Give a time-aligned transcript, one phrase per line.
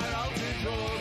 [0.00, 0.99] high altitude.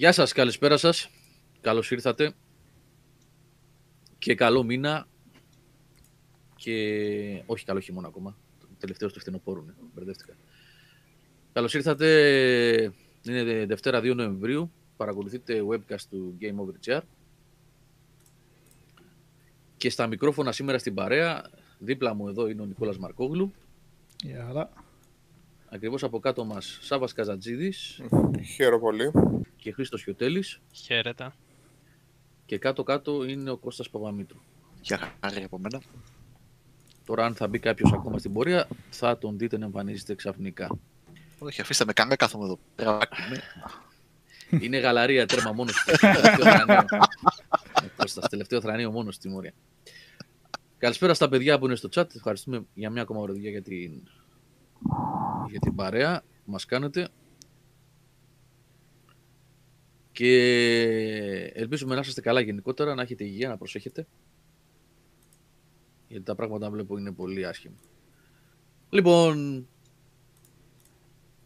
[0.00, 1.10] Γεια σας, καλησπέρα σας.
[1.60, 2.32] Καλώς ήρθατε.
[4.18, 5.06] Και καλό μήνα.
[6.56, 8.36] Και όχι καλό χειμώνα ακόμα.
[8.60, 9.72] Το τελευταίο του φθινοπόρου, ναι.
[9.94, 10.36] Μπερδεύτηκα.
[11.52, 12.92] Καλώς ήρθατε.
[13.22, 14.70] Είναι Δευτέρα 2 Νοεμβρίου.
[14.96, 17.00] Παρακολουθείτε webcast του Game Over Chair.
[19.76, 23.52] Και στα μικρόφωνα σήμερα στην παρέα, δίπλα μου εδώ είναι ο Νικόλας Μαρκόγλου.
[24.24, 24.72] Γεια χαρά.
[25.72, 28.00] Ακριβώς από κάτω μας Σάβας Καζατζίδης
[28.54, 29.10] Χαίρομαι πολύ.
[29.56, 30.60] και Χρήστος Χιωτέλης.
[30.72, 31.34] Χαίρετα.
[32.46, 34.38] Και κάτω-κάτω είναι ο Κώστας Παπαμήτρου.
[34.80, 35.80] Για χάρη από μένα.
[37.04, 40.78] Τώρα, αν θα μπει κάποιος ακόμα στην πορεία, θα τον δείτε να εμφανίζεται ξαφνικά.
[41.38, 42.98] Όχι, αφήστε με κάνε κάθομαι εδώ πέρα.
[43.26, 43.42] Είμαι.
[44.64, 45.96] Είναι γαλαρία τέρμα μόνος του.
[46.00, 46.84] Τελευταίο θρανείο.
[47.84, 49.52] Ο Κώστας, τελευταίο θρανείο μόνος στη Μόρια.
[50.78, 52.14] Καλησπέρα στα παιδιά που είναι στο chat.
[52.14, 54.02] Ευχαριστούμε για μια ακόμα βραδιά για την,
[55.50, 57.08] για την παρέα που μας κάνετε.
[60.12, 60.32] Και
[61.54, 64.06] ελπίζουμε να είστε καλά γενικότερα, να έχετε υγεία, να προσέχετε.
[66.08, 67.76] Γιατί τα πράγματα βλέπω είναι πολύ άσχημα.
[68.90, 69.66] Λοιπόν,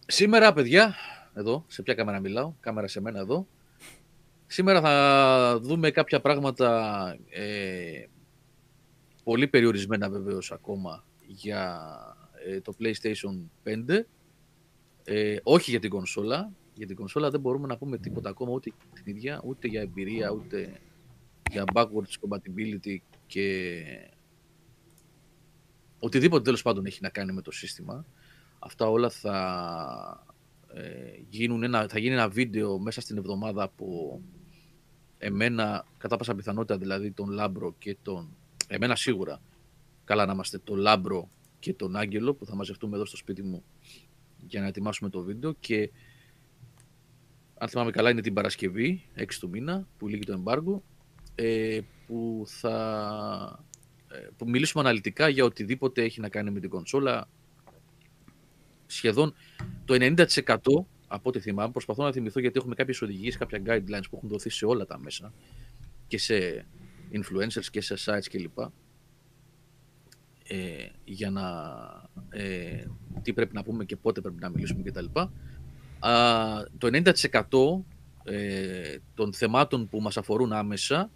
[0.06, 0.94] σήμερα παιδιά,
[1.34, 3.46] εδώ, σε ποια κάμερα μιλάω, κάμερα σε μένα εδώ.
[4.46, 8.04] Σήμερα θα δούμε κάποια πράγματα ε,
[9.24, 11.80] πολύ περιορισμένα βεβαίως ακόμα για
[12.46, 14.00] ε, το PlayStation 5.
[15.04, 16.52] Ε, όχι για την κονσόλα.
[16.74, 20.30] Για την κονσόλα δεν μπορούμε να πούμε τίποτα ακόμα ούτε την ίδια, ούτε για εμπειρία,
[20.30, 20.80] ούτε
[21.50, 22.96] για backwards compatibility
[23.26, 23.82] και
[25.98, 28.06] οτιδήποτε τέλος πάντων έχει να κάνει με το σύστημα.
[28.58, 30.26] Αυτά όλα θα,
[30.74, 30.82] ε,
[31.28, 34.20] γίνουν ένα, θα γίνει ένα βίντεο μέσα στην εβδομάδα από
[35.18, 38.36] εμένα, κατά πάσα πιθανότητα δηλαδή τον Λάμπρο και τον...
[38.68, 39.40] Εμένα σίγουρα,
[40.04, 41.28] καλά να είμαστε, τον Λάμπρο
[41.64, 43.64] και τον Άγγελο που θα μαζευτούμε εδώ στο σπίτι μου
[44.46, 45.90] για να ετοιμάσουμε το βίντεο και
[47.58, 50.82] αν θυμάμαι καλά είναι την Παρασκευή, 6 του μήνα, που λύγει το εμπάργκο,
[51.34, 53.64] ε, που θα
[54.08, 57.28] ε, που μιλήσουμε αναλυτικά για οτιδήποτε έχει να κάνει με την κονσόλα.
[58.86, 59.34] Σχεδόν
[59.84, 60.56] το 90%
[61.06, 64.50] από ό,τι θυμάμαι, προσπαθώ να θυμηθώ γιατί έχουμε κάποιες οδηγίες, κάποια guidelines που έχουν δοθεί
[64.50, 65.32] σε όλα τα μέσα
[66.06, 66.66] και σε
[67.12, 68.58] influencers και σε sites κλπ.
[70.48, 71.42] Ε, για να
[72.30, 72.84] ε,
[73.22, 75.04] τι πρέπει να πούμε και πότε πρέπει να μιλήσουμε κτλ.
[76.78, 76.88] το
[78.22, 81.10] 90% ε, των θεμάτων που μας αφορούν άμεσα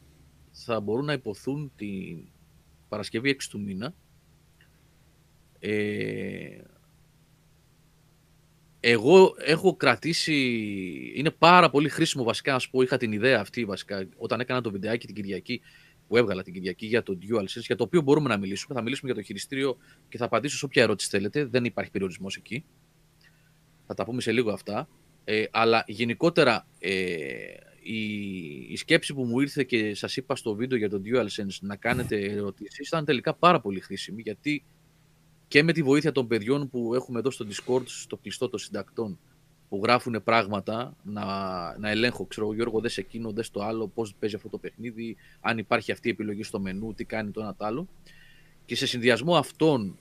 [0.50, 2.18] θα μπορούν να υποθούν την
[2.88, 3.94] Παρασκευή 6 του μήνα.
[5.58, 6.60] Ε,
[8.80, 10.34] εγώ έχω κρατήσει,
[11.14, 14.60] είναι πάρα πολύ χρήσιμο βασικά, να σου πω, είχα την ιδέα αυτή βασικά, όταν έκανα
[14.60, 15.60] το βιντεάκι την Κυριακή,
[16.08, 18.74] που έβγαλα την Κυριακή για το DualSense, για το οποίο μπορούμε να μιλήσουμε.
[18.74, 19.76] Θα μιλήσουμε για το χειριστήριο
[20.08, 21.44] και θα απαντήσω σε όποια ερώτηση θέλετε.
[21.44, 22.64] Δεν υπάρχει περιορισμός εκεί.
[23.86, 24.88] Θα τα πούμε σε λίγο αυτά.
[25.24, 26.92] Ε, αλλά γενικότερα ε,
[27.82, 28.02] η,
[28.68, 32.20] η σκέψη που μου ήρθε και σας είπα στο βίντεο για το DualSense να κάνετε
[32.20, 34.64] ερωτήσεις ήταν τελικά πάρα πολύ χρήσιμη γιατί
[35.48, 39.18] και με τη βοήθεια των παιδιών που έχουμε εδώ στο Discord, στο κλειστό των συντακτών,
[39.68, 41.24] που γράφουν πράγματα να,
[41.78, 42.26] να ελέγχω.
[42.26, 46.08] Ξέρω, Γιώργο, δες εκείνο, δες το άλλο, πώς παίζει αυτό το παιχνίδι, αν υπάρχει αυτή
[46.08, 47.88] η επιλογή στο μενού, τι κάνει το ένα το άλλο.
[48.64, 49.98] Και σε συνδυασμό αυτών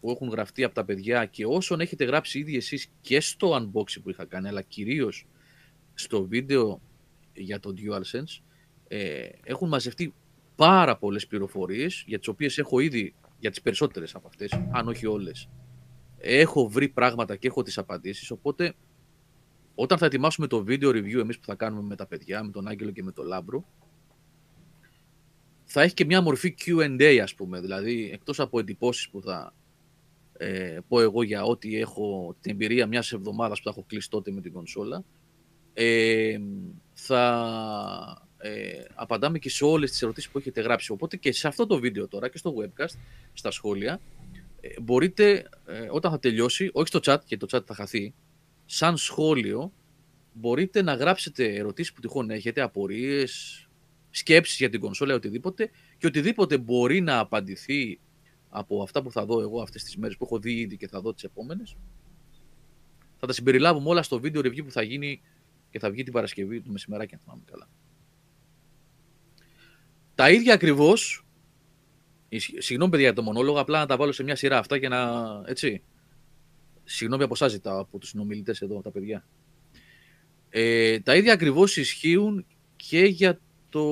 [0.00, 4.02] που έχουν γραφτεί από τα παιδιά και όσων έχετε γράψει ήδη εσείς και στο unboxing
[4.02, 5.26] που είχα κάνει, αλλά κυρίως
[5.94, 6.80] στο βίντεο
[7.34, 8.40] για το DualSense,
[8.88, 10.14] ε, έχουν μαζευτεί
[10.56, 15.06] πάρα πολλές πληροφορίες, για τις οποίες έχω ήδη, για τις περισσότερες από αυτές, αν όχι
[15.06, 15.48] όλες,
[16.18, 18.74] έχω βρει πράγματα και έχω τις απαντήσεις, οπότε
[19.82, 22.68] όταν θα ετοιμάσουμε το βίντεο review εμείς που θα κάνουμε με τα παιδιά, με τον
[22.68, 23.64] Άγγελο και με τον Λάμπρο,
[25.64, 29.54] θα έχει και μια μορφή Q&A ας πούμε, δηλαδή εκτός από εντυπώσεις που θα
[30.36, 34.30] ε, πω εγώ για ό,τι έχω την εμπειρία μιας εβδομάδας που θα έχω κλείσει τότε
[34.30, 35.04] με την κονσόλα,
[35.72, 36.38] ε,
[36.92, 40.92] θα ε, απαντάμε και σε όλες τις ερωτήσεις που έχετε γράψει.
[40.92, 42.98] Οπότε και σε αυτό το βίντεο τώρα και στο webcast,
[43.32, 44.00] στα σχόλια,
[44.60, 48.14] ε, μπορείτε ε, όταν θα τελειώσει, όχι στο chat, γιατί το chat θα χαθεί,
[48.72, 49.72] σαν σχόλιο
[50.32, 53.66] μπορείτε να γράψετε ερωτήσεις που τυχόν έχετε, απορίες,
[54.10, 58.00] σκέψεις για την κονσόλα, οτιδήποτε και οτιδήποτε μπορεί να απαντηθεί
[58.48, 61.00] από αυτά που θα δω εγώ αυτές τις μέρες που έχω δει ήδη και θα
[61.00, 61.76] δω τις επόμενες.
[63.18, 65.22] Θα τα συμπεριλάβουμε όλα στο βίντεο review που θα γίνει
[65.70, 67.68] και θα βγει την Παρασκευή του μεσημεράκι, αν θυμάμαι καλά.
[70.14, 71.24] Τα ίδια ακριβώς.
[72.58, 75.42] Συγγνώμη, παιδιά, για το μονόλογο, απλά να τα βάλω σε μια σειρά αυτά για να.
[75.46, 75.82] Έτσι.
[76.92, 79.24] Συγγνώμη από εσάς ζητάω από τους συνομιλητές εδώ, τα παιδιά.
[80.48, 83.84] Ε, τα ίδια ακριβώς ισχύουν και για το,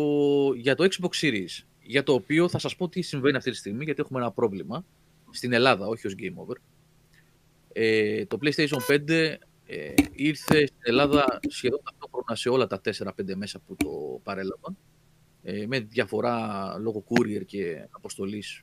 [0.56, 1.64] για το Xbox Series.
[1.82, 4.84] Για το οποίο θα σας πω τι συμβαίνει αυτή τη στιγμή, γιατί έχουμε ένα πρόβλημα
[5.30, 6.56] στην Ελλάδα, όχι ως Game Over.
[7.72, 9.08] Ε, το PlayStation 5
[9.66, 14.76] ε, ήρθε στην Ελλάδα σχεδόν ταυτόχρονα σε όλα τα 4-5 μέσα που το παρέλαβαν.
[15.42, 18.62] Ε, με διαφορά λόγω courier και αποστολής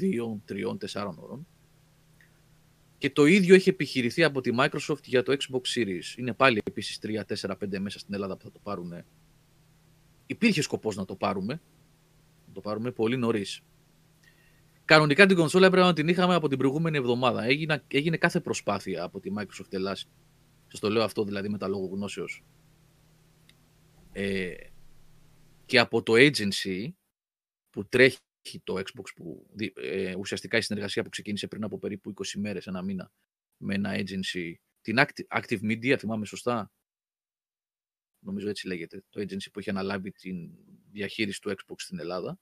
[0.00, 1.46] 2, 3, 4 ώρων.
[2.98, 6.18] Και το ίδιο έχει επιχειρηθεί από τη Microsoft για το Xbox Series.
[6.18, 9.04] Είναι πάλι επίσης 3, 4, 5 μέσα στην Ελλάδα που θα το πάρουν.
[10.26, 11.60] Υπήρχε σκοπός να το πάρουμε.
[12.46, 13.62] Να το πάρουμε πολύ νωρίς.
[14.84, 17.44] Κανονικά την κονσόλα έπρεπε να την είχαμε από την προηγούμενη εβδομάδα.
[17.44, 20.08] Έγινε, έγινε κάθε προσπάθεια από τη Microsoft Ελλάς
[20.66, 22.44] Σας το λέω αυτό δηλαδή με τα λόγω γνώσεως.
[24.12, 24.54] Ε,
[25.66, 26.88] και από το agency
[27.70, 28.18] που τρέχει
[28.64, 32.82] το Xbox που ε, ουσιαστικά η συνεργασία που ξεκίνησε πριν από περίπου 20 μέρες, ένα
[32.82, 33.12] μήνα
[33.56, 34.96] με ένα agency, την
[35.28, 36.72] Active Media, θυμάμαι σωστά,
[38.18, 40.50] νομίζω έτσι λέγεται, το agency που έχει αναλάβει την
[40.90, 42.38] διαχείριση του Xbox στην Ελλάδα.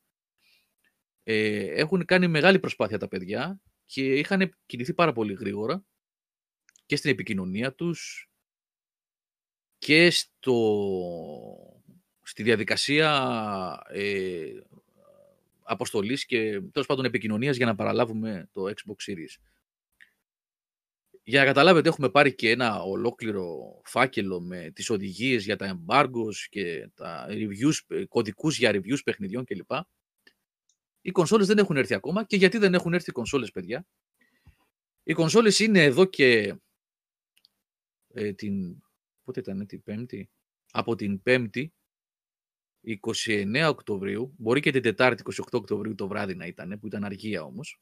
[1.22, 5.84] Ε, έχουν κάνει μεγάλη προσπάθεια τα παιδιά και είχαν κινηθεί πάρα πολύ γρήγορα
[6.86, 8.28] και στην επικοινωνία τους
[9.78, 10.54] και στο
[12.22, 13.10] στη διαδικασία
[13.88, 14.52] ε,
[15.64, 19.36] αποστολής και τέλος πάντων επικοινωνίας για να παραλάβουμε το Xbox Series.
[21.22, 26.36] Για να καταλάβετε έχουμε πάρει και ένα ολόκληρο φάκελο με τις οδηγίες για τα embargoes
[26.48, 29.70] και τα reviews, ε, κωδικούς για reviews παιχνιδιών κλπ.
[31.00, 33.86] Οι κονσόλες δεν έχουν έρθει ακόμα και γιατί δεν έχουν έρθει οι κονσόλες παιδιά;
[35.02, 36.54] Οι κονσόλες είναι εδώ και
[38.12, 38.82] ε, την...
[39.24, 40.30] Πότε ήταν, την Πέμπτη.
[40.70, 41.72] Από την Πέμπτη
[42.86, 47.42] 29 Οκτωβρίου, μπορεί και την Τετάρτη 28 Οκτωβρίου το βράδυ να ήταν, που ήταν αργία
[47.42, 47.80] όμως,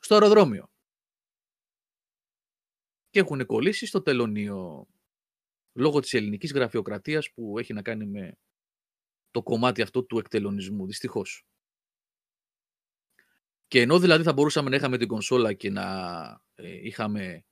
[0.00, 0.70] στο αεροδρόμιο.
[3.10, 4.88] Και έχουν κολλήσει στο τελωνίο
[5.72, 8.38] λόγω της ελληνικής γραφειοκρατίας που έχει να κάνει με
[9.30, 11.46] το κομμάτι αυτό του εκτελονισμού, δυστυχώς.
[13.66, 15.84] Και ενώ δηλαδή θα μπορούσαμε να είχαμε την κονσόλα και να
[16.54, 17.44] ε, είχαμε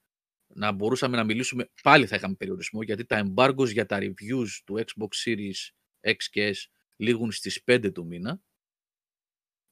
[0.54, 4.78] να μπορούσαμε να μιλήσουμε, πάλι θα είχαμε περιορισμό, γιατί τα embargoes για τα reviews του
[4.78, 5.68] Xbox Series
[6.00, 8.40] X και S λήγουν στις 5 του μήνα,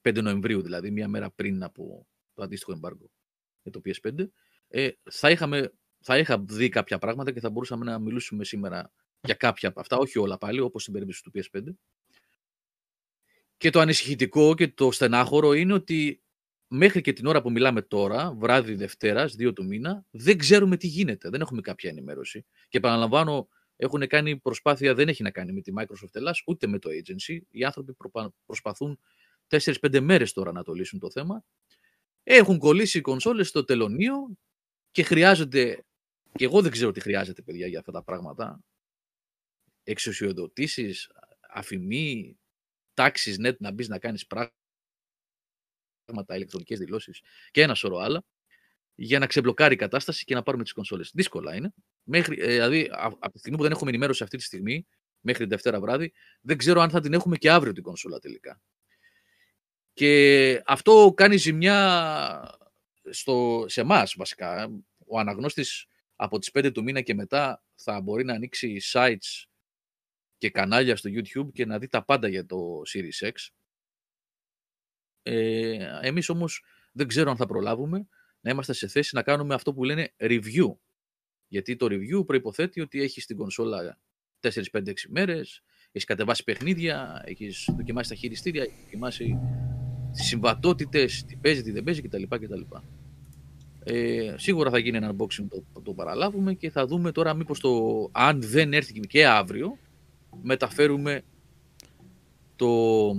[0.01, 3.05] 5 Νοεμβρίου δηλαδή, μία μέρα πριν από το αντίστοιχο embargo
[3.61, 4.27] για το PS5,
[4.67, 9.33] ες, θα, είχαμε, θα είχα δει κάποια πράγματα και θα μπορούσαμε να μιλήσουμε σήμερα για
[9.33, 11.63] κάποια από αυτά, όχι όλα πάλι, όπως στην περίπτωση του PS5.
[13.57, 16.23] Και το ανησυχητικό και το στενάχωρο είναι ότι
[16.67, 20.87] μέχρι και την ώρα που μιλάμε τώρα, βράδυ Δευτέρας, 2 του μήνα, δεν ξέρουμε τι
[20.87, 21.29] γίνεται.
[21.29, 22.45] Δεν έχουμε κάποια ενημέρωση.
[22.67, 23.49] Και επαναλαμβάνω,
[23.81, 27.39] έχουν κάνει προσπάθεια, δεν έχει να κάνει με τη Microsoft Ελλάς, ούτε με το agency.
[27.49, 27.95] Οι άνθρωποι
[28.45, 28.99] προσπαθούν
[29.47, 31.45] 4-5 μέρες τώρα να το λύσουν το θέμα.
[32.23, 34.37] Έχουν κολλήσει οι κονσόλες στο τελωνίο
[34.91, 35.85] και χρειάζεται,
[36.31, 38.63] και εγώ δεν ξέρω τι χρειάζεται παιδιά για αυτά τα πράγματα,
[39.83, 41.11] εξουσιοδοτήσεις,
[41.49, 42.39] αφημί,
[42.93, 44.57] τάξεις net να μπεις να κάνεις πράγματα
[46.09, 47.21] πράγματα, ηλεκτρονικές δηλώσεις
[47.51, 48.23] και ένα σωρό άλλα,
[49.01, 51.11] για να ξεμπλοκάρει η κατάσταση και να πάρουμε τις κονσόλες.
[51.13, 51.73] Δύσκολα είναι.
[52.03, 54.87] Μέχρι, ε, δηλαδή, από τη στιγμή που δεν έχουμε ενημέρωση αυτή τη στιγμή,
[55.19, 58.61] μέχρι την Δευτέρα βράδυ, δεν ξέρω αν θα την έχουμε και αύριο την κονσόλα τελικά.
[59.93, 62.59] Και αυτό κάνει ζημιά
[63.09, 64.69] στο, σε εμάς βασικά.
[65.07, 69.45] Ο αναγνώστης από τις 5 του μήνα και μετά θα μπορεί να ανοίξει sites
[70.37, 73.47] και κανάλια στο YouTube και να δει τα πάντα για το Series X.
[75.23, 78.07] Ε, εμείς όμως δεν ξέρω αν θα προλάβουμε
[78.41, 80.75] να είμαστε σε θέση να κάνουμε αυτό που λένε review.
[81.47, 83.99] Γιατί το review προϋποθέτει ότι έχεις την κονσόλα
[84.41, 89.39] 4-5-6 μέρες, έχεις κατεβάσει παιχνίδια, έχεις δοκιμάσει τα χειριστήρια, έχεις δοκιμάσει
[90.11, 92.23] τις συμβατότητες, τι παίζει, τι δεν παίζει κτλ.
[92.23, 92.61] κτλ.
[93.83, 98.09] Ε, σίγουρα θα γίνει ένα unboxing το, το παραλάβουμε και θα δούμε τώρα μήπως το
[98.11, 99.77] αν δεν έρθει και αύριο
[100.41, 101.21] μεταφέρουμε
[102.59, 103.09] το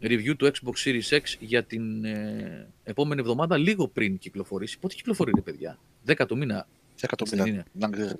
[0.00, 4.78] review του Xbox Series X για την ε, επόμενη εβδομάδα, λίγο πριν κυκλοφορήσει.
[4.78, 6.66] Πότε κυκλοφορεί, ρε παιδιά, 10 το μήνα.
[7.00, 7.48] 10 το μήνα.
[7.48, 7.64] Είναι.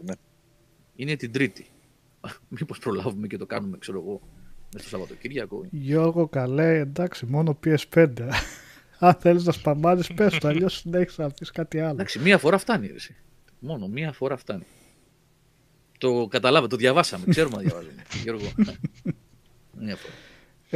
[0.03, 0.15] Ναι.
[0.97, 1.67] είναι την Τρίτη.
[2.49, 4.21] Μήπως προλάβουμε και το κάνουμε, ξέρω εγώ,
[4.73, 5.67] μέσα στο Σαββατοκύριακο.
[5.71, 8.09] Γιώργο, καλέ, εντάξει, μόνο PS5.
[8.99, 11.91] Αν θέλεις να σπαμάρεις, πες το, αλλιώς συνέχισε να πεις κάτι άλλο.
[11.91, 12.97] Εντάξει, μία φορά φτάνει, ρε.
[13.59, 14.67] Μόνο μία φορά φτάνει.
[15.99, 18.03] Το καταλάβαμε, το διαβάσαμε, ξέρουμε να διαβάζουμε.
[18.23, 18.53] Γιώργο.
[19.85, 20.15] μία φορά.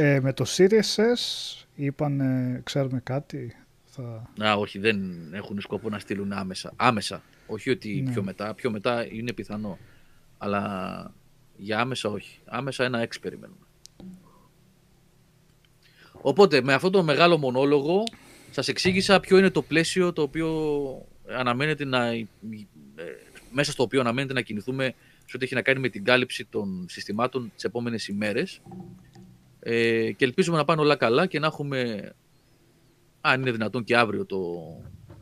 [0.01, 2.21] Ε, με το Series S είπαν,
[2.63, 3.55] ξέρουμε κάτι.
[3.85, 4.31] Θα...
[4.45, 5.01] Α, όχι, δεν
[5.33, 6.73] έχουν σκοπό να στείλουν άμεσα.
[6.75, 7.23] Άμεσα.
[7.47, 8.11] Όχι ότι ναι.
[8.11, 8.53] πιο μετά.
[8.53, 9.77] Πιο μετά είναι πιθανό.
[10.37, 11.13] Αλλά
[11.57, 12.39] για άμεσα όχι.
[12.45, 13.65] Άμεσα ένα έξι περιμένουμε.
[16.11, 18.03] Οπότε με αυτό το μεγάλο μονόλογο
[18.51, 20.51] σας εξήγησα ποιο είναι το πλαίσιο το οποίο
[21.27, 22.27] αναμένεται να, ε,
[23.51, 24.93] μέσα στο οποίο αναμένεται να κινηθούμε
[25.25, 28.61] σε ό,τι έχει να κάνει με την κάλυψη των συστημάτων τις επόμενες ημέρες.
[29.59, 32.11] Ε, και ελπίζουμε να πάνε όλα καλά και να έχουμε,
[33.21, 34.63] αν είναι δυνατόν και αύριο το,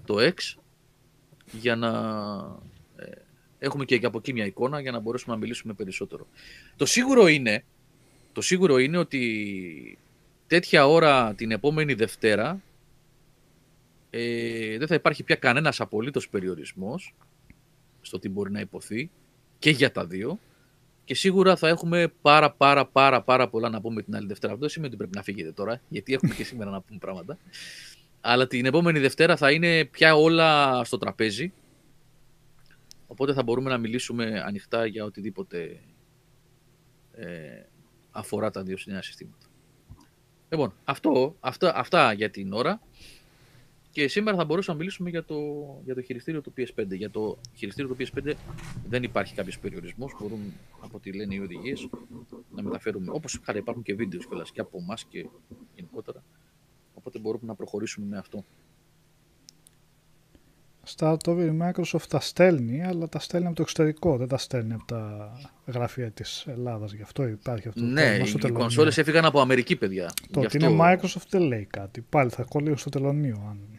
[0.05, 0.59] το X,
[1.51, 1.89] για να
[2.95, 3.11] ε,
[3.59, 6.27] έχουμε και από εκεί μια εικόνα για να μπορέσουμε να μιλήσουμε περισσότερο.
[6.75, 7.63] Το σίγουρο είναι,
[8.33, 9.97] το σίγουρο είναι ότι
[10.47, 12.61] τέτοια ώρα την επόμενη Δευτέρα
[14.09, 17.13] ε, δεν θα υπάρχει πια κανένας απολύτως περιορισμός
[18.01, 19.09] στο τι μπορεί να υποθεί
[19.59, 20.39] και για τα δύο
[21.07, 24.53] και σίγουρα θα έχουμε πάρα πάρα πάρα πάρα πολλά να πούμε την άλλη Δευτέρα.
[24.53, 27.37] Αυτό δεν σημαίνει ότι πρέπει να φύγετε τώρα, γιατί έχουμε και σήμερα να πούμε πράγματα.
[28.21, 31.53] Αλλά την επόμενη Δευτέρα θα είναι πια όλα στο τραπέζι.
[33.07, 35.79] Οπότε θα μπορούμε να μιλήσουμε ανοιχτά για οτιδήποτε
[37.11, 37.65] ε,
[38.11, 39.47] αφορά τα δύο νέα συστήματα.
[40.49, 42.81] Λοιπόν, αυτό, αυτά, αυτά για την ώρα.
[43.97, 45.37] Και σήμερα θα μπορούσαμε να μιλήσουμε για το,
[45.85, 46.85] για το χειριστήριο του PS5.
[46.89, 48.33] Για το χειριστήριο του PS5
[48.89, 50.15] δεν υπάρχει κάποιος περιορισμός.
[50.19, 50.39] Μπορούν,
[50.79, 51.89] από ό,τι λένε οι οδηγίες,
[52.55, 53.11] να μεταφέρουμε.
[53.11, 55.25] Όπως χάρη υπάρχουν και βίντεος κιόλας και από εμάς και
[55.75, 56.23] γενικότερα.
[56.93, 58.43] Οπότε μπορούμε να προχωρήσουμε με αυτό.
[60.83, 64.73] Στα το η Microsoft τα στέλνει, αλλά τα στέλνει από το εξωτερικό, δεν τα στέλνει
[64.73, 65.31] από τα
[65.65, 66.91] γραφεία της Ελλάδας.
[66.91, 70.13] Γι' αυτό υπάρχει αυτό ναι, το οι, οι κονσόλες έφυγαν από Αμερική, παιδιά.
[70.31, 72.01] Το ότι είναι Microsoft δεν λέει κάτι.
[72.01, 73.47] Πάλι θα κολλήσω στο τελωνίο.
[73.49, 73.77] Αν...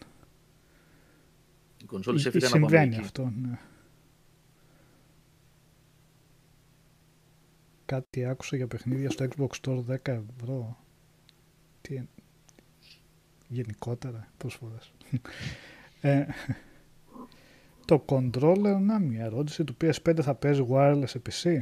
[1.89, 3.01] Οι κονσόλες έφυγαν από Αμερική.
[3.01, 3.59] αυτό, ναι.
[7.85, 10.79] Κάτι άκουσα για παιχνίδια στο Xbox Store 10 ευρώ.
[11.81, 12.03] Τι
[13.49, 14.93] Γενικότερα, προσφορές.
[16.01, 16.25] ε,
[17.85, 21.61] το controller, να μια ερώτηση, του PS5 θα παίζει wireless σε PC.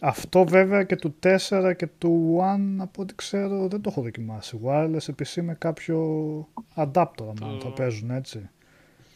[0.00, 1.14] Αυτό βέβαια και του
[1.48, 4.60] 4 και του One από ό,τι ξέρω δεν το έχω δοκιμάσει.
[4.64, 5.98] Wireless PC με κάποιο
[6.74, 8.48] adapter μάλλον θα παίζουν έτσι.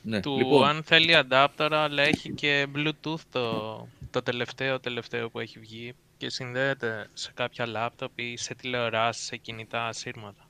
[0.02, 5.38] Ναι, Του λοιπόν, αν θέλει adapter, αλλά έχει και Bluetooth το, το τελευταίο τελευταίο που
[5.38, 10.48] έχει βγει και συνδέεται σε κάποια laptop ή σε τηλεοράσεις, σε κινητά ασύρματα.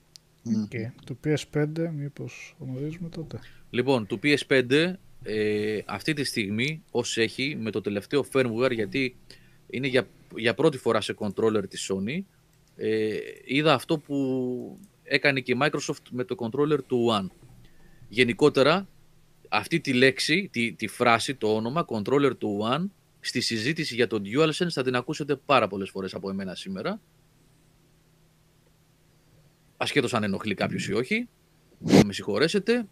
[0.68, 3.38] Και του PS5 μήπως γνωρίζουμε τότε.
[3.70, 9.16] λοιπόν, του PS5 ε, αυτή τη στιγμή ως έχει με το τελευταίο firmware γιατί
[9.72, 12.20] είναι για, για πρώτη φορά σε controller της Sony
[12.76, 17.26] ε, είδα αυτό που έκανε και η Microsoft με το controller του One.
[18.08, 18.88] Γενικότερα
[19.48, 22.84] αυτή τη λέξη, τη, τη φράση, το όνομα controller του One
[23.20, 27.00] στη συζήτηση για το DualSense θα την ακούσετε πάρα πολλές φορές από εμένα σήμερα.
[29.76, 31.28] Ασχέτως αν ενοχλεί κάποιος ή όχι,
[31.84, 32.86] θα με συγχωρέσετε,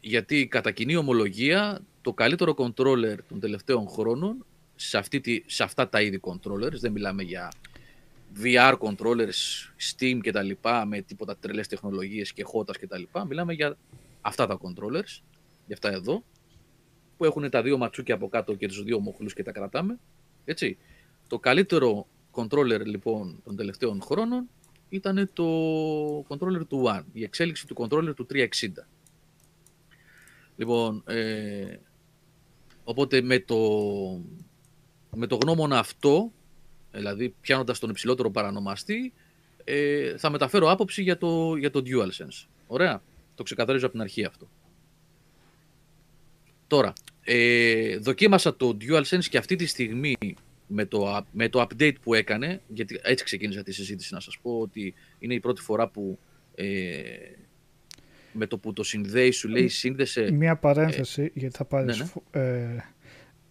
[0.00, 5.88] γιατί κατά κοινή ομολογία το καλύτερο controller των τελευταίων χρόνων σε, αυτή τη, σε αυτά
[5.88, 7.52] τα είδη controllers, δεν μιλάμε για
[8.42, 13.24] VR controllers, Steam και τα λοιπά, με τίποτα τρελές τεχνολογίες και χώτας και τα λοιπά,
[13.24, 13.76] μιλάμε για
[14.20, 15.22] αυτά τα controllers,
[15.66, 16.24] για αυτά εδώ,
[17.16, 19.98] που έχουν τα δύο ματσούκια από κάτω και τους δύο μοχλούς και τα κρατάμε,
[20.44, 20.78] έτσι.
[21.28, 24.48] Το καλύτερο controller λοιπόν των τελευταίων χρόνων
[24.88, 25.44] ήταν το
[26.28, 28.46] controller του One, η εξέλιξη του controller του 360.
[30.56, 31.76] Λοιπόν, ε,
[32.84, 33.58] οπότε με το,
[35.14, 36.32] με το γνώμονα αυτό,
[36.92, 39.12] δηλαδή πιάνοντας τον υψηλότερο παρανομαστή,
[39.64, 42.46] ε, θα μεταφέρω άποψη για το, για το DualSense.
[42.66, 43.02] Ωραία,
[43.34, 44.48] το ξεκαθαρίζω από την αρχή αυτό.
[46.66, 46.92] Τώρα,
[47.24, 50.16] ε, δοκίμασα το DualSense και αυτή τη στιγμή
[50.66, 54.38] με το, up- με το update που έκανε, γιατί έτσι ξεκίνησα τη συζήτηση να σας
[54.42, 56.18] πω ότι είναι η πρώτη φορά που
[56.54, 57.02] ε,
[58.32, 62.84] με το που το συνδέει σου λέει σύνδεσε Μία παρένθεση, γιατί θα πάρεις, ναι, ναι.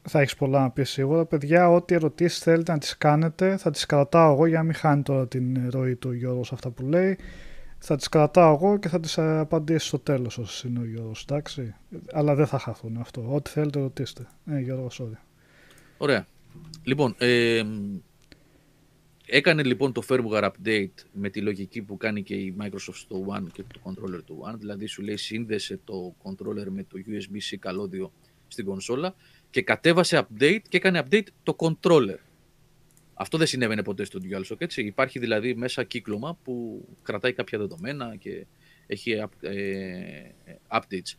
[0.03, 1.25] Φο- ε, θα έχεις πολλά να πεις σίγουρα.
[1.25, 5.01] Παιδιά, ό,τι ερωτήσεις θέλετε να τις κάνετε, θα τις κρατάω εγώ για να μην χάνει
[5.01, 7.17] τώρα την ροή του Γιώργος αυτά που λέει.
[7.85, 11.25] Θα τις κρατάω εγώ και θα τις ε, απαντήσει στο τέλος όσο είναι ο Γιώργος,
[11.29, 11.75] εντάξει.
[12.13, 13.33] Αλλά δεν θα χαθούν αυτό.
[13.33, 14.27] Ό,τι θέλετε ρωτήστε.
[14.45, 15.17] Ε, Γιώργος, sorry.
[15.97, 16.25] Ωραία.
[16.83, 17.63] Λοιπόν, ε,
[19.25, 23.45] έκανε λοιπόν το firmware update με τη λογική που κάνει και η Microsoft στο One
[23.53, 24.55] και το controller του One.
[24.57, 28.11] Δηλαδή σου λέει σύνδεσε το controller με το USB-C καλώδιο
[28.47, 29.15] στην κονσόλα
[29.53, 32.17] και κατέβασε update και έκανε update το controller.
[33.13, 34.81] Αυτό δεν συνέβαινε ποτέ στο DualShock, έτσι.
[34.85, 38.45] Υπάρχει δηλαδή μέσα κύκλωμα που κρατάει κάποια δεδομένα και
[38.87, 40.31] έχει up- ε,
[40.67, 41.17] updates.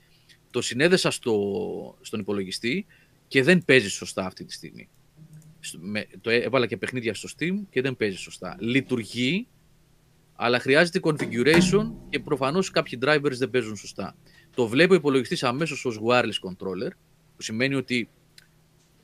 [0.51, 2.87] Το συνέδεσα στο, στον υπολογιστή
[3.29, 4.89] και δεν παίζει σωστά αυτή τη στιγμή.
[5.61, 8.57] Στο- με- το έ- έβαλα και παιχνίδια στο Steam και δεν παίζει σωστά.
[8.61, 9.47] Λειτουργεί,
[10.35, 14.17] αλλά χρειάζεται configuration και προφανώς κάποιοι drivers δεν παίζουν σωστά.
[14.55, 16.91] Το βλέπει ο υπολογιστής αμέσως ως wireless controller,
[17.37, 18.09] που σημαίνει ότι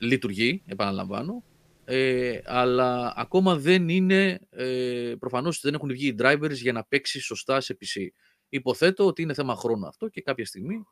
[0.01, 1.45] λειτουργεί, επαναλαμβάνω,
[1.85, 7.21] ε, αλλά ακόμα δεν είναι, ε, προφανώς δεν έχουν βγει οι drivers για να παίξει
[7.21, 8.07] σωστά σε PC.
[8.49, 10.83] Υποθέτω ότι είναι θέμα χρόνου αυτό και κάποια στιγμή,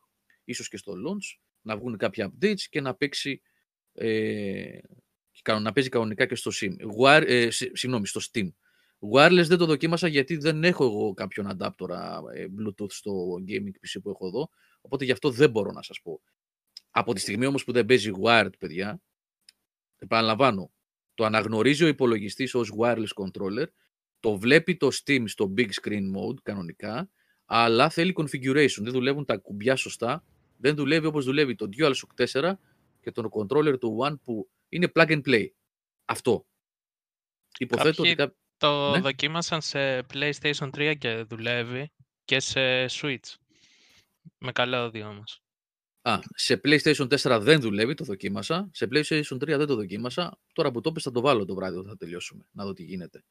[0.44, 3.42] ίσως και στο launch, να βγουν κάποια updates και να παίξει
[3.92, 4.78] ε,
[5.30, 6.72] και κανο- να παίζει κανονικά και στο Sim.
[7.00, 8.48] Wire, ε, συ- συγγνώμη, στο Steam.
[9.12, 11.88] Wireless δεν το δοκίμασα γιατί δεν έχω εγώ κάποιον adapter
[12.34, 13.12] ε, Bluetooth στο
[13.48, 14.48] gaming PC που έχω εδώ,
[14.80, 16.20] οπότε γι' αυτό δεν μπορώ να σας πω.
[16.98, 19.00] Από τη στιγμή όμως που δεν παίζει wired, παιδιά,
[19.98, 20.70] επαναλαμβάνω,
[21.14, 23.66] το αναγνωρίζει ο υπολογιστής ως wireless controller,
[24.20, 27.10] το βλέπει το Steam στο big screen mode κανονικά,
[27.44, 30.24] αλλά θέλει configuration, δεν δουλεύουν τα κουμπιά σωστά,
[30.56, 32.52] δεν δουλεύει όπως δουλεύει το DualShock 4
[33.00, 35.46] και τον controller του One που είναι plug and play.
[36.04, 36.46] Αυτό.
[37.58, 39.00] Υποθέτω Κάποιοι ότι κά- Το Ναι.
[39.00, 41.92] δοκίμασαν σε PlayStation 3 και δουλεύει
[42.24, 43.34] και σε Switch.
[44.38, 45.42] Με καλώδιο όμως.
[46.02, 48.70] Α, σε PlayStation 4 δεν δουλεύει, το δοκίμασα.
[48.72, 50.38] Σε PlayStation 3 δεν το δοκίμασα.
[50.52, 52.82] Τώρα που το πες θα το βάλω το βράδυ όταν θα τελειώσουμε, να δω τι
[52.82, 53.24] γίνεται.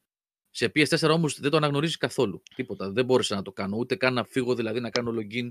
[0.50, 2.42] Σε PS4 όμως δεν το αναγνωρίζεις καθόλου.
[2.54, 2.90] Τίποτα.
[2.90, 3.76] Δεν μπόρεσα να το κάνω.
[3.76, 5.48] Ούτε καν να φύγω δηλαδή να κάνω login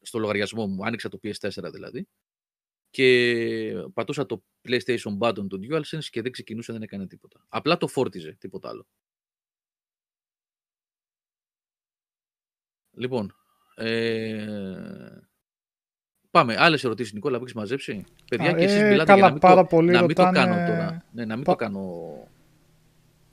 [0.00, 0.86] στο λογαριασμό μου.
[0.86, 2.08] Άνοιξα το PS4 δηλαδή.
[2.90, 7.44] Και πατούσα το PlayStation button του DualSense και δεν ξεκινούσε, δεν έκανε τίποτα.
[7.48, 8.86] Απλά το φόρτιζε, τίποτα άλλο.
[12.90, 13.34] Λοιπόν,
[13.74, 15.18] ε...
[16.34, 16.54] πάμε.
[16.58, 19.30] Άλλες ερωτήσεις, Νικόλα, που έχεις μαζέψει; Παιδιά, Α, και εσείς ε, μιλάτε καλά, για να
[19.30, 21.04] μην, πάρα το, πολλοί να μην το ρωτάνε- κάνω τώρα.
[21.12, 21.82] Ναι, να μην πα- το κάνω...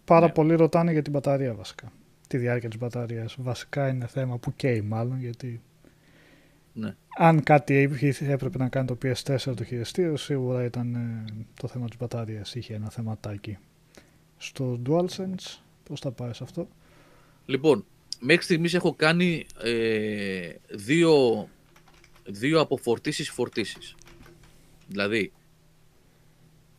[0.06, 0.32] Πάρα Ναι.
[0.32, 1.92] πολλοί ρωτάνε για την μπαταρία βασικά.
[2.28, 3.36] Τη διάρκεια της μπαταρίας.
[3.40, 5.62] Βασικά είναι θέμα που καίει μάλλον γιατί
[6.74, 6.96] Ναι.
[7.18, 11.26] αν κάτι είχε- έπρεπε να κάνει το PS4 το χειριστήριο σίγουρα ήταν ε,
[11.62, 12.56] το θέμα της μπαταρίας.
[12.56, 13.58] Είχε ένα θεματάκι.
[14.38, 16.68] Στο DualSense πώς θα πάει σε αυτό;
[17.46, 17.86] Λοιπόν,
[18.20, 21.48] μέχρι στιγμής έχω κάνει ε, δύο,
[22.32, 23.96] δύο αποφορτήσεις φορτίσεις.
[24.88, 25.32] Δηλαδή,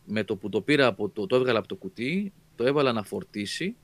[0.05, 3.03] με το που το πήρα από το, το έβγαλα από το κουτί, το έβαλα να
[3.03, 3.75] φορτίσει.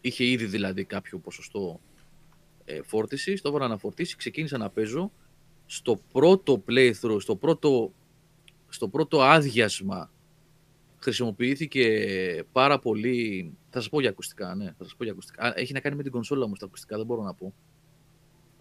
[0.00, 1.80] Είχε ήδη δηλαδή κάποιο ποσοστό
[2.64, 3.40] ε, φόρτισης.
[3.40, 5.12] Το έβαλα να φορτίσει, ξεκίνησα να παίζω.
[5.66, 7.92] Στο πρώτο playthrough, στο πρώτο,
[8.68, 10.10] στο πρώτο άδειασμα
[11.04, 13.52] χρησιμοποιήθηκε πάρα πολύ.
[13.70, 14.74] Θα σας πω για ακουστικά, ναι.
[14.78, 15.42] Θα σας πω για ακουστικά.
[15.42, 17.54] Α, Έχει να κάνει με την κονσόλα μου στα ακουστικά, δεν μπορώ να πω.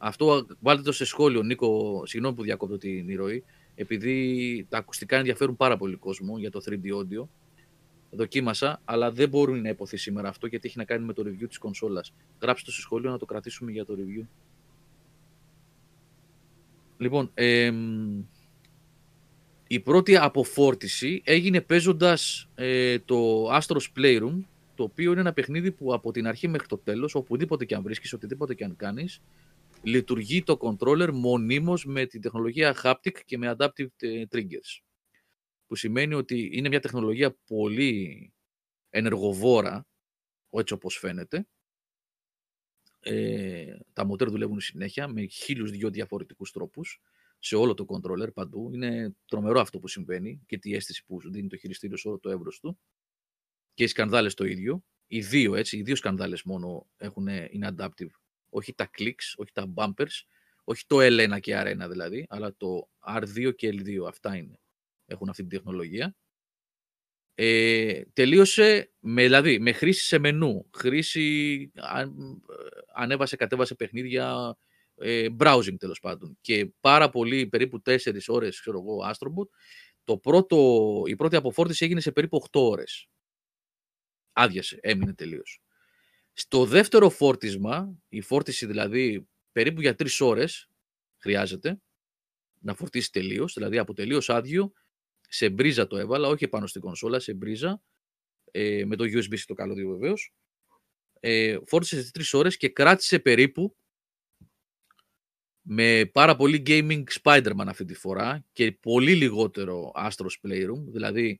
[0.06, 2.02] Αυτό βάλτε το σε σχόλιο, Νίκο.
[2.06, 3.44] Συγγνώμη που διακόπτω την ηρωή.
[3.76, 7.28] Επειδή τα ακουστικά ενδιαφέρουν πάρα πολύ κόσμο για το 3D audio.
[8.10, 11.48] Δοκίμασα, αλλά δεν μπορεί να υποθεί σήμερα αυτό γιατί έχει να κάνει με το review
[11.48, 12.14] της κονσόλας.
[12.42, 14.26] Γράψτε το σε σχόλιο να το κρατήσουμε για το review.
[16.98, 18.24] Λοιπόν, εμ,
[19.68, 24.44] η πρώτη αποφόρτιση έγινε παίζοντας ε, το Astros Playroom,
[24.76, 27.82] το οποίο είναι ένα παιχνίδι που από την αρχή μέχρι το τέλος, οπουδήποτε και αν
[27.82, 29.22] βρίσκεις, οτιδήποτε και αν κάνεις,
[29.84, 34.82] λειτουργεί το controller μονίμως με την τεχνολογία haptic και με adaptive ε, triggers.
[35.68, 38.34] Που σημαίνει ότι είναι μια τεχνολογία πολύ
[38.90, 39.88] ενεργοβόρα,
[40.50, 41.48] έτσι όπως φαίνεται.
[43.00, 47.02] Ε, τα μοτέρ δουλεύουν συνέχεια με χίλιους δυο διαφορετικούς τρόπους
[47.40, 48.74] σε όλο το controller παντού.
[48.74, 52.20] Είναι τρομερό αυτό που συμβαίνει και τη αίσθηση που σου δίνει το χειριστήριο σε όλο
[52.20, 52.80] το εύρος του.
[53.74, 54.84] Και οι σκανδάλες το ίδιο.
[55.08, 58.23] Οι δύο, έτσι, οι δύο σκανδάλες μόνο έχουν, είναι adaptive.
[58.54, 60.22] Όχι τα clicks, όχι τα bumpers,
[60.64, 64.08] όχι το L1 και R1 δηλαδή, αλλά το R2 και L2.
[64.08, 64.60] Αυτά είναι.
[65.06, 66.16] Έχουν αυτή την τεχνολογία.
[67.36, 72.42] Ε, τελείωσε με, δηλαδή, με χρήση σε μενού, χρήση, αν,
[72.94, 74.58] ανέβασε, κατέβασε παιχνίδια,
[74.96, 79.48] ε, browsing τέλος πάντων και πάρα πολύ, περίπου 4 ώρες, ξέρω εγώ, Astroboot,
[80.04, 80.58] το πρώτο,
[81.06, 83.08] η πρώτη αποφόρτιση έγινε σε περίπου 8 ώρες.
[84.34, 85.63] Άδειασε, έμεινε τελείως.
[86.34, 90.70] Στο δεύτερο φόρτισμα, η φόρτιση δηλαδή περίπου για 3 ώρες
[91.18, 91.82] χρειάζεται
[92.60, 94.74] να φορτίσει τελείως, δηλαδή από τελείως άδειο
[95.30, 97.82] σε μπρίζα το έβαλα, όχι πάνω στην κονσόλα, σε μπρίζα,
[98.52, 100.34] ε, με το USB στο καλώδιο βεβαίως.
[101.20, 103.76] Ε, φόρτισε σε τρεις ώρες και κράτησε περίπου
[105.62, 111.40] με πάρα πολύ gaming Spider-Man αυτή τη φορά και πολύ λιγότερο Astros Playroom, δηλαδή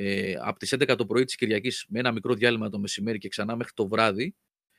[0.00, 3.28] ε, από τις 11 το πρωί της Κυριακής με ένα μικρό διάλειμμα το μεσημέρι και
[3.28, 4.34] ξανά μέχρι το βράδυ,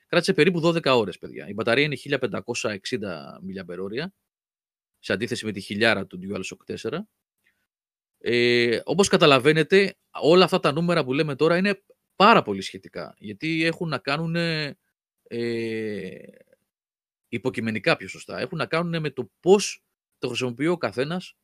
[0.06, 1.48] κράτησε περίπου 12 ώρες, παιδιά.
[1.48, 4.06] Η μπαταρία είναι 1560 mAh,
[4.98, 6.98] σε αντίθεση με τη χιλιάρα του DualShock 4.
[8.18, 11.82] Ε, όπως καταλαβαίνετε, όλα αυτά τα νούμερα που λέμε τώρα είναι
[12.16, 14.36] πάρα πολύ σχετικά, γιατί έχουν να κάνουν
[15.22, 16.20] ε,
[17.28, 18.38] υποκειμενικά πιο σωστά.
[18.38, 19.82] Έχουν να κάνουν με το πώς
[20.18, 21.36] το χρησιμοποιεί ο καθένας,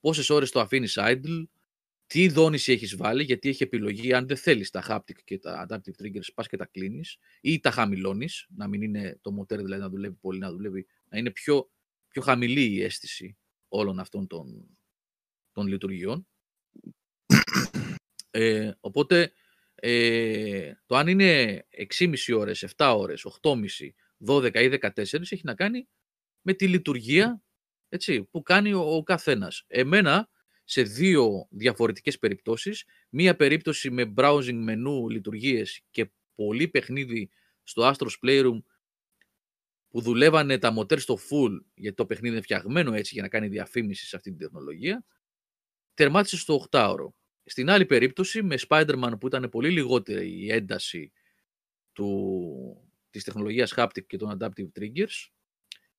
[0.00, 1.44] πόσες ώρες το αφήνεις idle,
[2.10, 6.02] τι δόνηση έχεις βάλει, γιατί έχει επιλογή, αν δεν θέλεις τα haptic και τα adaptive
[6.02, 9.88] triggers, πας και τα κλείνεις, ή τα χαμηλώνεις, να μην είναι το μοτέρ δηλαδή να
[9.88, 11.70] δουλεύει πολύ, να δουλεύει, να είναι πιο,
[12.08, 13.36] πιο χαμηλή η αίσθηση
[13.68, 14.78] όλων αυτών των,
[15.52, 16.26] των λειτουργιών.
[18.32, 19.32] Ε, οπότε,
[19.74, 21.66] ε, το αν είναι
[21.98, 23.94] 6,5 ώρες, 7 ώρες, 8,5,
[24.26, 24.92] 12 ή 14
[25.30, 25.88] έχει να κάνει
[26.40, 27.42] με τη λειτουργία
[27.88, 29.64] έτσι, που κάνει ο, ο καθένας.
[29.66, 30.28] Εμένα,
[30.70, 37.30] σε δύο διαφορετικές περιπτώσεις, μία περίπτωση με browsing μενού λειτουργίες και πολύ παιχνίδι
[37.62, 38.62] στο Astros Playroom
[39.88, 43.48] που δουλεύανε τα μοτέρ στο full, γιατί το παιχνίδι είναι φτιαγμένο έτσι για να κάνει
[43.48, 45.04] διαφήμιση σε αυτή την τεχνολογία,
[45.94, 47.06] τερμάτισε στο 8ωρο.
[47.44, 51.12] Στην άλλη περίπτωση, με Spider-Man που ήταν πολύ λιγότερη η ένταση
[51.92, 55.28] του, της τεχνολογίας haptic και των adaptive triggers,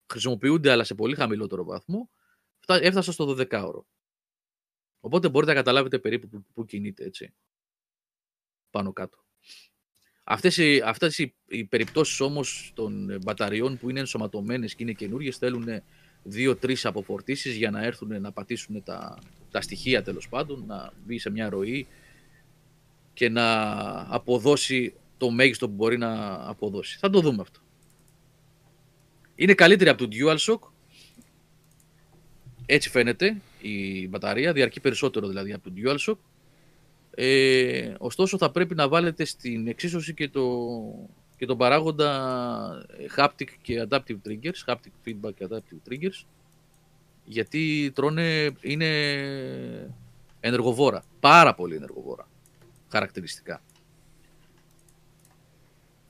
[0.07, 2.09] χρησιμοποιούνται αλλά σε πολύ χαμηλότερο βαθμό,
[2.59, 3.85] φτά- έφτασα στο 12ωρο.
[5.01, 7.33] Οπότε μπορείτε να καταλάβετε περίπου που, που κινείται, έτσι.
[8.69, 9.17] Πάνω κάτω.
[10.23, 14.93] Αυτές οι, αυτές οι, οι περιπτώσεις όμως των ε, μπαταριών που είναι ενσωματωμένες και είναι
[14.93, 15.81] καινούργιες θέλουν
[16.23, 19.17] δύο-τρεις αποφορτήσεις για να έρθουν να πατήσουν τα,
[19.51, 21.87] τα στοιχεία τέλος πάντων, να μπει σε μια ροή
[23.13, 23.45] και να
[24.13, 26.97] αποδώσει το μέγιστο που μπορεί να αποδώσει.
[26.97, 27.59] Θα το δούμε αυτό.
[29.35, 30.59] Είναι καλύτερη από το DualShock.
[32.65, 36.17] Έτσι φαίνεται η μπαταρία, διαρκεί περισσότερο δηλαδή από το DualShock.
[37.15, 40.67] Ε, ωστόσο θα πρέπει να βάλετε στην εξίσωση και, το,
[41.37, 42.85] και τον παράγοντα
[43.17, 46.25] haptic και adaptive triggers, haptic feedback και adaptive triggers,
[47.25, 48.89] γιατί τρώνε, είναι
[50.39, 52.27] ενεργοβόρα, πάρα πολύ ενεργοβόρα,
[52.89, 53.61] χαρακτηριστικά.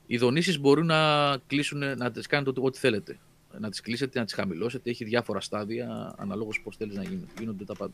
[0.07, 3.19] Οι δονήσεις μπορούν να κλείσουν, να τις κάνετε ό,τι- ό,τι θέλετε.
[3.59, 7.31] Να τις κλείσετε, να τις χαμηλώσετε, έχει διάφορα στάδια αναλόγως πώς θέλεις να γίνονται.
[7.39, 7.93] Γίνονται τα πάντα.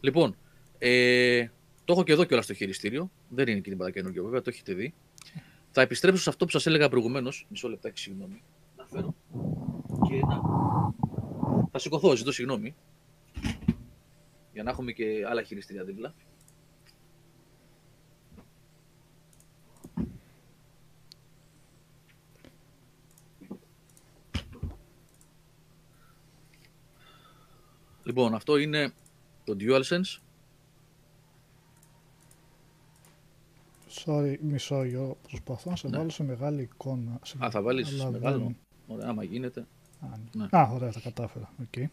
[0.00, 0.36] Λοιπόν,
[0.78, 1.46] ε,
[1.84, 3.10] το έχω και εδώ κιόλας στο χειριστήριο.
[3.28, 4.94] Δεν είναι και τίποτα καινούργιο βέβαια, το έχετε δει.
[5.70, 7.46] Θα επιστρέψω σε αυτό που σας έλεγα προηγουμένως.
[7.48, 8.42] Μισό λεπτάκι, συγγνώμη.
[8.76, 9.14] Να φέρω
[10.08, 10.42] και ένα
[11.70, 12.74] Θα σηκωθώ, ζητώ συγγνώμη.
[14.52, 16.14] Για να έχουμε και άλλα χειριστήρια δίπλα.
[28.04, 28.92] Λοιπόν, αυτό είναι
[29.44, 30.18] το DualSense.
[34.04, 35.16] Sorry, μισό γιο.
[35.28, 35.96] Προσπαθώ να σε Ναι.
[35.96, 37.18] βάλω σε μεγάλη εικόνα.
[37.24, 39.66] Σε- Α, θα βάλεις αλλά μεγάλο; δεν- Ωραία, άμα γίνεται.
[40.00, 40.46] Α, Ναι.
[40.50, 41.52] Α, ωραία, τα κατάφερα.
[41.60, 41.88] Οκ.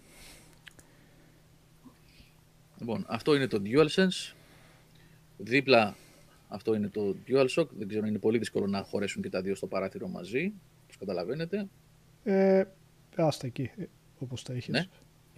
[2.80, 4.34] Λοιπόν, αυτό είναι το DualSense.
[5.38, 5.95] Δίπλα
[6.48, 7.67] αυτό είναι το DualShock.
[7.78, 10.54] Δεν ξέρω, είναι πολύ δύσκολο να χωρέσουν και τα δύο στο παράθυρο μαζί.
[10.84, 11.67] Όπως καταλαβαίνετε.
[12.24, 12.63] Ε,
[13.15, 13.86] άστα εκεί, ε,
[14.19, 14.67] όπως τα έχεις.
[14.67, 14.86] Ναι,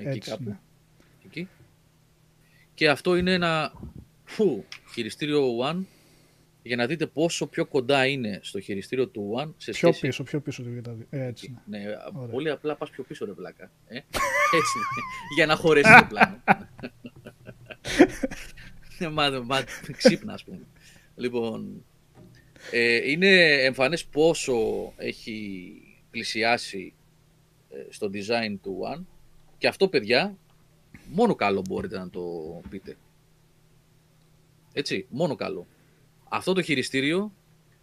[0.02, 0.44] Εκεί Έτσι, κάπου.
[0.44, 0.60] ναι.
[1.26, 1.48] Εκεί.
[2.74, 3.74] Και αυτό είναι ένα
[4.24, 5.84] φου, χειριστήριο One
[6.64, 10.00] για να δείτε πόσο πιο κοντά είναι στο χειριστήριο του One σε Πιο σχέση...
[10.08, 11.06] πίσω, πιο πίσω του τα δύο.
[11.10, 11.78] Ε, έτσι, ναι.
[11.78, 12.30] Ναι, Ωραία.
[12.32, 13.72] πολύ απλά πας πιο πίσω ρε βλάκα.
[13.88, 13.96] Ε;
[14.58, 15.02] Έτσι είναι.
[15.36, 16.42] για να χωρέσει το πλάνο.
[18.98, 19.64] Ναι, μα, μα
[19.98, 20.60] ξύπνα ας πούμε.
[21.16, 21.84] Λοιπόν,
[22.72, 24.56] ε, είναι εμφανές πόσο
[24.98, 25.72] έχει
[26.12, 26.94] πλησιάσει
[27.70, 29.02] ε, στο design του One
[29.62, 30.38] και αυτό παιδιά
[31.14, 32.22] μόνο καλό μπορείτε να το
[32.70, 32.98] πείτε.
[34.74, 35.68] Έτσι, μόνο καλό.
[36.30, 37.34] Αυτό το χειριστήριο,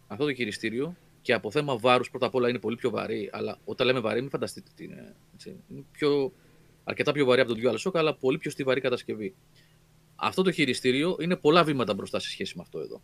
[0.07, 3.59] αυτό το χειριστήριο και από θέμα βάρους πρώτα απ' όλα είναι πολύ πιο βαρύ, αλλά
[3.65, 5.15] όταν λέμε βαρύ μην φανταστείτε τι είναι.
[5.35, 5.57] Έτσι.
[5.71, 6.33] Είναι πιο,
[6.85, 9.35] αρκετά πιο βαρύ από το DualShock, αλλά πολύ πιο στιβαρή κατασκευή.
[10.17, 13.03] Αυτό το χειριστήριο είναι πολλά βήματα μπροστά σε σχέση με αυτό εδώ.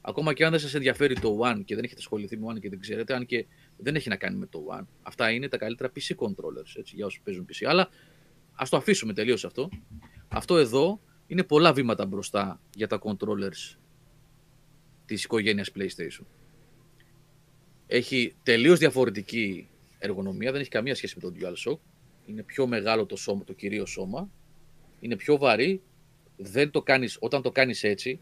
[0.00, 2.68] Ακόμα και αν δεν σας ενδιαφέρει το One και δεν έχετε ασχοληθεί με One και
[2.68, 3.46] δεν ξέρετε, αν και
[3.82, 7.06] δεν έχει να κάνει με το One, αυτά είναι τα καλύτερα PC controllers έτσι, για
[7.06, 7.66] όσους παίζουν PC.
[7.66, 7.88] Αλλά
[8.54, 9.68] ας το αφήσουμε τελείως αυτό.
[10.28, 13.76] Αυτό εδώ είναι πολλά βήματα μπροστά για τα controllers
[15.06, 16.24] της οικογένειας PlayStation.
[17.86, 21.78] Έχει τελείως διαφορετική εργονομία, δεν έχει καμία σχέση με το DualShock.
[22.26, 24.30] Είναι πιο μεγάλο το σώμα, το κυρίως σώμα.
[25.00, 25.82] Είναι πιο βαρύ.
[26.36, 28.20] Δεν το κάνεις, όταν το κάνεις έτσι,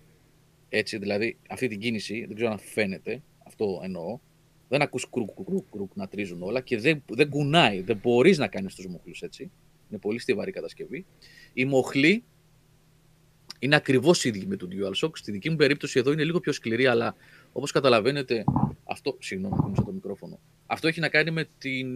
[0.68, 4.18] έτσι δηλαδή αυτή την κίνηση, δεν ξέρω αν φαίνεται, αυτό εννοώ,
[4.68, 8.46] δεν ακούς κρουκ, κρουκ, κρουκ να τρίζουν όλα και δεν, δεν κουνάει, δεν μπορείς να
[8.46, 9.50] κάνεις τους μοχλούς έτσι.
[9.90, 11.06] Είναι πολύ στιβαρή κατασκευή.
[11.52, 12.24] Η μοχλή
[13.58, 15.10] είναι ακριβώς ίδια με το DualShock.
[15.16, 17.16] Στη δική μου περίπτωση εδώ είναι λίγο πιο σκληρή, αλλά
[17.52, 18.44] όπως καταλαβαίνετε,
[18.84, 20.38] αυτό, συγγνώμη, κούνησα το μικρόφωνο.
[20.66, 21.88] Αυτό έχει να κάνει με, την,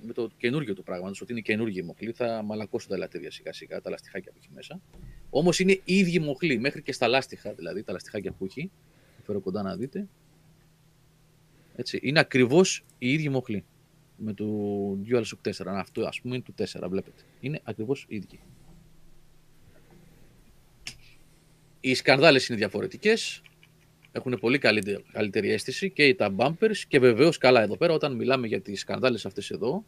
[0.00, 2.12] με το καινούργιο του πράγματος, ότι είναι καινούργια η μοχλή.
[2.12, 4.80] Θα μαλακώσουν τα ελαττήρια σιγά σιγά, τα λαστιχάκια που έχει μέσα.
[5.30, 8.70] Όμως είναι η ίδια η μοχλή, μέχρι και στα λάστιχα, δηλαδή τα λαστιχάκια που έχει.
[9.16, 10.06] Θα φέρω κοντά να δείτε.
[11.76, 13.64] Έτσι, είναι ακριβώς η ίδια η μοχλή
[14.16, 14.44] με το
[15.08, 15.50] DualShock 4.
[15.66, 17.20] Αυτό ας πούμε είναι του 4, βλέπετε.
[17.40, 18.38] Είναι ακριβώς η ίδια.
[21.80, 23.42] Οι σκανδάλες είναι διαφορετικές,
[24.12, 28.46] έχουν πολύ καλύτερη, καλύτερη αίσθηση και τα bumpers και βεβαίως καλά εδώ πέρα όταν μιλάμε
[28.46, 29.84] για τις σκανδάλες αυτές εδώ,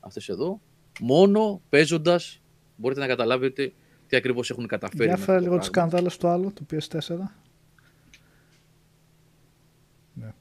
[0.00, 0.60] αυτές εδώ
[1.00, 2.40] μόνο παίζοντας
[2.76, 3.72] μπορείτε να καταλάβετε
[4.06, 5.04] τι ακριβώς έχουν καταφέρει.
[5.04, 5.88] Για με φέρε αυτό το λίγο τις πράγμα.
[5.90, 7.32] σκανδάλες του άλλου, του PS4.
[10.18, 10.34] Φαίν- ε,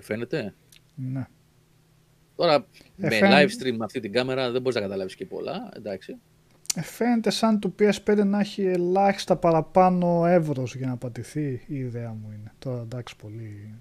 [0.00, 0.54] Φαίνεται.
[0.94, 1.26] Ναι.
[2.36, 5.68] Τώρα με φαίν- live stream με αυτή την κάμερα δεν μπορείς να καταλάβεις και πολλά,
[5.76, 6.16] εντάξει.
[6.74, 12.10] Ε, Φαίνεται σαν του PS5 να έχει ελάχιστα παραπάνω εύρος για να πατηθεί η ιδέα
[12.10, 12.52] μου είναι.
[12.58, 13.74] Τώρα εντάξει πολύ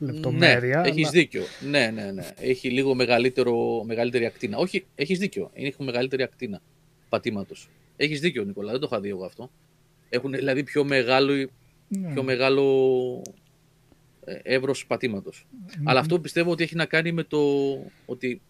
[0.00, 0.80] λεπτομέρεια.
[0.80, 1.42] Ναι, έχεις αλλά- δίκιο.
[1.70, 2.28] Ναι, ναι, ναι.
[2.40, 4.58] Έχει λίγο μεγαλύτερο, μεγαλύτερη ακτίνα.
[4.58, 5.50] Όχι, έχεις δίκιο.
[5.52, 6.60] Έχει μεγαλύτερη ακτίνα
[7.08, 7.68] πατήματος.
[7.96, 8.70] Έχεις δίκιο, Νικόλα.
[8.70, 9.50] Δεν το είχα δει εγώ αυτό.
[10.08, 11.32] Έχουν δηλαδή πιο μεγάλο,
[11.88, 12.12] Ναι.
[12.12, 12.62] πιο μεγάλο
[14.28, 15.46] ε, εύρος πατήματος.
[15.84, 17.40] Αλλά αυτό πιστεύω ότι έχει να κάνει με το
[18.06, 18.40] ότι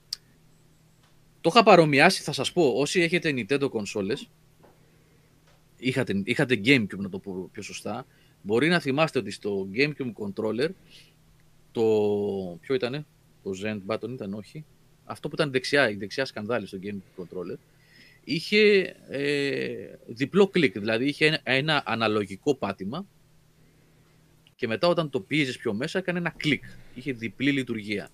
[1.41, 4.29] το είχα παρομοιάσει, θα σας πω, όσοι έχετε Nintendo κονσόλες,
[5.77, 8.07] είχατε, είχατε Gamecube να το πω πιο σωστά,
[8.43, 10.69] μπορεί να θυμάστε ότι στο Gamecube controller
[11.73, 11.83] το,
[12.61, 13.07] ποιο ήτανε,
[13.43, 14.65] το Zen button ήταν όχι,
[15.05, 17.57] αυτό που ήταν δεξιά, η δεξιά σκανδάλη στο Gamecube controller,
[18.25, 19.75] είχε ε,
[20.07, 23.07] διπλό κλικ, δηλαδή είχε ένα, ένα αναλογικό πάτημα
[24.57, 26.65] και μετά όταν το πίεζες πιο μέσα έκανε ένα κλικ,
[26.95, 28.09] είχε διπλή λειτουργία.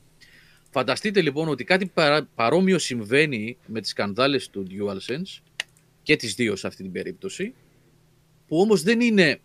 [0.71, 5.43] Φανταστείτε λοιπόν ότι κάτι παρά- παρόμοιο συμβαίνει με τις σκανδάλες του DualSense
[6.03, 7.55] και τις δύο σε αυτή την περίπτωση,
[8.47, 9.41] που όμως δεν είναι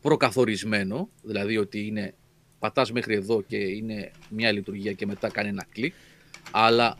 [0.00, 2.14] προκαθορισμένο, δηλαδή ότι είναι
[2.58, 5.94] πατάς μέχρι εδώ και είναι μια λειτουργία και μετά κάνει ένα κλικ,
[6.50, 6.98] αλλά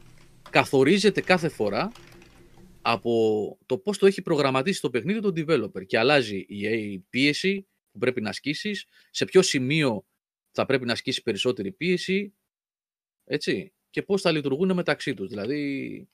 [0.51, 1.93] καθορίζεται κάθε φορά
[2.83, 7.67] από το πώς το έχει προγραμματίσει το παιχνίδι το developer και αλλάζει η η πίεση
[7.97, 10.05] που πρέπει να ασκήσεις, σε ποιο σημείο
[10.51, 12.35] θα πρέπει να ασκήσεις περισσότερη πίεση,
[13.25, 15.29] έτσι, και πώς θα λειτουργούν μεταξύ τους.
[15.29, 16.09] Δηλαδή,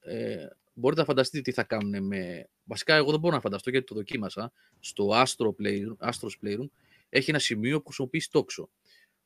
[0.00, 2.48] ε, μπορείτε να φανταστείτε τι θα κάνουν με...
[2.64, 4.52] Βασικά, εγώ δεν μπορώ να φανταστώ γιατί το δοκίμασα.
[4.80, 6.68] Στο Astro Playroom, Astro's Playroom
[7.08, 8.70] έχει ένα σημείο που χρησιμοποιείς τόξο.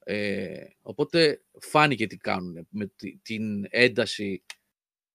[0.05, 4.43] Ε, οπότε φάνηκε τι κάνουν με τη- την ένταση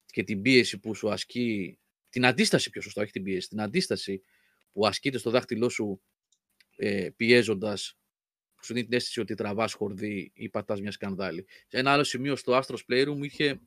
[0.06, 1.78] και την πίεση που σου ασκεί,
[2.10, 4.22] την αντίσταση πιο σωστά, όχι την πίεση, την αντίσταση
[4.72, 6.02] που ασκείται στο δάχτυλό σου
[6.76, 7.98] ε, πιέζοντας,
[8.56, 11.48] που σου δίνει την αίσθηση ότι τραβάς χορδί ή πατάς μια σκανδάλη.
[11.68, 13.60] Σε ένα άλλο σημείο στο Astros Playroom είχε...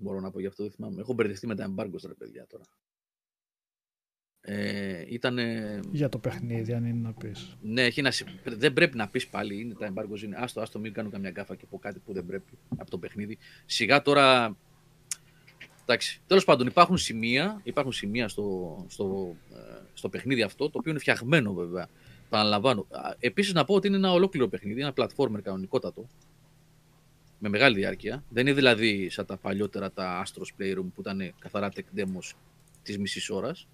[0.00, 1.00] Μπορώ να πω γι' αυτό, δεν θυμάμαι.
[1.00, 2.64] Έχω μπερδευτεί με τα embargoes, ρε παιδιά, τώρα.
[4.40, 5.80] Ε, ήτανε...
[5.90, 7.56] Για το παιχνίδι, αν είναι να πεις.
[7.60, 8.10] Ναι, έχει ένα...
[8.10, 9.60] συ- δεν πρέπει να πεις πάλι.
[9.60, 10.36] Είναι, τα embargoes είναι.
[10.36, 13.38] Άστο, άστο, μην κάνω καμιά γκάφα και πω κάτι που δεν πρέπει από το παιχνίδι.
[13.66, 14.56] Σιγά τώρα.
[15.90, 16.20] Εντάξει.
[16.26, 19.56] Τέλος πάντων, υπάρχουν σημεία, υπάρχουν σημεία στο, στο, ε,
[19.94, 21.88] στο παιχνίδι αυτό, το οποίο είναι φτιαγμένο βέβαια.
[22.28, 22.86] Παραλαμβάνω.
[23.18, 26.06] Επίσης, να πω ότι είναι ένα ολόκληρο παιχνίδι, ένα platformer κανονικότατο.
[27.38, 28.24] Με μεγάλη διάρκεια.
[28.28, 32.32] Δεν είναι δηλαδή σαν τα παλιότερα τα Astros Playroom που ήταν καθαρά tech demos
[32.82, 33.66] της μισής ώρας.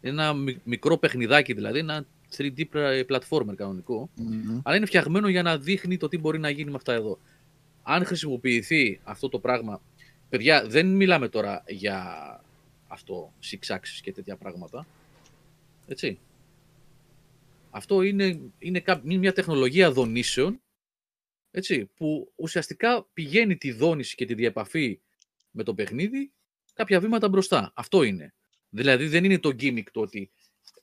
[0.00, 2.04] Είναι ένα μι- μικρό παιχνιδάκι δηλαδή, ένα
[2.36, 4.60] 3D πρα- platformer κανονικό, Μμμ.
[4.62, 7.18] αλλά είναι φτιαγμένο για να δείχνει το τι μπορεί να γίνει με αυτά εδώ.
[7.82, 9.80] Αν χρησιμοποιηθεί αυτό το πράγμα,
[10.32, 12.04] παιδιά, δεν μιλάμε τώρα για
[12.88, 14.86] αυτό, six axis και τέτοια πράγματα,
[15.86, 16.18] έτσι.
[17.70, 20.60] Αυτό είναι, είναι κά- είναι μια τεχνολογία δονήσεων,
[21.50, 25.00] έτσι, που ουσιαστικά πηγαίνει τη δόνηση και τη διαπαφή
[25.50, 26.32] με το παιχνίδι
[26.74, 27.72] κάποια βήματα μπροστά.
[27.74, 28.34] Αυτό είναι.
[28.68, 30.30] Δηλαδή δεν είναι το gimmick το ότι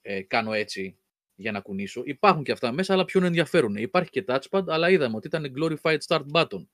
[0.01, 0.97] ε, κάνω έτσι
[1.35, 2.01] για να κουνήσω.
[2.05, 3.75] Υπάρχουν και αυτά μέσα, αλλά ποιον ενδιαφέρουν.
[3.75, 6.65] Υπάρχει και touchpad, αλλά είδαμε ότι ήταν glorified start button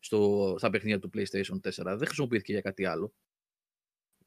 [0.00, 1.96] στο, στα παιχνίδια του PlayStation 4.
[1.96, 3.14] Δεν χρησιμοποιήθηκε για κάτι άλλο.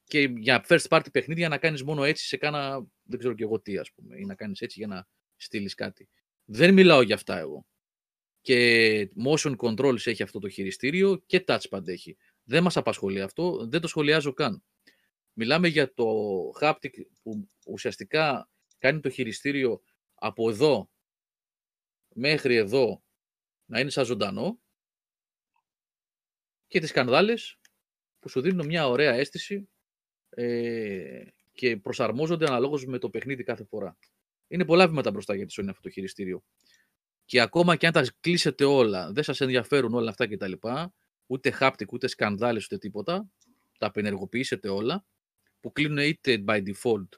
[0.03, 3.61] Και για first party παιχνίδια να κάνεις μόνο έτσι σε κάνα, δεν ξέρω και εγώ
[3.61, 6.09] τι ας πούμε, ή να κάνεις έτσι για να στείλεις κάτι.
[6.45, 7.65] Δεν μιλάω για αυτά εγώ.
[8.41, 12.17] Και motion controls έχει αυτό το χειριστήριο και touchpad έχει.
[12.43, 14.63] Δεν μας απασχολεί αυτό, δεν το σχολιάζω καν.
[15.33, 16.05] Μιλάμε για το
[16.61, 19.81] haptic που ουσιαστικά κάνει το χειριστήριο
[20.13, 20.89] από εδώ
[22.13, 23.03] μέχρι εδώ
[23.65, 24.62] να είναι σαν ζωντανό
[26.73, 27.59] και τις σκανδάλες
[28.19, 29.69] που σου δίνουν μια ωραία αίσθηση
[30.29, 33.97] ε, και προσαρμόζονται αναλόγως με το παιχνίδι κάθε φορά.
[34.47, 36.43] Είναι πολλά βήματα μπροστά για τη Sony αυτό το χειριστήριο.
[37.25, 40.51] Και ακόμα και αν τα κλείσετε όλα, δεν σας ενδιαφέρουν όλα αυτά κτλ.
[41.25, 43.29] Ούτε haptic, ούτε σκανδάλες, ούτε τίποτα.
[43.77, 45.05] Τα απενεργοποιήσετε όλα,
[45.59, 47.09] που κλείνουν είτε by default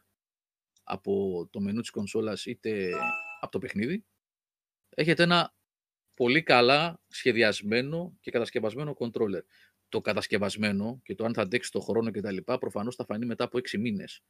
[0.84, 2.92] από το μενού της κονσόλας είτε
[3.40, 4.06] από το παιχνίδι.
[4.90, 5.54] Έχετε ένα
[6.16, 9.44] πολύ καλά σχεδιασμένο και κατασκευασμένο controller.
[9.90, 13.26] Το κατασκευασμένο και το αν θα αντέξει το χρόνο και τα λοιπά προφανώς θα φανεί
[13.26, 14.24] μετά από 6 μήνες.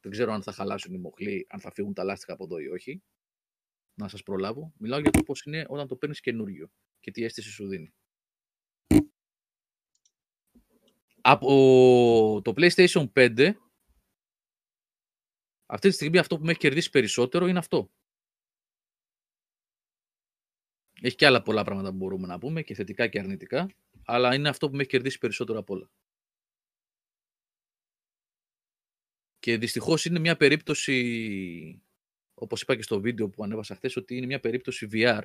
[0.00, 2.68] Δεν ξέρω αν θα χαλάσουν οι μοχλοί, αν θα φύγουν τα λάστιχα από εδώ ή
[2.68, 3.02] όχι.
[3.94, 4.72] Να σας προλάβω.
[4.76, 6.70] Μιλάω για το πώς είναι όταν το παίρνεις καινούριο
[7.00, 7.94] και τι αίσθηση σου δίνει.
[11.20, 13.52] Από το PlayStation 5
[15.66, 17.90] αυτή τη στιγμή αυτό που με έχει κερδίσει περισσότερο είναι αυτό.
[21.02, 23.70] Έχει και άλλα πολλά πράγματα που μπορούμε να πούμε και θετικά και αρνητικά,
[24.04, 25.90] αλλά είναι αυτό που με έχει κερδίσει περισσότερο από όλα.
[29.38, 31.82] Και δυστυχώς είναι μια περίπτωση,
[32.34, 35.22] όπως είπα και στο βίντεο που ανέβασα χθες, ότι είναι μια περίπτωση VR.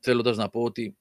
[0.00, 0.96] Θέλοντας να πω ότι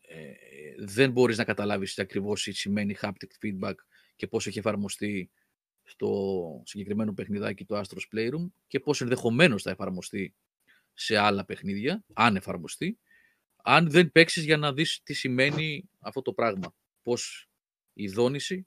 [0.00, 0.32] ε,
[0.78, 3.74] δεν μπορείς να καταλάβεις τι ακριβώς σημαίνει haptic feedback
[4.16, 5.30] και πώς έχει εφαρμοστεί
[5.82, 10.34] στο συγκεκριμένο παιχνιδάκι το Astros Playroom και πώς ενδεχομένως θα εφαρμοστεί
[10.94, 12.98] σε άλλα παιχνίδια, αν εφαρμοστεί,
[13.62, 16.74] αν δεν παίξεις για να δεις τι σημαίνει αυτό το πράγμα.
[17.02, 17.48] Πώς
[17.92, 18.66] η δόνηση,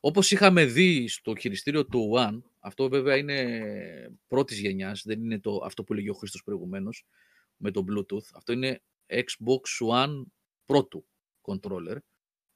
[0.00, 5.60] όπως είχαμε δει στο χειριστήριο του One, αυτό βέβαια είναι πρώτης γενιάς, δεν είναι το,
[5.64, 7.06] αυτό που λέγει ο Χρήστος προηγουμένως,
[7.56, 8.26] με το Bluetooth.
[8.34, 10.22] Αυτό είναι Xbox One
[10.64, 11.06] πρώτου
[11.42, 11.96] controller,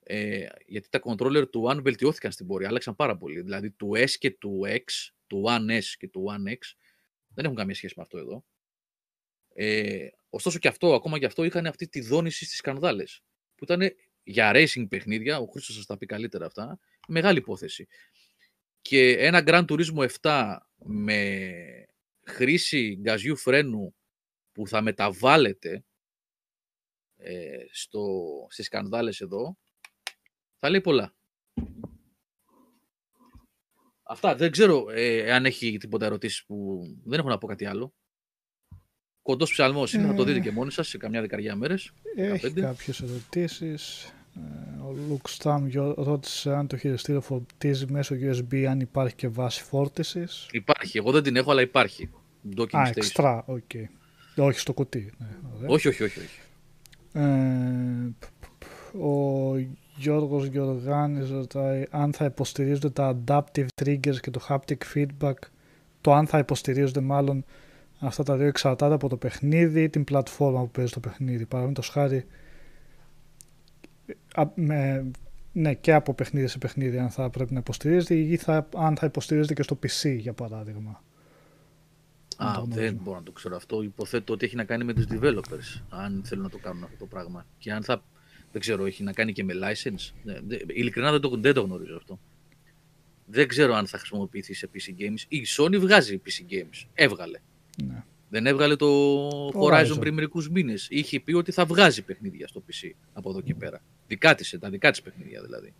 [0.00, 3.40] ε, γιατί τα controller του One βελτιώθηκαν στην πορεία, άλλαξαν πάρα πολύ.
[3.40, 6.58] Δηλαδή του S και του X, του One S και του One X,
[7.34, 8.44] δεν έχουν καμία σχέση με αυτό εδώ.
[9.54, 13.22] Ε, ωστόσο και αυτό, ακόμα και αυτό, είχαν αυτή τη δόνηση στις σκανδάλες,
[13.54, 13.80] που ήταν
[14.22, 16.78] για racing παιχνίδια, ο Χρήστος σας τα πει καλύτερα αυτά,
[17.08, 17.86] μεγάλη υπόθεση.
[18.80, 21.86] Και ένα Grand Turismo 7 με
[22.24, 23.94] χρήση γκαζιού φρένου
[24.52, 25.84] που θα μεταβάλλεται
[27.16, 29.58] ε, στο, στις σκανδάλες εδώ,
[30.58, 31.14] θα λέει πολλά.
[34.02, 34.36] Αυτά.
[34.36, 37.94] Δεν ξέρω ε, αν έχει τίποτα ερωτήσεις που δεν έχω να πω κάτι άλλο.
[39.22, 41.92] Κοντός ψαλμός είναι, θα το δείτε και μόνοι σας σε καμιά δεκαριά μέρες.
[42.16, 42.60] Έχει 15.
[42.60, 44.12] κάποιες ερωτήσεις.
[44.36, 49.62] Ε, Ο Λουκ Σταμ ρώτησε αν το χειριστήριο φορτίζει μέσω USB αν υπάρχει και βάση
[49.62, 50.48] φόρτισης.
[50.50, 50.98] Υπάρχει.
[50.98, 52.10] Εγώ δεν την έχω, αλλά υπάρχει.
[52.56, 52.92] Docking Α, station.
[52.96, 53.70] εξτρά, οκ.
[54.36, 55.12] Όχι στο κουτί.
[55.18, 55.68] Ναι, ωραία.
[55.68, 56.18] Όχι, όχι, όχι.
[56.18, 56.38] όχι.
[57.12, 58.14] Ε,
[59.04, 59.56] ο
[59.96, 65.34] Γιώργος Γιωργάνης ρωτάει αν θα υποστηρίζονται τα adaptive triggers και το haptic feedback.
[66.00, 67.44] Το αν θα υποστηρίζονται μάλλον
[68.02, 71.46] αυτά τα δύο εξαρτάται από το παιχνίδι ή την πλατφόρμα που παίζει το παιχνίδι.
[71.46, 72.26] Παραδείγματος χάρη
[74.34, 75.10] Α, με,
[75.52, 79.06] ναι, και από παιχνίδι σε παιχνίδι αν θα πρέπει να υποστηρίζεται ή θα, αν θα
[79.06, 81.02] υποστηρίζεται και στο PC για παράδειγμα.
[82.36, 82.96] Α, το δεν γνωρίζω.
[83.02, 83.82] μπορώ να το ξέρω αυτό.
[83.82, 87.06] Υποθέτω ότι έχει να κάνει με τους developers, αν θέλουν να το κάνουν αυτό το
[87.06, 87.46] πράγμα.
[87.58, 88.04] Και αν θα,
[88.52, 90.10] δεν ξέρω, έχει να κάνει και με license.
[90.22, 92.18] Ναι, δε- ειλικρινά δεν το, δεν το γνωρίζω αυτό.
[93.26, 95.24] Δεν ξέρω αν θα χρησιμοποιηθεί σε PC games.
[95.28, 96.86] Η Sony βγάζει PC games.
[96.94, 97.38] Έβγαλε.
[97.84, 98.04] Ναι.
[98.28, 100.00] Δεν έβγαλε το Horizon, Horizon.
[100.00, 100.86] πριν μερικούς μήνες.
[100.90, 103.82] Είχε πει ότι θα βγάζει παιχνίδια στο PC από εδώ και πέρα.
[104.06, 105.74] Δικά της, τα δικά της παιχνίδια δηλαδή.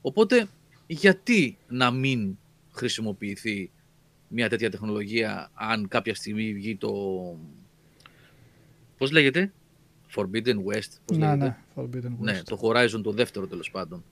[0.00, 0.48] Οπότε,
[0.86, 2.38] γιατί να μην
[2.70, 3.70] χρησιμοποιηθεί
[4.28, 6.92] μια τέτοια τεχνολογία αν κάποια στιγμή βγει το.
[8.96, 9.52] Πώς λέγεται,
[10.14, 10.92] Forbidden West.
[11.04, 12.18] Πώς ναι, λέγεται; ναι, Forbidden West.
[12.18, 14.04] Ναι, το Horizon το δεύτερο τέλος πάντων.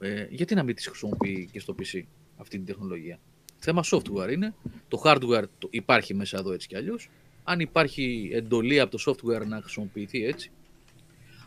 [0.00, 2.02] Ε, γιατί να μην τη χρησιμοποιεί και στο PC
[2.36, 3.18] αυτή την τεχνολογία;
[3.58, 4.54] Θέμα software είναι.
[4.88, 7.10] Το hardware το υπάρχει μέσα εδώ έτσι κι αλλιώς.
[7.44, 10.50] Αν υπάρχει εντολή από το software να χρησιμοποιηθεί έτσι.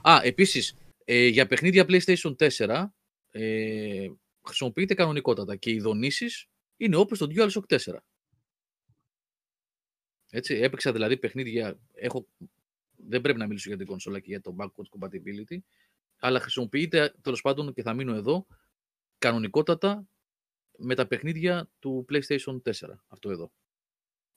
[0.02, 2.94] Α, επίσης, ε, για παιχνίδια PlayStation 4
[3.32, 4.08] ε,
[4.46, 6.48] χρησιμοποιείται κανονικότατα και οι δονήσεις
[6.78, 7.78] είναι όπως το DualShock 4.
[10.30, 12.28] Έτσι, έπαιξα δηλαδή παιχνίδια, έχω,
[12.96, 15.58] δεν πρέπει να μιλήσω για την κονσόλα και για το backwards compatibility,
[16.20, 18.46] αλλά χρησιμοποιείται τέλος πάντων και θα μείνω εδώ
[19.18, 20.08] κανονικότατα
[20.78, 22.72] με τα παιχνίδια του PlayStation 4.
[23.08, 23.52] Αυτό εδώ.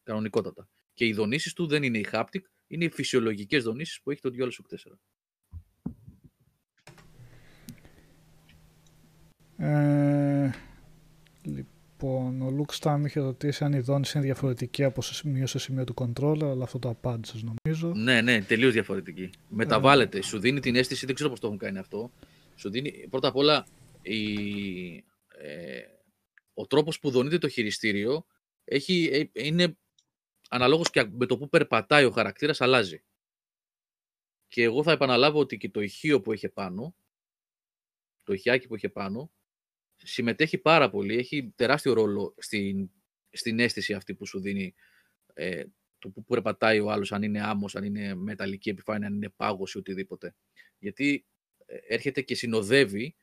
[0.03, 0.69] Κανονικότατα.
[0.93, 4.31] Και οι δονήσεις του δεν είναι οι haptic, είναι οι φυσιολογικές δονήσεις που έχει το
[4.39, 4.93] DualShock 4.
[9.57, 10.51] Ε,
[11.43, 15.59] λοιπόν, ο Λουκ Στάμ είχε ρωτήσει αν η δόνηση είναι διαφορετική από σε σημείο σε
[15.59, 17.93] σημείο του controller, αλλά αυτό το απάντησες νομίζω.
[17.95, 19.31] Ναι, ναι, τελείως διαφορετική.
[19.49, 20.23] Μεταβάλλεται.
[20.23, 22.11] Σου δίνει την αίσθηση, δεν ξέρω πώς το έχουν κάνει αυτό.
[22.55, 23.67] Σου δίνει πρώτα απ' όλα
[24.03, 24.25] η,
[25.29, 25.81] ε,
[26.55, 28.27] ο τρόπος που δονείται το χειριστήριο
[28.65, 29.79] έχει, ε, είναι
[30.49, 33.05] αναλόγως και με το που περπατάει ο χαρακτήρας αλλάζει.
[34.49, 36.97] Και εγώ θα επαναλάβω ότι και το ηχείο που έχει πάνω,
[38.23, 39.33] το ηχιάκι που έχει πάνω,
[39.97, 42.91] συμμετέχει πάρα πολύ, έχει τεράστιο ρόλο στην,
[43.31, 44.75] στην αίσθηση αυτή που σου δίνει
[45.33, 45.65] ε,
[45.99, 49.75] το που περπατάει ο άλλος, αν είναι άμμος, αν είναι μεταλλική επιφάνεια, αν είναι πάγος
[49.75, 50.35] ή οτιδήποτε.
[50.79, 51.27] Γιατί
[51.67, 53.17] ε, έρχεται και συνοδεύει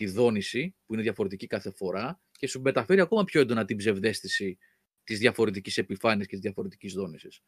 [0.00, 4.58] τη δόνηση, που είναι διαφορετική κάθε φορά, και σου μεταφέρει ακόμα πιο έντονα την ψευδέστηση
[5.04, 7.42] της διαφορετικής επιφάνειας και της διαφορετικής δόνησης.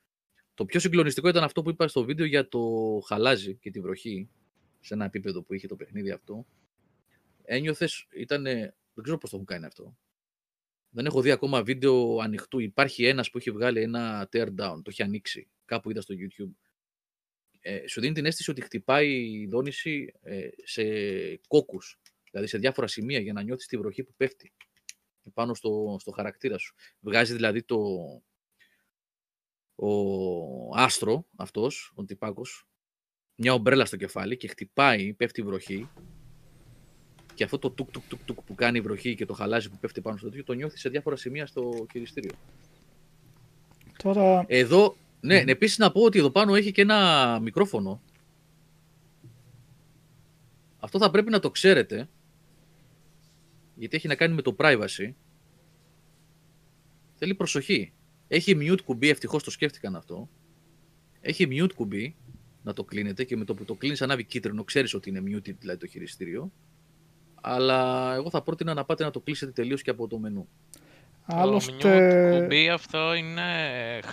[0.54, 2.60] Το πιο συγκλονιστικό ήταν αυτό που είπα στο βίντεο για το
[3.06, 4.28] χαλάζι και τη βροχή,
[4.80, 6.46] σε ένα επίπεδο που είχε το παιχνίδι αυτό.
[7.42, 9.96] Ένιωθες, ήταν, δεν ξέρω πώς το έχουν κάνει αυτό.
[10.88, 12.58] Δεν έχω δει ακόμα βίντεο ανοιχτού.
[12.58, 15.48] Υπάρχει ένας που έχει βγάλει ένα teardown, το έχει ανοίξει.
[15.64, 16.52] Κάπου είδα στο YouTube.
[17.60, 20.82] Ε, σου δίνει την αίσθηση ότι χτυπάει η δόνηση ε, σε
[21.48, 22.00] κόκκους.
[22.32, 24.52] Δηλαδή σε διάφορα σημεία για να νιώθεις τη βροχή που πέφτει
[25.34, 26.74] πάνω στο, στο χαρακτήρα σου.
[27.00, 27.78] Βγάζει δηλαδή το
[29.74, 32.66] ο άστρο αυτός, ο τυπάκος,
[33.34, 35.88] μια ομπρέλα στο κεφάλι και χτυπάει, πέφτει η βροχή
[37.34, 39.78] και αυτό το τουκ τουκ τουκ τουκ που κάνει η βροχή και το χαλάζει που
[39.78, 42.32] πέφτει πάνω στο τέτοιο, το νιώθεις σε διάφορα σημεία στο χειριστήριο.
[44.02, 48.02] Τώρα, Εδώ, ναι, επίσης να πω ότι εδώ πάνω έχει και ένα μικρόφωνο.
[50.78, 52.08] Αυτό θα πρέπει να το ξέρετε,
[53.82, 55.12] γιατί έχει να κάνει με το privacy.
[57.14, 57.92] Θέλει προσοχή.
[58.28, 60.28] Έχει mute κουμπί, ευτυχώς το σκέφτηκαν αυτό.
[61.20, 62.16] Έχει mute κουμπί,
[62.62, 65.54] να το κλείνετε και με το που το κλείνεις ανάβει κίτρινο, ξέρεις ότι είναι muted
[65.58, 66.52] δηλαδή το χειριστήριο.
[67.40, 70.48] Αλλά εγώ θα πρότεινα να πάτε να το κλείσετε τελείως και από το μενού.
[71.26, 73.42] Το άλλωστε, mute κουμπί αυτό είναι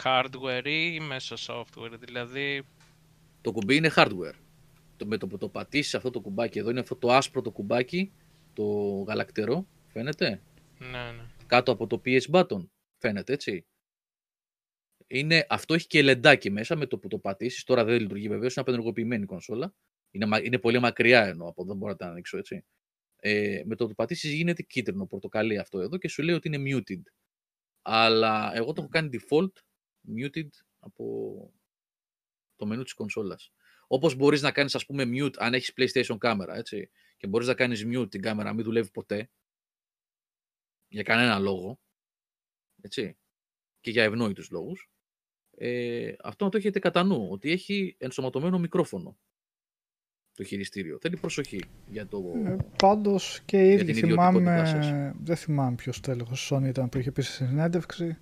[0.04, 2.64] hardware ή μέσω software, δηλαδή
[3.42, 4.38] Το κουμπί είναι hardware.
[4.98, 7.52] Το, με το που το πατήσεις αυτό το κουμπάκι εδώ είναι αυτό το άσπρο το
[7.52, 8.12] κουμπάκι,
[8.60, 10.42] το γαλακτερό, φαίνεται,
[10.80, 11.26] ναι, ναι.
[11.46, 13.66] κάτω από το PS button, φαίνεται έτσι;
[15.08, 18.56] Είναι, αυτό έχει και λεντάκι μέσα με το που το πατήσεις, τώρα δεν λειτουργεί βεβαίως,
[18.56, 19.76] είναι απενεργοποιημένη η κονσόλα.
[20.12, 22.66] Είναι, μα- είναι πολύ μακριά ενώ από εδώ δεν μπορώ να τα ανοίξω έτσι.
[23.16, 26.78] Ε, με το που πατήσεις γίνεται κίτρινο, πορτοκαλί αυτό εδώ και σου λέει ότι είναι
[26.78, 27.02] muted.
[27.82, 29.54] Αλλά εγώ το έχω κάνει default
[30.18, 30.50] muted
[30.80, 31.06] από
[32.56, 33.52] το μενού της κονσόλας.
[33.92, 37.54] Όπως μπορείς να κάνεις ας πούμε mute αν έχεις PlayStation κάμερα, έτσι, και μπορείς να
[37.54, 39.30] κάνεις mute την κάμερα, μην δουλεύει ποτέ,
[40.88, 41.80] για κανένα λόγο,
[42.82, 43.18] έτσι,
[43.80, 44.90] και για ευνόητους λόγους,
[45.58, 49.18] ε, αυτό να το έχετε κατά νου, ότι έχει ενσωματωμένο μικρόφωνο
[50.34, 50.98] το χειριστήριο.
[51.02, 52.34] Θέλει προσοχή για το...
[52.46, 54.86] ε, πάντως και οι Για ίδιοι την ιδιωτικότητά σας.
[54.86, 58.18] θυμάμαι, δεν θυμάμαι ποιος τέλεχος Sony ήταν που είχε πει στη συνέντευξη,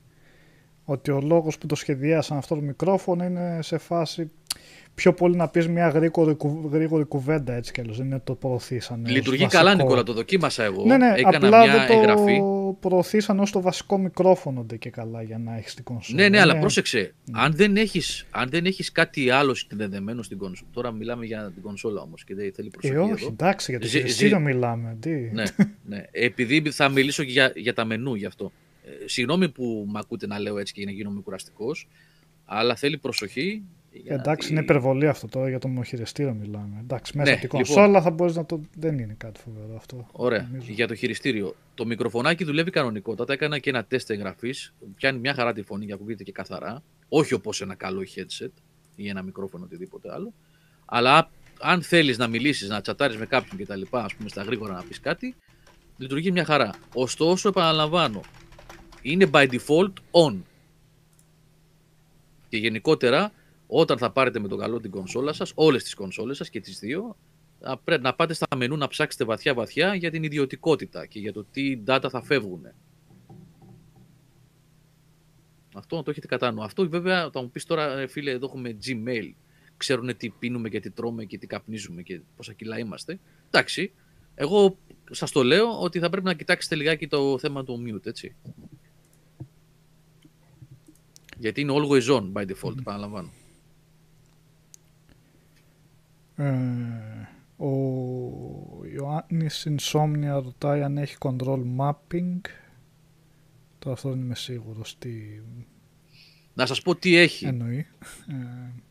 [0.84, 4.32] ότι ο λόγος που το σχεδιάσαν αυτό το μικρόφωνο είναι σε φάση
[4.95, 8.36] πιο πολύ να πεις μια γρήγορη, κου- γρήγορη κουβέντα έτσι κι αλλιώς, δεν είναι το
[8.36, 9.01] προωθήσανε.
[9.07, 9.63] ως Λειτουργεί βασικό.
[9.63, 10.86] καλά, Νικόλα, το δοκίμασα εγώ.
[10.86, 12.39] Ναι, ναι, Έκανα απλά μια δεν το εγγραφή.
[12.80, 16.22] προωθήσαν ως το βασικό μικρόφωνο ντε και καλά για να έχεις την κονσόλα.
[16.22, 17.13] Ναι, ναι, αλλά Είναι- πρόσεξε.
[17.32, 20.70] Αν δεν έχεις, αν δεν έχεις κάτι άλλο συνδεδεμένο στην κονσόλα.
[20.74, 23.28] Τώρα μιλάμε για την κονσόλα όμως και δεν θέλει Ε, προσοχή όχι, εδώ.
[23.32, 24.97] εντάξει, για το Ζη- χειριστήριο ζη- μιλάμε.
[24.99, 25.09] Τι.
[25.11, 25.43] ναι,
[25.89, 26.05] ναι.
[26.11, 28.51] Επειδή θα μιλήσω και για, για τα μενού γι' αυτό.
[28.86, 31.88] Ε, συγγνώμη που με ακούτε να λέω έτσι και να γίνομαι κουραστικός,
[32.45, 33.63] αλλά θέλει προσοχή.
[33.92, 36.78] Γιατί- Εντάξει, είναι υπερβολή αυτό τώρα για το μοχειριστήριο μιλάμε.
[36.82, 37.76] Εντάξει, μέσα Ναι, από την λοιπόν.
[37.76, 38.62] κονσόλα θα μπορείς να το.
[38.76, 40.08] Δεν είναι κάτι φοβερό αυτό.
[40.12, 40.48] Ωραία.
[40.52, 40.72] νομίζω.
[40.72, 41.56] Για το χειριστήριο.
[41.74, 43.34] Το μικροφωνάκι δουλεύει κανονικότατα.
[43.34, 44.74] Έκανα και ένα τεστ εγγραφής.
[44.96, 46.84] Πιάνει μια χαρά τη φωνή και ακούγεται και καθαρά.
[47.10, 48.52] Όχι όπως ένα καλό headset
[48.96, 50.34] ή ένα μικρόφωνο οτιδήποτε άλλο.
[50.86, 51.30] Αλλά
[51.62, 55.00] αν θέλεις να μιλήσεις, να τσατάρεις με κάποιον κτλ., ας πούμε στα γρήγορα να πεις
[55.00, 55.36] κάτι,
[55.98, 56.70] λειτουργεί μια χαρά.
[56.94, 58.22] Ωστόσο, επαναλαμβάνω,
[59.02, 60.36] είναι by default on.
[62.50, 63.32] Και γενικότερα,
[63.68, 66.80] όταν θα πάρετε με το καλό την κονσόλα σας, όλες τις κονσόλες σας και τις
[66.80, 67.18] δύο,
[67.59, 71.45] θα πρέπει να πάτε στα μενού να ψάξετε βαθιά-βαθιά για την ιδιωτικότητα και για το
[71.51, 72.65] τι data θα φεύγουν.
[75.76, 76.63] Αυτό να το έχετε κατά νου.
[76.63, 79.32] Αυτό βέβαια θα μου πεις τώρα, ε, φίλε, εδώ έχουμε Gmail.
[79.78, 83.20] Ξέρουν τι πίνουμε και τι τρώμε και τι καπνίζουμε και πόσα κιλά είμαστε.
[83.47, 83.91] Εντάξει,
[84.36, 84.78] εγώ
[85.11, 88.36] σας το λέω ότι θα πρέπει να κοιτάξετε λιγάκι το θέμα του mute, έτσι.
[91.39, 93.32] Γιατί είναι always on by default, επαναλαμβάνω.
[96.38, 97.70] Ε, ο
[98.94, 102.40] Ιωάννης Insomnia ρωτάει αν έχει control mapping.
[103.80, 105.12] Τώρα αυτό δεν είμαι σίγουρος τι
[106.54, 107.46] Να σας πω τι έχει.
[107.46, 107.88] εννοεί.
[108.28, 108.34] Ε,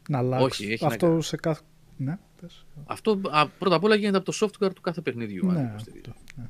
[0.08, 0.44] να αλλάξει.
[0.44, 1.22] Όχι, έχει να αυτό κάνει.
[1.22, 1.62] σε κάθε...
[1.96, 2.66] Ναι, πες.
[2.84, 5.48] Αυτό α, πρώτα απ' όλα γίνεται από το software του κάθε παιχνιδιού.
[5.48, 6.02] αν ναι, υποστηρίζει.
[6.08, 6.48] αυτό, ναι.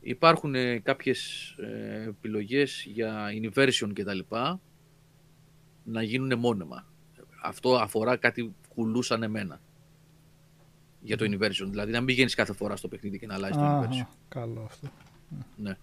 [0.00, 4.60] Υπάρχουν ε, κάποιες ε, επιλογές για inversion και τα λοιπά
[5.84, 6.86] να γίνουν μόνιμα.
[7.42, 9.60] Αυτό αφορά κάτι που κουλούσαν εμένα.
[11.00, 11.66] Για το inversion.
[11.68, 14.06] Δηλαδή να μην πηγαίνεις κάθε φορά στο παιχνίδι και να αλλάζεις το Αχα, inversion.
[14.28, 14.88] καλό αυτό.
[15.56, 15.76] Ναι.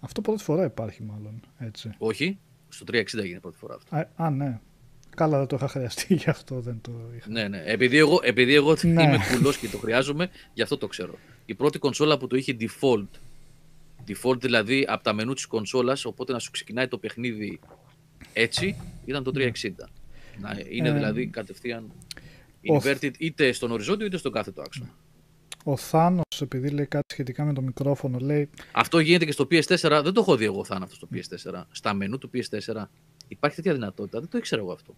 [0.00, 1.94] Αυτό πρώτη φορά υπάρχει μάλλον, έτσι.
[1.98, 3.96] Όχι, στο 360 έγινε πρώτη φορά αυτό.
[3.96, 4.60] Α, α, ναι.
[5.16, 7.30] Καλά, δεν το είχα χρειαστεί, γι' αυτό δεν το είχα.
[7.30, 7.62] Ναι, ναι.
[7.66, 9.02] Επειδή εγώ, επειδή εγώ Ναι.
[9.02, 11.14] είμαι κουλός και το χρειάζομαι, γι' αυτό το ξέρω.
[11.46, 13.06] Η πρώτη κονσόλα που το είχε default,
[14.08, 17.60] default δηλαδή από τα μενού της κονσόλας, οπότε να σου ξεκινάει το παιχνίδι
[18.32, 19.88] έτσι, ήταν το 360.
[20.40, 21.92] Να είναι Ε, δηλαδή κατευθείαν
[22.68, 24.88] ο- inverted είτε στον οριζόντιο είτε στον κάθετο άξονα.
[25.64, 30.00] Ο Θάνος, επειδή λέει κάτι σχετικά με το μικρόφωνο, λέει Αυτό γίνεται και στο PS4,
[30.04, 31.62] δεν το έχω δει εγώ θάνατο στο PS4.
[31.70, 32.84] Στα μενού του PS4
[33.28, 34.94] υπάρχει τέτοια δυνατότητα, δεν το ήξερα εγώ αυτό.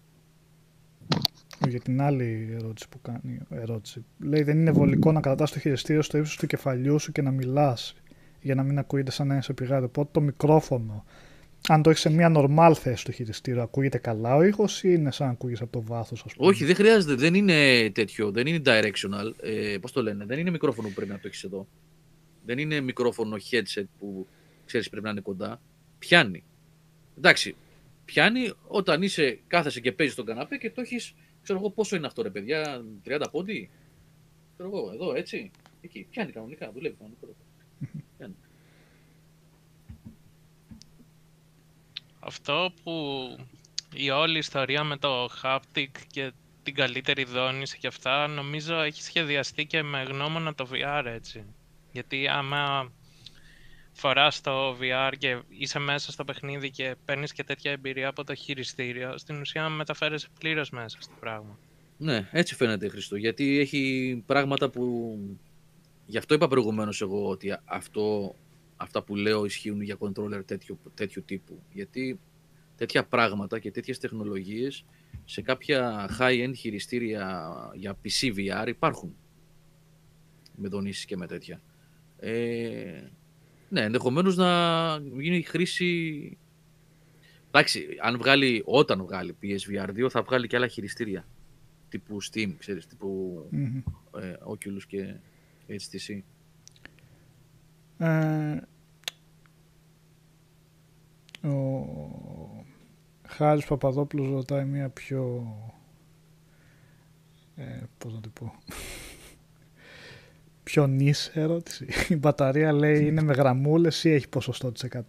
[1.69, 3.39] για την άλλη ερώτηση που κάνει.
[3.49, 4.05] Ερώτηση.
[4.19, 7.31] Λέει δεν είναι βολικό να κρατάς το χειριστήριο στο ύψος του κεφαλιού σου και να
[7.31, 7.95] μιλάς
[8.41, 9.85] για να μην ακούγεται σαν να είσαι πηγάδι.
[9.85, 11.05] Οπότε το μικρόφωνο,
[11.69, 15.11] αν το έχεις σε μια normal θέση το χειριστήριο, ακούγεται καλά ο ήχος ή είναι
[15.11, 18.47] σαν να ακούγεσαι από το βάθος, ας πούμε; Όχι, δεν χρειάζεται, δεν είναι τέτοιο, δεν
[18.47, 19.31] είναι directional.
[19.41, 21.67] Ε, Πώς το λένε, δεν είναι μικρόφωνο που πρέπει να το έχεις εδώ.
[22.45, 24.27] Δεν είναι μικρόφωνο headset που
[24.65, 25.61] ξέρεις πρέπει να είναι κοντά.
[25.99, 26.43] Πιάνει.
[27.17, 27.55] Εντάξει,
[28.05, 31.13] πιάνει όταν είσαι, κάθεσαι και παίζεις στον καναπέ και το έχεις.
[31.43, 33.69] Ξέρω εγώ πόσο είναι αυτό ρε παιδιά, 30 πόντι.
[34.53, 35.51] Ξέρω εγώ, εδώ έτσι.
[35.81, 36.07] Εκεί.
[36.09, 37.27] Πιάνει κανονικά, δουλεύει κανονικά.
[42.25, 42.93] Αυτό που
[43.93, 46.31] η όλη ιστορία με το haptic και
[46.63, 51.43] την καλύτερη δόνηση και αυτά νομίζω έχει σχεδιαστεί και με γνώμονα το VR έτσι.
[51.91, 52.91] Γιατί άμα
[53.91, 58.35] φοράς το VR και είσαι μέσα στο παιχνίδι και παίρνεις και τέτοια εμπειρία από το
[58.35, 61.57] χειριστήριο, στην ουσία μεταφέρεσαι πλήρως μέσα στο πράγμα.
[61.97, 63.15] Ναι, έτσι φαίνεται Χριστό.
[63.15, 65.17] Γιατί έχει πράγματα που.
[66.05, 68.35] Γι' αυτό είπα προηγουμένως εγώ ότι αυτό,
[68.83, 71.61] αυτά που λέω ισχύουν για controller τέτοιου, τέτοιου τύπου.
[71.71, 72.19] Γιατί
[72.75, 74.85] τέτοια πράγματα και τέτοιες τεχνολογίες
[75.25, 79.15] σε κάποια high-end χειριστήρια για PC VR υπάρχουν.
[80.55, 81.61] Με δονήσεις και με τέτοια.
[82.19, 83.01] Ε,
[83.69, 84.51] ναι, ενδεχομένως να
[85.19, 86.37] γίνει χρήση...
[87.47, 91.25] Εντάξει, αν βγάλει, όταν βγάλει PSVR 2 θα βγάλει και άλλα χειριστήρια
[91.93, 93.81] τύπου Steam, ξέρεις, τύπου Μμμ.
[94.17, 95.15] ε, Oculus και
[95.67, 96.19] HTC.
[97.97, 98.57] Ε,
[101.43, 101.85] ο
[103.27, 105.53] Χάρης Παπαδόπουλος ρωτάει μια πιο
[107.55, 108.53] ε, πώς να το πω
[110.63, 111.87] πιο νης ερώτηση.
[112.09, 114.99] Η μπαταρία λέει είναι με γραμμούλες ή έχει ποσοστό της 100.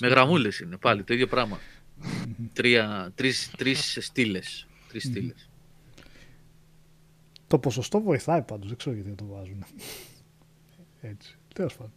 [0.00, 1.58] Με γραμμούλες είναι πάλι, το ίδιο πράγμα.
[2.52, 4.66] Τρία, τρεις, τρεις στήλες.
[4.88, 5.48] Τρεις στήλες.
[7.46, 9.64] Το ποσοστό βοηθάει πάντως, δεν ξέρω γιατί δεν το βάζουν.
[11.00, 11.92] Έτσι, τέλος πάντων.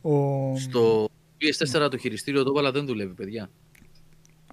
[0.00, 0.58] Ο...
[0.58, 1.08] Στο
[1.40, 3.50] PS4 το χειριστήριο το έβαλα δεν δουλεύει, παιδιά.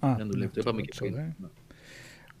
[0.00, 1.28] Α, δεν δουλεύει, το ναι, είπαμε και ρώτησα, πριν.
[1.30, 1.36] ε.
[1.40, 1.48] Ναι.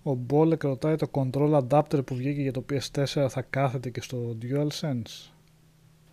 [0.02, 4.36] Ο Μπόλεκ ρωτάει το control adapter που βγήκε για το PS4 θα κάθεται και στο
[4.42, 5.30] DualSense;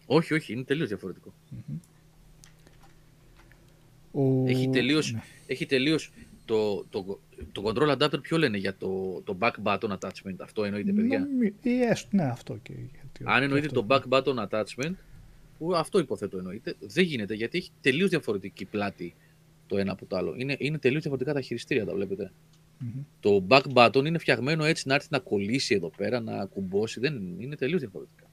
[0.06, 1.34] Όχι, όχι, είναι τελείως διαφορετικό.
[4.12, 4.44] Ο...
[4.48, 5.22] Έχει τελείως, ναι.
[5.48, 6.12] έχει τελείως
[6.46, 7.20] το, το,
[7.52, 10.36] το control adapter ποιο λένε για το, το back button attachment.
[10.40, 12.74] Αυτό εννοείται, παιδιά; Νομι- Ή έστω, ναι, αυτό και.
[12.74, 13.84] γιατί- Αν εννοείται αυτό.
[13.84, 14.94] το back button attachment,
[15.64, 19.16] που αυτό υποθέτω εννοείται, δεν γίνεται γιατί έχει τελείως διαφορετική πλάτη
[19.68, 20.34] το ένα από το άλλο.
[20.38, 22.32] Είναι, είναι τελείως διαφορετικά τα χειριστήρια, τα βλέπετε.
[22.78, 23.04] Μμμ.
[23.20, 27.00] Το back button είναι φτιαγμένο έτσι να έρθει να κολλήσει εδώ πέρα, να κουμπώσει.
[27.00, 28.30] Δεν είναι τελείως διαφορετικά.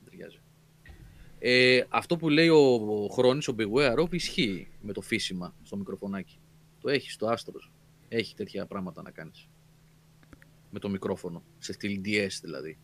[0.00, 0.38] Δεν ταιριάζει.
[1.38, 5.76] Ε, αυτό που λέει ο, ο Χρόνης, ο Beware of, ισχύει με το φύσιμα στο
[5.76, 6.38] μικροφωνάκι.
[6.80, 7.70] Το έχεις στο Astros.
[8.08, 9.48] Έχει τέτοια πράγματα να κάνεις.
[10.70, 11.42] Με το μικρόφωνο.
[11.58, 12.78] Σε στυλ DS δηλαδή.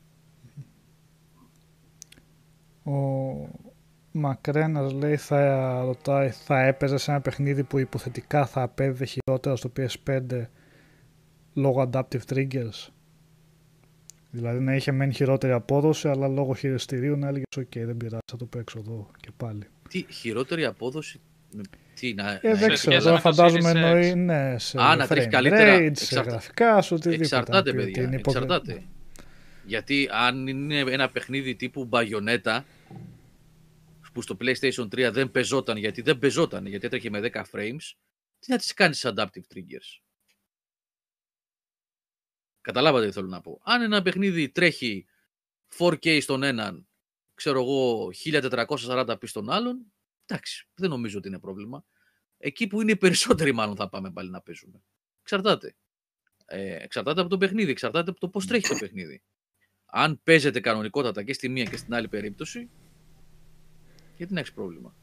[2.85, 3.72] Ο
[4.13, 9.73] Μακρένας λέει θα ρωτάει θα έπαιζε σε ένα παιχνίδι που υποθετικά θα απέδιδε χειρότερα στο
[9.77, 10.21] PS5
[11.55, 12.89] λόγω adaptive triggers.
[14.31, 18.37] Δηλαδή να είχε μεν χειρότερη απόδοση αλλά λόγω χειριστηρίου να έλεγε οκ δεν πειράζει θα
[18.37, 19.63] το παίξω εδώ και πάλι.
[19.89, 21.21] Τι, χειρότερη απόδοση;
[21.53, 21.63] με-
[22.01, 23.77] Τι, να, Ε, να δεν έχει- ξέρω, σχέση τώρα με το φαντάζομαι Series X.
[23.77, 25.77] εννοεί ναι, σε Α, να τρέχει frame καλύτερα.
[25.77, 27.25] rate, σε Εξαρτα- γραφικά, σε οτιδήποτε.
[27.25, 28.03] Εξαρτάται, να πει παιδιά.
[28.03, 28.83] ότι είναι υποβε- Εξαρτάται.
[29.65, 32.65] Γιατί αν είναι ένα παιχνίδι τύπου μπαγιονέτα
[34.13, 37.93] που στο PlayStation 3 δεν πεζόταν γιατί δεν πεζόταν γιατί έτρεχε με 10 frames,
[38.39, 40.03] τι να τις κάνεις adaptive triggers;
[42.63, 43.61] Καταλάβατε τι θέλω να πω.
[43.65, 45.07] Αν ένα παιχνίδι τρέχει
[45.79, 46.89] 4K στον έναν,
[47.35, 49.93] ξέρω εγώ 1440p στον άλλον,
[50.27, 51.85] εντάξει, δεν νομίζω ότι είναι πρόβλημα.
[52.39, 54.83] Εκεί που είναι οι περισσότεροι μάλλον θα πάμε πάλι να παίζουμε.
[55.21, 55.77] Εξαρτάται.
[56.45, 59.23] Ε, εξαρτάται από το παιχνίδι, εξαρτάται από το πώς τρέχει το παιχνίδι.
[59.87, 62.71] Αν παίζεται κανονικότατα και στη μία και στην άλλη περίπτωση,
[64.23, 64.97] γιατί να έχει πρόβλημα.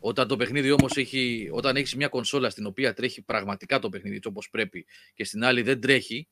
[0.00, 4.16] Όταν το παιχνίδι όμως έχει, όταν έχεις μια κονσόλα στην οποία τρέχει πραγματικά το παιχνίδι
[4.16, 6.28] έτσι όπως πρέπει και στην άλλη δεν τρέχει,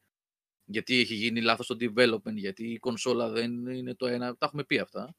[0.65, 4.65] γιατί έχει γίνει λάθος στο development, γιατί η κονσόλα δεν είναι το ένα, τα έχουμε
[4.65, 5.15] πει αυτά.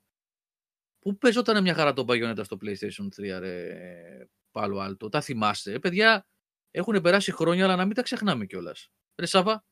[1.00, 3.78] Πού παίζονταν μια χαρά το Bayonetta στο PlayStation 3, ρε
[4.52, 5.10] Πάλο Άλτο.
[5.10, 5.74] Τα θυμάστε.
[5.74, 6.28] Ε, παιδιά,
[6.72, 8.90] έχουν περάσει χρόνια, αλλά να μην τα ξεχνάμε κιόλας.
[9.16, 9.66] Ρε Σάβα,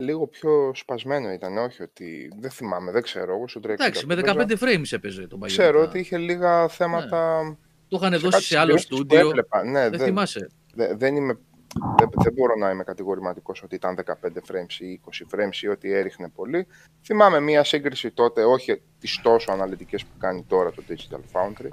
[0.00, 3.34] Λίγο πιο σπασμένο ήταν, όχι ότι δεν θυμάμαι, δεν ξέρω.
[3.34, 4.56] Εγώ στο 360 εντάξει, με το 15 παίζα.
[4.78, 5.46] frames έπαιζε το Bayonetta.
[5.46, 7.42] Ξέρω ότι είχε λίγα θέματα.
[7.88, 9.18] Το είχαν σε δώσει κάτι σε άλλο συγκρούσεις που στούντιο.
[9.28, 9.64] έβλεπα.
[9.64, 10.50] Ναι, Δεν δεν, θυμάσαι.
[10.74, 11.38] δε- δεν, είμαι,
[11.98, 15.00] δεν, δεν μπορώ να είμαι κατηγορηματικός ότι ήταν 15 frames ή
[15.32, 16.66] 20 frames ή ότι έριχνε πολύ.
[17.04, 21.68] Θυμάμαι μία σύγκριση τότε, όχι τις τόσο αναλυτικές που κάνει τώρα το Digital Foundry.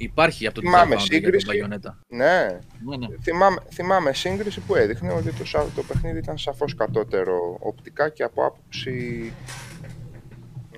[0.00, 1.46] Υπάρχει από το Θυμάμαι Digital Foundry για το σύγκριση.
[1.50, 1.90] Bayonetta.
[2.08, 3.06] Ναι, Ναι, ναι.
[3.22, 8.22] θυμάμαι, θυμάμαι σύγκριση που έδειχνε ότι το, σα- το παιχνίδι ήταν σαφώς κατώτερο οπτικά και
[8.22, 9.32] από άποψη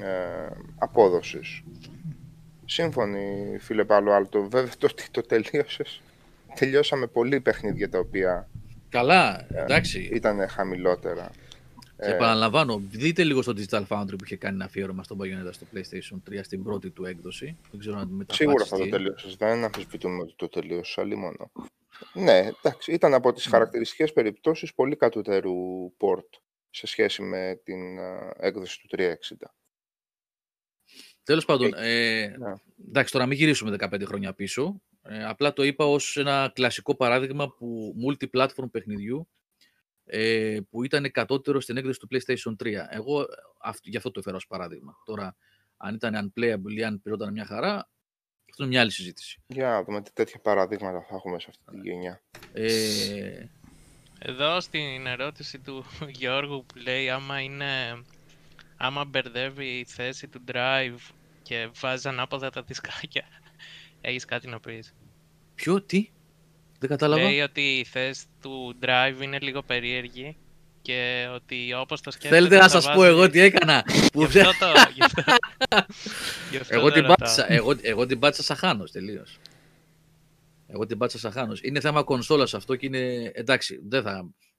[0.00, 0.46] ε,
[0.78, 1.62] απόδοσης.
[2.64, 4.40] Σύμφωνοι, φίλε Πάλο Άλτο.
[4.48, 6.00] Βέβαια το ότι το τελείωσες.
[6.54, 8.48] Τελειώσαμε πολλοί παιχνίδια τα οποία
[8.88, 10.10] Καλά, εντάξει.
[10.12, 11.30] ήταν χαμηλότερα.
[12.02, 15.66] Ε, επαναλαμβάνω, δείτε λίγο στο Digital Foundry που είχε κάνει ένα αφιέρωμα στο Bayonetta στο
[15.74, 17.56] PlayStation 3 στην πρώτη του έκδοση.
[17.70, 18.88] Δεν ξέρω αν μεταφράσεις Σίγουρα θα το τι.
[18.90, 19.36] τελείωσες.
[19.36, 21.52] Δεν αμφισβητούμε ότι το τελείωσες, αλλή μόνο.
[22.12, 25.52] Ναι, εντάξει, ήταν από τις χαρακτηριστικές περιπτώσεις πολύ κατώτερου
[25.98, 26.38] port
[26.70, 29.34] σε σχέση με την ε, έκδοση του 360.
[31.22, 32.52] Τέλος πάντων, ε, Ναι.
[32.88, 34.80] εντάξει, τώρα μην γυρίσουμε 15 χρόνια πίσω.
[35.02, 39.28] Ε, απλά το είπα ως ένα κλασικό παράδειγμα που multi-platform παιχνιδιού
[40.12, 42.74] ε, που ήταν κατώτερο στην έκδοση του PlayStation 3.
[42.90, 43.24] Εγώ ε,
[43.60, 44.96] αυτό, γι' αυτό το έφερα ως παράδειγμα.
[45.04, 45.36] Τώρα,
[45.76, 47.90] αν ήταν unplayable ή αν πυρόταν μια χαρά,
[48.50, 49.42] αυτό είναι μια άλλη συζήτηση.
[49.46, 52.22] Για να δούμε τι τέτοια παραδείγματα θα έχουμε σε αυτή τη γενιά.
[52.52, 53.44] Ε,
[54.18, 55.84] Εδώ στην ερώτηση του
[56.18, 58.02] Γιώργου που λέει άμα είναι
[58.76, 60.98] άμα μπερδεύει η θέση του drive
[61.42, 63.24] και βάζει ανάποδα τα δισκάκια.
[64.00, 64.94] Έχεις κάτι να πεις.
[65.54, 66.10] ποιο, τι,
[66.80, 67.22] δεν κατάλαβα.
[67.22, 70.36] Λέει ότι η θέση του drive είναι λίγο περίεργη
[70.82, 74.22] και ότι όπως το σκέφτεται Θέλετε να θα σας πω βάζει- εγώ τι έκανα; που
[74.24, 74.72] Γι' αυτό το...
[74.94, 75.22] γι' αυτό-
[76.50, 77.16] γι' αυτό Εγώ το την, ρωτάω.
[77.16, 79.38] πάτησα, εγώ, εγώ την πάτησα σαν χάνος τελείως.
[80.66, 81.60] Εγώ την πάτησα σαν χάνος.
[81.62, 84.10] Είναι θέμα κονσόλας αυτό και είναι εντάξει, δεν θα...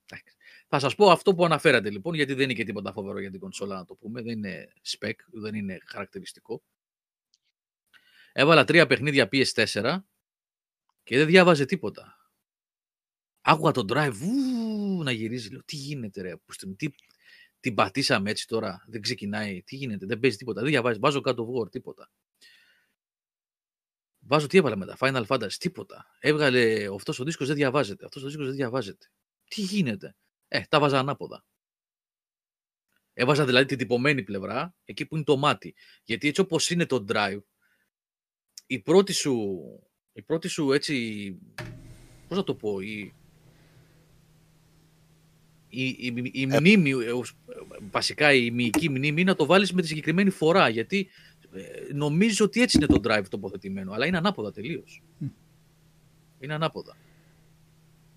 [0.08, 0.34] εντάξει.
[0.68, 3.40] Θα σας πω αυτό που αναφέρατε λοιπόν, γιατί δεν είναι και τίποτα φοβερό για την
[3.40, 4.22] κονσόλα να το πούμε.
[4.22, 6.62] Δεν είναι spec, δεν είναι χαρακτηριστικό.
[8.32, 9.96] Έβαλα τρία παιχνίδια PS4
[11.02, 12.16] και δεν διάβαζε τίποτα.
[13.40, 15.50] Άκουγα τον drive βου, να γυρίζει.
[15.50, 16.88] Λέω, τι γίνεται ρε, που στην- τι,
[17.60, 21.48] την πατήσαμε έτσι τώρα, δεν ξεκινάει, τι γίνεται, δεν παίζει τίποτα, δεν διαβάζει, βάζω κάτω
[21.48, 22.10] of War, τίποτα.
[24.18, 26.06] Βάζω τι έβαλα μετά, Final Fantasy, τίποτα.
[26.20, 29.10] Έβγαλε αυτός ο δίσκος δεν διαβάζεται, αυτός ο δίσκος δεν διαβάζεται.
[29.44, 30.16] Τι γίνεται.
[30.48, 31.44] Ε, τα βάζα ανάποδα.
[33.12, 35.74] Έβαζα δηλαδή την τυπωμένη πλευρά, εκεί που είναι το μάτι.
[36.04, 37.42] Γιατί έτσι όπως είναι το drive,
[38.66, 39.52] η πρώτη σου,
[40.12, 41.36] η πρώτη σου έτσι,
[42.28, 43.12] πώς να το πω, η,
[45.68, 47.36] η, η, η μνήμη, ε, ως-
[47.90, 50.68] βασικά η μυϊκή μνήμη, να το βάλεις με τη συγκεκριμένη φορά.
[50.68, 51.08] Γιατί
[51.52, 55.02] ε, νομίζεις ότι έτσι είναι το drive τοποθετημένο, αλλά είναι ανάποδα τελείως.
[55.18, 55.26] Μμ.
[56.40, 56.96] Είναι ανάποδα.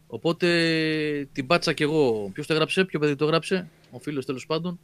[0.08, 2.30] Οπότε την πάτσα κι εγώ.
[2.34, 4.80] Ποιος το έγραψε, ποιο παιδί το έγραψε, ο φίλος τέλος πάντων.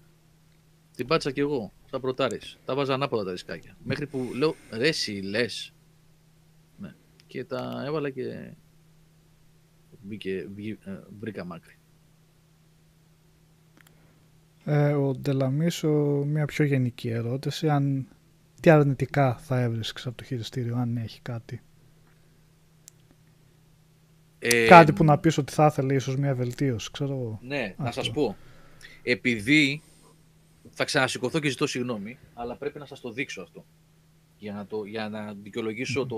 [0.96, 2.40] Την πάτσα κι εγώ, σαν πρωτάρη.
[2.66, 3.78] Τα βάζα ανάποδα τα δισκάκια.
[3.84, 5.74] Μέχρι που λέω ρε, εσύ λες.
[7.34, 7.44] Ναι.
[7.44, 8.54] Και τα έβαλα και.
[10.04, 11.76] Μπήκε, βγή- ε, βρήκα μάκρη.
[14.66, 17.70] Ε, ο Ντελαμίσο, μια πιο γενική ερώτηση.
[17.70, 18.08] Αν,
[18.62, 21.62] τι αρνητικά θα έβρισκες από το χειριστήριο, αν έχει κάτι;
[24.40, 27.40] Ε, κάτι που να πεις ότι θα ήθελε ίσως μια βελτίωση, ξέρω εγώ.
[27.42, 28.04] Ναι, να Αυτό.
[28.04, 28.36] σας πω.
[29.04, 29.82] Επειδή
[30.70, 33.66] θα ξανασηκωθώ και ζητώ συγγνώμη, αλλά πρέπει να σας το δείξω αυτό.
[34.42, 36.18] Για να, το, για να δικαιολογήσω το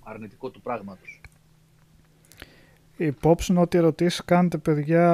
[0.00, 1.20] αρνητικό του πράγματος.
[2.96, 5.06] Υπόψη είναι ότι ερωτήσει κάνετε παιδιά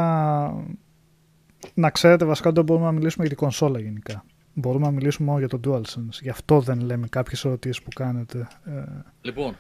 [1.75, 4.25] να ξέρετε βασικά ότι δεν μπορούμε να μιλήσουμε για την κονσόλα γενικά.
[4.55, 6.21] Μπορούμε να μιλήσουμε μόνο για το DualSense.
[6.21, 8.49] Γι' αυτό δεν λέμε κάποιες ερωτήσεις που κάνετε.
[8.65, 8.85] Ε,
[9.21, 9.57] Λοιπόν,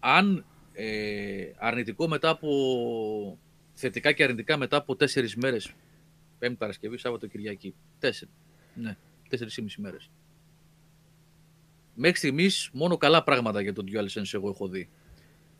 [0.00, 2.48] αν ε, αρνητικό μετά από
[3.74, 5.72] θετικά και αρνητικά μετά από τέσσερις μέρες,
[6.38, 7.74] Πέμπτη Παρασκευή, Σάββατο Κυριακή.
[7.98, 8.30] Τέσσερι.
[8.74, 8.96] Ναι,
[9.28, 10.10] τέσσερις ή μισή μέρες.
[11.94, 14.88] Μέχρι στιγμής μόνο καλά πράγματα για τον DualSense εγώ έχω δει.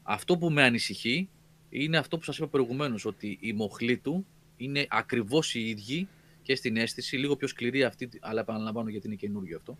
[0.02, 1.28] Αυτό που με ανησυχεί
[1.68, 4.26] είναι αυτό που σας είπα προηγουμένως, ότι η μοχλή του
[4.56, 6.08] είναι ακριβώς οι ίδιοι
[6.42, 9.76] και στην αίσθηση, λίγο πιο σκληρή αυτή, αλλά επαναλαμβάνω γιατί είναι καινούργιο αυτό,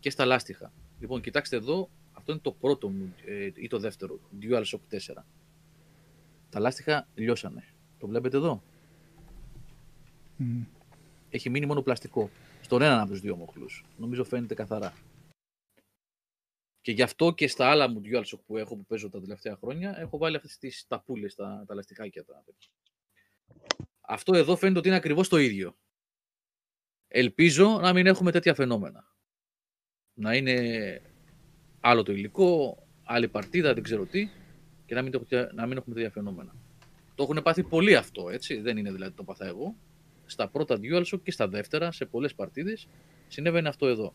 [0.00, 0.72] και στα λάστιχα.
[1.00, 5.24] Λοιπόν, κοιτάξτε εδώ, αυτό είναι το πρώτο μου ε, ή το δεύτερο, DualShock 4.
[6.50, 7.64] Τα λάστιχα λιώσανε.
[7.98, 8.62] Το βλέπετε εδώ;
[10.36, 10.60] μ.
[11.30, 12.30] Έχει μείνει μόνο πλαστικό.
[12.60, 13.84] Στον έναν από τους δύο μοχλούς.
[13.98, 14.92] Νομίζω φαίνεται καθαρά.
[16.80, 19.98] Και γι' αυτό και στα άλλα μου DualShock που έχω που παίζω τα τελευταία χρόνια
[19.98, 22.24] έχω βάλει αυτές τις ταπούλες, τα, τα λαστιχάκια.
[22.24, 22.44] Τα...
[24.00, 25.76] Αυτό εδώ φαίνεται ότι είναι ακριβώς το ίδιο.
[27.08, 29.14] Ελπίζω να μην έχουμε τέτοια φαινόμενα.
[30.14, 31.00] Να είναι
[31.80, 34.28] άλλο το υλικό, άλλη παρτίδα, δεν ξέρω τι,
[34.86, 36.54] και να μην, το, να μην έχουμε τέτοια φαινόμενα.
[37.14, 38.60] Το έχουν πάθει πολύ αυτό, έτσι.
[38.60, 39.76] Δεν είναι δηλαδή το παθά εγώ.
[40.26, 42.88] Στα πρώτα DualShock και στα δεύτερα, σε πολλές παρτίδες,
[43.28, 44.14] συνέβαινε αυτό εδώ.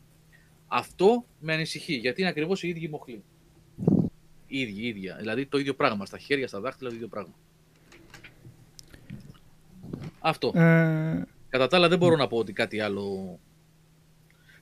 [0.66, 3.24] Αυτό με ανησυχεί, γιατί είναι ακριβώς η ίδια μοχλή.
[4.46, 5.16] Η ίδια, η ίδια.
[5.16, 6.06] Δηλαδή το ίδιο πράγμα.
[6.06, 7.34] Στα χέρια, στα δάχτυλα, το ίδιο πράγμα.
[10.20, 10.52] Αυτό.
[10.54, 13.38] Ε, Κατά τα άλλα δεν μπορώ να πω ότι κάτι άλλο...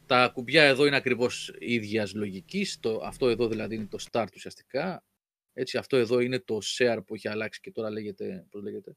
[0.07, 2.81] Τα κουμπιά εδώ είναι ακριβώς ίδιας λογικής.
[2.81, 5.05] Το, αυτό εδώ δηλαδή είναι το start ουσιαστικά.
[5.53, 8.97] Έτσι, αυτό εδώ είναι το share που έχει αλλάξει και τώρα λέγεται, πώς λέγεται,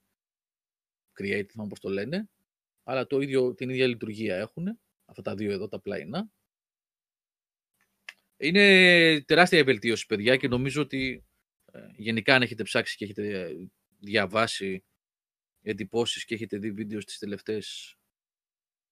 [1.20, 2.30] create, θυμάμαι πώς το λένε.
[2.84, 4.80] Αλλά το ίδιο, την ίδια λειτουργία έχουν.
[5.06, 6.30] Αυτά τα δύο εδώ, τα πλαϊνά.
[8.38, 11.24] Είναι τεράστια η βελτίωση, παιδιά, και νομίζω ότι
[11.72, 13.56] ε, γενικά αν έχετε ψάξει και έχετε ε,
[14.00, 14.84] διαβάσει
[15.62, 17.98] εντυπώσεις και έχετε δει βίντεο στις τελευταίες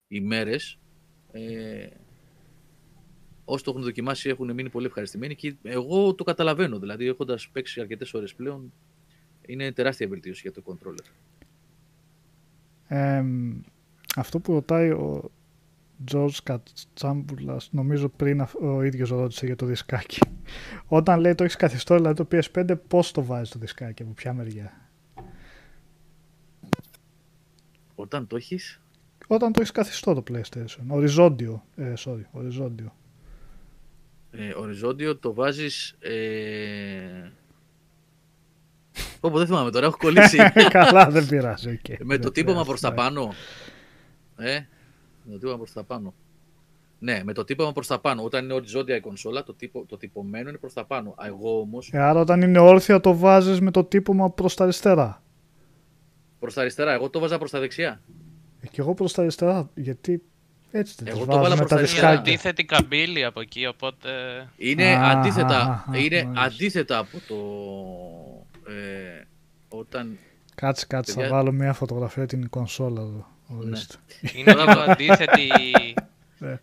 [0.08, 0.78] ημέρες,
[1.32, 1.88] ε,
[3.44, 7.80] όσοι το έχουν δοκιμάσει έχουν μείνει πολύ ευχαριστημένοι και εγώ το καταλαβαίνω, δηλαδή έχοντας παίξει
[7.80, 8.72] αρκετές ώρες πλέον,
[9.46, 11.04] είναι τεράστια βελτίωση για το controller.
[12.88, 13.24] ε,
[14.16, 15.30] αυτό που ρωτάει ο
[16.12, 20.18] George Κατσάμπουλας, νομίζω πριν αυ- ο ίδιος ρώτησε για το δισκάκι.
[20.86, 24.32] Όταν λέει το έχεις καθιστό, δηλαδή το PS5, πώς το βάζεις το δισκάκι, από ποια
[24.32, 24.90] μεριά;
[27.94, 28.80] Όταν το έχεις,
[29.26, 30.84] Όταν το έχεις καθιστό το PlayStation.
[30.88, 31.64] Οριζόντιο.
[31.76, 32.94] Ε, sorry, οριζόντιο.
[34.30, 35.96] ε, οριζόντιο, το βάζεις...
[36.00, 37.30] Ε...
[39.20, 40.36] Πω, πω, δεν θυμάμαι τώρα, έχω κολλήσει.
[40.70, 41.70] Καλά, δεν πειράζει.
[41.70, 41.98] οκ.
[42.04, 43.14] με το Δεν τύπωμα πειράζει, προς τα εντάξει.
[43.14, 43.32] πάνω.
[44.36, 44.60] Ε,
[45.26, 46.14] με το τύπωμα προς τα πάνω.
[46.98, 48.22] Ναι, με το τύπωμα προς τα πάνω.
[48.22, 51.10] Όταν είναι οριζόντια η κονσόλα, το, τύπο, το τυπωμένο είναι προς τα πάνω.
[51.16, 54.62] Α, Εγώ όμως, Ε, άρα όταν είναι όρθια το βάζεις με το τύπωμα προς τα
[54.64, 55.22] αριστερά.
[56.38, 58.00] προς τα αριστερά, εγώ το βάζα προς τα δεξιά.
[58.60, 60.22] Ε, και εγώ προς τα αριστερά, γιατί
[60.70, 62.10] έτσι δεν Εγώ τις το βάλα βάζουμε προς τα τα Είναι αριστερά.
[62.10, 62.32] δισκάκια.
[62.32, 64.08] αντίθετη καμπύλη από εκεί, οπότε...
[64.56, 66.42] Είναι Α, αντίθετα, α, α, είναι μάλιστα.
[66.44, 67.36] αντίθετα από το...
[68.72, 69.24] Ε,
[69.68, 70.18] όταν...
[70.54, 73.26] Κάτσε, κάτσε, θα Παιδιά- βάλω μια φωτογραφία την κονσόλα εδώ.
[73.48, 73.56] Ναι.
[73.66, 73.94] Ορίστε.
[74.36, 75.48] Είναι λίγο αντίθετη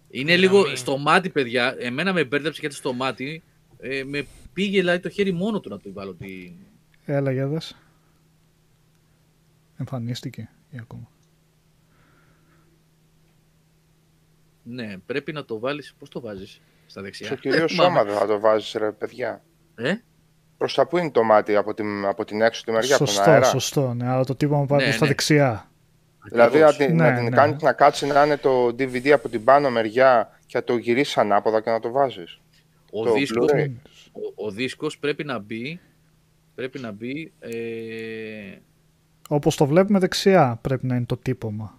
[0.10, 0.76] Είναι λίγο Γραμμή.
[0.78, 1.76] στο μάτι, παιδιά.
[1.80, 3.44] Εμένα με μπέρδεψε γιατί στο μάτι
[3.80, 6.52] ε, με πήγε δηλαδή, το χέρι μόνο του να του βάλω τη...
[7.06, 7.76] Έλα για δες.
[9.78, 11.08] Εμφανίστηκε ή ακόμα.
[14.64, 15.96] Ναι, πρέπει να το βάλεις...
[16.00, 17.90] Πώς το βάζεις στα δεξιά; Στο Δεν κυρίω θυμάμαι.
[18.00, 19.44] σώμα δεν θα το βάζεις, ρε παιδιά.
[19.76, 19.94] Ε;
[20.58, 23.14] Προς τα πού είναι το μάτι, από την, από την έξω τη μεριά, από τον
[23.14, 23.94] Σωστό, αέρα; σωστό.
[23.94, 25.08] Ναι, αλλά το τύπωμα πάει Ναι, προς τα ναι.
[25.10, 25.72] δεξιά.
[26.30, 26.78] Δηλαδή Ακριβώς.
[26.80, 27.30] να την, Ναι, να την ναι.
[27.30, 31.18] κάνεις να κάτσει να είναι το DVD από την πάνω μεριά και να το γυρίσεις
[31.18, 32.40] ανάποδα και να το βάζεις.
[32.92, 33.72] Ο, το δίσκος, Blu-ray.
[34.36, 35.80] ο, ο δίσκος πρέπει να μπει,
[36.56, 37.52] πρέπει να μπει ε,
[39.30, 41.78] Όπως το βλέπουμε δεξιά πρέπει να είναι το τύπομα.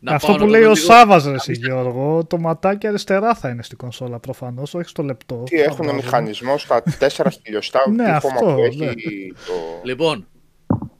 [0.00, 2.86] Να Αυτό πάω που να λέει δω ο λίγο- Σάβας ρε εσύ Γιώργο, το ματάκι
[2.86, 5.42] αριστερά θα είναι στην κονσόλα προφανώς, όχι στο λεπτό.
[5.46, 6.02] Τι έχουν Φαντάζομαι.
[6.02, 8.92] μηχανισμό στα 4 χιλιοστά Ναι, τύχωμα αυτό, που έχει ναι.
[8.92, 9.80] το...
[9.84, 10.26] Λοιπόν,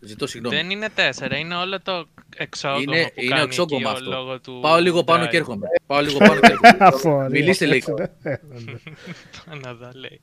[0.06, 0.56] ζητώ συγγνώμη.
[0.56, 4.10] Δεν είναι τέσσερα, είναι όλο το εξώκομμα Είναι- που είναι κάνει εξώκομμα εκεί ο αυτό.
[4.10, 5.28] λόγω του Πάω λίγο πάνω drive.
[5.28, 5.66] και έρχομαι.
[5.86, 6.76] Πάω λίγο πάνω και έρχομαι.
[6.94, 7.28] Αφορία.
[7.28, 7.94] Μιλήστε λίγο.
[8.00, 8.72] Ε, ναι.
[9.62, 10.20] Να δω, λέει.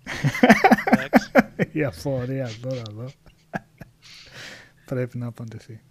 [0.85, 1.31] Εντάξει.
[1.79, 3.05] Η αφορία τώρα εδώ.
[4.85, 5.81] Πρέπει να απαντηθεί.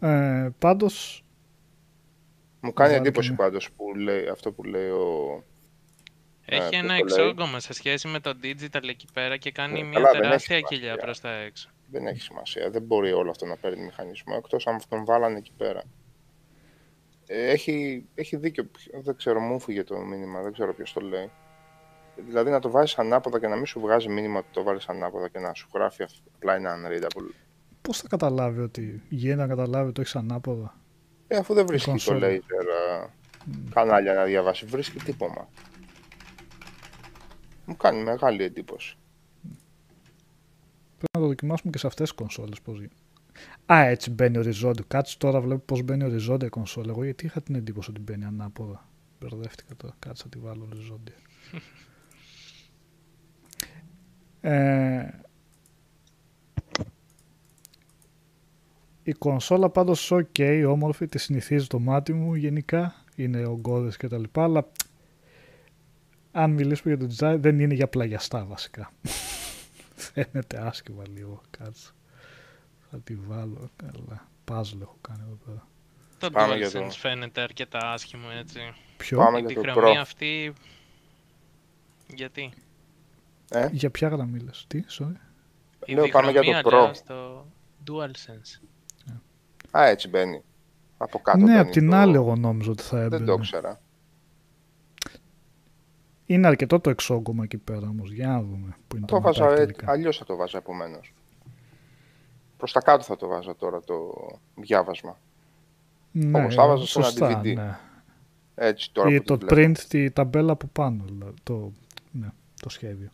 [0.00, 1.24] Ε, πάντως,
[2.60, 3.36] Μου κάνει Βάλτε εντύπωση με.
[3.36, 5.44] πάντως που λέει, αυτό που λέει ο...
[6.44, 6.98] Έχει πώς ένα το λέει.
[6.98, 10.22] εξώκομμα σε σχέση με το digital εκεί πέρα και κάνει Ε, μια καλά, δεν έχει
[10.22, 10.78] τεράστια σημασία.
[10.78, 11.68] κοιλιά προς τα έξω.
[11.90, 12.70] Δεν έχει σημασία.
[12.70, 15.82] Δεν μπορεί όλο αυτό να παίρνει μηχανισμό εκτός αν τον βάλανε εκεί πέρα.
[17.26, 18.64] Ε, Έχει, έχει δίκιο.
[18.64, 20.42] Ποιο- Δεν ξέρω, μου φύγε το μήνυμα.
[20.42, 21.30] Δεν ξέρω ποιος το λέει.
[22.16, 25.28] Δηλαδή να το βάζεις ανάποδα και να μην σου βγάζει μήνυμα ότι το βάλεις ανάποδα
[25.28, 27.30] και να σου γράφει αυ- απλά είναι unreadable.
[27.82, 30.74] πώς θα καταλάβει ότι γίνεται να καταλάβει ότι το έχεις ανάποδα;
[31.28, 32.28] Ε, αφού δεν βρίσκει το κονσόλα.
[32.28, 33.08] laser α,
[33.74, 35.48] κανάλια να διαβάσει, βρίσκει τύπομα.
[37.64, 38.96] Μου κάνει μεγάλη εντύπωση.
[40.98, 42.94] Πρέπει να το δοκιμάσουμε και σε αυτές τις κονσόλες πώς γίνεται.
[43.72, 44.84] Α, έτσι μπαίνει οριζόντιο.
[44.88, 46.90] Κάτσε τώρα βλέπω πώς μπαίνει οριζόντια η κονσόλα.
[46.90, 48.88] Εγώ γιατί είχα την εντύπωση ότι μπαίνει ανάποδα.
[49.20, 49.94] Μπερδεύτηκα τώρα.
[49.98, 51.14] Κάτσε να τη βάλω οριζόντια.
[54.50, 55.08] ε,
[59.02, 62.94] η κονσόλα πάντως ok, όμορφη, τη συνηθίζει το μάτι μου γενικά.
[63.16, 64.68] Είναι ογκώδες και τα λοιπά, αλλά
[66.32, 68.92] αν μιλήσουμε για το design δεν είναι για πλαγιαστά βασικά.
[69.96, 71.90] Φαίνεται άσχημα λίγο, κάτσε.
[72.90, 74.28] Θα τη βάλω καλά.
[74.50, 75.66] Puzzle έχω κάνει εδώ πέρα.
[76.18, 78.60] Το Πάμε για το- DualSense φαίνεται αρκετά άσχημο έτσι.
[78.96, 80.02] Ποιο; Πάμε Η για το διχρωμία Pro.
[80.02, 80.52] αυτή...
[82.14, 82.52] Γιατί;
[83.50, 85.12] Ε, Για ποια γραμμή λες, τι, sorry.
[85.84, 86.84] Η Λέω, πάμε για το διχρωμία, Pro.
[86.84, 87.46] λέω, στο
[87.86, 88.62] DualSense.
[89.78, 90.42] α, έτσι μπαίνει.
[90.98, 93.16] Από κάτω ναι, μπαίνει απ' την το- άλλη εγώ νόμιζα ότι θα έμπαινε.
[93.16, 93.80] Δεν το ήξερα.
[96.26, 98.12] Είναι αρκετό το εξόγκωμα εκεί πέρα όμως.
[98.12, 99.72] Για να δούμε που είναι το, Το βάζα ματάκι έτσι.
[99.74, 99.92] τελικά.
[99.92, 101.12] Αλλιώς θα το βάζα επομένως.
[102.56, 104.14] Προς τα κάτω θα το βάζα τώρα το
[104.54, 105.18] διάβασμα.
[106.12, 107.54] Ναι, όπως θα βάζα σε ένα σωστά, DVD.
[107.54, 107.78] ναι.
[108.54, 109.70] Έτσι τώρα Ή που το το βλέπω.
[109.72, 111.72] print, τη ταμπέλα από πάνω, δηλαδή, το,
[112.12, 112.28] ναι,
[112.60, 113.08] το σχέδιο.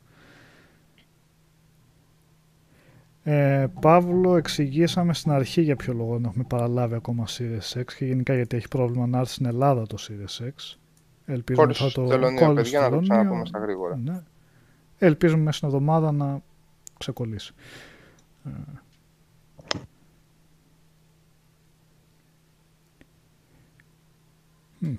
[3.24, 8.04] Ε, Παύλο, εξηγήσαμε στην αρχή για ποιο λόγο δεν έχουμε παραλάβει ακόμα Series X και
[8.04, 10.76] γενικά γιατί έχει πρόβλημα να έρθει στην Ελλάδα το Series X.
[11.26, 13.08] Ελπίζουμε Κόλλησε θα στο το τελωνίο, κόλλησε παιδιά, στο να το τελωνίο.
[13.14, 13.96] ξαναπούμε στα γρήγορα.
[13.96, 14.22] Ναι.
[14.98, 16.42] Ελπίζουμε μέσα στην εβδομάδα να
[16.98, 17.52] ξεκολλήσει.
[18.44, 18.50] Ε,
[24.78, 24.94] μ.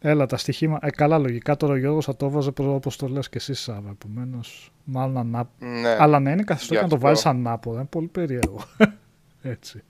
[0.00, 0.86] Έλα τα στοιχήματα.
[0.86, 3.90] Ε, καλά, λογικά τώρα ο Γιώργος θα το βάζε όπως το λες και εσύ, Σάβα.
[3.90, 5.50] Επομένως, μάλλον ανά...
[5.58, 7.06] Ναι, Αλλά να είναι καθιστό και Γι' να το αυτό.
[7.06, 7.78] βάλεις ανάποδα.
[7.78, 8.60] Είναι πολύ περίεργο.
[9.42, 9.82] Έτσι.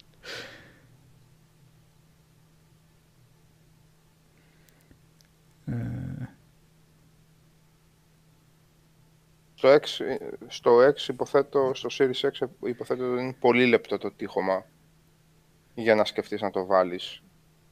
[9.54, 14.64] Στο, X, στο X υποθέτω, στο Series X υποθέτω ότι είναι πολύ λεπτό το τείχομα
[15.74, 17.22] για να σκεφτείς να το βάλεις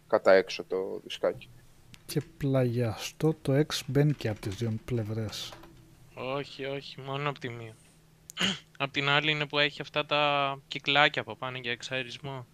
[0.07, 1.49] κατά έξω το δισκάκι.
[2.07, 5.53] και πλαγιαστό το X μπαίνει και από τις δύο πλευρές.
[6.15, 7.75] Όχι, όχι, μόνο από τη μία.
[8.79, 12.47] Απ' την άλλη είναι που έχει αυτά τα κυκλάκια από πάνω για εξαερισμό.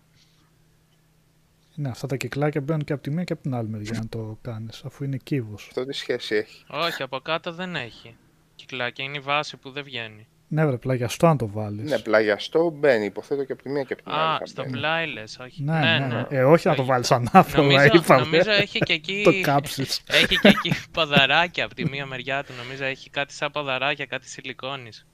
[1.80, 4.08] Ναι, αυτά τα κυκλάκια μπαίνουν και από τη μία και από την άλλη μεριά να
[4.08, 5.66] το κάνεις, αφού είναι κύβος.
[5.68, 6.64] Αυτό τι σχέση έχει.
[6.68, 8.16] Όχι, από κάτω δεν έχει.
[8.54, 10.26] Κυκλάκια είναι η βάση που δεν βγαίνει.
[10.48, 11.90] Ναι, βρε, πλαγιαστό να το βάλεις.
[11.90, 14.34] Ναι, πλαγιαστό μπαίνει, υποθέτω και από τη μία και από την άλλη.
[14.34, 14.76] Α, θα στο μπαίνει.
[14.76, 15.62] πλάι λες, όχι.
[15.62, 16.06] Ναι, ναι, ναι.
[16.06, 16.26] ναι.
[16.28, 16.90] Ε, όχι να το Όχι.
[16.90, 18.20] βάλεις ανάποδα, Νομίζω, είπαμε.
[18.20, 19.22] νομίζω έχει και εκεί...
[19.24, 20.02] το κάψεις.
[20.20, 22.52] Έχει και εκεί ποδαράκια από τη μία μεριά του.
[22.62, 25.06] Νομίζω έχει κάτι σαν ποδαράκια, κάτι σιλικόνης.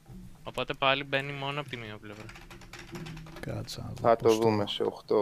[0.42, 2.24] Οπότε πάλι μπαίνει μόνο από τη μία πλευρά.
[3.54, 5.14] Κάτσα να δω Θα το πώς δούμε σε 8,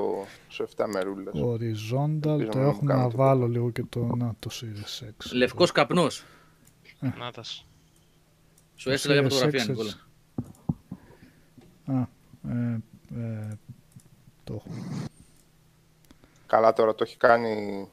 [0.49, 1.33] σε 7 μερούλες.
[1.37, 3.25] Horizontal, Ελπίζω το να μην έχουμε κάνω να τίποτα.
[3.25, 5.33] βάλω λίγο και το, να, το Series X.
[5.33, 6.25] Λευκός καπνός.
[7.19, 7.65] Να τα σ-
[8.75, 9.93] Σου έστειλα για Series φωτογραφία, X, Νικόλα.
[11.87, 12.09] Α,
[12.51, 12.83] ε,
[13.17, 13.59] ε,
[14.45, 14.69] το έχω.
[16.47, 17.87] Καλά τώρα το έχει κάνει...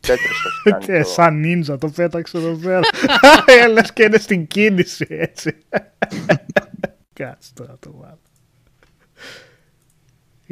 [0.00, 0.98] Τέτρις το έχει κάνει.
[0.98, 1.08] Ε, το...
[1.08, 2.80] σαν νίντζα το πέταξε εδώ πέρα.
[3.46, 5.56] Ε, Λες και είναι στην κίνηση, έτσι.
[7.12, 8.18] Κάτσε τώρα να το βάλω.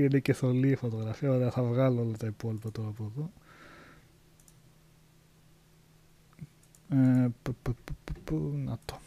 [0.04, 1.30] Είναι και θολή η φωτογραφία.
[1.30, 3.32] Ωραία, θα βγάλω όλα τα υπόλοιπα τώρα από εδώ.
[6.88, 8.98] Ε, που, που, που, που, που, να το.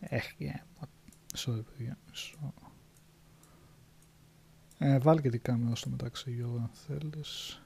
[0.00, 0.62] Έχει, ε,
[1.36, 2.54] sorry παιδιά, μισό.
[4.78, 7.62] Ε, βάλει και την κάμερα στο μεταξύ, Γιώργο, αν θέλεις.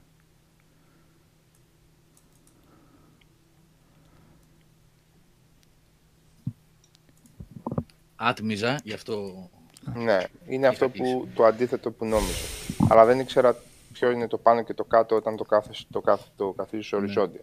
[8.17, 9.49] άτμιζα, γι' αυτό
[9.95, 10.17] Ναι,
[10.47, 11.13] είναι αυτό κλείσει.
[11.13, 12.45] που, το αντίθετο που νόμιζα.
[12.89, 13.55] Αλλά δεν ήξερα
[13.93, 16.97] ποιο είναι το πάνω και το κάτω όταν το, κάθεσαι, το, κάθ, το καθίζεις Ναι.
[16.97, 17.41] οριζόντια.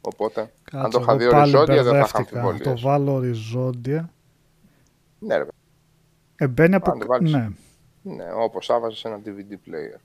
[0.00, 0.50] Οπότε, αν
[0.82, 2.40] Κάτσε, το είχα δει εγώ πάλι οριζόντια δεν θα είχα μπερδεύτηκα.
[2.40, 2.82] Το αμφιβολίες.
[2.82, 4.10] βάλω οριζόντια.
[5.18, 5.46] Ναι, ρε,
[6.36, 6.90] Ε, μπαίνει από...
[6.90, 7.32] Αν το βάλεις.
[7.32, 7.48] Ναι.
[8.02, 10.00] ναι, όπως άβαζες ένα DVD player.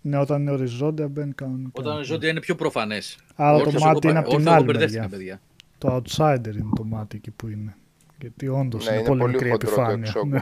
[0.00, 1.70] ναι, όταν είναι οριζόντια μπαίνει κανονικά.
[1.72, 3.18] Όταν ο ζώντια είναι πιο προφανές.
[3.34, 5.08] Άρα το μάτι είναι από την άλλη μεριά.
[5.08, 5.40] παιδιά.
[5.78, 7.76] Το outsider είναι το μάτι εκεί που είναι.
[8.20, 10.12] Γιατί όντως Ναι, είναι, είναι πολύ πολύ μικρή χοντρό το επιφάνεια.
[10.26, 10.40] Ναι.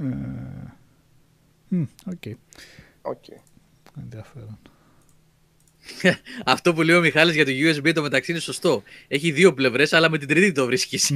[0.00, 0.76] Εξώκομμα.
[1.70, 2.22] Ε, μ, OK,
[3.02, 3.24] OK.
[4.02, 4.58] ενδιαφέρον.
[6.46, 8.82] Αυτό που λέει ο Μιχάλης για το USB το μεταξύ είναι σωστό.
[9.08, 11.06] Έχει δύο πλευρές, αλλά με την τρίτη το βρίσκεις.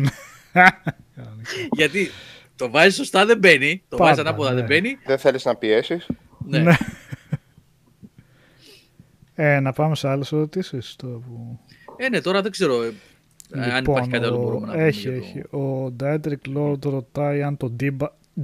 [1.16, 1.50] Κανονικά.
[1.76, 2.08] Γιατί
[2.56, 3.82] το βάζεις σωστά δεν μπαίνει.
[3.88, 4.56] Το Πάντα, βάζει ανάποδα ναι.
[4.56, 4.98] δεν μπαίνει.
[5.06, 6.06] Δεν θέλεις να πιέσεις.
[6.46, 6.58] Ναι.
[6.58, 6.76] Ναι.
[9.34, 11.58] Ε, να πάμε σε άλλες ερωτήσεις τώρα που...
[11.96, 12.92] Ε, ναι, τώρα δεν ξέρω ε,
[13.50, 14.86] αν υπάρχει κάτι άλλο που μπορούμε να πούμε.
[14.86, 15.56] Λοιπόν, έχει, για το- έχει.
[15.56, 17.96] Ο Diedrich Lord ρωτάει αν το D-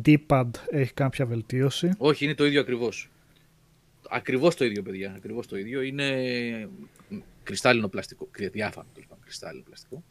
[0.04, 1.90] D-pad έχει κάποια βελτίωση.
[1.98, 3.10] Όχι, είναι το ίδιο ακριβώς.
[4.10, 5.12] Ακριβώς το ίδιο, παιδιά.
[5.16, 5.80] Ακριβώς το ίδιο.
[5.82, 6.68] Είναι
[7.42, 8.28] κρυστάλλινο πλαστικό.
[8.30, 9.24] κρυ- Διάφανο τέλος πάντων.
[9.24, 10.02] Κρυστάλλινο πλαστικό.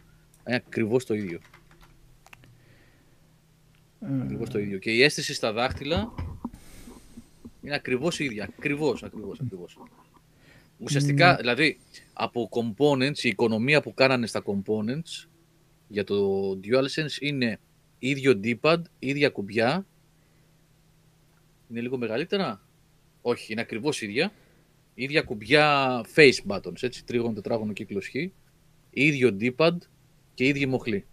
[0.47, 1.39] Είναι ακριβώς το ίδιο.
[4.01, 4.77] Ε, Ακριβώς το ίδιο.
[4.77, 6.13] Και η αίσθηση στα δάχτυλα
[7.61, 8.43] είναι ακριβώς η ίδια.
[8.43, 9.77] Ακριβώς, ακριβώς, ακριβώς.
[10.77, 11.79] Ουσιαστικά, δηλαδή,
[12.13, 15.27] από components, η οικονομία που κάνανε στα components
[15.87, 17.59] για το DualSense είναι
[17.99, 19.85] ίδιο D-pad, ίδια κουμπιά.
[21.69, 22.61] Είναι λίγο μεγαλύτερα;
[23.21, 24.31] Όχι, είναι ακριβώς ίδια.
[24.93, 28.13] Ίδια κουμπιά face buttons, έτσι, τρίγωνο, τετράγωνο, κύκλος χ.
[28.89, 29.77] Ίδιο D-pad
[30.33, 31.05] και ίδια μοχλή.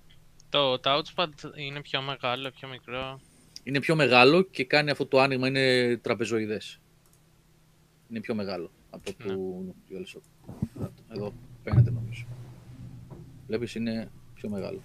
[0.49, 3.21] Το touchpad είναι πιο μεγάλο, πιο μικρό.
[3.63, 6.81] Είναι πιο μεγάλο και κάνει αυτό το άνοιγμα, είναι τραπεζοειδές.
[8.11, 10.51] Είναι πιο μεγάλο από το DualShock.
[11.09, 11.33] Εδώ
[11.65, 12.27] φαίνεται νομίζω.
[13.47, 14.83] Βλέπεις είναι πιο μεγάλο.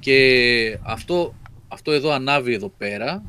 [0.00, 1.34] Και αυτό,
[1.68, 3.22] αυτό εδώ ανάβει εδώ πέρα.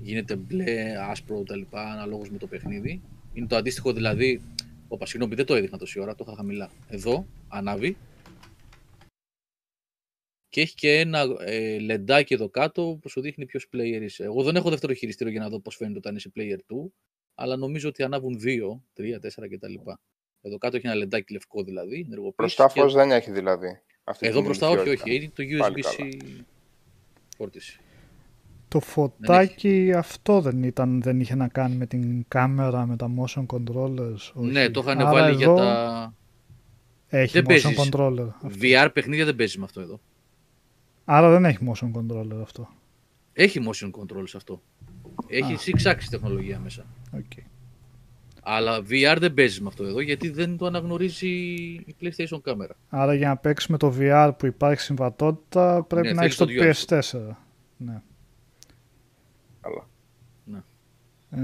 [0.00, 3.02] Γίνεται μπλε, άσπρο τα λοιπά, αναλόγως με το παιχνίδι.
[3.32, 4.40] Είναι το αντίστοιχο δηλαδή,
[4.88, 6.70] όπα συγγνώμη δεν το έδειχνα τόση ώρα, το είχα χαμηλά.
[6.88, 7.96] Εδώ ανάβει
[10.56, 14.24] και έχει και ένα ε, λεντάκι εδώ κάτω που σου δείχνει ποιος player είσαι.
[14.24, 16.88] Εγώ δεν έχω δεύτερο χειριστήριο για να δω πώς φαίνεται όταν είσαι player 2,
[17.34, 19.74] αλλά νομίζω ότι ανάβουν 2, 3, 4 κτλ.
[20.40, 22.04] Εδώ κάτω έχει ένα λεντάκι λευκό δηλαδή.
[22.06, 23.80] ενεργοποίηση Μπροστά και φως δεν έχει δηλαδή.
[24.08, 25.04] Αυτή Εδώ την μπροστά όχι, ηλικιότητα.
[25.10, 25.16] όχι.
[25.16, 26.20] Είναι το Πάλι USB-C
[27.36, 27.80] φόρτιση.
[28.68, 33.46] Το φωτάκι αυτό δεν ήταν, δεν είχε να κάνει με την κάμερα, με τα motion
[33.46, 34.32] controllers.
[34.34, 34.50] Όχι.
[34.50, 36.14] Ναι, το είχαν Άρα βάλει για εδώ τα
[37.08, 37.78] Έχει Δεν motion παίζεις.
[37.90, 38.28] controller.
[38.60, 40.00] VR παιχνίδια δεν παίζεις με αυτό εδώ.
[41.04, 42.68] Άρα δεν έχει motion controller αυτό.
[43.32, 44.62] Έχει motion control σε αυτό.
[45.26, 45.58] Έχει Α.
[45.66, 46.86] six axis τεχνολογία μέσα.
[47.16, 47.42] Okay.
[48.48, 51.28] Αλλά VR δεν παίζει με αυτό εδώ γιατί δεν το αναγνωρίζει
[51.86, 52.76] η PlayStation κάμερα.
[52.88, 56.86] Άρα για να παίξεις με το VR που υπάρχει συμβατότητα πρέπει Ναι, να θέλεις έχεις
[56.86, 57.34] το το PS4.
[57.76, 58.02] Ναι.
[59.60, 59.86] Καλά.
[61.30, 61.38] Ε,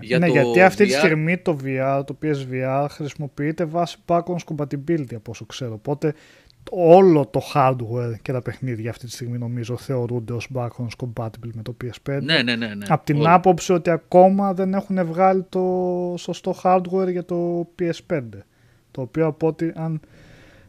[0.00, 4.44] Για ναι, το γιατί αυτή τη VR στιγμή το VR, το PSVR χρησιμοποιείται βάσει backwards
[4.56, 5.72] compatibility από όσο ξέρω.
[5.72, 6.14] Οπότε
[6.70, 11.62] όλο το hardware και τα παιχνίδια αυτή τη στιγμή νομίζω θεωρούνται ως backwards compatible με
[11.62, 12.18] το PS5.
[12.22, 12.74] Ναι, ναι, ναι.
[12.74, 12.86] ναι.
[12.88, 13.28] Από την Όλοι.
[13.28, 18.20] άποψη ότι ακόμα δεν έχουν βγάλει το σωστό hardware για το PS5.
[18.90, 20.00] Το οποίο από ό,τι αν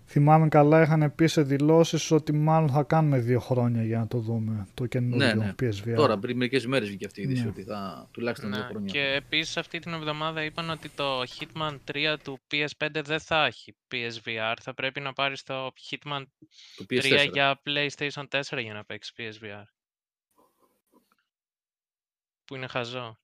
[0.10, 4.18] θυμάμαι καλά είχαν πει σε δηλώσεις ότι μάλλον θα κάνουμε δύο χρόνια για να το
[4.20, 5.54] δούμε το καινούργιο Ναι, ναι.
[5.62, 5.94] PSVR.
[5.96, 7.50] Τώρα, πριν μερικές μέρες βγήκε αυτή η είδηση Ναι.
[7.50, 8.92] ότι θα τουλάχιστον δύο Ναι, χρόνια.
[8.92, 13.76] και επίσης αυτή την εβδομάδα είπαν ότι το Hitman 3 του PS5 δεν θα έχει
[13.92, 14.54] PSVR.
[14.62, 16.24] Θα πρέπει να πάρεις το Hitman
[16.76, 17.30] Το 3 PS4.
[17.32, 19.64] για PlayStation 4 για να παίξεις PSVR.
[22.46, 23.18] Που είναι χαζό.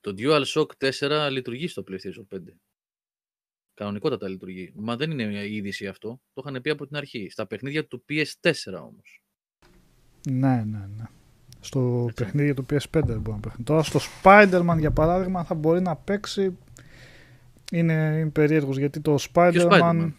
[0.00, 0.66] Το DualShock
[1.00, 2.38] 4 λειτουργεί στο PlayStation 5.
[3.74, 4.72] Κανονικότατα λειτουργεί.
[4.74, 6.20] Μα δεν είναι μια είδηση αυτό.
[6.32, 7.28] Το είχαν πει από την αρχή.
[7.30, 9.22] Στα παιχνίδια του PS4 όμως.
[10.30, 11.04] Ναι, ναι, ναι.
[11.60, 13.62] Στο παιχνίδι του PS5 δεν μπορεί να παίξει.
[13.62, 16.56] Τώρα στο Spider-Man για παράδειγμα θα μπορεί να παίξει.
[17.72, 19.70] Είναι, είναι περίεργος γιατί το Spider-Man.
[19.70, 20.12] Spider-Man?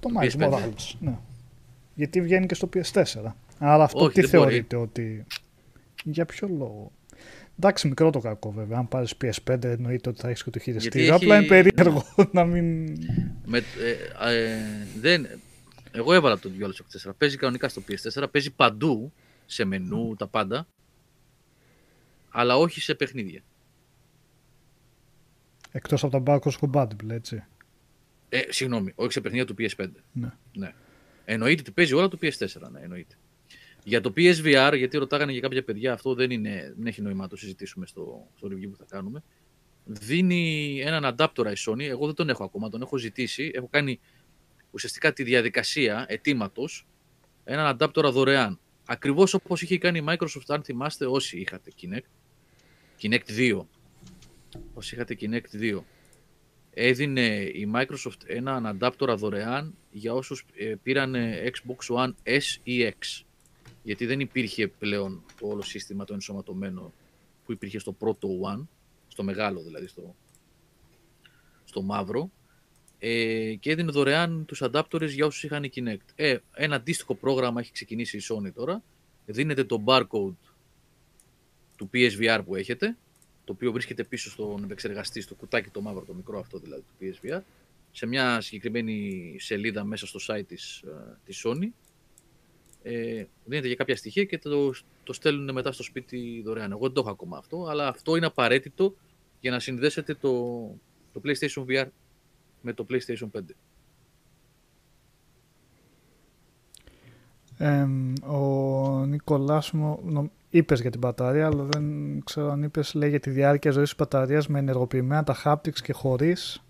[0.00, 0.50] Το Miles PS5.
[0.50, 0.94] Morales.
[1.00, 1.18] Ναι.
[1.94, 3.32] Γιατί βγαίνει και στο PS4.
[3.58, 4.50] Άρα αυτό Όχι, τι δεν μπορεί.
[4.50, 5.26] θεωρείτε ότι.
[6.04, 6.92] Για ποιο λόγο;
[7.58, 8.78] Εντάξει, μικρό το κακό βέβαια.
[8.78, 11.14] Αν πάρεις PS5 εννοείται ότι θα έχεις και το χειριστήριο.
[11.14, 12.84] έχει- Απλά είναι περίεργο να μην.
[13.46, 14.58] Με, ε, ε,
[15.00, 15.26] δεν,
[15.92, 17.12] εγώ έβαλα το DualShock 4.
[17.18, 18.24] Παίζει κανονικά στο PS4.
[18.30, 19.12] Παίζει παντού
[19.46, 20.66] σε μενού, τα πάντα.
[22.30, 23.40] Αλλά όχι σε παιχνίδια.
[25.72, 27.44] Εκτός από τα backwards compatible, έτσι.
[28.28, 29.86] Ε, συγγνώμη, όχι σε παιχνίδια του PS5.
[30.12, 30.30] Ναι.
[30.52, 30.72] ναι.
[31.24, 33.14] Εννοείται ότι παίζει όλα το PS4, ναι, εννοείται.
[33.84, 37.28] Για το PSVR, γιατί ρωτάγανε για κάποια παιδιά, αυτό δεν, είναι, δεν έχει νόημα να
[37.28, 39.22] το συζητήσουμε στο, στο review που θα κάνουμε.
[39.84, 41.80] δίνει έναν αντάπτορα η Sony.
[41.80, 43.50] Εγώ δεν τον έχω ακόμα, τον έχω ζητήσει.
[43.54, 44.00] Έχω κάνει
[44.70, 46.64] ουσιαστικά τη διαδικασία αιτήματο
[47.44, 48.60] έναν αντάπτορα δωρεάν.
[48.86, 52.08] Ακριβώς όπως είχε κάνει η Microsoft, αν θυμάστε, όσοι είχατε Kinect.
[53.02, 53.60] Kinect 2.
[54.74, 55.80] Όσοι είχατε Kinect 2.
[56.74, 61.14] Έδινε η Microsoft έναν αντάπτορα δωρεάν για όσους ε, πήραν
[61.44, 63.24] Xbox One S ή X.
[63.82, 66.92] Γιατί δεν υπήρχε πλέον το όλο σύστημα το ενσωματωμένο
[67.44, 68.66] που υπήρχε στο πρώτο One,
[69.08, 70.14] στο μεγάλο δηλαδή, στο,
[71.64, 72.30] στο μαύρο
[72.98, 75.96] ε, και έδινε δωρεάν τους adapters για όσους είχαν Kinect.
[76.14, 78.82] Ε, ένα αντίστοιχο πρόγραμμα έχει ξεκινήσει η Sony τώρα.
[79.26, 80.36] Δίνετε το barcode
[81.76, 82.96] του PSVR που έχετε,
[83.44, 86.94] το οποίο βρίσκεται πίσω στον επεξεργαστή, στο κουτάκι το μαύρο, το μικρό αυτό δηλαδή του
[87.00, 87.40] PSVR,
[87.92, 91.68] σε μια συγκεκριμένη σελίδα μέσα στο site της, ε, της Sony.
[92.82, 94.72] Ε, δίνετε για κάποια στοιχεία και το,
[95.04, 96.70] το στέλνουν μετά στο σπίτι δωρεάν.
[96.70, 98.94] Εγώ δεν το έχω ακόμα αυτό, αλλά αυτό είναι απαραίτητο
[99.40, 100.30] για να συνδέσετε το,
[101.12, 101.86] το PlayStation VR
[102.60, 103.40] με το PlayStation 5.
[107.58, 107.86] Ε,
[108.26, 111.84] ο Νικολάς μου νο- είπες για την μπαταρία, αλλά δεν
[112.24, 115.92] ξέρω αν είπες, λέει για τη διάρκεια ζωής της μπαταρίας με ενεργοποιημένα τα haptics και
[115.92, 116.62] χωρίς.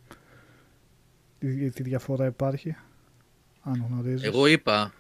[1.38, 2.76] Τι, τι διαφορά υπάρχει,
[3.62, 4.22] αν γνωρίζεις.
[4.26, 4.92] Εγώ είπα,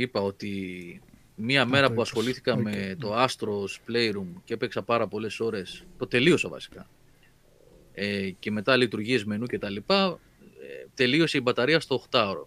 [0.00, 1.00] είπα ότι
[1.36, 2.08] μία μέρα το που είπες.
[2.08, 2.96] ασχολήθηκα Οκ, με ναι.
[2.96, 6.88] το Astros Playroom και έπαιξα πάρα πολλές ώρες, το τελείωσα βασικά,
[7.92, 10.18] ε, και μετά λειτουργίες μενού και τα λοιπά,
[10.60, 12.46] ε, τελείωσε η μπαταρία στο 8ωρο.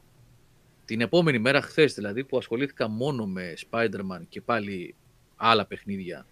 [0.86, 4.96] Την επόμενη μέρα, χθες δηλαδή, που ασχολήθηκα μόνο με Spider-Man και πάλι
[5.36, 6.26] άλλα παιχνίδια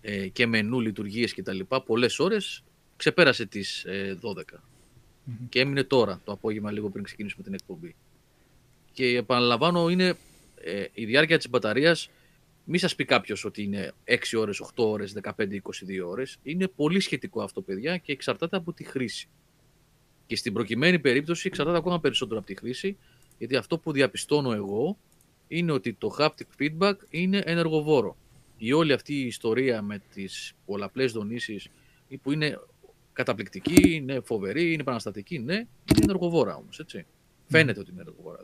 [0.00, 2.64] ε, και μενού, λειτουργίες και τα λοιπά, πολλές ώρες,
[2.96, 4.42] ξεπέρασε τις ε, 12.
[5.24, 5.48] Μμμ.
[5.48, 7.94] Και έμεινε τώρα, το απόγευμα, λίγο πριν ξεκινήσουμε την εκπομπή.
[8.98, 10.14] Και επαναλαμβάνω, είναι
[10.54, 12.10] ε, η διάρκεια της μπαταρίας,
[12.64, 16.38] μη σας πει κάποιος ότι είναι 6 ώρες, 8 ώρες, 15, 22 ώρες.
[16.42, 19.28] Είναι πολύ σχετικό αυτό, παιδιά, και εξαρτάται από τη χρήση.
[20.26, 22.96] Και στην προκειμένη περίπτωση εξαρτάται ακόμα περισσότερο από τη χρήση,
[23.38, 24.98] γιατί αυτό που διαπιστώνω εγώ
[25.48, 28.16] είναι ότι το haptic feedback είναι ενεργοβόρο.
[28.56, 31.68] Η όλη αυτή η ιστορία με τις πολλαπλές δονήσεις
[32.08, 32.60] ή που είναι
[33.12, 37.06] καταπληκτική, είναι φοβερή, είναι επαναστατική, ναι, είναι ενεργοβόρα όμως, έτσι.
[37.46, 38.38] Φαίνεται ότι είναι ενεργοβόρα.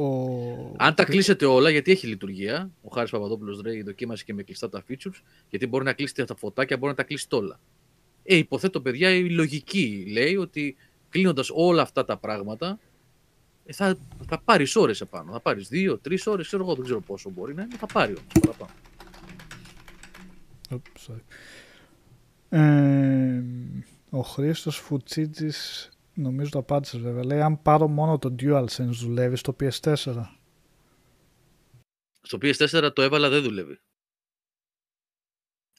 [0.00, 0.74] Ο...
[0.76, 4.68] Αν τα κλείσετε όλα, γιατί έχει λειτουργία, ο Χάρης Παπαδόπουλος λέει δοκίμασε και με κλειστά
[4.68, 7.60] τα features, γιατί μπορεί να κλείσει τα φωτάκια, μπορεί να τα κλείσει όλα.
[8.22, 10.76] Ε, υποθέτω, παιδιά, η λογική λέει ότι
[11.08, 12.78] κλείνοντας όλα αυτά τα πράγματα,
[13.64, 13.96] ε, θα,
[14.28, 15.32] θα πάρεις ώρες επάνω.
[15.32, 18.12] Θα πάρεις δύο, τρεις ώρες, ξέρω εγώ, δεν ξέρω πόσο μπορεί να είναι, θα πάρει
[18.12, 18.72] όμως παραπάνω.
[20.70, 21.22] Oops, sorry.
[22.48, 23.42] Ε,
[24.10, 25.88] ο Χρήστος Φουτσίτζης,
[26.20, 29.96] νομίζω το απάντησες βέβαια, λέει αν πάρω μόνο το DualSense δουλεύει στο PS4.
[32.20, 33.80] Στο PS4 το έβαλα, δεν δουλεύει.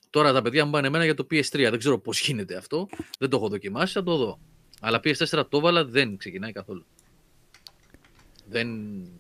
[0.10, 1.68] Τώρα τα παιδιά μου πάνε εμένα για το PS3.
[1.70, 2.88] Δεν ξέρω πώς γίνεται αυτό.
[3.20, 4.40] Δεν το έχω δοκιμάσει, θα το δω.
[4.82, 6.86] Αλλά PS4 το έβαλα, δεν ξεκινάει καθόλου.
[8.46, 8.68] Δεν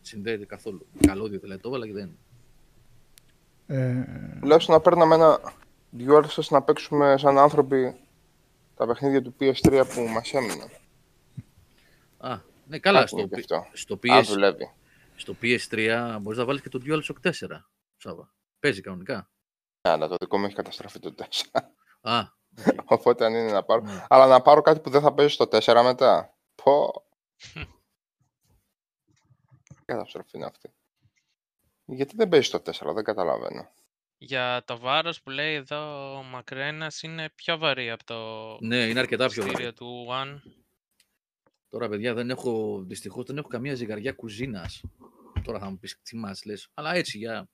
[0.02, 0.85] συνδέεται καθόλου.
[1.07, 2.18] Καλώδιο δηλαδή το έβαλα και δεν.
[3.68, 4.06] Ε,
[4.39, 5.39] Τουλάχιστον να παίρναμε ένα
[5.98, 7.95] DualSense να παίξουμε σαν άνθρωποι
[8.76, 10.69] τα παιχνίδια του PS3 που μας έμειναν.
[12.22, 12.98] Α, ναι, καλά.
[12.99, 13.69] Κάτι Στο, είναι και P- αυτό.
[13.73, 14.73] στο, Αν PS, δουλεύει.
[15.15, 17.31] στο PS3 μπορείς να βάλεις και το DualShock 4.
[17.98, 18.34] Σάβα.
[18.60, 19.15] Παίζει κανονικά.
[19.88, 21.26] Ναι, αλλά το δικό μου έχει καταστραφεί το 4.
[22.02, 22.23] Α,
[22.85, 23.81] Οπότε αν είναι να πάρω.
[23.81, 24.06] ναι.
[24.10, 26.38] Αλλά να πάρω κάτι που δεν θα παίζει στο 4 μετά.
[26.64, 26.91] Πω.
[29.76, 30.73] Τι καταστροφή είναι αυτή.
[31.85, 33.69] Γιατί δεν παίζει στο 4, δεν καταλαβαίνω.
[34.18, 38.99] Για το βάρος που λέει εδώ ο Μακρένας είναι πιο βαρύ από το ναι, είναι
[38.99, 39.53] αρκετά πιο βαρύ.
[39.53, 40.39] στήριο του One.
[41.72, 44.81] Τώρα, παιδιά, δεν έχω, δυστυχώς δεν έχω καμία ζυγαριά κουζίνας.
[45.43, 46.68] Τώρα θα μου πεις τι μας λες.
[46.73, 47.48] Αλλά έτσι για...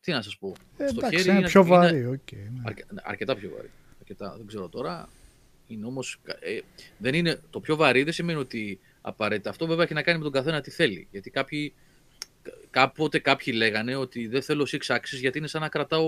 [0.00, 0.54] Τι να σας πω.
[0.76, 2.06] ε, Στο εντάξει, χέρι είναι είναι- πιο είναι- βαρύ.
[2.06, 2.62] οκ, ναι.
[2.64, 3.70] Αρκε, αρκετά πιο βαρύ.
[3.98, 5.08] Αρκετά, δεν ξέρω τώρα.
[5.66, 6.58] Είναι όμως, ε,
[6.98, 9.50] δεν είναι, το πιο βαρύ δεν σημαίνει ότι απαραίτητα.
[9.50, 11.08] Αυτό βέβαια έχει να κάνει με τον καθένα τι θέλει.
[11.10, 11.74] Γιατί κάποιοι,
[12.42, 16.06] κα- κάποτε κάποιοι λέγανε ότι δεν θέλω six axis γιατί είναι σαν να κρατάω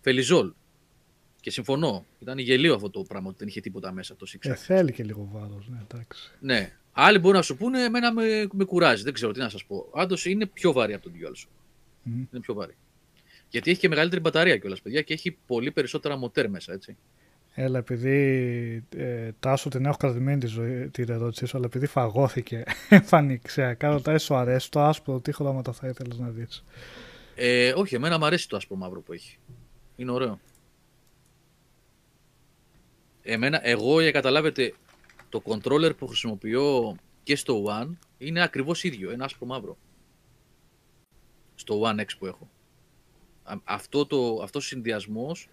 [0.00, 0.52] φελιζόλ.
[1.46, 2.06] Και συμφωνώ.
[2.18, 4.54] Ήταν γελίο αυτό το πράγμα ότι δεν είχε τίποτα μέσα το six Ε, axis.
[4.56, 6.30] θέλει και λίγο βάρος, ναι, εντάξει.
[6.40, 6.72] Ναι.
[6.92, 9.02] Άλλοι μπορεί να σου πούνε, εμένα με, με κουράζει.
[9.02, 9.88] Δεν ξέρω τι να σας πω.
[9.90, 11.48] Πάντως είναι πιο βαρύ από τον DualShock.
[12.02, 12.12] Μμ.
[12.18, 12.76] Είναι πιο βαρύ.
[13.48, 16.96] Γιατί έχει και μεγαλύτερη μπαταρία κιόλας, παιδιά, και έχει πολύ περισσότερα μοτέρ μέσα, έτσι.
[17.54, 18.16] Έλα, επειδή
[18.96, 24.18] ε, τάσο την έχω κρατημένη τη ζωή, την ερώτησή σου, αλλά επειδή φαγώθηκε εμφανιξιακά, ρωτάει
[24.18, 26.64] σου αρέσει το άσπρο, τι χρώματα θα ήθελες να δεις;
[27.34, 29.38] Ε, όχι, εμένα μου αρέσει το άσπρο μαύρο που έχει.
[29.96, 30.40] Είναι ωραίο.
[33.28, 34.74] Εμένα, εγώ για καταλάβετε,
[35.28, 39.78] το controller που χρησιμοποιώ και στο One είναι ακριβώς ίδιο, ένα άσπρο μαύρο.
[41.54, 42.50] Στο One X που έχω.
[43.42, 45.48] α- αυτό το, αυτός ο συνδυασμός,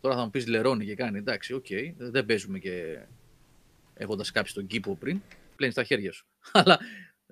[0.00, 1.66] τώρα θα μου πεις λερώνει και κάνει, εντάξει, οκ,
[1.96, 2.98] δεν παίζουμε και
[3.94, 5.22] έχοντας σκάψει τον κήπο πριν,
[5.56, 6.26] πλένεις τα χέρια σου.
[6.52, 6.78] Αλλά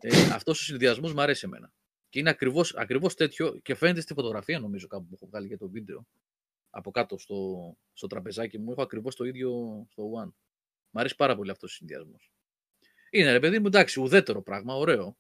[0.01, 1.73] ε, αυτός ο συνδυασμός μου αρέσει εμένα.
[2.09, 5.59] Και είναι ακριβώς, ακριβώς τέτοιο και φαίνεται στη φωτογραφία νομίζω κάπου που έχω βγάλει για
[5.59, 6.07] το βίντεο.
[6.75, 10.33] Από κάτω στο, στο τραπεζάκι μου έχω ακριβώς το ίδιο στο One.
[10.91, 12.33] Μ' αρέσει πάρα πολύ αυτός ο συνδυασμός.
[13.11, 15.19] Είναι ρε παιδί μου, εντάξει, ουδέτερο πράγμα, ωραίο.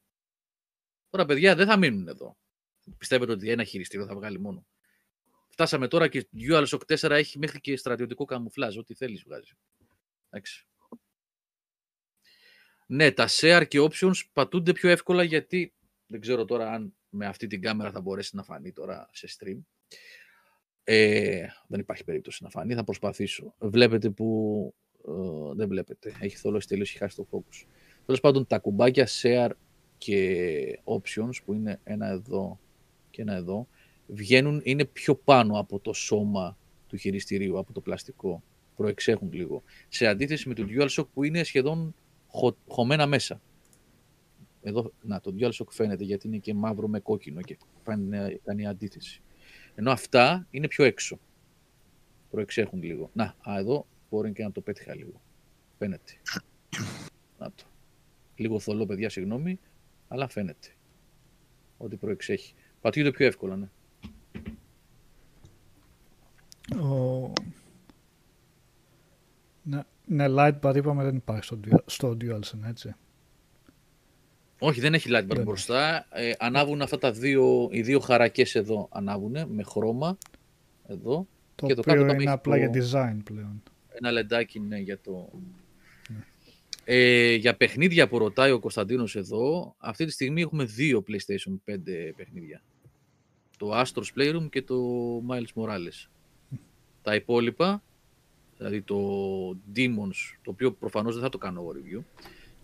[1.10, 2.38] Τώρα, παιδιά, δεν θα μείνουν εδώ.
[2.98, 4.66] Πιστεύετε ότι ένα χειριστήριο θα βγάλει μόνο.
[5.48, 9.52] Φτάσαμε τώρα και το DualShock 4 έχει μέχρι και στρατιωτικό καμουφλάζ, ό,τι θέλεις βγάζει.
[10.30, 10.66] Εντάξει.
[12.86, 15.74] Ναι, τα share και options πατούνται πιο εύκολα γιατί
[16.06, 19.58] δεν ξέρω τώρα αν με αυτή την κάμερα θα μπορέσει να φανεί τώρα σε stream.
[20.84, 23.54] Ε, δεν υπάρχει περίπτωση να φανεί, θα προσπαθήσω.
[23.58, 24.74] Βλέπετε που
[25.08, 26.12] ε, δεν βλέπετε.
[26.20, 27.66] Έχει θολώσει τελείως, έχει χάσει το focus.
[28.06, 29.50] Τέλος πάντων, τα κουμπάκια share
[29.98, 32.58] και options που είναι ένα εδώ
[33.10, 33.68] και ένα εδώ
[34.06, 38.42] βγαίνουν, είναι πιο πάνω από το σώμα του χειριστηρίου, από το πλαστικό.
[38.76, 39.62] Προεξέχουν λίγο.
[39.88, 41.94] Σε αντίθεση με το DualShock που είναι σχεδόν
[42.26, 43.40] χω, χωμένα μέσα.
[44.62, 49.22] Εδώ, να, το DualShock φαίνεται γιατί είναι και μαύρο με κόκκινο και κάνει, κάνει αντίθεση.
[49.74, 51.18] Ενώ αυτά είναι πιο έξω.
[52.30, 53.10] Προεξέχουν λίγο.
[53.12, 55.20] Να, α, εδώ μπορεί και να το πέτυχα λίγο.
[55.78, 56.12] Φαίνεται.
[57.38, 57.64] Να το.
[58.36, 59.60] Λίγο θολό, παιδιά, συγγνώμη,
[60.08, 60.68] αλλά φαίνεται
[61.78, 62.54] ότι προεξέχει.
[62.80, 63.68] Πατήστε πιο εύκολα, ναι.
[66.80, 67.32] Ο...
[69.62, 72.94] Ναι, ναι, Lightbar είπαμε δεν υπάρχει στο, Dual- στο DualSense, έτσι.
[74.64, 76.06] Όχι, δεν έχει light bar Δεν μπροστά.
[76.10, 80.18] Ε, ανάβουν αυτά τα δύο, οι δύο χαρακές εδώ ανάβουν με χρώμα.
[80.88, 81.26] Εδώ.
[81.54, 83.62] Το Και το οποίο κάτω τα είναι έχει απλά το- για design πλέον.
[83.88, 85.30] Ένα λεντάκι ναι, για το...
[86.84, 91.78] Ε, για παιχνίδια που ρωτάει ο Κωνσταντίνος εδώ, αυτή τη στιγμή έχουμε δύο PlayStation 5
[92.16, 92.62] παιχνίδια.
[93.58, 94.76] Το Astro's Playroom και το
[95.28, 96.08] Miles Morales.
[97.02, 97.82] Τα υπόλοιπα,
[98.58, 98.98] δηλαδή το
[99.76, 102.02] Demons, το οποίο προφανώς δεν θα το κάνω εγώ review,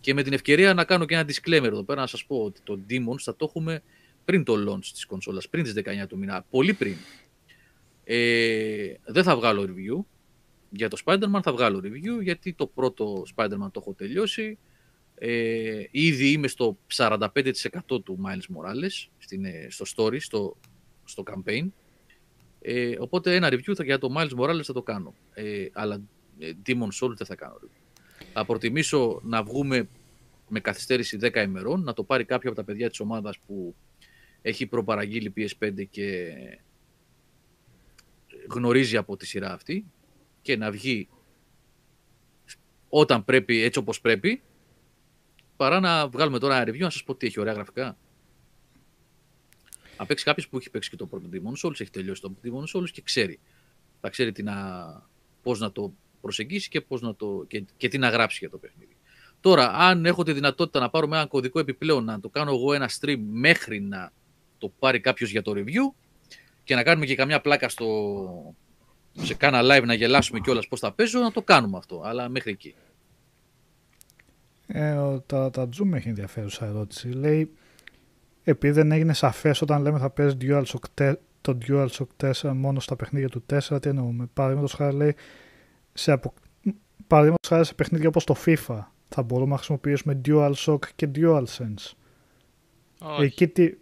[0.00, 2.60] και με την ευκαιρία να κάνω και ένα disclaimer εδώ πέρα, να σας πω ότι
[2.64, 3.82] το Demons θα το έχουμε
[4.24, 6.94] πριν το launch της κονσόλας, πριν τις 19 του μήνα, πολύ πριν.
[8.04, 10.04] Ε, δεν θα βγάλω review,
[10.70, 14.58] για το Spider-Man θα βγάλω review γιατί το πρώτο Spider-Man το έχω τελειώσει.
[15.14, 17.26] Ε, ήδη είμαι στο 45%
[17.86, 20.56] του Miles Morales στην, ε, στο story, στο,
[21.04, 21.68] στο campaign.
[22.60, 25.14] Ε, οπότε ένα review θα, για το Miles Morales θα το κάνω.
[25.34, 26.00] Ε, αλλά
[26.38, 27.77] ε, Demon Souls δεν θα κάνω review.
[28.38, 29.88] Θα προτιμήσω να βγούμε
[30.48, 33.74] με καθυστέρηση 10 ημερών, να το πάρει κάποιο από τα παιδιά της ομάδας που
[34.42, 36.34] έχει προπαραγγείλει PS5 και
[38.48, 39.84] γνωρίζει από τη σειρά αυτή
[40.42, 41.08] και να βγει
[42.88, 44.42] όταν πρέπει, έτσι όπως πρέπει,
[45.56, 47.96] παρά να βγάλουμε τώρα ένα review να σας πω τι έχει ωραία γραφικά.
[49.96, 52.76] Αν παίξει κάποιος που έχει παίξει και το πρώτο Demon Souls, έχει τελειώσει το Demon
[52.76, 53.38] Souls και ξέρει.
[54.00, 54.54] Θα ξέρει τι να,
[55.42, 55.94] πώς να το
[56.28, 58.96] προσεγγίσει και, πώς να το, και, και τι να γράψει για το παιχνίδι.
[59.40, 62.72] Τώρα, αν έχω τη δυνατότητα να πάρω με ένα κωδικό επιπλέον, να το κάνω εγώ
[62.74, 64.12] ένα stream μέχρι να
[64.58, 65.94] το πάρει κάποιος για το review
[66.64, 68.54] και να κάνουμε και καμιά πλάκα στο,
[69.12, 72.02] σε κάνα live να γελάσουμε κιόλας πώς θα παίζω, να το κάνουμε αυτό.
[72.04, 72.74] Αλλά μέχρι εκεί.
[74.66, 77.08] Ε, ο, τα, τα Zoom έχει ενδιαφέρουσα ερώτηση.
[77.08, 77.52] Λέει,
[78.44, 82.96] επειδή δεν έγινε σαφές όταν λέμε θα παίζει DualShock, τε- το DualShock 4 μόνο στα
[82.96, 84.28] παιχνίδια του 4, τι εννοούμε.
[84.34, 85.14] Παραδείγματος χάρη λέει,
[85.98, 86.34] σε, απο...
[87.06, 91.92] παραδείγματος χάρη σε παιχνίδια όπως το FIFA, θα μπορούμε να χρησιμοποιήσουμε DualShock και DualSense.
[92.98, 93.22] Όχι.
[93.22, 93.74] Εκεί τι...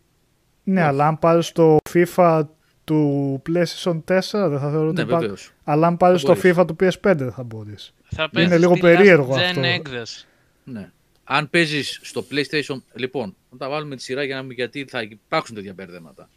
[0.64, 0.88] Ναι, Όχι.
[0.88, 2.42] αλλά αν πάρεις το FIFA
[2.84, 5.52] του PlayStation 4 δεν θα θεωρώ ότι Ναι, υπά- βεβαίως.
[5.64, 6.58] Αλλά αν πάρεις Θα το μπορείς.
[6.58, 7.94] FIFA του PS5 δεν θα μπορείς.
[8.04, 9.60] Θα Είναι παίζεις λίγο τη περίεργο last gen αυτό.
[9.62, 10.26] έκδοση.
[10.64, 10.90] Ναι.
[11.24, 12.76] Αν παίζεις στο PlayStation.
[12.94, 14.52] Λοιπόν, θα τα βάλουμε τη σειρά για να μην.
[14.52, 16.28] γιατί θα υπάρξουν τέτοια μπέρδεματα.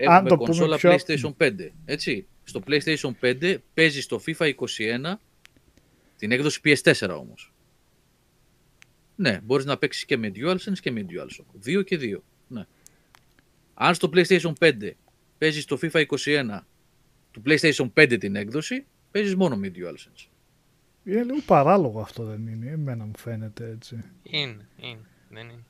[0.00, 1.68] Έχουμε το πούμε κονσόλα πιο- PlayStation 5.
[1.84, 2.26] Έτσι.
[2.44, 5.20] Στο PlayStation 5 παίζει το FIFA 21,
[6.16, 7.52] την έκδοση PS4 όμως.
[9.16, 11.44] Ναι, μπορείς να παίξεις και με DualSense και με DualShock.
[11.52, 12.22] Δύο και δύο.
[12.48, 12.66] Ναι.
[13.74, 14.90] Αν στο PlayStation 5
[15.38, 16.60] παίζεις το FIFA 21
[17.30, 20.26] του PlayStation 5 την έκδοση, παίζεις μόνο με DualSense.
[21.04, 22.70] Είναι λίγο παράλογο αυτό δεν είναι.
[22.70, 23.98] Εμένα μου φαίνεται έτσι.
[24.22, 25.00] Είναι, είναι.
[25.30, 25.64] Δεν είναι.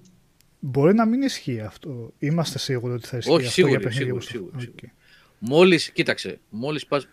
[0.60, 2.12] Μπορεί να μην ισχύει αυτό.
[2.18, 4.90] Είμαστε σίγουροι ότι θα ισχύει Όχι, αυτό σίγουροι, για παιχνίδια σίγουροι, όπως το- σίγουροι, Οκ.
[5.38, 7.08] Μόλις, κοίταξε, μόλις πας...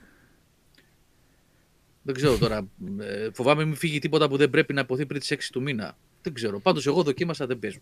[2.01, 2.67] Δεν ξέρω τώρα,
[2.99, 5.97] ε, φοβάμαι μην φύγει τίποτα που δεν πρέπει να υποθεί πριν τις 6 του μήνα.
[6.22, 7.80] Δεν ξέρω, πάντως εγώ δοκίμασα, δεν παίζω.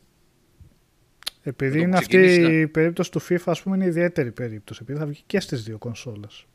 [1.41, 4.80] Επειδή το είναι που αυτή ξεκινήσει η περίπτωση του FIFA, ας πούμε, είναι ιδιαίτερη περίπτωση.
[4.84, 6.45] Επειδή θα βγει και στις δύο κονσόλες.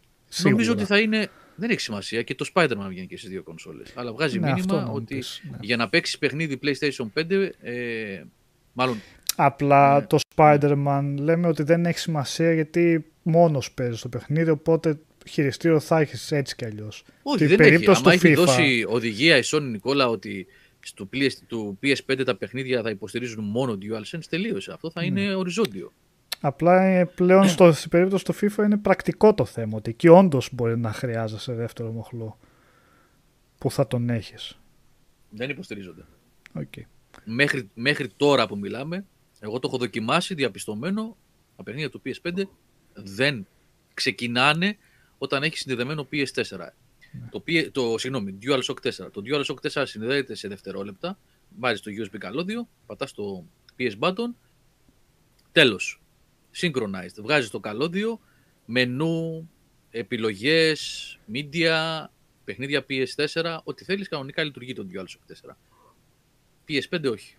[0.43, 3.93] Νομίζω ότι θα είναι, δεν έχει σημασία, και το Spider-Man βγαίνει και στις δύο κονσόλες.
[3.95, 5.57] Αλλά βγάζει Ναι, αυτό μήνυμα να μου ότι πεις, ναι.
[5.61, 8.23] για να παίξεις παιχνίδι PlayStation 5, ε,
[8.79, 8.97] μάλλον
[9.37, 10.07] Απλα Ναι.
[10.07, 14.99] το Spider-Man λέμε ότι δεν έχει σημασία γιατί μόνος παίζει στο παιχνίδι, οπότε
[15.29, 17.05] χειριστήριο θα έχεις έτσι κι αλλιώς.
[17.23, 17.71] Όχι, Στην δεν έχει.
[17.71, 18.37] περίπτωση Άμα του έχει FIFA.
[18.45, 20.47] δώσει οδηγία η Sony Νικόλα ότι
[20.81, 24.73] στο PS, του PS5 τα παιχνίδια θα υποστηρίζουν μόνο DualSense, τελείωσε.
[24.73, 25.93] Αυτό θα είναι οριζόντιο.
[26.41, 30.49] Απλά ε, πλέον στο, στην περίπτωση του FIFA είναι πρακτικό το θέμα, ότι εκεί όντως
[30.53, 32.39] μπορεί να χρειάζεσαι δεύτερο μοχλό
[33.59, 34.59] που θα τον έχεις.
[35.31, 36.03] Δεν υποστηρίζονται.
[36.55, 36.73] Οκ.
[37.31, 39.07] Μέχρι, μέχρι τώρα που μιλάμε,
[39.41, 41.17] εγώ το έχω δοκιμάσει, διαπιστωμένο,
[41.57, 42.43] τα παιχνίδια του PS5
[42.93, 43.47] δεν
[43.95, 44.77] ξεκινάνε
[45.19, 46.69] όταν έχει συνδεδεμένο PS4.
[47.31, 49.13] Το, P- το, συγγνώμη, DualShock 4.
[49.13, 51.19] Το DualShock 4 συνδέεται σε δευτερόλεπτα,
[51.59, 53.45] βάζεις το USB καλώδιο, πατάς το
[53.79, 54.35] PS button,
[55.53, 56.03] τέλος.
[56.61, 57.15] Synchronized.
[57.17, 58.21] Βγάζεις το καλώδιο,
[58.65, 59.51] μενού,
[59.91, 62.05] επιλογές, media,
[62.45, 65.57] παιχνίδια PS4, ό,τι θέλεις κανονικά λειτουργεί το DualShock 4.
[66.69, 67.35] PS5 όχι.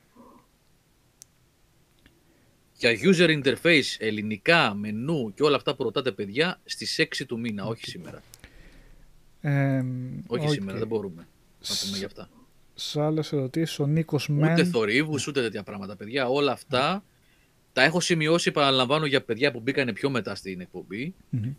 [2.74, 7.66] Για user interface, ελληνικά, μενού και όλα αυτά που ρωτάτε παιδιά, στις 6 του μήνα,
[7.66, 8.22] όχι σήμερα.
[9.42, 9.84] Ε,
[10.28, 10.52] Όχι οκ.
[10.52, 11.28] σήμερα, δεν μπορούμε
[11.70, 12.30] να πούμε γι' αυτά.
[12.76, 14.66] Σε άλλες ερωτήσεις, ο Νίκος Ούτε Μεν...
[14.66, 16.28] θορύβους, ούτε τέτοια πράγματα, παιδιά.
[16.28, 17.04] Όλα αυτά
[17.74, 21.14] τα έχω σημειώσει, παραλαμβάνω, για παιδιά που μπήκανε πιο μετά στην εκπομπή.
[21.30, 21.54] Μμμ.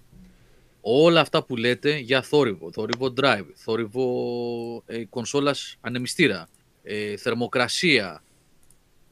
[0.81, 6.49] Όλα αυτά που λέτε για θόρυβο, θόρυβο drive, θόρυβο ε, κονσόλας ανεμιστήρα,
[6.83, 8.23] ε, θερμοκρασία,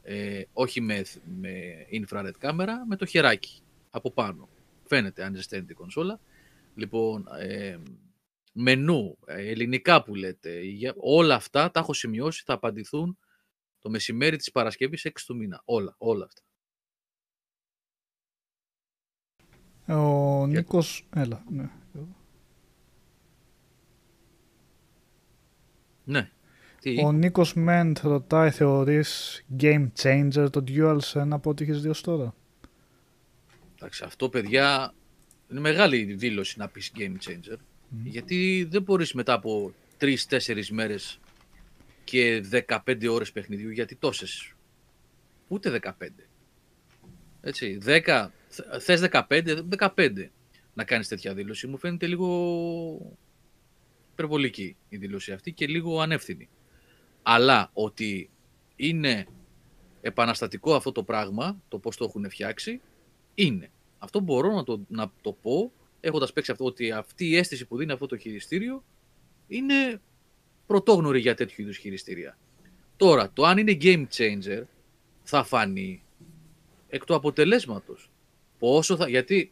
[0.03, 1.05] ε, όχι με,
[1.39, 1.51] με
[1.91, 4.49] infrared κάμερα, με το χεράκι από πάνω.
[4.87, 6.19] Φαίνεται αν ζεσταίνει την κονσόλα.
[6.75, 7.77] Λοιπόν, ε,
[8.51, 13.17] μενού, ε, ελληνικά που λέτε, για, όλα αυτά τα έχω σημειώσει, θα απαντηθούν
[13.79, 15.61] το μεσημέρι της Παρασκευής 6 του μήνα.
[15.65, 16.41] Όλα, όλα αυτά.
[19.95, 21.07] Ο Νίκος...
[21.15, 21.69] Έλα, ναι.
[26.03, 26.31] Ναι.
[26.81, 32.01] Τι, Ο Νίκος Μεντ ρωτάει, θεωρείς game changer το DualSense από ό,τι έχεις δει ως
[32.01, 32.35] τώρα;
[33.75, 34.93] εντάξει, αυτό παιδιά
[35.51, 37.57] είναι μεγάλη δήλωση να πεις game changer.
[38.03, 41.19] Γιατί δεν μπορείς μετά από 3-4 μέρες
[42.03, 42.43] και
[42.85, 44.53] 15 ώρες παιχνιδιού, γιατί τόσες.
[45.47, 46.27] Ούτε 15.
[47.41, 50.31] Έτσι, 10, θε- θες 15, 15
[50.73, 51.67] να κάνεις τέτοια δήλωση.
[51.67, 53.17] Μου φαίνεται λίγο
[54.11, 56.49] υπερβολική η δήλωση αυτή και λίγο ανεύθυνη.
[57.31, 58.29] Αλλά ότι
[58.75, 59.27] είναι
[60.01, 62.81] επαναστατικό αυτό το πράγμα, το πώς το έχουν φτιάξει,
[63.33, 63.71] είναι.
[63.97, 67.77] Αυτό μπορώ να το, να το πω, έχοντας παίξει αυτό, ότι αυτή η αίσθηση που
[67.77, 68.83] δίνει αυτό το χειριστήριο
[69.47, 70.01] είναι
[70.67, 72.37] πρωτόγνωρη για τέτοιου είδους χειριστήρια.
[72.97, 74.63] Τώρα, το αν είναι game changer
[75.23, 76.03] θα φανεί
[76.89, 78.09] εκ του αποτελέσματος.
[78.59, 79.51] Πόσο θα, γιατί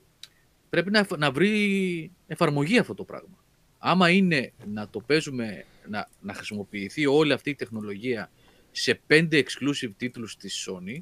[0.70, 3.44] πρέπει να, εφ- να βρει εφαρμογή αυτό το πράγμα.
[3.78, 8.32] Άμα είναι να το παίζουμε, να, να χρησιμοποιηθεί όλη αυτή η τεχνολογία
[8.72, 10.98] σε πέντε exclusive τίτλους της Sony,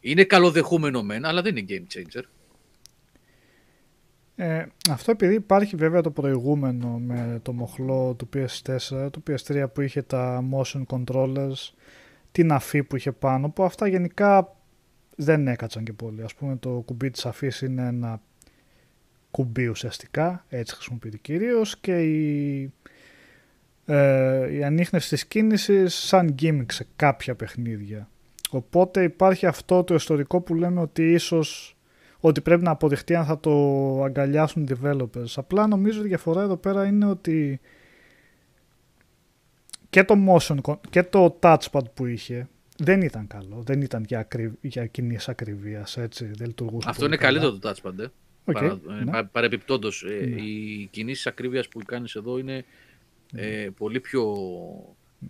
[0.00, 2.22] είναι καλοδεχούμενο μεν, αλλά δεν είναι game changer.
[4.36, 9.80] Ε, αυτό επειδή υπάρχει βέβαια το προηγούμενο με το μοχλό του PS4, του PS3 που
[9.80, 11.72] είχε τα motion controllers,
[12.32, 14.56] την αφή που είχε πάνω, που αυτά γενικά
[15.16, 16.22] δεν έκατσαν και πολύ.
[16.22, 18.20] Ας πούμε το κουμπί της αφής είναι ένα
[19.30, 22.72] κουμπί ουσιαστικά, έτσι χρησιμοποιείται κυρίως και η,
[23.90, 28.08] ε, η ανείχνευση της κίνησης σαν gimmick σε κάποια παιχνίδια.
[28.50, 31.76] Οπότε υπάρχει αυτό το ιστορικό που λέμε ότι ίσως
[32.20, 33.52] ότι πρέπει να αποδειχτεί αν θα το
[34.04, 35.32] αγκαλιάσουν οι developers.
[35.36, 37.60] Απλά νομίζω η διαφορά εδώ πέρα είναι ότι
[39.90, 42.48] και το motion con- και το touchpad που είχε
[42.78, 43.62] δεν ήταν καλό.
[43.66, 44.52] Δεν ήταν για, ακρι...
[44.60, 46.24] για κοινής ακριβίας, έτσι.
[46.34, 47.38] Δεν λειτουργούσε Αυτό πολύ είναι καλά.
[47.40, 47.98] καλύτερο το touchpad.
[47.98, 48.06] Ε.
[48.44, 48.66] Οκ, Παρα,
[49.00, 49.10] ε, ναι.
[49.10, 50.40] πα- παρεπιπτόντως, ε, Ναι.
[50.40, 52.64] οι κινήσεις ακρίβειας που κάνεις εδώ είναι
[53.34, 54.34] ε, πολύ πιο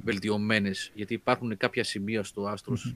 [0.05, 2.95] βελτιωμένες, γιατί υπάρχουν κάποια σημεία στο Astro's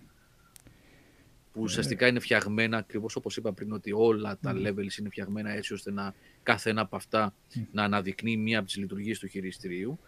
[1.53, 5.73] που ουσιαστικά είναι φτιαγμένα ακριβώς όπως είπα πριν, ότι όλα τα levels είναι φτιαγμένα έτσι
[5.73, 7.35] ώστε να κάθε ένα από αυτά
[7.73, 9.99] να αναδεικνύει μία από τις λειτουργίες του χειριστηρίου.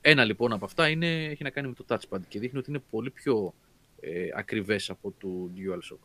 [0.00, 2.82] Ένα λοιπόν από αυτά είναι, έχει να κάνει με το touchpad και δείχνει ότι είναι
[2.90, 3.54] πολύ πιο
[4.00, 5.98] ε, ακριβές από το DualShock.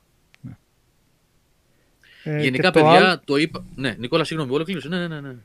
[2.23, 3.65] Ε, Γενικά, και το παιδιά, άλλο- το είπα.
[3.75, 4.87] Ναι, Νικόλα, συγγνώμη, ολοκλήρωσε.
[4.87, 5.35] Ναι, ναι, ναι.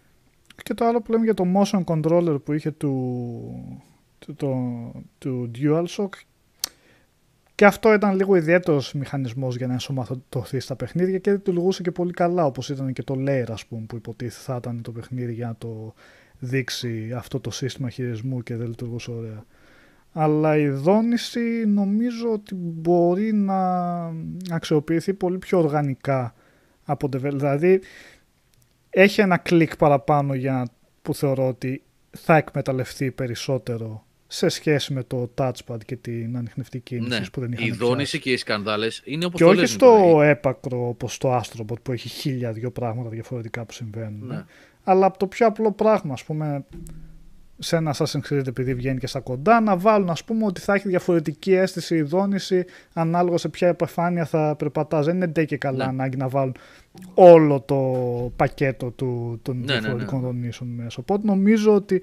[0.62, 3.84] Και το άλλο που λέμε για το motion controller που είχε του,
[4.18, 6.08] του, το- του DualShock
[7.54, 11.82] και αυτό ήταν λίγο ιδιαίτερος μηχανισμός για να ενσωματωθεί στα παιχνίδια και δεν του λειτουργούσε
[11.82, 14.92] και πολύ καλά όπως ήταν και το Layer ας πούμε που υποτίθεται θα ήταν το
[14.92, 15.94] παιχνίδι για να το
[16.38, 19.44] δείξει αυτό το σύστημα χειρισμού και δεν λειτουργούσε ωραία.
[20.12, 23.60] Αλλά η δόνηση νομίζω ότι μπορεί να
[24.50, 26.34] αξιοποιηθεί πολύ πιο οργανικά
[26.84, 27.32] από develop.
[27.34, 27.80] Δηλαδή
[29.02, 30.64] έχει ένα κλικ παραπάνω για να-
[31.02, 37.20] που θεωρώ ότι θα εκμεταλλευτεί περισσότερο σε σχέση με το touchpad και την ανιχνευτική κίνηση
[37.20, 37.84] Ναι, που δεν είχαν η πιάσει.
[37.84, 40.26] δόνηση και οι σκανδάλες είναι όπως Και το όχι λες, στο Νικόλα.
[40.26, 44.26] έπακρο όπως το Astrobot που έχει χίλια δυο πράγματα διαφορετικά που συμβαίνουν.
[44.26, 44.44] Ναι.
[44.84, 46.64] Αλλά από το πιο απλό πράγμα, ας πούμε,
[47.58, 50.74] σε ένα Assassin's Creed επειδή βγαίνει και στα κοντά, να βάλουν ας πούμε ότι θα
[50.74, 55.06] έχει διαφορετική αίσθηση η δόνηση ανάλογα σε ποια επιφάνεια θα περπατάς.
[55.06, 55.90] Δεν είναι ντε και καλά Ναι.
[55.90, 56.54] ανάγκη να βάλουν
[57.14, 59.80] όλο το πακέτο του, των Ναι, ναι, ναι.
[59.80, 60.96] διαφορετικών δονήσεων μέσα.
[61.00, 62.02] Οπότε νομίζω ότι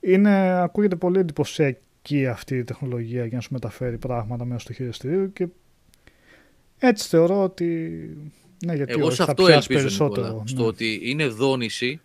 [0.00, 5.26] είναι, ακούγεται πολύ εντυπωσιακή αυτή η τεχνολογία για να σου μεταφέρει πράγματα μέσα στο χειριστήριο
[5.26, 5.46] και
[6.78, 7.66] έτσι θεωρώ ότι
[8.64, 10.26] ναι, γιατί Εγώ όχι, σε θα αυτό πιάσεις ελπίζω περισσότερο.
[10.26, 10.48] Νικόλα, ναι.
[10.48, 12.00] στο ότι είναι δόνηση,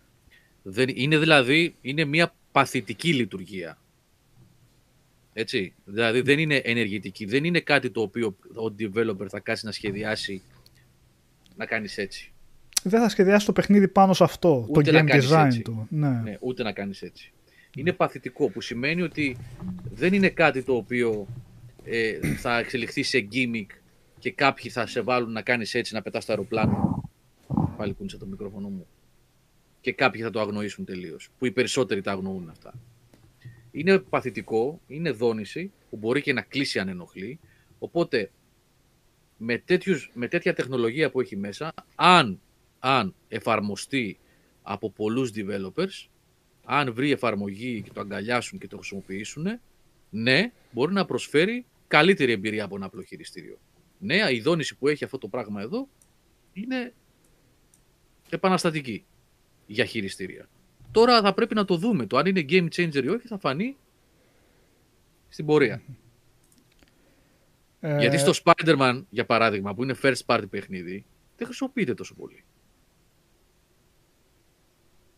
[0.62, 3.78] δεν, είναι δηλαδή είναι μια παθητική λειτουργία.
[5.32, 9.72] Έτσι, δηλαδή δεν είναι ενεργητική, δεν είναι κάτι το οποίο ο developer θα κάτσει να
[9.72, 10.42] σχεδιάσει
[11.58, 12.32] να κάνεις έτσι.
[12.82, 15.62] Δεν θα σχεδιάσεις το παιχνίδι πάνω σε αυτό, Ούτε το να game κάνεις design έτσι.
[15.62, 15.86] του.
[15.90, 16.08] Ναι.
[16.08, 17.32] Ναι, ούτε να κάνεις έτσι.
[17.76, 19.36] Είναι παθητικό που σημαίνει ότι
[19.90, 21.26] δεν είναι κάτι το οποίο
[21.84, 23.66] ε, θα εξελιχθεί σε gimmick
[24.18, 27.10] και κάποιοι θα σε βάλουν να κάνεις έτσι να πετάς το αεροπλάνο.
[27.76, 28.86] Πάλι κούνησα το μικρόφωνο μου.
[29.80, 31.28] Και κάποιοι θα το αγνοήσουν τελείως.
[31.38, 32.74] Που οι περισσότεροι τα αγνοούν αυτά.
[33.70, 37.38] Είναι παθητικό, είναι δόνηση που μπορεί και να κλείσει αν ενοχλεί.
[37.78, 38.30] Οπότε
[39.38, 42.40] με, τέτοιους, με τέτοια τεχνολογία που έχει μέσα, αν,
[42.78, 44.18] αν εφαρμοστεί
[44.62, 46.08] από πολλούς developers,
[46.64, 49.60] αν βρει εφαρμογή και το αγκαλιάσουν και το χρησιμοποιήσουν,
[50.10, 53.58] ναι, μπορεί να προσφέρει καλύτερη εμπειρία από ένα απλό χειριστήριο.
[53.98, 55.88] Ναι, η δόνηση που έχει αυτό το πράγμα εδώ
[56.52, 56.92] είναι
[58.28, 59.04] επαναστατική
[59.66, 60.48] για χειριστήρια.
[60.92, 62.06] Τώρα θα πρέπει να το δούμε.
[62.06, 63.76] Το αν είναι game changer ή όχι θα φανεί
[65.28, 65.82] στην πορεία.
[67.80, 71.04] Ε, Γιατί στο Spider-Man, για παράδειγμα, που είναι first party παιχνίδι,
[71.36, 72.44] δεν χρησιμοποιείται τόσο πολύ.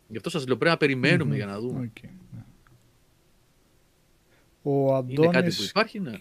[0.08, 1.80] Γι' αυτό σας λέω πρέπει να περιμένουμε μμμ, για να δούμε.
[1.80, 2.02] οκ,
[2.34, 2.44] ναι.
[4.62, 6.12] Ο Είναι κάτι που Αντώνης, υπάρχει, ναι.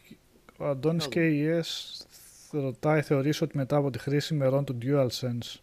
[0.57, 2.05] ο Αντώνης Να και η ES
[2.51, 5.59] ρωτάει, θεωρείς ότι μετά από τη χρήση ημερών του DualSense,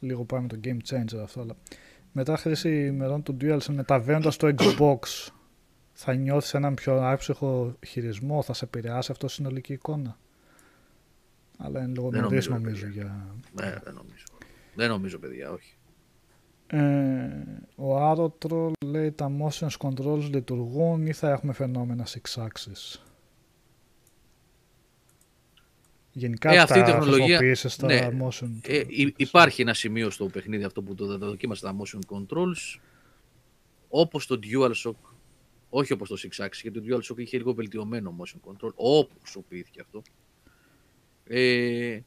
[0.00, 1.56] λίγο πάει με το game changer αυτό, αλλά
[2.12, 4.98] μετά χρήση ημερών του DualSense μεταβαίνοντας στο Xbox,
[5.98, 10.18] θα νιώθεις έναν πιο άψυχο χειρισμό, θα σε επηρεάσει αυτό στη συνολική εικόνα.
[11.58, 13.02] Αλλά είναι λίγο Δεν νωρίς νομίζω, νομίζω παιδιά.
[13.02, 13.66] για...
[13.66, 14.24] Ναι, δεν νομίζω.
[14.74, 15.74] Δεν νομίζω, παιδιά, όχι.
[16.66, 17.28] Ε,
[17.76, 23.00] ο Άρωτρο λέει τα motion controls λειτουργούν ή θα έχουμε φαινόμενα six axis;
[26.12, 28.08] Γενικά Ε, ε, αυτή η τα τεχνολογία- χρησιμοποιήσεις τα ναι.
[28.22, 31.98] motion Ε, υ- υπάρχει ένα σημείο στο παιχνίδι αυτό που το, το δοκίμασα τα motion
[32.16, 32.80] controls
[33.88, 34.94] όπως το DualShock
[35.76, 39.80] όχι όπως το Six Axis γιατί το DualShock είχε λίγο βελτιωμένο motion control όπως χρησιμοποιήθηκε
[39.80, 40.02] αυτό
[41.24, 42.00] ε,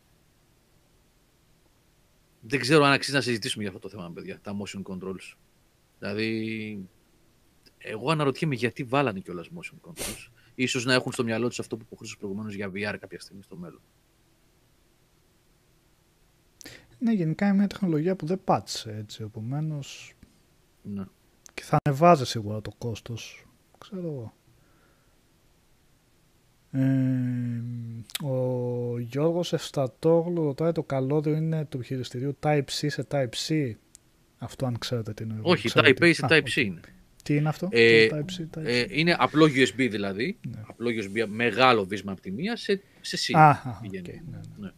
[2.42, 5.36] δεν ξέρω αν αξίζει να συζητήσουμε για αυτό το θέμα παιδιά τα motion controls
[6.00, 6.90] δηλαδή
[7.78, 11.84] εγώ αναρωτιέμαι γιατί βάλανε κιόλας motion controls ίσως να έχουν στο μυαλό τους αυτό που
[11.86, 13.82] υποχρέωσε προηγουμένως για VR κάποια στιγμή στο μέλλον
[17.00, 20.14] Ναι, γενικά είναι μια τεχνολογία που δεν πάτησε έτσι, επομένως
[20.82, 21.04] ναι.
[21.54, 23.49] και θα ανεβάζει σίγουρα το κόστος.
[23.80, 24.34] Ξέρω εγώ.
[26.72, 27.62] Ε,
[28.26, 33.72] ο Γιώργος Ευστατόγλου ρωτάει το καλώδιο είναι του χειριστηρίου Type-C σε Type-C.
[34.38, 35.40] Αυτό αν ξέρετε τι είναι.
[35.42, 36.06] όχι Ξέρετε.
[36.06, 36.48] Type A σε Α, Type οκ.
[36.56, 36.80] C είναι
[37.24, 38.64] Τι είναι αυτό, Ε, το Type-C, Type-C.
[38.66, 40.38] Ε, είναι απλό USB δηλαδή.
[40.48, 40.62] Ναι.
[40.68, 43.38] Απλό USB, μεγάλο βίσμα από τη μία σε, σε C.
[43.38, 44.08] Α, α, πηγαίνει.
[44.10, 44.72] οκ, ναι, ναι.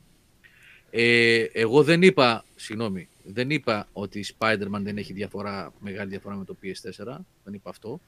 [0.92, 6.36] Ε, εγώ δεν είπα, συγγνώμη, δεν είπα ότι η Spider-Man δεν έχει διαφορά, μεγάλη διαφορά
[6.36, 7.18] με το PS4.
[7.44, 8.00] Δεν είπα αυτό.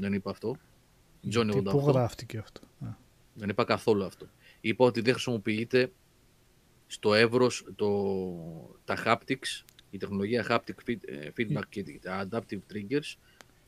[0.00, 0.56] Δεν είπα αυτό.
[1.34, 1.92] Johnny Τι, πού 88.
[1.92, 2.60] γράφτηκε αυτό.
[2.80, 2.88] Α,
[3.34, 4.26] Δεν είπα καθόλου αυτό.
[4.60, 5.92] Είπα ότι δεν χρησιμοποιείται
[6.86, 7.88] στο εύρος το,
[8.84, 13.14] τα haptics, η τεχνολογία haptic feed- ε, feedback και τα adaptive triggers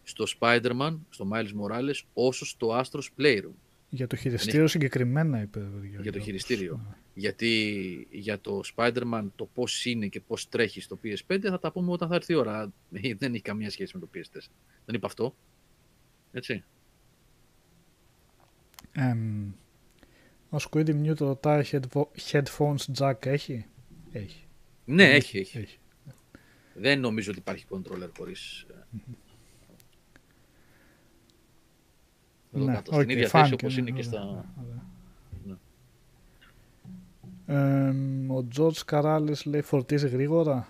[0.02, 3.52] στο Spider-Man, στο Miles Morales, όσο στο Astros Playroom.
[3.88, 5.58] Για το χειριστήριο συγκεκριμένα είπε.
[5.58, 6.22] ο Για το Γιώργος.
[6.24, 6.74] χειριστήριο.
[6.74, 11.72] Α, Γιατί για το Spider-Man το πώς είναι και πώς τρέχει στο PS5 θα τα
[11.72, 12.72] πούμε όταν θα έρθει η ώρα.
[12.92, 14.48] Ε, Δεν έχει καμία σχέση με το PS4.
[14.84, 15.34] Δεν είπα αυτό.
[16.32, 16.64] Έτσι.
[18.92, 19.52] εμ,
[20.50, 23.66] ο Squid New το ρωτάει headfo- headphones jack έχει;
[24.12, 24.46] Έχει.
[24.84, 25.58] Ναι, έχει, έχει.
[25.58, 25.78] έχει.
[26.74, 28.66] Δεν νομίζω ότι υπάρχει controller χωρίς...
[28.70, 28.74] ε,
[32.54, 34.52] Εδώ Ναι, κάτω, στην οκ, ίδια θέση φάνηκε, όπως ναι, είναι και ωραία, στα...
[34.64, 34.86] ωραία.
[35.44, 35.56] Ναι.
[37.46, 40.68] Εμ, ο George Καράλης λέει φορτίζει γρήγορα;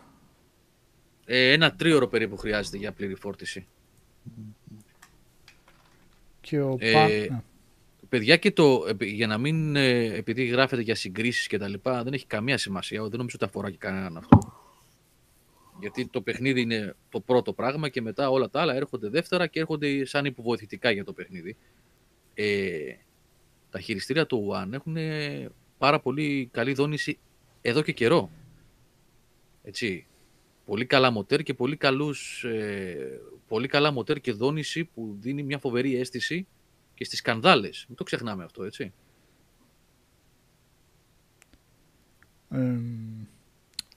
[1.25, 3.67] Ε, ένα τρίωρο περίπου χρειάζεται για πλήρη φόρτιση.
[6.53, 7.37] Και ο Ε, Παν...
[7.37, 7.43] α,
[8.09, 12.03] Παιδιά και το, επει- για να μην, ε, επειδή γράφεται για συγκρίσεις και τα λοιπά,
[12.03, 14.39] δεν έχει καμία σημασία, δεν νομίζω ότι αφορά και κανέναν αυτό.
[15.81, 19.61] Γιατί το παιχνίδι είναι το πρώτο πράγμα και μετά όλα τα άλλα έρχονται δεύτερα και
[19.61, 21.57] έρχονται σαν υποβοηθητικά για το παιχνίδι.
[22.35, 22.95] Ε,
[23.71, 24.97] τα χειριστήρια του One έχουν
[25.79, 27.19] πάρα πολύ καλή δόνηση
[27.63, 28.31] εδώ και καιρό.
[29.63, 30.07] Έτσι.
[30.65, 35.59] Πολύ καλά μοτέρ και πολύ, καλούς, ε, πολύ καλά μοτέρ και δόνηση που δίνει μια
[35.59, 36.47] φοβερή αίσθηση
[36.95, 37.85] και στις σκανδάλες.
[37.89, 38.93] Μην το ξεχνάμε αυτό, έτσι.
[42.51, 43.25] Εμ,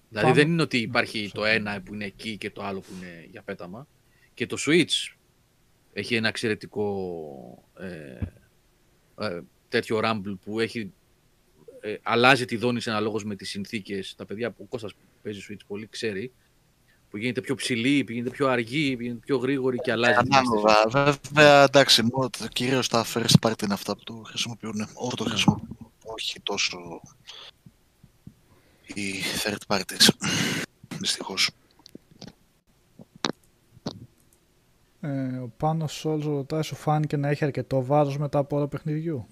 [0.09, 2.93] Δηλαδή Πάμε- δεν είναι ότι υπάρχει το ένα που είναι εκεί και το άλλο που
[2.97, 3.87] είναι για πέταμα.
[4.33, 5.15] Και το Switch
[5.93, 8.17] έχει ένα εξαιρετικό ε,
[9.25, 10.93] ε, τέτοιο rumble που έχει,
[11.79, 14.15] ε, αλλάζει τη δόνηση αναλόγως με τις συνθήκες.
[14.15, 16.31] Τα παιδιά που ο Κώστας που παίζει Switch πολύ ξέρει
[17.15, 20.63] που γίνεται πιο ψηλή, γίνεται πιο αργή, γίνεται πιο γρήγορη και αλλάζει την αίσθηση.
[20.65, 21.11] Ανάλογα.
[21.31, 24.87] Βέβαια, εντάξει, μόνο κυρίως τα first party είναι αυτά που το χρησιμοποιούν.
[24.93, 25.29] Όσο το Ναι.
[25.29, 27.01] χρησιμοποιούν, όχι τόσο
[28.85, 29.13] οι
[29.43, 30.07] third parties.
[30.99, 31.49] Δυστυχώς.
[35.01, 39.27] ε, ο Πάνος Σόλζ ρωτάει, σου φάνηκε να έχει αρκετό βάρος μετά από ώρα παιχνιδιού;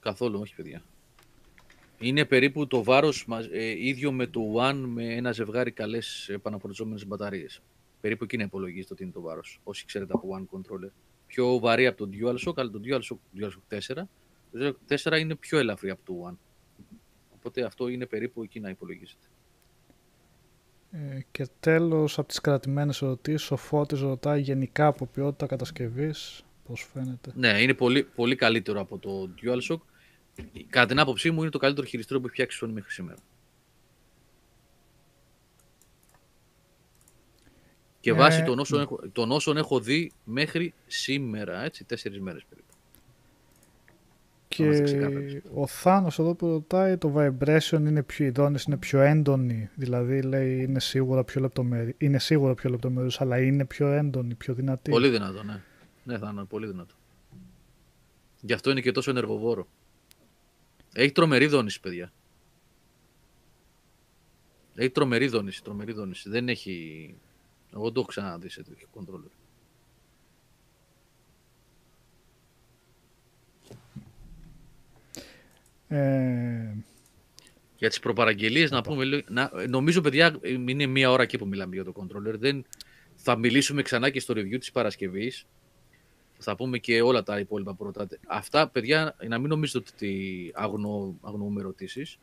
[0.00, 0.82] Καθόλου, όχι παιδιά.
[2.02, 7.06] Είναι περίπου το βάρος μας- ε, ίδιο με το One με ένα ζευγάρι καλές επαναφορτιζόμενες
[7.06, 7.62] μπαταρίες.
[8.00, 10.90] Περίπου εκεί να υπολογίζετε ότι είναι το βάρος, όσοι ξέρετε από One Controller.
[11.26, 14.08] Πιο βαρύ από το DualShock, αλλά το DualShock, DualShock 4.
[14.52, 16.36] Το DualShock 4 είναι πιο ελαφρύ από το One.
[17.34, 19.26] Οπότε αυτό είναι περίπου εκεί να υπολογίζετε.
[20.90, 26.88] Ε, και τέλος, από τις κρατημένες ερωτήσεις, ο Φώτης ρωτάει γενικά από ποιότητα κατασκευής, πώς
[26.92, 29.78] φαίνεται; Ναι, είναι πολύ, πολύ καλύτερο από το DualShock.
[30.70, 33.18] Κατά την άποψή μου είναι το καλύτερο χειριστήριο που έχει φτιάξει η Sony μέχρι σήμερα.
[38.00, 38.84] Και Ε, βάσει των όσων, ναι.
[38.84, 42.66] έχω, των όσων έχω δει μέχρι σήμερα, έτσι, τέσσερις μέρες περίπου.
[44.48, 45.42] Και είμαστε ξεκάθαροι.
[45.54, 50.22] ο Θάνος εδώ που ρωτάει, το vibration είναι πιο, η δόνηση είναι πιο έντονη, δηλαδή
[50.22, 54.90] λέει είναι σίγουρα πιο λεπτομέρη, είναι σίγουρα πιο λεπτομέρους, αλλά είναι πιο έντονη, πιο δυνατή;
[54.90, 55.62] Πολύ δυνατό, ναι.
[56.04, 56.94] Ναι, θα είναι πολύ δυνατό.
[58.40, 59.66] Γι' αυτό είναι και τόσο ενεργοβόρο.
[60.92, 62.12] Έχει τρομερή δόνηση, παιδιά.
[64.74, 66.28] Έχει τρομερή δόνηση, τρομερή δόνηση.
[66.28, 67.14] Δεν έχει...
[67.74, 69.30] Εγώ δεν το έχω ξαναδεί σε τέτοιο controller.
[75.88, 76.74] Ε,
[77.76, 79.22] Για τις προπαραγγελίες να πούμε λίγο...
[79.28, 82.34] Να, νομίζω, παιδιά, είναι μία ώρα εκεί που μιλάμε για το controller.
[82.38, 82.64] Δεν
[83.14, 85.46] θα μιλήσουμε ξανά και στο review της Παρασκευής.
[86.42, 88.18] Θα πούμε και όλα τα υπόλοιπα που ρωτάτε.
[88.26, 92.18] Αυτά, παιδιά, να μην νομίζετε ότι αγνο, αγνοούμε ερωτήσεις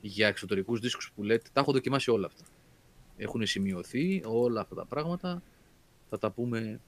[0.00, 1.48] για εξωτερικούς δίσκους που λέτε.
[1.52, 2.44] Τα έχω δοκιμάσει όλα αυτά.
[3.16, 5.42] Έχουν σημειωθεί όλα αυτά τα πράγματα.
[6.08, 6.80] Θα τα πούμε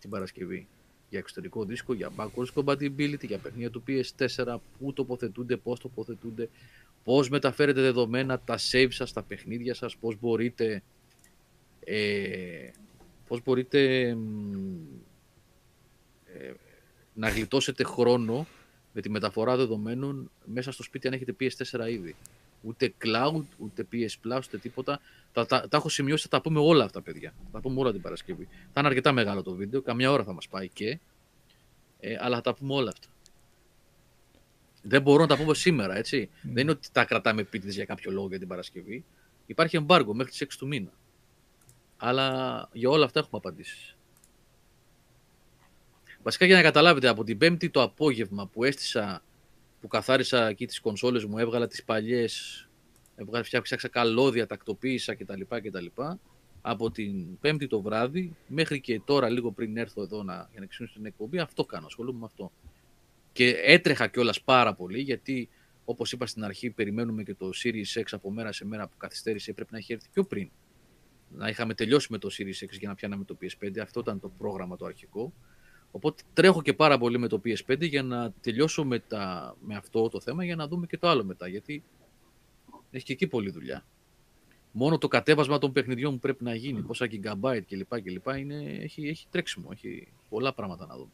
[0.00, 0.68] την Παρασκευή.
[1.08, 6.48] Για εξωτερικό δίσκο, για backwards compatibility, για παιχνίδια του PS4, πού τοποθετούνται, πώς τοποθετούνται,
[7.04, 10.82] πώς μεταφέρετε δεδομένα, τα save σας, τα παιχνίδια σας, πώς μπορείτε,
[11.84, 12.70] ε,
[13.28, 15.09] πώς μπορείτε μ, ε,
[17.14, 18.46] να γλιτώσετε χρόνο
[18.92, 22.16] με τη μεταφορά δεδομένων μέσα στο σπίτι αν έχετε PS4 ήδη.
[22.62, 25.00] Ούτε cloud, ούτε PS Plus, ούτε τίποτα.
[25.32, 27.34] Τα, τα, τα έχω σημειώσει, θα τα πούμε όλα αυτά, παιδιά.
[27.44, 28.48] Θα τα πούμε όλα την Παρασκευή.
[28.72, 30.98] Θα είναι αρκετά μεγάλο το βίντεο, καμιά ώρα θα μας πάει και.
[32.00, 33.08] Ε, αλλά θα τα πούμε όλα αυτά.
[34.82, 36.28] Δεν μπορώ να τα πούμε σήμερα, έτσι.
[36.42, 39.04] Δεν είναι ότι τα κρατάμε επίτηδες για κάποιο λόγο για την Παρασκευή.
[39.46, 40.90] Υπάρχει εμπάργο μέχρι τις 6 του μήνα.
[41.96, 43.96] Αλλά για όλα αυτά έχουμε απαντήσεις.
[46.22, 49.22] Βασικά για να καταλάβετε, από την Πέμπτη το απόγευμα που έστησα,
[49.80, 52.68] που καθάρισα εκεί τις κονσόλες μου, έβγαλα τις παλιές,
[53.16, 55.40] έβγαλα, φτιάξα καλώδια, τακτοποίησα κτλ.
[55.48, 55.86] κτλ.
[56.62, 60.66] Από την Πέμπτη το βράδυ μέχρι και τώρα, λίγο πριν έρθω εδώ να, για να
[60.66, 62.52] ξεκινήσω την εκπομπή, αυτό κάνω, ασχολούμαι με αυτό.
[63.32, 65.48] Και έτρεχα κιόλας πάρα πολύ, γιατί
[65.84, 69.52] όπως είπα στην αρχή, περιμένουμε και το Series X από μέρα σε μέρα που καθυστέρησε,
[69.52, 70.50] πρέπει να έχει έρθει πιο πριν.
[71.36, 73.78] Να είχαμε τελειώσει με το Series X για να πιάναμε το PS5.
[73.78, 75.32] Αυτό ήταν το πρόγραμμα το αρχικό.
[75.90, 80.08] Οπότε τρέχω και πάρα πολύ με το PS5 για να τελειώσω με, τα, με αυτό
[80.08, 81.48] το θέμα για να δούμε και το άλλο μετά.
[81.48, 81.82] Γιατί
[82.90, 83.84] έχει και εκεί πολλή δουλειά.
[84.72, 88.00] Μόνο το κατέβασμα των παιχνιδιών που πρέπει να γίνει, πόσα gigabyte κλπ.
[88.02, 91.10] κλπ είναι, έχει, έχει τρέξιμο, έχει πολλά πράγματα να δούμε.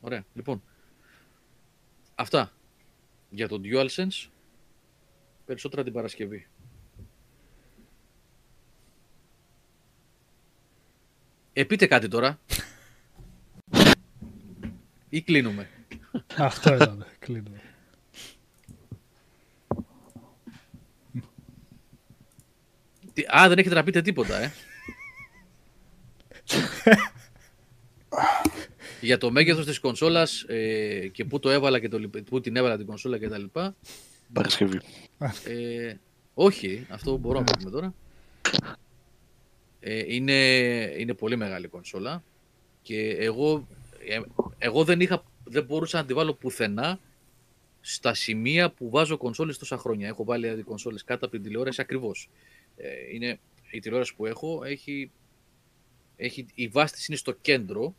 [0.00, 0.62] Ωραία, λοιπόν.
[2.14, 2.52] Αυτά
[3.30, 4.28] για το DualSense.
[5.46, 6.46] Περισσότερα την Παρασκευή.
[11.58, 12.38] Ε, πείτε κάτι τώρα.
[15.08, 15.68] Ή κλείνουμε.
[16.36, 17.60] αυτό ήταν, κλείνουμε.
[23.12, 24.52] Τι- Α, δεν έχετε να πείτε τίποτα, ε.
[29.00, 32.56] Για το μέγεθος της κονσόλας ε, και πού το έβαλα και το, λιπ- πού την
[32.56, 33.44] έβαλα την κονσόλα κτλ.
[34.32, 34.80] Παρασκευή.
[35.44, 35.94] Ε,
[36.34, 37.94] όχι, αυτό μπορώ να το πούμε τώρα.
[39.80, 40.34] Ε, είναι,
[40.98, 42.24] είναι πολύ μεγάλη κονσόλα
[42.82, 43.68] και εγώ,
[44.08, 44.20] ε,
[44.58, 47.00] εγώ δεν, είχα, δεν μπορούσα να τη βάλω πουθενά
[47.80, 50.08] στα σημεία που βάζω κονσόλες τόσα χρόνια.
[50.08, 52.30] Έχω βάλει δηλαδή, κονσόλες κάτω από την τηλεόραση ακριβώς.
[52.76, 53.40] Ε, είναι,
[53.70, 55.10] η τηλεόραση που έχω έχει,
[56.16, 57.94] έχει, η βάση της είναι στο κέντρο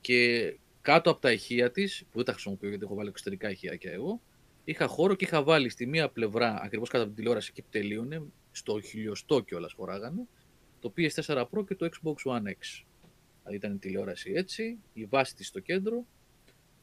[0.00, 3.78] και κάτω από τα ηχεία της, που δεν τα χρησιμοποιώ γιατί έχω βάλει εξωτερικά ηχεία
[3.80, 4.20] εγώ,
[4.64, 7.68] είχα χώρο και είχα βάλει στη μία πλευρά, ακριβώς κάτω από την τηλεόραση εκεί που
[7.70, 10.26] τελείωνε, στο χιλιοστό κιόλας χωράγανε,
[10.80, 12.84] το PS4 Pro και το Xbox One X.
[13.38, 16.06] Δηλαδή ήταν η τηλεόραση έτσι, η βάση της στο κέντρο.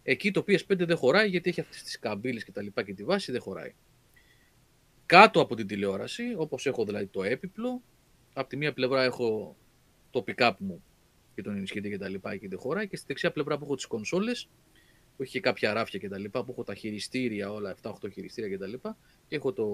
[0.03, 3.03] Εκεί το PS5 δεν χωράει γιατί έχει αυτές τις καμπύλες και τα λοιπά και τη
[3.03, 3.75] βάση δεν χωράει.
[5.05, 7.81] Κάτω από την τηλεόραση, όπως έχω δηλαδή το έπιπλο,
[8.33, 9.55] από τη μία πλευρά έχω
[10.09, 10.83] το pick-up μου
[11.35, 13.75] και τον ενισχύτη και τα λοιπά εκεί δεν χωράει και στη δεξιά πλευρά που έχω
[13.75, 14.49] τις κονσόλες
[15.17, 18.49] που έχει και κάποια ράφια και τα λοιπά, που έχω τα χειριστήρια, όλα 7-8 χειριστήρια
[18.49, 19.65] και τα λοιπά, και έχω το,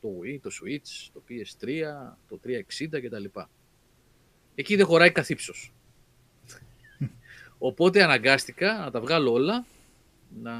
[0.00, 1.82] το Wii, το Switch, το PS3,
[2.28, 3.50] το 360 και τα λοιπά.
[4.54, 5.72] Εκεί δεν χωράει καθ' ύψος.
[7.58, 9.66] Οπότε αναγκάστηκα να τα βγάλω όλα,
[10.42, 10.52] να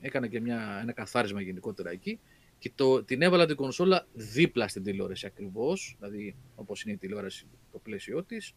[0.00, 2.18] έκανα και μια, ένα καθάρισμα γενικότερα εκεί
[2.58, 7.46] και το, την έβαλα την κονσόλα δίπλα στην τηλεόραση ακριβώς, δηλαδή όπως είναι η τηλεόραση
[7.72, 8.54] το πλαίσιο της,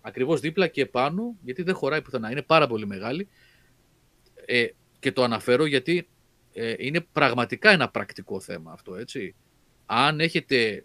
[0.00, 3.28] ακριβώς δίπλα και πάνω, γιατί δεν χωράει πουθενά, είναι πάρα πολύ μεγάλη
[4.46, 4.66] ε,
[4.98, 6.08] και το αναφέρω γιατί
[6.52, 9.34] ε, είναι πραγματικά ένα πρακτικό θέμα αυτό, έτσι.
[9.86, 10.84] Αν έχετε,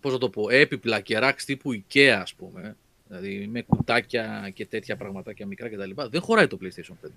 [0.00, 4.66] πώς να το πω, έπιπλα και ράξ τύπου IKEA, ας πούμε, δηλαδή με κουτάκια και
[4.66, 5.90] τέτοια πραγματάκια μικρά κτλ.
[6.10, 7.10] Δεν χωράει το PlayStation 5.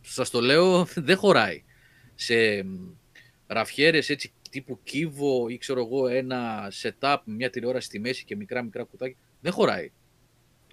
[0.00, 1.64] Σας το λέω, δεν χωράει.
[2.14, 2.90] Σε μ,
[3.46, 8.36] ραφιέρες έτσι τύπου κύβο ή ξέρω εγώ ένα setup με μια τηλεόραση στη μέση και
[8.36, 9.90] μικρά μικρά κουτάκια, δεν χωράει.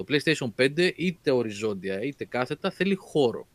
[0.04, 3.48] Το PlayStation 5 είτε οριζόντια είτε κάθετα θέλει χώρο.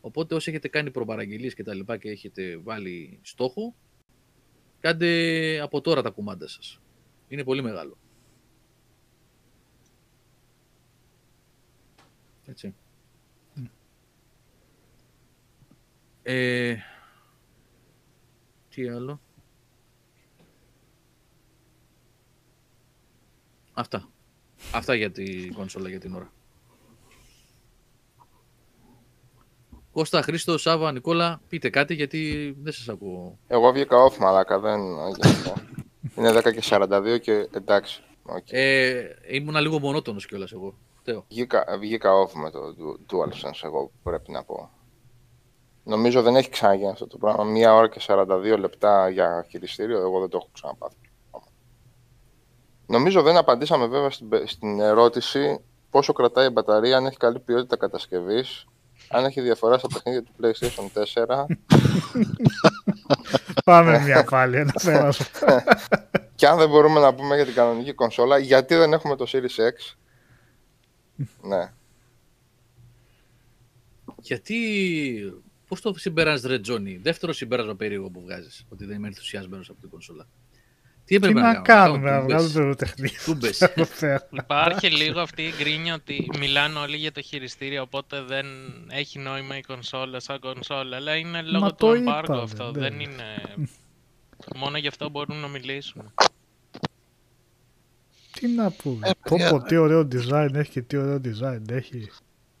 [0.00, 3.74] Οπότε όσοι έχετε κάνει προπαραγγελίες και τα λοιπά και έχετε βάλει στόχο,
[4.80, 6.80] κάντε από τώρα τα κουμάντα σας.
[7.28, 7.98] Είναι πολύ μεγάλο.
[12.46, 12.74] Έτσι.
[16.22, 16.76] Ε,
[18.68, 19.20] τι άλλο;
[23.72, 24.11] Αυτά.
[24.74, 26.32] Αυτά για την κονσόλα για την ώρα.
[29.92, 33.38] Κώστα, Χρήστο, Σάβα, Νικόλα, πείτε κάτι γιατί δεν σας ακούω.
[33.46, 34.80] Εγώ βγήκα off, μαλάκα, δεν...
[36.16, 38.02] Είναι 10 και 42 και εντάξει.
[38.22, 38.46] οκ.
[38.50, 40.74] Ε, ήμουνα λίγο μονότονος κιόλας εγώ.
[41.00, 41.24] Φταίω.
[41.28, 44.70] Βγήκα, βγήκα off με το du- DualSense, εγώ πρέπει να πω.
[45.84, 47.44] Νομίζω δεν έχει ξαναγίνει αυτό το πράγμα.
[47.44, 50.96] Μία ώρα και 42 λεπτά για χειριστήριο, εγώ δεν το έχω ξαναπάθει.
[52.86, 55.60] Νομίζω δεν απαντήσαμε βέβαια στην, πε- στην ερώτηση
[55.90, 58.66] πόσο κρατάει η μπαταρία, αν έχει καλή ποιότητα κατασκευής,
[59.08, 61.24] αν έχει διαφορά στα παιχνίδια του PlayStation 4
[63.64, 65.26] Πάμε μια πάλι, ένα πέρασμα.
[66.34, 69.60] και αν δεν μπορούμε να πούμε για την κανονική κονσόλα, γιατί δεν έχουμε το Series
[69.60, 69.94] X.
[71.42, 71.72] ναι.
[74.20, 74.58] Γιατί,
[75.68, 79.80] πώς το συμπεράνεις ρε Τζόνι, δεύτερο συμπέρασμα περίεργο που βγάζεις, ότι δεν είμαι ενθουσιασμένος από
[79.80, 80.26] την κονσόλα.
[81.04, 82.68] Τι Τι έπρεπε να κάνω, κάνουμε, να κάνω βγάλουμε τούμπες.
[82.68, 83.10] το τεχνείο.
[83.24, 83.60] Τούμπες.
[83.60, 84.28] εδώ πέρα.
[84.30, 88.46] Υπάρχει λίγο αυτή η γκρίνια ότι μιλάνε όλοι για το χειριστήριο, οπότε δεν
[88.88, 90.96] έχει νόημα η κονσόλα σαν κονσόλα.
[90.96, 92.64] Αλλά είναι λόγω το του embargo είπαμε, αυτό.
[92.70, 92.78] ναι.
[92.80, 93.24] Δεν είναι.
[94.56, 96.12] Μόνο γι' αυτό μπορούν να μιλήσουν.
[98.32, 99.08] Τι να πούμε.
[99.08, 102.10] Ε, πω, παιδιά, πω, τι ωραίο design έχει και τι ωραίο design έχει.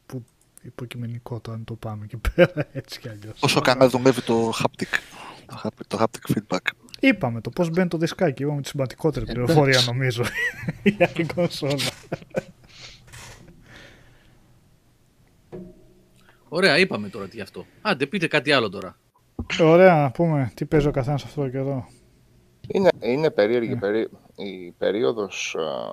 [0.06, 0.24] Που
[0.62, 3.38] υποκειμενικό το αν το πάμε εκεί πέρα έτσι κι αλλιώς.
[3.38, 4.98] Πόσο καλά δουλεύει το haptic.
[5.46, 6.58] Το haptic, το haptic feedback.
[7.04, 8.42] Είπαμε το πώς μπαίνει το δισκάκι.
[8.42, 9.44] Είπαμε τη σημαντικότερη Εντάξει.
[9.44, 10.22] πληροφορία νομίζω
[10.96, 11.76] για την κονσόλα.
[16.48, 17.66] Ωραία, είπαμε τώρα τι γι' αυτό.
[17.82, 18.96] Άντε, πείτε κάτι άλλο τώρα.
[19.60, 21.88] Ωραία να πούμε τι παίζει ο καθένας αυτό το καιρό.
[22.68, 23.78] Είναι, είναι περίεργη Ναι.
[23.80, 24.08] περί...
[24.36, 25.92] η περίοδος α,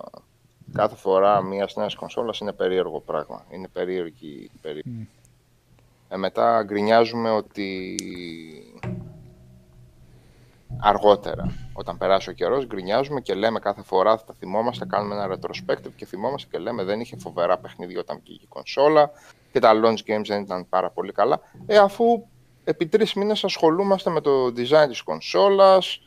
[0.74, 3.46] κάθε φορά μιας νέας κονσόλας είναι περίεργο πράγμα.
[3.54, 4.92] Είναι περίεργη η περίοδος.
[4.94, 5.02] Μμ.
[6.10, 7.96] Ε, μετά γκρινιάζουμε ότι
[10.78, 15.36] αργότερα, όταν περάσει ο καιρός, γκρινιάζουμε και λέμε κάθε φορά θα τα θυμόμαστε, κάνουμε ένα
[15.36, 19.12] retrospective και θυμόμαστε και λέμε δεν είχε φοβερά παιχνίδια όταν βγήκε η κονσόλα
[19.52, 21.40] και τα launch games δεν ήταν πάρα πολύ καλά.
[21.66, 22.26] Ε, αφού
[22.64, 26.02] επί τρεις μήνες ασχολούμαστε με το design της κονσόλας,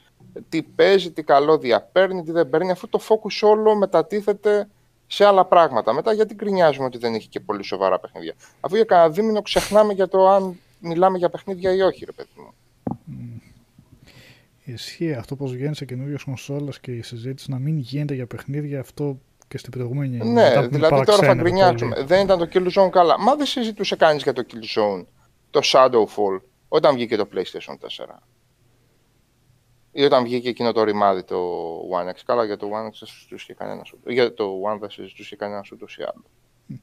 [0.49, 4.69] τι παίζει, τι καλό διαπέρνει, τι δεν παίρνει, αφού το focus όλο μετατίθεται
[5.07, 5.93] σε άλλα πράγματα.
[5.93, 8.35] Μετά γιατί γκρινιάζουμε ότι δεν είχε και πολύ σοβαρά παιχνίδια.
[8.61, 12.31] Αφού για κανένα δίμηνο ξεχνάμε για το αν μιλάμε για παιχνίδια ή όχι, ρε παιδί
[12.37, 12.55] μου.
[14.65, 18.81] Ισχύει αυτό πως βγαίνει σε καινούριε κονσόλες και η συζήτηση να μην γίνεται για παιχνίδια
[18.81, 19.19] αυτό
[19.49, 20.17] και στην προηγούμενη.
[20.17, 21.95] μετά Ναι, που με δηλαδή τώρα θα παραξένευε γκρινιάξουμε.
[21.95, 22.07] πολύ.
[22.07, 23.19] Δεν ήταν το Killzone καλά.
[23.21, 25.05] Μα δεν συζητούσε κανείς για το Killzone,
[25.51, 28.23] το Shadowfall, όταν βγήκε το PlayStation 4.
[29.93, 31.37] Ή όταν βγήκε εκείνο το ρημάδι το
[31.81, 32.15] One X.
[32.27, 33.93] Καλά, για το One X δεν συζητούσε κανένας.
[33.93, 36.81] ούτε- Για το One δεν συζητούσε κανένας ούτως ή άλλως.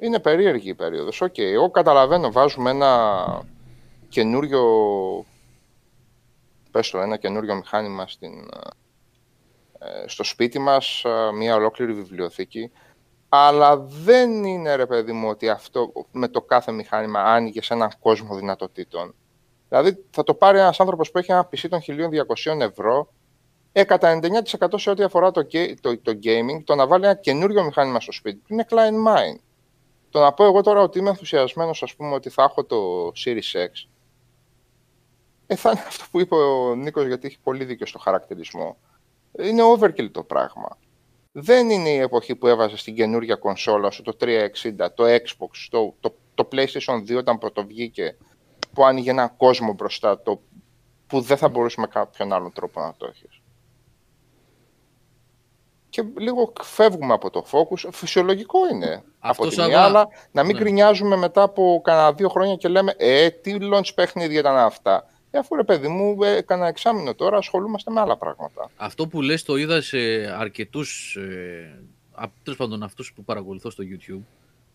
[0.00, 1.20] Είναι περίεργη η περίοδος.
[1.20, 3.42] Οκ, εγώ καταλαβαίνω, βάζουμε ένα
[4.08, 4.62] καινούριο,
[6.78, 8.32] πες το, ένα καινούριο μηχάνημα στην,
[9.78, 12.70] ε, στο σπίτι μας, ε, μια ολόκληρη βιβλιοθήκη,
[13.28, 17.92] αλλά δεν είναι ρε παιδί μου ότι αυτό με το κάθε μηχάνημα άνοιγες σε έναν
[18.00, 19.14] κόσμο δυνατοτήτων.
[19.68, 23.12] Δηλαδή θα το πάρει ένας άνθρωπος που έχει ένα PC των 1200 ευρώ
[23.72, 27.14] ε, κατά 99% σε ό,τι αφορά το, ga- το, το gaming, το να βάλει ένα
[27.14, 29.40] καινούριο μηχάνημα στο σπίτι του είναι client mine.
[30.10, 33.66] Το να πω εγώ τώρα ότι είμαι ενθουσιασμένος, ας πούμε, ότι θα έχω το Series
[33.66, 33.88] X,
[35.50, 38.76] ε, θα είναι αυτό που είπε ο Νίκος, γιατί έχει πολύ δίκιο στο χαρακτηρισμό.
[39.38, 40.78] Είναι overkill το πράγμα.
[41.32, 44.46] Δεν είναι η εποχή που έβαζε στην καινούργια κονσόλα σου το 360,
[44.94, 48.16] το Xbox, το, το, το PlayStation 2 όταν πρωτοβγήκε,
[48.72, 50.40] που άνοιγε ένα κόσμο μπροστά το
[51.06, 53.40] που δεν θα μπορούσε με κάποιον άλλον τρόπο να το έχεις.
[55.88, 57.88] Και λίγο φεύγουμε από το focus.
[57.92, 60.62] Φυσιολογικό είναι Αυτός, από τη Σάβα, μία, αλλά να μην ναι.
[60.62, 65.04] γκρινιάζουμε μετά από κανένα δύο χρόνια και λέμε «Ε, τι launch παιχνίδια ήταν αυτά».
[65.30, 68.70] Ε, αφού ρε παιδί μου, ε, κανένα εξάμεινο τώρα ασχολούμαστε με άλλα πράγματα.
[68.76, 69.98] Αυτό που λες το είδα σε
[70.38, 71.82] αρκετούς, ε,
[72.12, 74.20] απ- τέλος πάντων αυτούς που παρακολουθώ στο YouTube.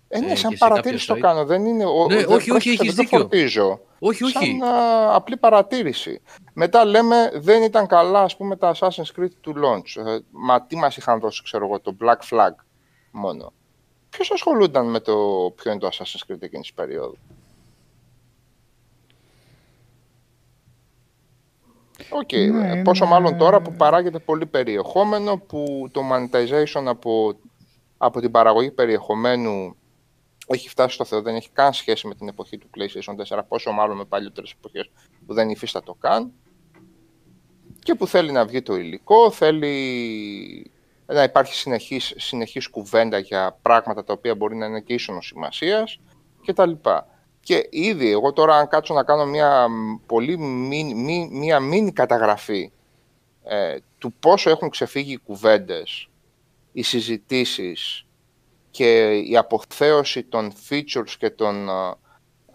[0.08, 1.34] Ε, ναι, Ε, σαν και σε παρατήρηση το κάποια site.
[1.34, 1.46] κάνω.
[1.46, 1.86] Δεν είναι.
[1.86, 3.20] Ο, Ναι, δεν, όχι, όχι, πρόσεξε, έχεις δεν το δίκιο.
[3.20, 3.80] φορτίζω.
[4.00, 4.32] Όχι, όχι.
[4.60, 6.22] Σαν α, απλή παρατήρηση.
[6.54, 10.06] Μετά λέμε δεν ήταν καλά ας πούμε τα Assassin's Creed του launch.
[10.06, 12.52] Ε, μα τι μας είχαν δώσει ξέρω εγώ το Black Flag
[13.12, 13.54] μόνο.
[14.10, 15.14] Ποιος ασχολούνταν με το
[15.56, 17.18] ποιο είναι το Assassin's Creed εκείνης της περίοδου;
[22.14, 27.36] Οκ, Ναι, ε, πόσο είναι- μάλλον τώρα που παράγεται πολύ περιεχόμενο, που το monetization από,
[27.98, 29.76] από την παραγωγή περιεχομένου
[30.48, 33.72] έχει φτάσει στο Θεό, δεν έχει καν σχέση με την εποχή του PlayStation 4, πόσο
[33.72, 34.90] μάλλον με παλιότερες εποχές
[35.26, 36.32] που δεν υφίστατο καν.
[37.80, 40.72] Και που θέλει να βγει το υλικό, θέλει
[41.06, 46.00] να υπάρχει συνεχής, συνεχής κουβέντα για πράγματα τα οποία μπορεί να είναι και ήσσονος σημασίας
[46.46, 46.72] κτλ.
[47.44, 51.92] Και ήδη εγώ τώρα αν κάτσω να κάνω μια μ, πολύ μι- μι- μια μίνι
[51.92, 52.72] καταγραφή
[53.44, 56.08] ε, του πόσο έχουν ξεφύγει οι κουβέντες,
[56.72, 58.06] οι συζητήσεις
[58.72, 61.70] και η αποθέωση των features και των...
[61.70, 61.72] ε,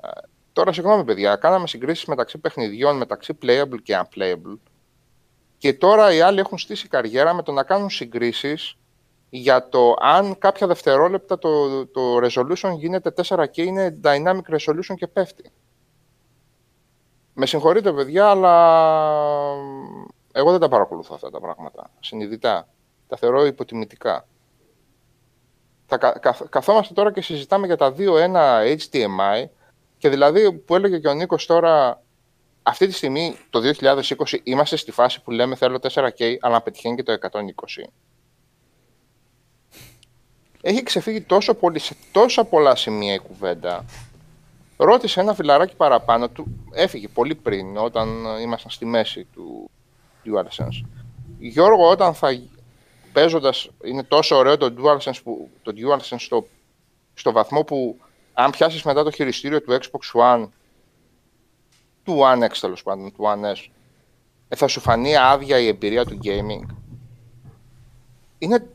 [0.02, 0.09] ε,
[0.52, 4.59] τώρα, συγγνώμη παιδιά, κάναμε συγκρίσεις μεταξύ παιχνιδιών, μεταξύ playable και unplayable.
[5.59, 8.77] Και τώρα οι άλλοι έχουν στήσει καριέρα με το να κάνουν συγκρίσεις
[9.30, 15.50] για το αν κάποια δευτερόλεπτα το, το resolution γίνεται 4K, είναι dynamic resolution και πέφτει.
[17.34, 18.55] Με συγχωρείτε παιδιά, αλλά
[20.32, 22.68] εγώ δεν τα παρακολουθώ αυτά τα πράγματα, συνειδητά.
[23.06, 24.26] Τα θεωρώ υποτιμητικά.
[25.86, 29.44] Θα κα- καθ- καθόμαστε τώρα και συζητάμε για τα 2.1 HDMI
[29.98, 32.02] και δηλαδή που έλεγε και ο Νίκος τώρα
[32.62, 34.02] αυτή τη στιγμή το 2020
[34.42, 37.38] είμαστε στη φάση που λέμε θέλω 4K αλλά να πετυχαίνει και το 120.
[40.68, 43.84] Έχει ξεφύγει τόσο πολύ σε τόσα πολλά σημεία η κουβέντα.
[44.76, 49.70] Ρώτησε ένα φιλαράκι παραπάνω του, έφυγε πολύ πριν όταν ήμασταν στη μέση του
[50.24, 50.86] DualSense.
[51.38, 52.40] Γιώργο, όταν θα
[53.12, 56.46] παίζοντας, είναι τόσο ωραίο το DualSense, που, το DualSense στο,
[57.14, 58.00] στο βαθμό που
[58.32, 60.48] αν πιάσεις μετά το χειριστήριο του Xbox One
[62.04, 63.66] του One X τέλος πάντων, του One S,
[64.48, 66.66] ε, θα σου φανεί άδεια η εμπειρία του gaming.
[68.38, 68.66] Είναι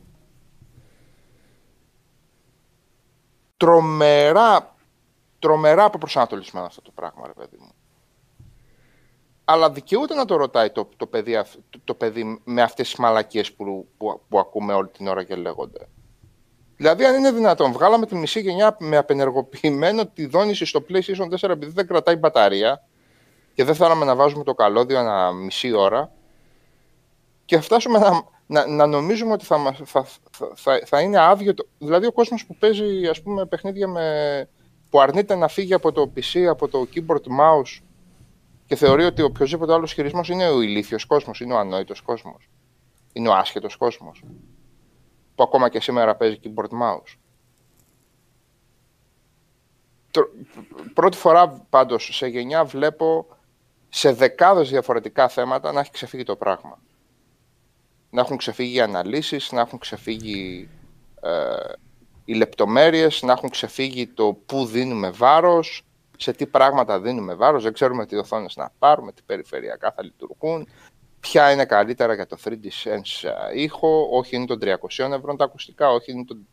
[3.64, 4.76] τρομερά,
[5.40, 7.72] τρομερά αποπροσανατολισμένο αυτό το πράγμα, ρε παιδί μου.
[9.46, 13.00] Αλλά δικαιούται να το ρωτάει το, το, παιδί, αυ- το, το παιδί με αυτές τις
[13.00, 15.88] μαλακίες που, που, που ακούμε όλη την ώρα και λέγονται.
[16.78, 21.50] Δηλαδή, αν είναι δυνατόν, βγάλαμε τη μισή γενιά με απενεργοποιημένο τη δόνηση στο PlayStation 4
[21.50, 22.88] επειδή δεν κρατάει μπαταρία
[23.54, 26.12] και δεν θέλαμε να βάζουμε το καλώδιο ένα μισή ώρα
[27.46, 28.24] και φτάσουμε να,
[28.54, 31.54] να, να νομίζουμε ότι θα, μας- θα, θα, θα, θα είναι άδειο.
[31.54, 31.68] Το...
[31.78, 34.50] Δηλαδή, ο κόσμος που παίζει ας πούμε, παιχνίδια με...
[34.90, 37.82] που αρνείται να φύγει από το PC, από το keyboard mouse
[38.66, 42.50] και θεωρεί ότι οποιοδήποτε άλλος χειρισμός είναι ο ηλίθιος κόσμος, είναι ο ανόητος κόσμος,
[43.14, 44.24] είναι ο άσχετος κόσμος
[45.36, 47.18] που ακόμα και σήμερα παίζει keyboard mouse.
[50.12, 50.30] Το-
[50.94, 53.26] Πρώτη φορά πάντως σε γενιά βλέπω
[53.90, 56.80] σε δεκάδες διαφορετικά θέματα να έχει ξεφύγει το πράγμα.
[58.14, 60.70] Να έχουν ξεφύγει οι αναλύσεις, να έχουν ξεφύγει
[61.22, 61.30] ε,
[62.26, 65.86] οι λεπτομέρειες, να έχουν ξεφύγει το πού δίνουμε βάρος,
[66.18, 70.68] σε τι πράγματα δίνουμε βάρος, δεν ξέρουμε τι οθόνες να πάρουμε, τι περιφερειακά θα λειτουργούν,
[71.20, 75.90] ποια είναι καλύτερα για το 3D Sense ήχο, όχι είναι των 300 ευρώ τα ακουστικά,
[75.90, 76.48] όχι είναι των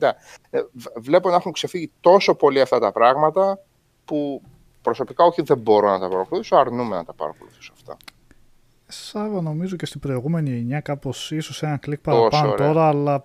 [0.00, 0.10] 450.
[0.50, 0.60] Ε,
[0.96, 3.58] βλέπω να έχουν ξεφύγει τόσο πολύ αυτά τα πράγματα
[4.04, 4.42] που
[4.82, 7.96] προσωπικά όχι δεν μπορώ να τα παρακολουθήσω, αρνούμε να τα παρακολουθήσω αυτά.
[8.92, 13.24] Σάβα νομίζω και στην προηγούμενη γενιά κάπως ίσως ένα κλικ παραπάνω τώρα, αλλά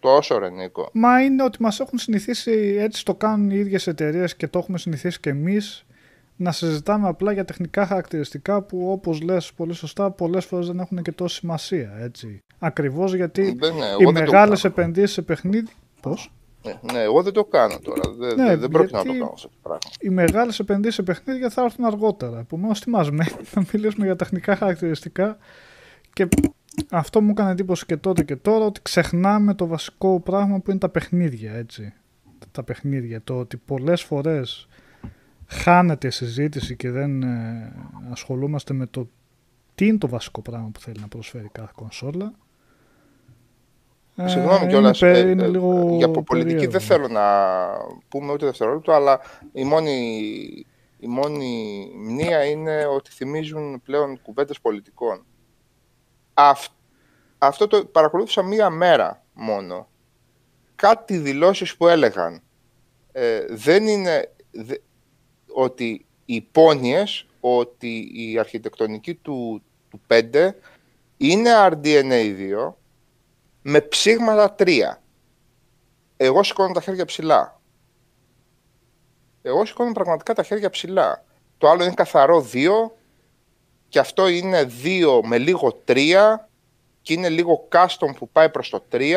[0.00, 0.88] Τόσο ρε Νίκο.
[0.92, 4.78] Μα είναι ότι μας έχουν συνηθίσει, έτσι το κάνουν οι ίδιες εταιρείες και το έχουμε
[4.78, 5.86] συνηθίσει και εμείς,
[6.36, 11.02] να συζητάμε απλά για τεχνικά χαρακτηριστικά που όπως λες πολύ σωστά πολλές φορές δεν έχουν
[11.02, 11.92] και τόση σημασία.
[12.00, 12.38] Έτσι.
[12.58, 14.74] Ακριβώς γιατί Δεν, ναι, εγώ οι δεν το μεγάλες κάνω.
[14.78, 15.68] επενδύσεις σε παιχνίδι...
[16.00, 16.32] Πώς;
[16.64, 18.02] Ναι, ναι, εγώ δεν το κάνω τώρα.
[18.18, 19.78] Δεν, Ναι, δεν, δεν πρόκειται να γιατί- το κάνω αυτό το πράγμα.
[20.00, 22.38] Οι μεγάλες επενδύσεις σε παιχνίδια θα έρθουν αργότερα.
[22.38, 25.36] Επομένως, τι μας μένει; Να μιλήσουμε για τεχνικά χαρακτηριστικά
[26.12, 26.28] και
[26.90, 30.78] αυτό μου έκανε εντύπωση και τότε και τώρα ότι ξεχνάμε το βασικό πράγμα που είναι
[30.80, 31.92] τα παιχνίδια, έτσι.
[32.52, 34.68] Τα παιχνίδια, το ότι πολλές φορές
[35.46, 37.72] χάνεται η συζήτηση και δεν ε,
[38.10, 39.08] ασχολούμαστε με το
[39.74, 42.32] τι είναι το βασικό πράγμα που θέλει να προσφέρει κάθε κονσόλα.
[44.16, 44.98] Ε, Συγγνώμη είναι κιόλας.
[44.98, 46.70] πε- είναι λίγο για πολιτική περίεργο.
[46.70, 47.22] δεν θέλω να
[48.08, 49.20] πούμε ούτε δευτερόλεπτο, αλλά
[49.52, 49.96] η μόνη,
[50.98, 55.24] η μόνη μνήα είναι ότι θυμίζουν πλέον κουβέντες πολιτικών.
[56.34, 56.72] Αυ-
[57.38, 59.88] αυτό το παρακολούθησα μία μέρα μόνο.
[60.74, 62.40] Κάτι δηλώσεις που έλεγαν.
[63.12, 64.74] Ε, δεν είναι δε-
[65.52, 70.54] ότι οι υπόνοιες ότι η αρχιτεκτονική του, του 5
[71.16, 72.78] είναι RDNA 2
[73.68, 74.80] με ψήγματα 3.
[76.16, 77.60] Εγώ σηκώνω τα χέρια ψηλά.
[79.42, 81.24] Εγώ σηκώνω πραγματικά τα χέρια ψηλά.
[81.58, 82.68] Το άλλο είναι καθαρό 2
[83.88, 86.36] και αυτό είναι 2 με λίγο 3
[87.02, 89.14] και είναι λίγο custom που πάει προς το 3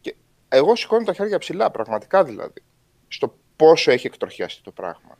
[0.00, 0.16] και
[0.48, 2.62] εγώ σηκώνω τα χέρια ψηλά, πραγματικά δηλαδή,
[3.08, 5.18] στο πόσο έχει εκτροχιαστεί το πράγμα.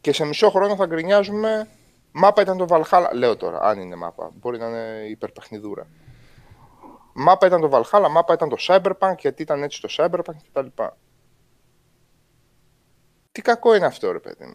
[0.00, 1.68] Και σε μισό χρόνο θα γκρινιάζουμε
[2.12, 5.86] μάπα ήταν το Valhalla, λέω τώρα, αν είναι μάπα, μπορεί να είναι υπερπαιχνιδούρα.
[7.12, 10.66] Μάπα ήταν το Valhalla, μάπα ήταν το Cyberpunk, γιατί ήταν έτσι το Cyberpunk κτλ.
[13.32, 14.54] Τι κακό είναι αυτό, ρε παιδί μου.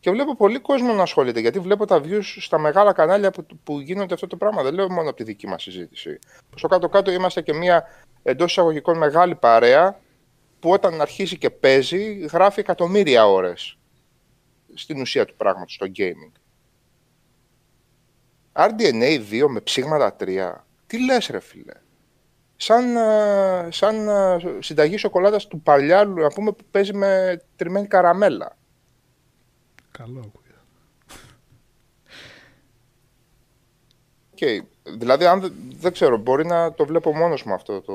[0.00, 3.80] Και βλέπω πολύ κόσμο να ασχολείται, γιατί βλέπω τα views στα μεγάλα κανάλια που, που
[3.80, 4.62] γίνονται αυτό το πράγμα.
[4.62, 6.18] Δεν λέω μόνο από τη δική μας συζήτηση.
[6.56, 7.86] Στο κάτω-κάτω είμαστε και μια
[8.22, 10.00] εντός εισαγωγικών μεγάλη παρέα,
[10.60, 13.76] που όταν αρχίζει και παίζει, γράφει εκατομμύρια ώρες
[14.74, 16.32] στην ουσία του πράγματος, στο gaming.
[18.52, 20.52] RDNA 2 με ψήγματα 3.
[20.86, 21.72] Τι λες ρε φίλε.
[22.56, 28.56] Σαν, α, σαν α, συνταγή σοκολάτας του παλιάλου, να πούμε, που παίζει με τριμμένη καραμέλα.
[29.90, 30.40] Καλό ακούγεται.
[34.36, 34.60] Okay.
[34.98, 37.94] Δηλαδή, αν δεν, δεν ξέρω, μπορεί να το βλέπω μόνος μου αυτό το,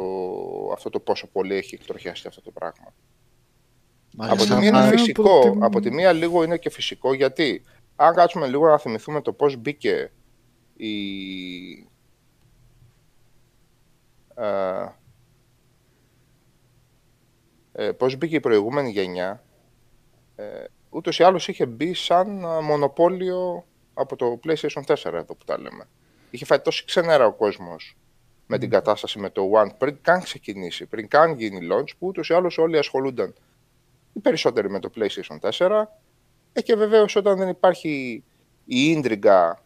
[0.74, 2.94] αυτό το πόσο πολύ έχει εκτροχιαστεί αυτό το πράγμα.
[4.19, 4.57] Από τη Μάλιστα.
[4.57, 7.64] μία είναι Α, φυσικό, προτιμ- από τη μία λίγο είναι και φυσικό, γιατί
[7.95, 10.11] αν κάτσουμε λίγο να θυμηθούμε το πώς μπήκε
[10.76, 10.91] η...
[14.35, 14.85] ε,
[17.72, 19.44] ε, πώς μπήκε η προηγούμενη γενιά,
[20.35, 25.45] ε, ούτως ή άλλως είχε μπει σαν α, μονοπόλιο από το PlayStation 4 εδώ που
[25.45, 25.88] τα λέμε.
[26.30, 27.98] Είχε φάει τόση ξενέρα ο κόσμος
[28.48, 32.30] με την κατάσταση με το One πριν καν ξεκινήσει, πριν καν γίνει launch, που ούτως
[32.30, 33.34] ή άλλως όλοι ασχολούνταν
[34.18, 35.84] οι περισσότεροι με το PlayStation 4.
[36.53, 38.23] Ε, και βεβαίως όταν δεν υπάρχει
[38.65, 39.60] η ίντριγκα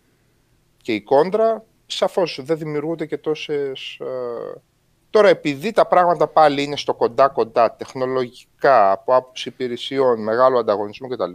[0.81, 3.97] και η κόντρα, σαφώς δεν δημιουργούνται και τόσες...
[3.99, 4.61] ε,
[5.09, 11.31] Τώρα, επειδή τα πράγματα πάλι είναι στο κοντά-κοντά, τεχνολογικά, από άποψη υπηρεσιών, μεγάλο ανταγωνισμό κτλ.,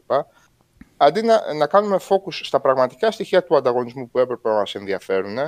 [0.97, 5.39] αντί να, να κάνουμε focus στα πραγματικά στοιχεία του ανταγωνισμού που έπρεπε να μας ενδιαφέρουν,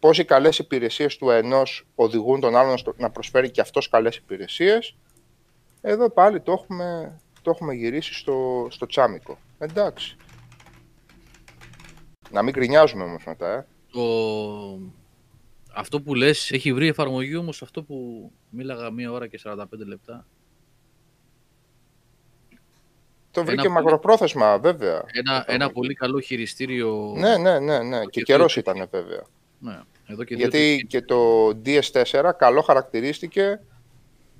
[0.00, 4.16] πώς οι καλές υπηρεσίες του ενός οδηγούν τον άλλον στο- να προσφέρει και αυτός καλές
[4.16, 4.96] υπηρεσίες,
[5.82, 9.38] εδώ πάλι το έχουμε, το έχουμε γυρίσει στο, στο τσάμικο.
[9.58, 10.16] Εντάξει.
[12.30, 13.66] Να μην γκρινιάζουμε όμως μετά, ε.
[13.92, 14.02] Το...
[15.74, 20.26] Αυτό που λες έχει βρει εφαρμογή όμως αυτό που μίλαγα μία ώρα και 45 λεπτά.
[23.30, 25.04] Το βρήκε πολύ- μακροπρόθεσμα, βέβαια.
[25.12, 27.14] Ένα, ένα πολύ καλό χειριστήριο.
[27.16, 28.00] Ναι, ναι, ναι, ναι.
[28.00, 29.22] Και Και καιρός το- ήταν, βέβαια.
[29.58, 33.60] Ναι, εδώ και δύο Γιατί και το DS4 καλό χαρακτηρίστηκε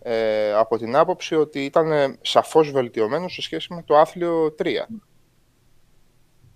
[0.02, 4.66] ε, από την άποψη ότι ήταν ε, σαφώς βελτιωμένο σε σχέση με το άθλιο 3.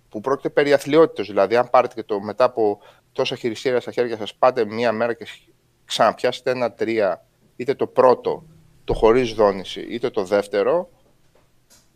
[0.08, 2.80] Που πρόκειται περί αθλειότητος, δηλαδή αν πάρετε και το μετά από
[3.12, 5.26] τόσα χειριστήρια στα χέρια σας τρία, πάτε μία μέρα και
[5.84, 7.14] ξαναπιάσετε ένα 3,
[7.56, 8.44] είτε το πρώτο,
[8.84, 10.90] το χωρίς δόνηση, είτε το δεύτερο,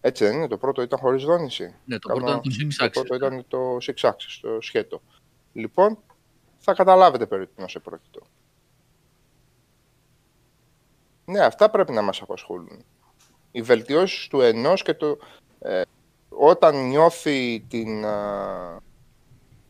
[0.01, 1.75] έτσι δεν είναι, το πρώτο ήταν χωρίς δόνηση.
[1.85, 3.07] Ναι, το Κάνω- πρώτο ήταν το Six Το Axis.
[3.07, 5.03] πρώτο ήταν το Six Axis, το σχέτο.
[5.53, 5.99] Λοιπόν,
[6.59, 8.21] θα καταλάβετε περί τίνος επρόκειτο.
[11.31, 12.85] Ναι, αυτά πρέπει να μας απασχολούν.
[13.53, 15.19] Οι βελτιώσεις του ενός και το,
[15.59, 15.83] ε,
[16.29, 18.81] όταν νιώθει την, α,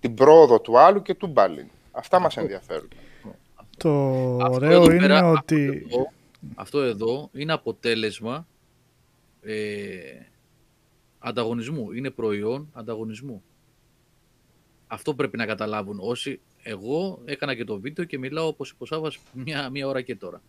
[0.01, 1.67] την πρόοδο του άλλου και του μπάλιν.
[1.93, 2.89] Αυτά μας ενδιαφέρουν.
[3.77, 3.91] Το
[4.41, 5.87] Αυτό ωραίο εδώ είναι πέρα, ότι...
[5.87, 6.13] Αυτό εδώ,
[6.55, 8.47] αυτό εδώ είναι αποτέλεσμα
[9.43, 9.99] ε,
[11.19, 11.93] ανταγωνισμού.
[11.93, 13.43] Είναι προϊόν ανταγωνισμού.
[14.87, 16.41] Αυτό πρέπει να καταλάβουν όσοι.
[16.63, 20.17] Εγώ έκανα και το βίντεο και μιλάω όπως είπε ο Σάββας μια, μια ώρα και
[20.17, 20.43] τώρα.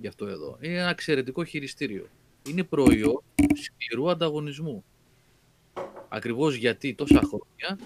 [0.00, 0.58] Γι' αυτό εδώ.
[0.60, 2.06] Είναι ένα εξαιρετικό χειριστήριο.
[2.48, 3.22] Είναι προϊόν
[3.54, 4.84] σκληρού ανταγωνισμού.
[6.08, 7.78] Ακριβώς γιατί τόσα χρόνια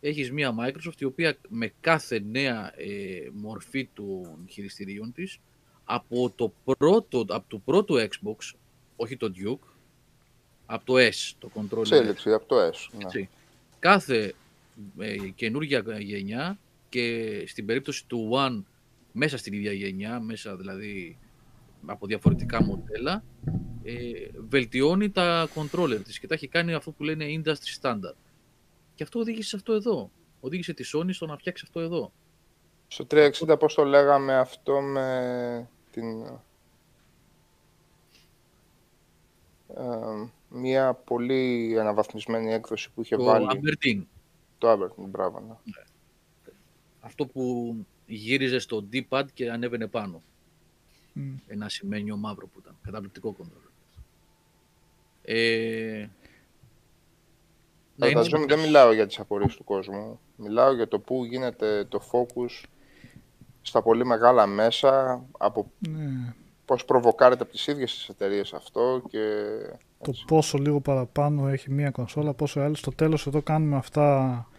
[0.00, 5.38] έχεις μια Microsoft η οποία με κάθε νέα ε, μορφή των χειριστηρίων της
[5.84, 8.54] από το πρώτο, από το πρώτο Xbox,
[8.96, 9.68] όχι το Duke,
[10.66, 12.88] από το S, το controller Εξέλιξη από το S.
[12.92, 13.04] Ναι.
[13.04, 13.28] έτσι.
[13.78, 14.34] Κάθε
[14.98, 16.58] ε, καινούργια γενιά
[16.88, 18.62] και στην περίπτωση του One
[19.12, 21.18] μέσα στην ίδια γενιά, μέσα δηλαδή
[21.86, 23.24] από διαφορετικά μοντέλα,
[23.82, 23.92] ε,
[24.48, 28.16] βελτιώνει τα controller της και τα έχει κάνει αυτό που λένε industry standard.
[28.94, 30.10] Και αυτό οδήγησε σε αυτό εδώ.
[30.40, 32.12] Οδήγησε τη Sony στο να φτιάξει αυτό εδώ.
[32.88, 36.22] Στο 360 πώς το λέγαμε αυτό με την...
[39.76, 44.02] ε, μια πολύ αναβαθμισμένη έκδοση που είχε Το βάλει Aberdeen,
[44.58, 45.40] το Aberdeen, μπράβο.
[45.40, 45.82] Ναι.
[47.00, 47.74] αυτό που
[48.06, 50.22] γύριζε στο D-pad και ανέβαινε πάνω.
[51.12, 51.34] Μμ.
[51.46, 52.76] Ένα σημαίνιο μαύρο που ήταν.
[52.82, 53.70] Καταπληκτικό controller.
[55.22, 56.08] Ε,
[57.96, 60.20] ναι, είναι Φανταζόμαι, δεν μιλάω για τις απορίες του κόσμου.
[60.36, 62.64] Μιλάω για το πού γίνεται το focus
[63.62, 66.34] στα πολύ μεγάλα μέσα, από Ναι,
[66.64, 69.18] πώς προβοκάρεται από τις ίδιες τις εταιρείες αυτό και...
[69.98, 70.24] το έτσι.
[70.26, 72.74] πόσο λίγο παραπάνω έχει μία κονσόλα, πόσο άλλο.
[72.74, 74.51] Στο τέλος εδώ κάνουμε αυτά, γε-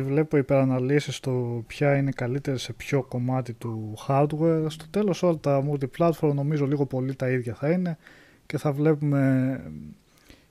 [0.00, 4.64] βλέπω υπεραναλύσεις στο ποια είναι καλύτερη σε ποιο κομμάτι του hardware.
[4.66, 7.98] Στο τέλος όλα τα multiplatform νομίζω λίγο πολύ τα ίδια θα είναι
[8.46, 9.60] και θα βλέπουμε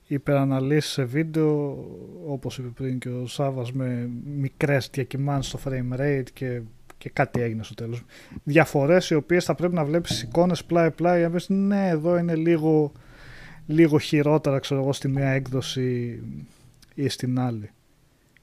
[0.08, 1.78] υπεραναλύσεις σε βίντεο
[2.28, 6.62] όπως είπε πριν και ο Σάβας με μικρές διακυμάνσεις στο frame rate και,
[6.98, 8.04] και κάτι έγινε στο τέλος.
[8.44, 12.36] Διαφορές οι οποίες θα πρέπει να βλέπεις εικόνες πλάι-πλάι για να πεις ναι εδώ είναι
[12.36, 12.92] λίγο
[13.66, 16.20] λίγο χειρότερα ξέρω εγώ στη μία έκδοση
[16.96, 17.70] ή στην άλλη.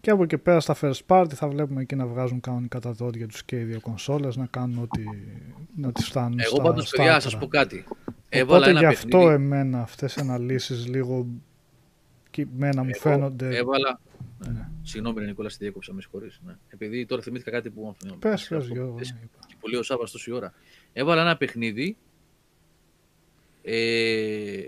[0.09, 3.27] Και από εκεί πέρα στα first party θα βλέπουμε εκεί να βγάζουν κανονικά τα δόντια
[3.27, 5.03] τους και οι δύο κονσόλες να κάνουν ό,τι
[5.77, 7.31] να τις φτάνουν Εγώ στα, πάντως, στα παιδιά, να άκρα.
[7.31, 7.85] σας πω κάτι.
[8.29, 11.27] Έβαλα Οπότε ένα γι' αυτό παιχνίδι, εμένα αυτές οι αναλύσεις λίγο
[12.31, 13.57] και εμένα μου Εγώ φαίνονται...
[13.57, 14.01] έβαλα...
[14.39, 14.69] Ναι.
[14.83, 16.41] Συγγνώμη, ρε Νικόλα, στη διέκοψα, με συγχωρείς.
[16.47, 16.57] Ναι.
[16.69, 17.97] Επειδή τώρα θυμήθηκα κάτι που...
[18.19, 18.91] Πες, πες αυτό Γιώργο.
[18.91, 19.39] που πες ναι, είπα.
[19.47, 20.53] και πολύ ο Σάββας τόση ώρα.
[20.93, 21.97] Έβαλα ένα παιχνίδι.
[23.63, 24.61] Ε,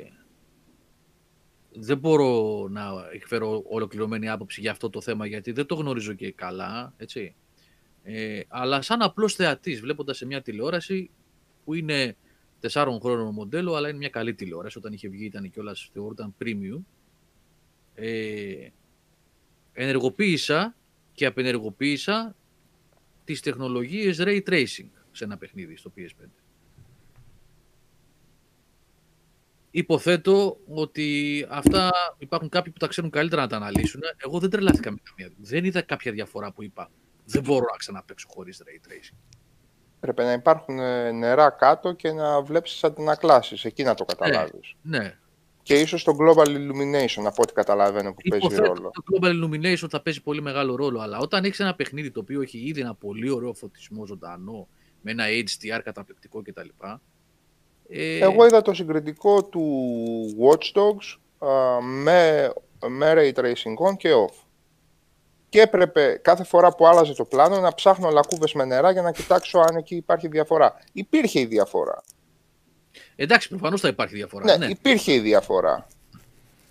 [1.82, 6.32] δεν μπορώ να εκφέρω ολοκληρωμένη άποψη για αυτό το θέμα γιατί δεν το γνωρίζω και
[6.32, 7.34] καλά, έτσι.
[8.02, 11.10] Ε, αλλά σαν απλός θεατής, βλέποντας σε μια τηλεόραση
[11.64, 12.16] που είναι
[12.60, 14.78] τεσσάρων χρόνων μοντέλο, αλλά είναι μια καλή τηλεόραση.
[14.78, 16.80] Όταν είχε βγει ήταν κιόλας θεωρούταν premium.
[17.94, 18.68] Ε,
[19.72, 20.76] ενεργοποίησα
[21.12, 22.36] και απενεργοποίησα
[23.24, 26.28] τις τεχνολογίες Ray Tracing σε ένα παιχνίδι στο PS5.
[29.70, 34.00] Υποθέτω ότι αυτά υπάρχουν κάποιοι που τα ξέρουν καλύτερα να τα αναλύσουν.
[34.16, 35.34] Εγώ δεν τρελάθηκα με καμία.
[35.38, 36.90] Δεν είδα κάποια διαφορά που είπα.
[37.24, 39.16] Δεν μπορώ να ξαναπαίξω χωρίς Ray Tracing.
[40.00, 44.74] Πρέπει να υπάρχουν ε, νερά κάτω και να βλέπεις τις αντανακλάσεις, εκεί να το καταλάβεις.
[44.82, 45.18] Ναι.
[45.62, 48.86] Και ίσως το Global Illumination, από ό,τι καταλαβαίνω, που παίζει Υποθέτω ρόλο.
[48.86, 51.00] ότι το Global Illumination θα παίζει πολύ μεγάλο ρόλο.
[51.00, 54.68] Αλλά όταν έχεις ένα παιχνίδι το οποίο έχει ήδη ένα πολύ ωραίο φωτισμό ζωντανό,
[55.00, 56.68] με ένα HDR καταπληκτικό κτλ.
[57.92, 59.64] Ε, Εγώ είδα το συγκριτικό του
[60.40, 62.52] Watch Dogs α, με,
[62.88, 64.34] με Ray Tracing on και off.
[65.48, 69.12] Και έπρεπε κάθε φορά που άλλαζε το πλάνο να ψάχνω λακκούβες με νερά για να
[69.12, 70.74] κοιτάξω αν εκεί υπάρχει διαφορά.
[70.92, 72.02] Υπήρχε η διαφορά.
[73.16, 74.44] Εντάξει, προφανώς θα υπάρχει διαφορά.
[74.44, 75.86] Ναι, Ναι, υπήρχε η διαφορά.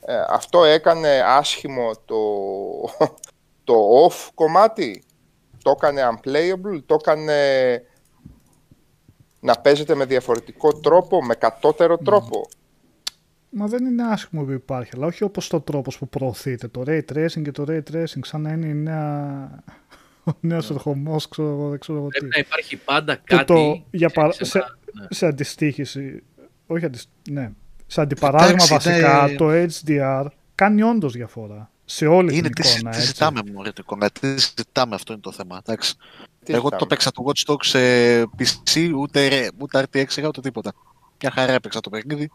[0.06, 2.18] Ε, αυτό έκανε άσχημο το,
[3.64, 5.04] το off κομμάτι.
[5.64, 7.36] Το έκανε unplayable, το έκανε
[9.40, 12.48] να παίζεται με διαφορετικό τρόπο, με κατώτερο τρόπο.
[13.50, 16.68] Μα δεν είναι άσχημο που υπάρχει, αλλά όχι όπως το τρόπος που προωθείται.
[16.68, 19.64] Το Ray Tracing και το Ray Tracing σαν να είναι η νέα...
[20.24, 22.20] ο νέος ερχομός, ξέρω εγώ, δεν ξέρω εγώ τι.
[22.20, 23.46] Πρέπει να υπάρχει πάντα Και κάτι.
[23.46, 24.30] το, για παρα...
[24.30, 25.08] ξέρεις, σε, ένα- ναι.
[25.10, 26.24] σε αντιστοίχηση,
[26.68, 27.10] όχι αντισ...
[27.30, 27.52] ναι,
[27.88, 29.36] σε αντιπαράδειγμα Εντάξει, βασικά, ναι.
[29.36, 30.26] το HDR
[30.56, 33.08] κάνει όντως διαφορά σε όλη Είναι την τι, εικόνα, τι έτσι.
[33.08, 34.10] ζητάμε μου, ρε, την εικόνα.
[34.10, 35.62] Τι ζητάμε, αυτό είναι το θέμα.
[35.66, 35.94] Εντάξει.
[36.44, 36.78] Τι Εγώ ζητάμε.
[36.80, 37.80] το παίξα το Watch Dogs σε
[38.24, 40.74] PC, ούτε, ούτε RTX είχα ούτε τίποτα.
[41.22, 42.32] Μια χαρά έπαιξα το παιχνίδι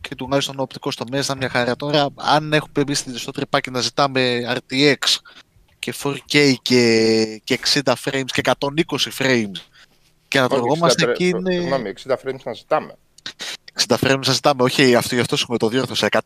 [0.00, 1.76] και τουλάχιστον ο οπτικό τομέα ήταν μια χαρά.
[1.76, 4.94] Τώρα, αν έχουμε μπει στο τρυπάκι να ζητάμε RTX
[5.78, 9.50] και 4K και, και 60 frames και 120 frames
[10.28, 11.52] και να το Όχι, εργόμαστε 60 εκεί φρέ- είναι.
[11.54, 12.96] Συγγνώμη, 60 frames να ζητάμε.
[13.86, 16.20] 60 frames ζητάμε, όχι αυτό, γι' αυτό σου με το διόρθωσα, 120.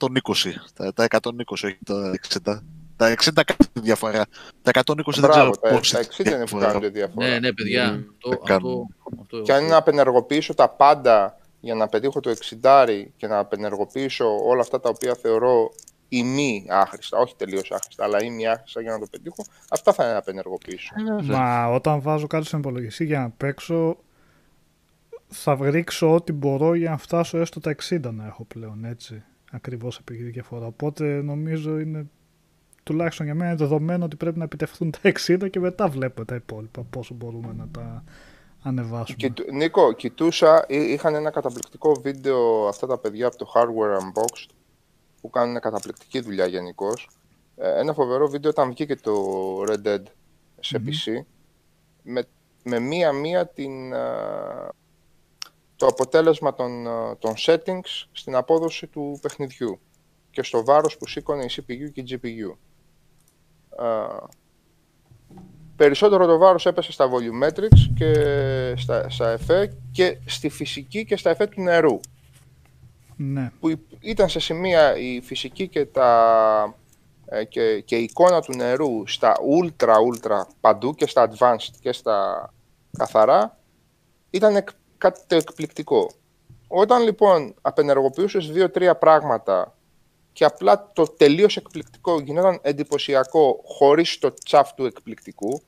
[0.75, 2.61] Τα, τα 120, όχι τα 60.
[2.97, 4.27] Τα 60 κάνουν τη διαφορά.
[4.62, 7.29] Τα 120 δεν ξέρω Μπράβο, τα, πώς τα 60 είναι που κάνουν τη διαφορά.
[7.29, 7.93] Ναι, ναι, παιδιά.
[7.93, 8.95] Μμμ, αυτό, δεν αυτό, κάνουν.
[9.23, 13.39] αυτό, Και αν είναι να απενεργοποιήσω τα πάντα για να πετύχω το 60 και να
[13.39, 15.70] απενεργοποιήσω όλα αυτά τα οποία θεωρώ
[16.09, 20.12] ημί άχρηστα, όχι τελείως άχρηστα, αλλά ημί άχρηστα για να το πετύχω, αυτά θα είναι
[20.12, 20.93] να απενεργοποιήσω.
[21.23, 23.97] Μα όταν βάζω κάτι στον υπολογιστή για να παίξω,
[25.29, 29.23] θα ρίξω ό,τι μπορώ για να φτάσω έστω τα 60 να έχω πλέον, έτσι.
[29.53, 30.67] Ακριβώς επειδή η διαφορά.
[30.67, 32.07] Οπότε νομίζω είναι,
[32.83, 36.35] τουλάχιστον για μένα είναι δεδομένο ότι πρέπει να επιτευχθούν τα 60 και μετά βλέπω τα
[36.35, 38.05] υπόλοιπα, πόσο μπορούμε να τα
[38.63, 39.17] ανεβάσουμε.
[39.17, 44.51] Κοιτου- Νίκο, κοιτούσα, εί- είχαν ένα καταπληκτικό βίντεο αυτά τα παιδιά από το Hardware Unboxed
[45.21, 47.09] που κάνουν καταπληκτική δουλειά γενικώς.
[47.57, 49.13] Ένα φοβερό βίντεο όταν βγήκε το
[49.69, 50.03] Red Dead
[50.61, 51.25] σε PC
[52.03, 52.23] με,
[52.65, 54.69] με μία-μία την, α,
[55.79, 59.81] το αποτέλεσμα των, α, των settings στην απόδοση του παιχνιδιού
[60.31, 62.57] και στο βάρος που σήκωνε η CPU και η GPU.
[63.85, 64.07] Α,
[65.77, 68.13] περισσότερο το βάρος έπεσε στα volumetrics και
[68.77, 72.01] στα, στα εφέ και στη φυσική και στα εφέ του νερού
[73.17, 76.75] Ναι, που υ- ήταν σε σημεία η φυσική και, τα,
[77.27, 81.93] ε, και, και η εικόνα του νερού στα ultra ultra παντού και στα advanced και
[81.93, 82.49] στα
[82.99, 83.59] καθαρά
[84.31, 84.69] ήταν εκ,
[84.99, 86.11] κάτι το εκπληκτικό.
[86.69, 89.77] Όταν λοιπόν απενεργοποιούσες δύο-τρία πράγματα
[90.33, 95.62] και απλά το τελείως εκπληκτικό γινόταν εντυπωσιακό χωρίς το τσαφ του εκπληκτικού,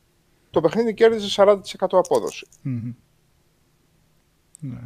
[0.51, 1.57] το παιχνίδι κέρδιζε 40%
[1.91, 2.47] απόδοση.
[2.63, 2.95] μμμ.
[4.61, 4.81] ναι.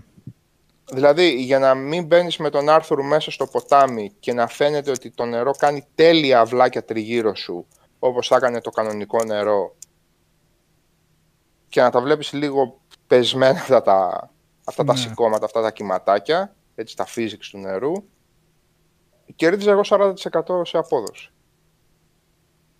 [0.92, 5.10] Δηλαδή, για να μην μπαίνεις με τον Άρθουρ μέσα στο ποτάμι και να φαίνεται ότι
[5.10, 7.66] το νερό κάνει τέλεια αυλάκια τριγύρω σου,
[7.98, 9.76] όπως θα έκανε το κανονικό νερό,
[11.68, 14.30] και να τα βλέπεις λίγο πεσμένα αυτά τα,
[14.64, 14.98] αυτά τα Ναι.
[14.98, 17.92] σηκώματα, αυτά τα κυματάκια, έτσι τα physics του νερού,
[19.36, 21.28] κέρδιζα εγώ 40% σε απόδοση.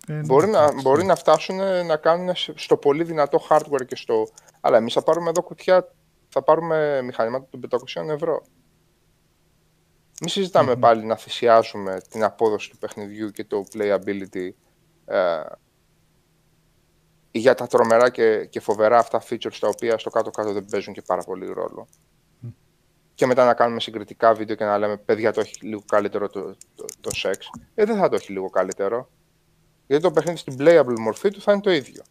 [0.07, 0.81] Ε, Μπορεί ναι, να, εντάξει.
[0.81, 1.55] μπορεί να φτάσουν
[1.85, 4.27] να κάνουν σε- στο πολύ δυνατό hardware και στο...
[4.61, 5.93] Αλλά εμείς θα πάρουμε εδώ κουτιά,
[6.29, 8.41] θα πάρουμε μηχανήματα των 500 ευρώ.
[10.21, 14.49] Μην συζηταμε πάλι να θυσιάζουμε την απόδοση του παιχνιδιού και το playability
[15.05, 15.41] ε,
[17.39, 21.01] για τα τρομερά και, και φοβερά αυτά features τα οποία στο κάτω-κάτω δεν παίζουν και
[21.01, 21.87] πάρα πολύ ρόλο.
[23.13, 26.55] Και μετά να κάνουμε συγκριτικά βίντεο και να λέμε παιδιά το έχει λίγο καλύτερο το,
[26.75, 27.49] το, το σεξ.
[27.75, 29.09] Ε, δεν θα το έχει λίγο καλύτερο.
[29.87, 32.03] Γιατί το παιχνίδι στην playable μορφή του θα είναι το ίδιο.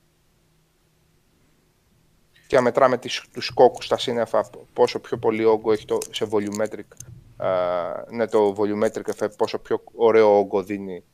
[2.46, 6.28] Και αν μετράμε τις, τους κόκκους στα σύννεφα, πόσο πιο πολύ όγκο έχει το, σε
[6.30, 6.96] volumetric,
[7.36, 7.48] α,
[8.10, 11.04] ναι, το volumetric effect, πόσο πιο ωραίο όγκο δίνει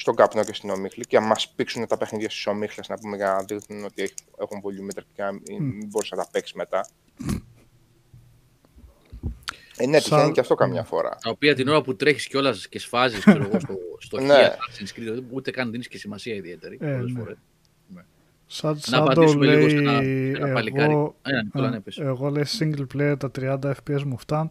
[0.00, 3.16] στον καπνό και στην ομίχλη και αν μας πήξουν τα παιχνίδια στις ομίχλες να πούμε
[3.16, 6.54] για να δείχνουν ότι έχει- έχουν volumetric και να μην, μην μπορείς να τα παίξεις
[6.54, 6.86] μετά.
[9.76, 11.18] Ε, ναι, Σαν- τυχαίνει και αυτό καμιά φορά.
[11.22, 13.74] Τα οποία την ώρα που τρέχεις κιόλας και σφάζεις ξέρω εγώ, στο,
[14.06, 14.34] στο Ναι.
[14.34, 16.78] χέρι Assassin's Creed, δηλαδή, ούτε καν δίνεις και σημασία ιδιαίτερη.
[16.80, 17.18] Ε, πολλές ναι.
[17.20, 17.36] φορές.
[18.52, 20.92] Σαν, Να σαν το απαντήσουμε λίγο λέει σε ένα, σε ένα παλικάρι.
[20.92, 21.98] εγώ, Ένα, Νικόλα, ναι, ε, πες.
[21.98, 24.50] εγώ λέει single player τα 30 fps μου φτάνουν.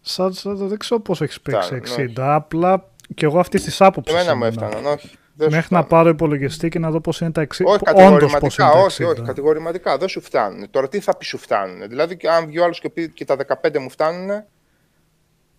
[0.00, 2.34] Σαν, σαν το δεν ξέρω πόσο έχεις παίξει Φτάνουν, 60.
[2.34, 4.14] Απλά και εγώ αυτή της άποψης.
[4.16, 5.10] Εμένα μου έφταναν, όχι.
[5.34, 5.86] δεν σου Μέχρι να φτάνουν.
[5.88, 7.46] πάρω υπολογιστή και να δω πώς είναι τα 60.
[7.50, 9.08] Όχι Όντως πώς κατηγορηματικά, είναι τα όχι, 60.
[9.10, 9.98] όχι, κατηγορηματικά.
[9.98, 10.70] Δεν σου φτάνουν.
[10.70, 11.88] Τώρα τι θα πεις σου φτάνουν.
[11.88, 14.44] Δηλαδή, και αν βγει ο άλλο και πει και τα 15 μου φτάνουν.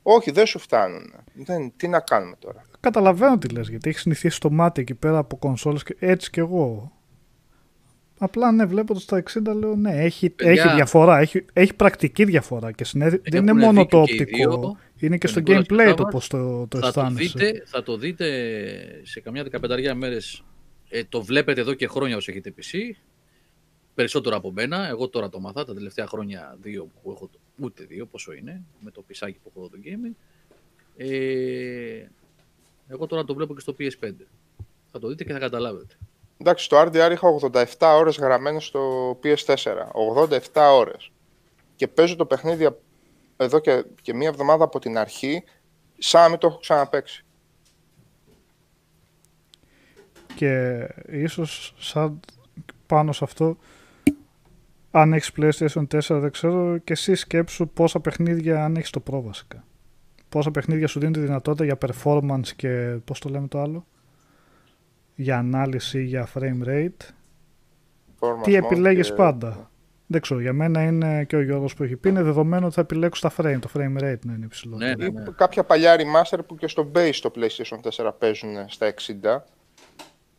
[0.02, 1.14] Όχι, δεν σου φτάνουν.
[1.34, 2.61] Δεν, τι να κάνουμε τώρα.
[2.80, 6.40] Καταλαβαίνω τι λες, γιατί έχεις συνηθίσει το μάτι εκεί πέρα από κονσόλες και έτσι κι
[6.40, 6.91] εγώ.
[8.19, 12.72] Απλά ναι, βλέποντας τα 60 λέω ναι, έχει, Παιδιά, έχει διαφορά, έχει, έχει πρακτική διαφορά
[12.72, 14.78] και συνέδει, δεν είναι Έχουν μόνο το δίκιο και οι οπτικό, δύο.
[14.99, 16.11] Είναι και Ο στο Νικόλας και ο gameplay το Σάββας.
[16.14, 17.32] πώς το, το θα, το αισθάνεσαι.
[17.38, 20.44] δείτε, θα το δείτε σε καμιά δεκαπενταριά μέρες.
[20.90, 22.78] Ε, το βλέπετε εδώ και χρόνια όσο έχετε PC.
[23.95, 24.88] Περισσότερο από μένα.
[24.88, 28.61] Εγώ τώρα το μαθα τα τελευταία χρόνια δύο που έχω, το- ούτε δύο πόσο είναι,
[28.80, 30.15] με το πισάκι που έχω εδώ το gaming.
[30.98, 32.07] Ε,
[32.88, 34.11] εγώ τώρα το βλέπω και στο PS5.
[34.91, 35.95] Θα το δείτε και θα καταλάβετε.
[36.38, 37.65] Εντάξει, στο RDR είχα 87
[37.98, 39.90] ώρες γραμμένες στο PS4.
[39.94, 40.40] 87
[40.74, 41.11] ώρες.
[41.76, 42.78] Και παίζω το παιχνίδι απ-
[43.38, 45.43] εδώ και, και μία εβδομάδα από την αρχή,
[45.97, 47.26] σαν να μην το έχω ξαναπαίξει.
[50.35, 52.19] Και ίσως σαν
[52.85, 53.57] πάνω σε αυτό,
[54.91, 59.22] αν έχεις PlayStation 4 δεν ξέρω και εσύ σκέψου πόσα παιχνίδια αν έχεις το Pro
[59.23, 59.64] βασικά.
[60.30, 63.85] Πόσα παιχνίδια σου δίνουν τη δυνατότητα για performance και πώς το λέμε το άλλο,
[65.15, 66.89] για ανάλυση, για frame rate.
[68.19, 69.72] Performance Τι mode επιλέγεις και- πάντα;
[70.09, 72.81] Δεν ξέρω, για μένα είναι και ο Γιώργος που έχει πει, είναι δεδομένο ότι θα
[72.81, 74.77] επιλέξω τα frame, το frame rate να είναι υψηλό.
[74.77, 75.23] Ναι, ναι, Ή ναι.
[75.35, 78.93] κάποια παλιά remaster που και στο base στο PlayStation 4 παίζουν στα
[79.23, 79.43] 60.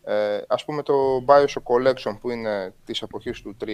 [0.04, 3.66] Ε, ας πούμε το Bioshock Collection που είναι της εποχής του, 3,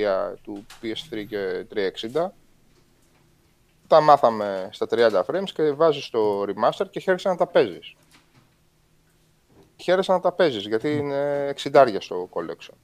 [0.43, 1.67] του PS3 και
[2.15, 2.27] 360.
[3.87, 7.95] Τα μάθαμε στα 30 frames και βάζεις το remaster και χαίρεσαι να τα παίζεις.
[9.77, 12.75] Χαίρεσαι να τα παίζεις γιατί είναι 60 στο collection.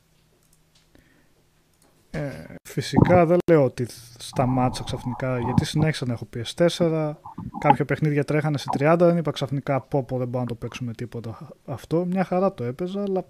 [2.11, 2.31] Ε,
[2.63, 3.87] φυσικά δεν λέω ότι
[4.19, 7.13] σταμάτησα ξαφνικά γιατί συνέχισα να έχω PS4.
[7.59, 10.93] Κάποια παιχνίδια τρέχανε σε 30, δεν είπα ξαφνικά πω πω δεν μπορώ να το παίξουμε
[10.93, 12.05] τίποτα αυτό.
[12.05, 13.25] Μια χαρά το έπαιζα, αλλά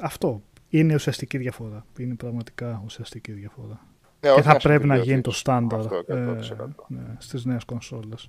[0.00, 1.84] αυτό είναι ουσιαστική διαφορά.
[1.98, 3.80] Είναι πραγματικά ουσιαστική διαφορά.
[4.20, 6.86] Ναι, και όχι θα να σου πρέπει να επιδιώκεις γίνει το στάνταρ αυτό, ε, 100%.
[6.88, 8.28] ναι, στις νέες κονσόλες.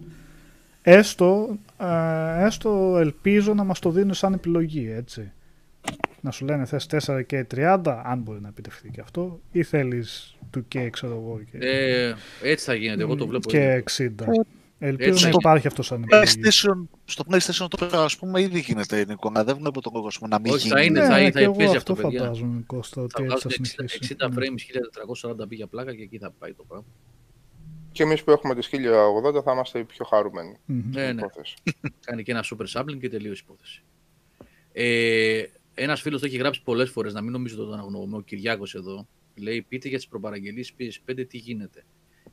[0.81, 5.31] Έστω, ε, έστω ελπίζω να μας το δίνουν σαν επιλογή, έτσι.
[6.21, 10.35] Να σου λένε θες 4 και 30, αν μπορεί να επιτευχθεί και αυτό, ή θέλεις
[10.57, 13.49] 2K, ξέρω εγώ, και, Ε, έτσι θα γίνεται, εγώ το βλέπω.
[13.49, 13.57] και
[13.97, 14.15] ήδη.
[14.19, 14.25] 60.
[14.83, 16.31] Ελπίζω Έτσι να θα υπάρχει αυτός σαν επιλογή.
[16.43, 20.39] PlayStation, στο PlayStation τώρα, ας πούμε, ήδη γίνεται Νίκο, να δεν βλέπω τον κόσμο να
[20.39, 20.73] μην Όχι, γίνει.
[20.79, 22.19] θα είναι, ναι, θα, ναι, θα και εγώ παίζει αυτό αυτό, παιδιά.
[22.21, 24.15] φαντάζομαι, Κώστα, ότι Θα έτσι θα βγάζουν 60, συνεχίσει.
[24.19, 24.35] 60 Ναι.
[24.35, 24.59] frames,
[25.45, 26.85] 1440p για πλάκα και εκεί θα πάει το πράγμα.
[27.91, 30.57] Και εμείς που έχουμε τις 1080 θα είμαστε οι πιο χαρούμενοι.
[30.65, 30.81] Μμμ.
[30.91, 31.21] Ναι, ναι.
[31.21, 31.53] Υπόθεση.
[32.05, 33.83] Κάνει και ένα super sampling και τελείωσε η υπόθεση.
[34.73, 35.43] Ε,
[35.83, 38.17] Ένας φίλος το έχει γράψει πολλές φορές, να μην νομίζετε ότι τον αγνοούμε.
[38.17, 41.83] Ο Κυριάκος εδώ λέει: Πείτε για τις προπαραγγελίες PS5 τι γίνεται.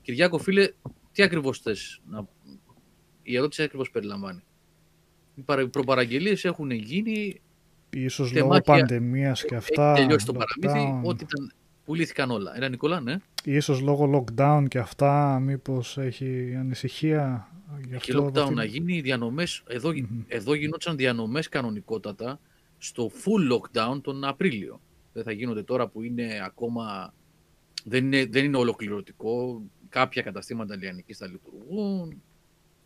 [0.03, 0.69] Κυριάκο, φίλε,
[1.13, 2.01] τι ακριβώς θες.
[2.09, 2.27] Να...
[3.23, 4.43] Η ερώτηση ακριβώς περιλαμβάνει.
[5.35, 7.41] Οι παρα- προπαραγγελίες έχουν γίνει.
[7.91, 9.93] Ίσως τεμάχια- λόγω πανδημίας και αυτά.
[9.93, 10.67] έχει τελειώσει το lockdown.
[10.67, 11.09] παραμύθι.
[11.09, 11.53] Ό,τι ήταν.
[11.85, 12.57] Πουλήθηκαν όλα.
[12.57, 13.17] Ένα Νικόλα, ναι.
[13.45, 17.49] Ίσως λόγω lockdown και αυτά, μήπως έχει ανησυχία.
[17.89, 20.21] Γι' Έχει αυτό lockdown αυτή- να γίνει, οι διανομές, εδώ, Μμμ.
[20.27, 22.41] εδώ γινόταν διανομές κανονικότατα
[22.79, 24.81] στο full lockdown τον Απρίλιο.
[25.13, 27.15] Δεν θα γίνονται τώρα που είναι ακόμα,
[27.85, 32.23] δεν είναι, δεν είναι ολοκληρωτικό, κάποια καταστήματα λιανικής θα λειτουργούν,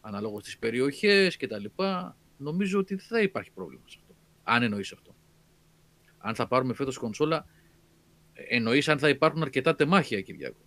[0.01, 2.17] αναλόγως τις περιοχές και τα λοιπά.
[2.37, 5.15] Νομίζω ότι δεν θα υπάρχει πρόβλημα σε αυτό, αν εννοείς αυτό.
[6.19, 7.47] Αν θα πάρουμε φέτος κονσόλα,
[8.33, 10.61] εννοείς αν θα υπάρχουν αρκετά τεμάχια, Κυριάκο.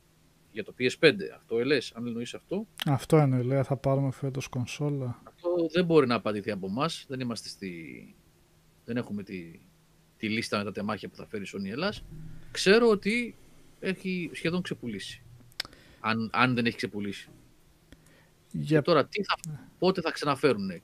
[0.51, 5.21] Για το PS5, αυτό ελες, αν εννοείς αυτό, Αυτό εννοεί, λέει, θα πάρουμε φέτος κονσόλα.
[5.23, 7.05] αυτό δεν μπορεί να απαντηθεί από εμάς.
[7.07, 8.15] Δεν είμαστε στη...
[8.85, 9.59] Δεν έχουμε τη...
[10.17, 12.03] τη λίστα με τα τεμάχια που θα φέρει η Sony Ελλάς.
[12.51, 13.35] Ξέρω ότι
[13.79, 15.21] έχει σχεδόν ξεπουλήσει.
[15.99, 17.29] Αν, αν δεν έχει ξεπουλήσει.
[18.51, 18.77] Για...
[18.77, 19.35] Και τώρα τι θα...
[19.79, 20.81] πότε θα ξαναφέρουν,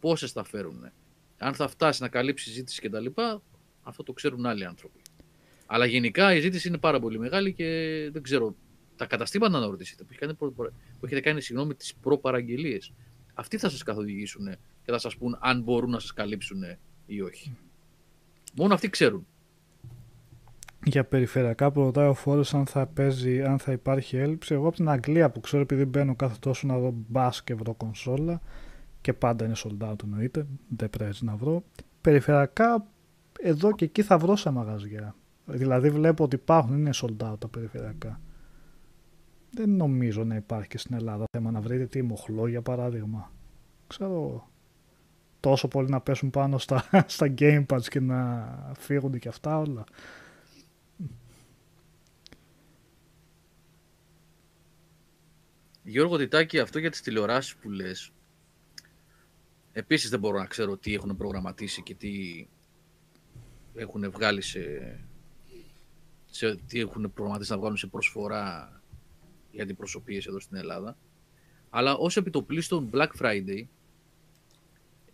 [0.00, 0.90] πόσες θα φέρουν,
[1.38, 3.06] αν θα φτάσει να καλύψει ζήτηση κτλ.
[3.82, 5.00] Αυτό το ξέρουν άλλοι άνθρωποι.
[5.66, 7.64] Αλλά γενικά η ζήτηση είναι πάρα πολύ μεγάλη και
[8.12, 8.56] δεν ξέρω.
[8.96, 12.92] Τα καταστήματα να ρωτήσετε που, έχει κάνει προ- προ- που έχετε κάνει συγγνώμη τις προπαραγγελίες.
[13.34, 14.46] Αυτοί θα σας καθοδηγήσουν
[14.82, 16.62] και θα σας πούν αν μπορούν να σας καλύψουν
[17.08, 17.56] ή όχι.
[18.54, 19.26] Μόνο αυτοί ξέρουν.
[20.84, 24.54] Για περιφερειακά που ρωτάει ο Φόρος αν θα παίζει, αν θα υπάρχει έλλειψη.
[24.54, 27.74] Εγώ από την Αγγλία που ξέρω επειδή μπαίνω κάθε τόσο να δω μπας και βρω
[27.74, 28.40] κονσόλα
[29.00, 31.62] και πάντα είναι sold out εννοείται, δεν πρέπει να βρω.
[32.00, 32.86] Περιφερειακά
[33.40, 35.14] εδώ και εκεί θα βρω σε μαγαζιά.
[35.46, 38.20] Δηλαδή βλέπω ότι υπάρχουν, είναι sold out τα περιφερειακά.
[39.50, 43.32] Δεν νομίζω να υπάρχει και στην Ελλάδα θέμα να βρείτε τι μοχλό για παράδειγμα.
[43.86, 44.48] Ξέρω
[45.40, 49.84] τόσο πολύ να πέσουν πάνω στα, στα gamepads και να φύγονται και αυτά όλα.
[55.82, 58.12] Γιώργο Τιτάκη, αυτό για τις τηλεοράσεις που λες,
[59.72, 62.46] επίσης δεν μπορώ να ξέρω τι έχουν προγραμματίσει και τι
[63.74, 64.60] έχουν βγάλει σε,
[66.26, 68.72] σε τι έχουν προγραμματίσει να βγάλουν σε προσφορά
[69.50, 70.96] για αντιπροσωπείες εδώ στην Ελλάδα.
[71.70, 73.66] Αλλά ως επιτοπλίστων Black Friday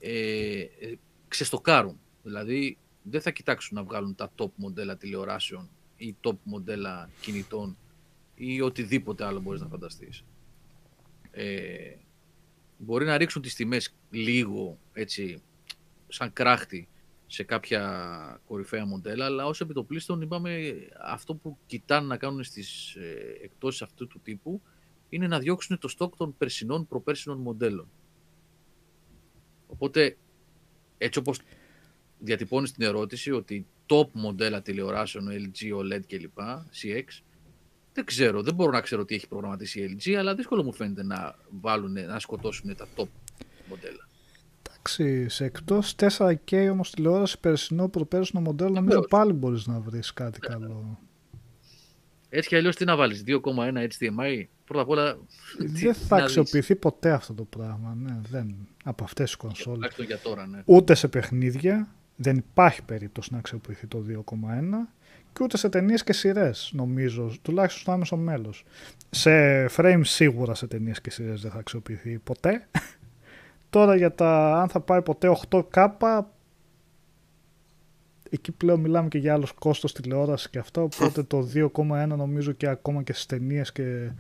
[0.07, 0.99] ε, ε,
[1.29, 2.01] ξεστοκάρουν.
[2.23, 7.77] Δηλαδή δεν θα κοιτάξουν να βγάλουν τα top μοντέλα τηλεοράσεων ή top μοντέλα κινητών
[8.35, 10.25] ή οτιδήποτε άλλο μπορείς να φανταστείς.
[11.31, 11.95] Ε,
[12.79, 15.43] μπορεί να ρίξουν τις τιμές λίγο έτσι
[16.09, 16.89] σαν κράχτη
[17.27, 23.39] σε κάποια κορυφαία μοντέλα, αλλά ως επιτοπλίστων είπαμε αυτό που κοιτάνε να κάνουν στις ε,
[23.43, 24.63] εκτόσεις αυτού του τύπου
[25.09, 27.89] είναι να διώξουν το στόκ των περσινών προπέρσινων μοντέλων.
[29.67, 30.17] Οπότε,
[30.99, 31.41] έτσι όπως
[32.19, 36.39] διατυπώνεις την ερώτηση ότι top μοντέλα τηλεοράσεων LG, OLED κλπ,
[36.83, 37.23] CX,
[37.93, 41.03] δεν ξέρω, δεν μπορώ να ξέρω τι έχει προγραμματίσει η LG, αλλά δύσκολο μου φαίνεται
[41.03, 43.07] να, βάλουν, να σκοτώσουν τα top
[43.69, 44.09] μοντέλα.
[44.63, 49.07] Εντάξει, σε εκτός 4K όμως τηλεόραση περσινό προπέρσινο μοντέλο νομίζω Βεβαίως.
[49.11, 50.99] πάλι μπορείς να βρεις κάτι καλό.
[52.37, 53.37] Έτσι κι αλλιώς τι να βάλεις, 2,1
[53.89, 55.13] HDMI, πρώτα απ' όλα...
[55.59, 56.25] τι- Δεν τι θα να δεις.
[56.25, 58.55] αξιοποιηθεί ποτέ αυτό το πράγμα, ναι, δεν,
[58.85, 59.75] από αυτές τις κονσόλες.
[59.77, 60.63] Τουλάχιστον για τώρα, ναι.
[60.65, 64.89] Ούτε σε παιχνίδια, δεν υπάρχει περίπτωση να αξιοποιηθεί το 2,1
[65.33, 68.65] και ούτε σε ταινίες και σειρές, νομίζω, τουλάχιστον στο άμεσο μέλος.
[69.11, 69.31] Σε
[69.77, 72.69] frame σίγουρα σε ταινίες και σειρές δεν θα αξιοποιηθεί ποτέ.
[73.71, 75.89] Τώρα για τα αν θα πάει ποτέ 8K,
[78.31, 82.67] εκεί πλέον μιλάμε και για άλλος κόστος τηλεόρασης και αυτό, οπότε το 2,1 νομίζω και
[82.69, 84.11] ακόμα και στις ταινίες και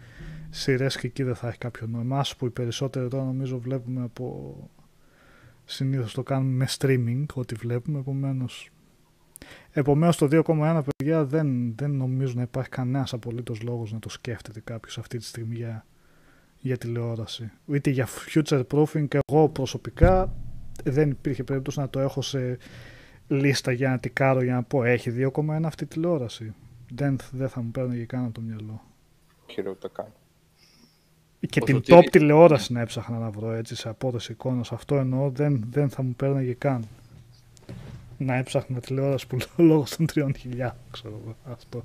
[0.51, 2.19] σειρές και εκεί δεν θα έχει κάποιο νόημα.
[2.19, 4.57] Άσο που οι περισσότεροι τώρα νομίζω βλέπουμε από.
[5.65, 7.99] Συνήθως το κάνουμε με streaming, ό,τι βλέπουμε.
[7.99, 8.71] Επομένως,
[9.71, 14.61] επομένως το 2,1 παιδιά δεν, δεν νομίζω να υπάρχει κανένας απολύτως λόγος να το σκέφτεται
[14.61, 15.87] κάποιος αυτή τη στιγμή για,
[16.61, 17.51] για τηλεόραση.
[17.67, 20.37] Είτε για future proofing και εγώ προσωπικά
[20.85, 22.59] δεν υπήρχε περίπτωση να το έχω σε
[23.29, 26.55] λίστα για να τικάρω για να πω έχει 2,1 αυτή η τηλεόραση.
[26.95, 28.83] Δεν, δεν θα μου παίρνει καν από το μυαλό.
[29.51, 30.13] Χειρότερα καν.
[31.51, 34.73] Και Ο την Σωτήρη- top τηλεόραση να έψαχνα να βρω έτσι σε απόδοση εικόνας.
[34.73, 36.85] Αυτό εννοώ δεν, δεν θα μου παίρναγε καν.
[38.19, 41.37] Να έψαχνα τηλεόραση που λέω λόγω των 3.000 ξέρω εγώ.
[41.45, 41.85] Αυτό.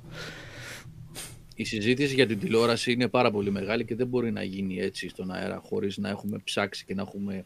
[1.54, 5.08] Η συζήτηση για την τηλεόραση είναι πάρα πολύ μεγάλη και δεν μπορεί να γίνει έτσι
[5.08, 7.44] στον αέρα χωρίς να έχουμε ψάξει και να έχουμε...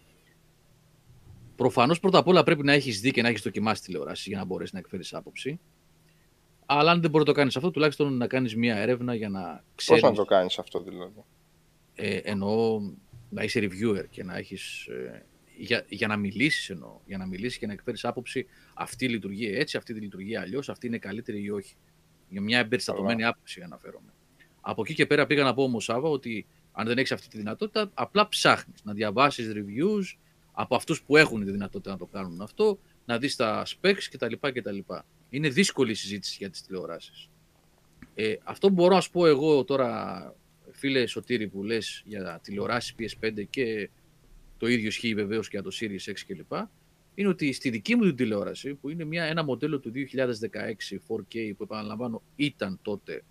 [1.56, 4.44] Προφανώς πρώτα απ' όλα πρέπει να έχεις δει και να έχεις δοκιμάσει τηλεόραση για να
[4.44, 5.60] μπορέσεις να εκφέρεις άποψη.
[6.66, 9.40] Αλλά αν δεν μπορεί να το κάνεις αυτό, τουλάχιστον να κάνεις μια έρευνα για να
[9.40, 10.02] Πώς ξέρεις...
[10.02, 11.24] να το κάνεις αυτό δηλαδή;
[11.94, 12.81] ε, εννοώ
[13.31, 15.26] να είσαι reviewer και να έχεις, ε,
[15.56, 19.76] για, για να μιλήσεις εννοώ, για να μιλήσεις και να εκφέρεις άποψη αυτή λειτουργεί έτσι,
[19.76, 21.74] αυτή τη λειτουργεί αλλιώς, αυτή είναι καλύτερη ή όχι.
[22.28, 24.12] Για μια εμπεριστατωμένη άποψη αναφέρομαι.
[24.60, 27.36] Από εκεί και πέρα πήγα να πω όμως Σάβα ότι αν δεν έχεις αυτή τη
[27.36, 30.18] δυνατότητα, απλά ψάχνεις να διαβάσεις reviews
[30.55, 34.32] από αυτούς που έχουν τη δυνατότητα να το κάνουν αυτό, να δεις τα specs κτλ.
[34.40, 34.78] κτλ.
[35.31, 37.28] Είναι δύσκολη η συζήτηση για τις τηλεοράσεις.
[38.14, 40.35] Ε, αυτό που μπορώ να σου πω εγώ τώρα,
[40.70, 43.90] φίλε Σωτήρη που λες για τηλεοράσεις PS5 και
[44.59, 46.52] το ίδιο ισχύει βεβαίως και για το Series X κλπ.
[47.14, 50.18] Είναι ότι στη δική μου την τηλεόραση, που είναι μια, ένα μοντέλο του 2016
[51.09, 53.22] 4K που επαναλαμβάνω ήταν τότε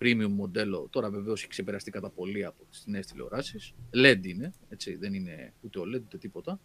[0.00, 3.74] premium μοντέλο, τώρα βεβαίως έχει ξεπεραστεί κατά πολύ από τις νέες τηλεοράσεις.
[3.94, 6.60] LED είναι, έτσι, δεν είναι ούτε OLED ούτε τίποτα.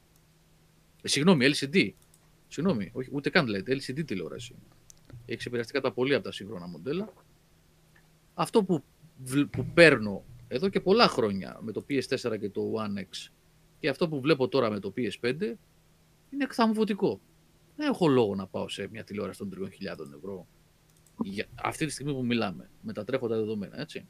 [1.02, 1.90] Ε, συγγνώμη, LCD.
[2.48, 4.56] Συγγνώμη, όχι, ούτε καν LED, LCD τηλεόραση.
[5.26, 7.14] Έχει ξεπεραστεί κατά πολύ από τα σύγχρονα μοντέλα.
[8.34, 8.84] Αυτό που,
[9.24, 13.32] βλ- που παίρνω εδώ και πολλά χρόνια με το PS4 και το One X
[13.80, 15.42] και αυτό που βλέπω τώρα με το PS5
[16.30, 17.20] είναι εκθαμβωτικό.
[17.76, 20.48] Δεν έχω λόγο να πάω σε μια τηλεόραση των 3.000 ευρώ
[21.24, 24.06] για αυτή τη στιγμή που μιλάμε, με τα τρέχοντα δεδομένα, έτσι.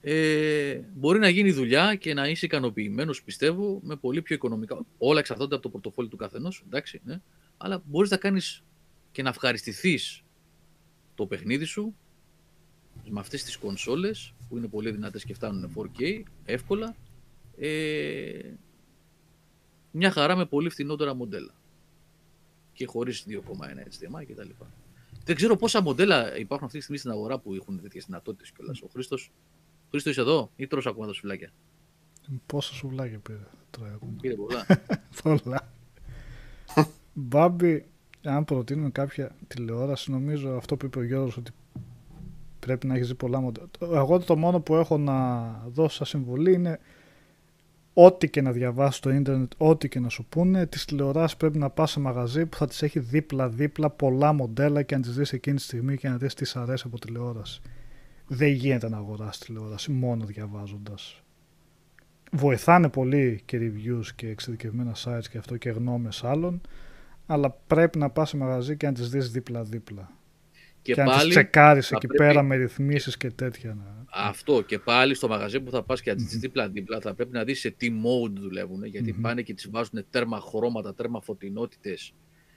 [0.00, 4.84] Ε, μπορεί να γίνει δουλειά και να είσαι ικανοποιημένος, πιστεύω, με πολύ πιο οικονομικά.
[4.98, 7.20] Όλα εξαρτώνται από το πορτοφόλι του καθενός, εντάξει, ναι.
[7.56, 8.62] Αλλά μπορείς να κάνεις
[9.12, 10.22] και να ευχαριστηθείς
[11.14, 11.94] το παιχνίδι σου
[13.08, 16.96] με αυτές τις κονσόλες που είναι πολύ δυνατές και φτάνουν 4K εύκολα.
[17.58, 18.38] Ε,
[19.90, 21.54] μια χαρά με πολύ φθηνότερα μοντέλα.
[22.72, 24.50] Και χωρίς 2,1 HDMI κτλ.
[25.24, 28.82] Δεν ξέρω πόσα μοντέλα υπάρχουν αυτή τη στιγμή στην αγορά που έχουν τέτοιες δυνατότητες κιόλας.
[28.82, 29.32] Ο Χρήστος.
[29.90, 31.52] Χρήστος είσαι εδώ ή τρως ακόμα τα σουβλάκια;
[32.46, 33.38] Πόσα σουβλάκια πήρε
[33.70, 34.12] τώρα ακόμα.
[34.20, 34.66] Πήρε πολλά.
[35.22, 35.72] Πολλά.
[37.14, 37.84] Μπάμπη,
[38.22, 41.50] αν προτείνουμε κάποια τηλεόραση, νομίζω αυτό που είπε ο Γιώργος ότι
[42.58, 43.68] πρέπει να έχεις δει πολλά μοντέλα.
[43.80, 46.80] Εγώ το μόνο που έχω να δώσω σαν συμβουλή είναι
[47.94, 51.70] ό,τι και να διαβάσει στο ίντερνετ, ό,τι και να σου πούνε, τις τηλεοράσεις πρέπει να
[51.70, 55.56] πας σε μαγαζί που θα τις έχει δίπλα-δίπλα πολλά μοντέλα και να τις δεις εκείνη
[55.56, 57.60] τη στιγμή και να δεις τι σ' αρέσει από τηλεόραση.
[58.26, 61.22] Δεν γίνεται να αγοράσεις τηλεόραση μόνο διαβάζοντας.
[62.32, 66.60] Βοηθάνε πολύ και reviews και εξειδικευμένα sites και αυτό και γνώμες άλλων
[67.26, 70.10] αλλά πρέπει να πας σε μαγαζί και να τις δεις δίπλα-δίπλα.
[70.82, 74.01] Και, και, να τις πάλι τσεκάρεις θα εκεί πρέπει- πέρα με ρυθμίσεις και τέτοια να...
[74.14, 77.32] αυτό και πάλι στο μαγαζί που θα πας και να τις δεις δίπλα-δίπλα θα πρέπει
[77.32, 79.20] να δεις σε τι mode δουλεύουν γιατί Μμμ.
[79.20, 82.12] πάνε και τις βάζουν τέρμα χρώματα, τέρμα φωτεινότητες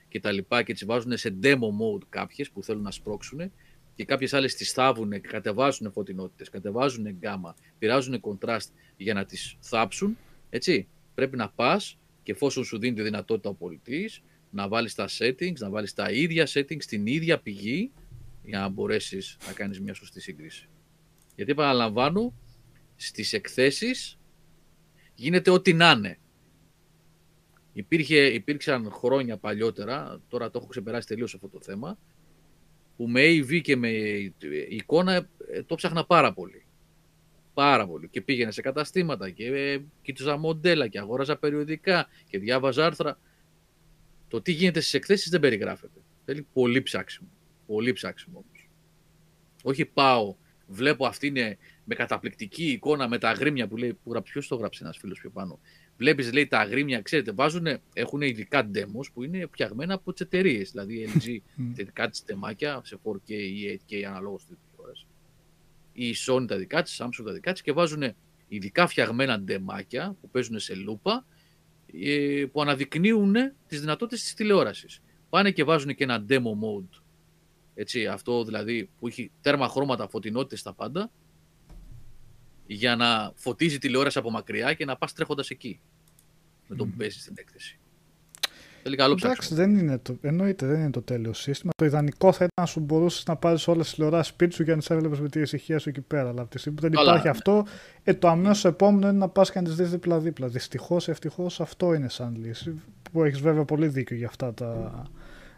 [0.07, 3.51] και τα λοιπά και τις βάζουν σε demo mode κάποιες που θέλουν να σπρώξουν
[3.95, 8.67] και κάποιες άλλες τις θάβουν και κατεβάζουν φωτεινότητες, κατεβάζουν γκάμα, πειράζουν contrast
[8.97, 10.17] για να τις θάψουν,
[10.49, 10.87] έτσι.
[11.13, 15.57] Πρέπει να πας και εφόσον σου δίνει τη δυνατότητα ο πολιτής, να βάλεις τα settings,
[15.57, 17.91] να βάλεις τα ίδια settings στην ίδια πηγή
[18.43, 20.69] για να μπορέσεις να κάνεις μια σωστή σύγκριση.
[21.35, 22.33] Γιατί επαναλαμβάνω,
[22.95, 24.19] στις εκθέσεις
[25.15, 26.19] γίνεται ό,τι να είναι.
[27.73, 31.97] Υπήρχε, υπήρξαν χρόνια παλιότερα, τώρα το έχω ξεπεράσει τελείως αυτό το θέμα,
[32.97, 33.89] που με AV και με
[34.69, 36.65] εικόνα ε, το ψάχνα πάρα πολύ.
[37.53, 38.07] Πάρα πολύ.
[38.07, 43.19] Και πήγαινα σε καταστήματα και ε, κοίταζα μοντέλα και αγόραζα περιοδικά και διάβαζα άρθρα.
[44.27, 45.99] Το τι γίνεται στις εκθέσεις δεν περιγράφεται.
[46.25, 47.29] Θέλει πολύ ψάξιμο.
[47.67, 48.69] Πολύ ψάξιμο όμως.
[49.63, 50.35] Όχι πάω,
[50.67, 53.93] βλέπω αυτή είναι με καταπληκτική εικόνα με τα αγρίμια που λέει.
[53.93, 55.59] Που γράψει, ποιος το γράψει ένας φίλος πιο πάνω;
[55.97, 60.71] Βλέπεις, λέει τα αγρίμια, ξέρετε, βάζουν, έχουν ειδικά demos που είναι φτιαγμένα από τις εταιρείες.
[60.71, 61.37] Δηλαδή LG,
[61.73, 65.05] δικά τη τεμάκια σε 4K ή 8K αναλόγως τη τηλεόραση.
[65.93, 68.03] Η Sony τα δικά της, Samsung τα δικά της και βάζουν
[68.47, 71.25] ειδικά φτιαγμένα ντεμάκια που παίζουν σε λούπα
[72.03, 73.33] ε, που αναδεικνύουν
[73.67, 75.01] τις δυνατότητες της τηλεόρασης.
[75.29, 77.01] Πάνε και βάζουν και ένα demo mode.
[77.75, 81.11] Έτσι, αυτό δηλαδή που έχει τέρμα χρώματα, φωτεινότητες στα πάντα
[82.67, 85.79] για να φωτίζει τηλεόραση από μακριά και να πας τρέχοντας εκεί.
[86.67, 87.79] Με τον που παίζεις στην έκθεση.
[88.83, 89.59] Θέλει καλό Εντάξει, ψάξιμο.
[89.59, 91.71] δεν είναι το, εννοείται δεν είναι το τέλειος σύστημα.
[91.77, 94.71] Το ιδανικό θα ήταν να σου μπορούσες να πάρεις όλες τις τηλεοράσεις σπίτι σου και
[94.71, 96.29] να τις έβλεπες με τη ησυχία σου εκεί πέρα.
[96.29, 97.31] Αλλά από τη στιγμή που δεν Καλά, υπάρχει ναι.
[97.31, 97.65] αυτό,
[98.03, 100.47] ε, το αμέσως επόμενο είναι να πας και να τις δεις δίπλα-δίπλα.
[100.47, 102.81] Δυστυχώς, ευτυχώς αυτό είναι σαν λύση.
[103.11, 105.03] Που έχεις βέβαια πολύ δίκιο για αυτά, τα,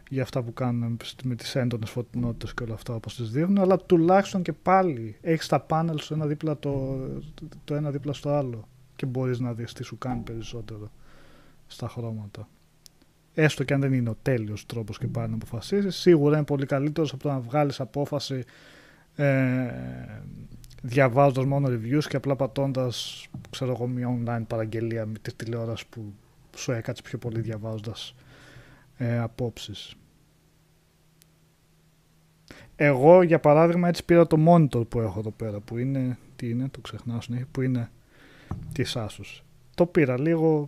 [0.09, 3.57] για αυτά που κάνουν με τις έντονες φωτεινότητες και όλα αυτά όπως τις δείχνουν.
[3.59, 6.97] Αλλά τουλάχιστον και πάλι έχεις τα πάνελ σου ένα δίπλα το,
[7.63, 8.67] το ένα δίπλα στο άλλο.
[8.95, 10.91] Και μπορείς να δεις τι σου κάνει περισσότερο
[11.67, 12.47] στα χρώματα
[13.41, 16.65] έστω και αν δεν είναι ο τέλειος τρόπος και πάλι να αποφασίσεις, σίγουρα είναι πολύ
[16.65, 18.43] καλύτερος από το να βγάλεις απόφαση
[19.15, 19.67] ε,
[20.81, 26.13] διαβάζοντας μόνο reviews και απλά πατώντας ξέρω εγώ μια online παραγγελία με τη τηλεόραση που
[26.55, 28.15] σου έκατσε πιο πολύ διαβάζοντας
[28.97, 29.95] ε, απόψεις.
[32.75, 36.67] Εγώ για παράδειγμα έτσι πήρα το monitor που έχω εδώ πέρα που είναι, τι είναι,
[36.69, 37.91] το ξεχνάω συνέχεια, που είναι
[38.73, 39.41] της Asus.
[39.75, 40.65] Το πήρα λίγο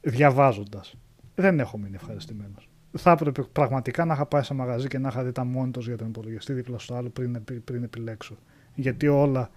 [0.00, 0.94] διαβάζοντας
[1.34, 2.68] δεν έχω μείνει ευχαριστημένος.
[2.98, 5.96] Θα έπρεπε πραγματικά να είχα πάει σε μαγαζί και να είχα δει τα μόνιτορ για
[5.96, 8.36] τον υπολογιστή δίπλα στο άλλο πριν, πριν επιλέξω.
[8.74, 9.50] Γιατί όλα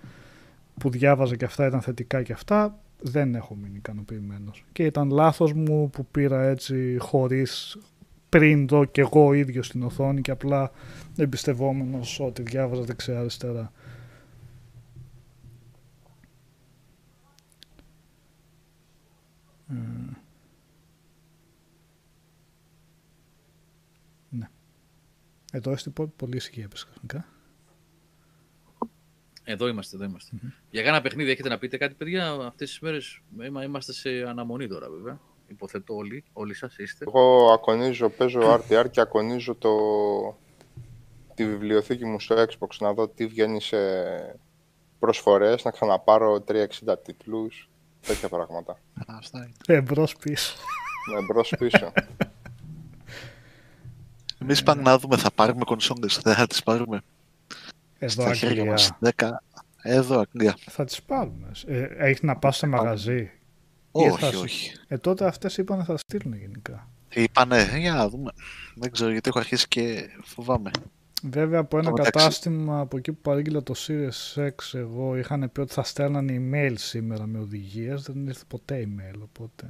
[0.79, 4.65] που διάβαζα και αυτά ήταν θετικά και αυτά, δεν έχω μείνει ικανοποιημένος.
[4.71, 7.77] Και ήταν λάθος μου που πήρα έτσι χωρίς
[8.29, 10.71] πριν δω και εγώ ο ίδιος στην οθόνη και απλά
[11.17, 13.71] εμπιστευόμενος ότι διάβαζα δεξιά αριστερά.
[19.69, 19.75] Ε,
[25.55, 27.25] Εδώ είστε πο- πολύ ησυχία έπεσε ξαφνικά.
[29.43, 30.35] Εδώ είμαστε, εδώ είμαστε.
[30.69, 34.67] Για κάνα παιχνίδι έχετε να πείτε κάτι, παιδιά, αυτές τις μέρες είμα- είμαστε σε αναμονή
[34.67, 35.19] τώρα βέβαια.
[35.47, 37.05] Υποθέτω όλοι, όλοι σας είστε.
[37.07, 39.69] Εγώ ακονίζω, παίζω RTR και ακονίζω το...
[41.33, 43.77] τη βιβλιοθήκη μου στο Xbox να δω τι βγαίνει σε
[44.99, 47.69] προσφορές, να ξαναπάρω 360 τίτλους,
[48.07, 48.79] τέτοια πράγματα.
[49.07, 49.77] Αυτά είναι.
[49.77, 50.55] Εμπρός πίσω.
[51.15, 51.91] Με μπρος πίσω.
[54.41, 57.01] Εμείς πάμε να δούμε, θα πάρουμε κονσόλες, δεν θα τις πάρουμε
[58.03, 58.71] Εδώ στα χέρια Αγγλία.
[58.71, 58.91] μας.
[58.99, 59.43] 10.
[59.81, 60.57] Εδώ, Αγγλία.
[60.69, 61.51] Θα τις πάρουμε.
[61.65, 63.29] Ε, έχεις να πας σε μαγαζί; Ή
[63.91, 64.71] Όχι, θα σου- όχι.
[64.87, 66.89] Ε, τότε αυτές είπαν θα στείλουν γενικά.
[67.13, 68.31] Είπανε, για να δούμε.
[68.75, 70.71] Δεν ξέρω γιατί έχω αρχίσει και φοβάμαι.
[71.23, 75.49] Βέβαια από ένα Στο μεταξύ- κατάστημα από εκεί που παρήγγειλα το Series X εγώ είχαν
[75.51, 78.01] πει ότι θα στέλνανε email σήμερα με οδηγίες.
[78.01, 79.65] Δεν ήρθε ποτέ email οπότε...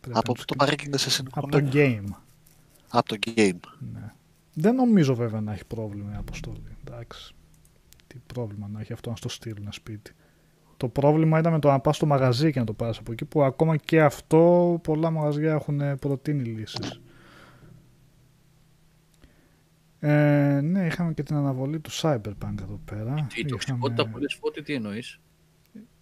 [0.00, 2.06] πρέπει Από να πού τους το κλ- παρήγγειλες σε Από το συνεχόμενο.
[2.10, 2.16] game.
[2.88, 3.58] Από το game.
[3.92, 4.12] Ναι.
[4.54, 6.76] Δεν νομίζω βέβαια να έχει πρόβλημα η αποστολή.
[6.88, 7.34] Εντάξει.
[8.06, 10.12] Τι πρόβλημα να έχει αυτό να στο στείλουν σπίτι.
[10.76, 13.24] Το πρόβλημα ήταν με το να πας στο μαγαζί και να το πάρεις από εκεί
[13.24, 17.00] που ακόμα και αυτό πολλά μαγαζιά έχουν προτείνει λύσεις.
[20.00, 23.26] Ε, ναι, είχαμε και την αναβολή του Cyberpunk εδώ πέρα.
[23.34, 25.20] Η τοξικότητα που λες Φώτη, τι εννοείς;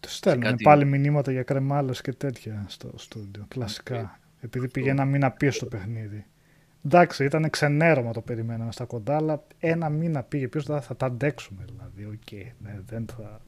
[0.06, 3.44] Στέλνουν κάτι- πάλι μηνύματα για κρεμάλες και τέτοια στο στούντιο.
[3.48, 4.18] Κλασικά.
[4.40, 6.26] Επειδή πήγε ένα μήνα πίσω το παιχνίδι.
[6.84, 11.06] Εντάξει, ήταν ξενέρωμα το περιμέναμε στα κοντά, αλλά ένα μήνα πήγε πίσω, θα, θα τα
[11.06, 12.04] αντέξουμε δηλαδή.
[12.04, 12.32] Οκ,
[12.62, 13.40] ναι, δεν θα...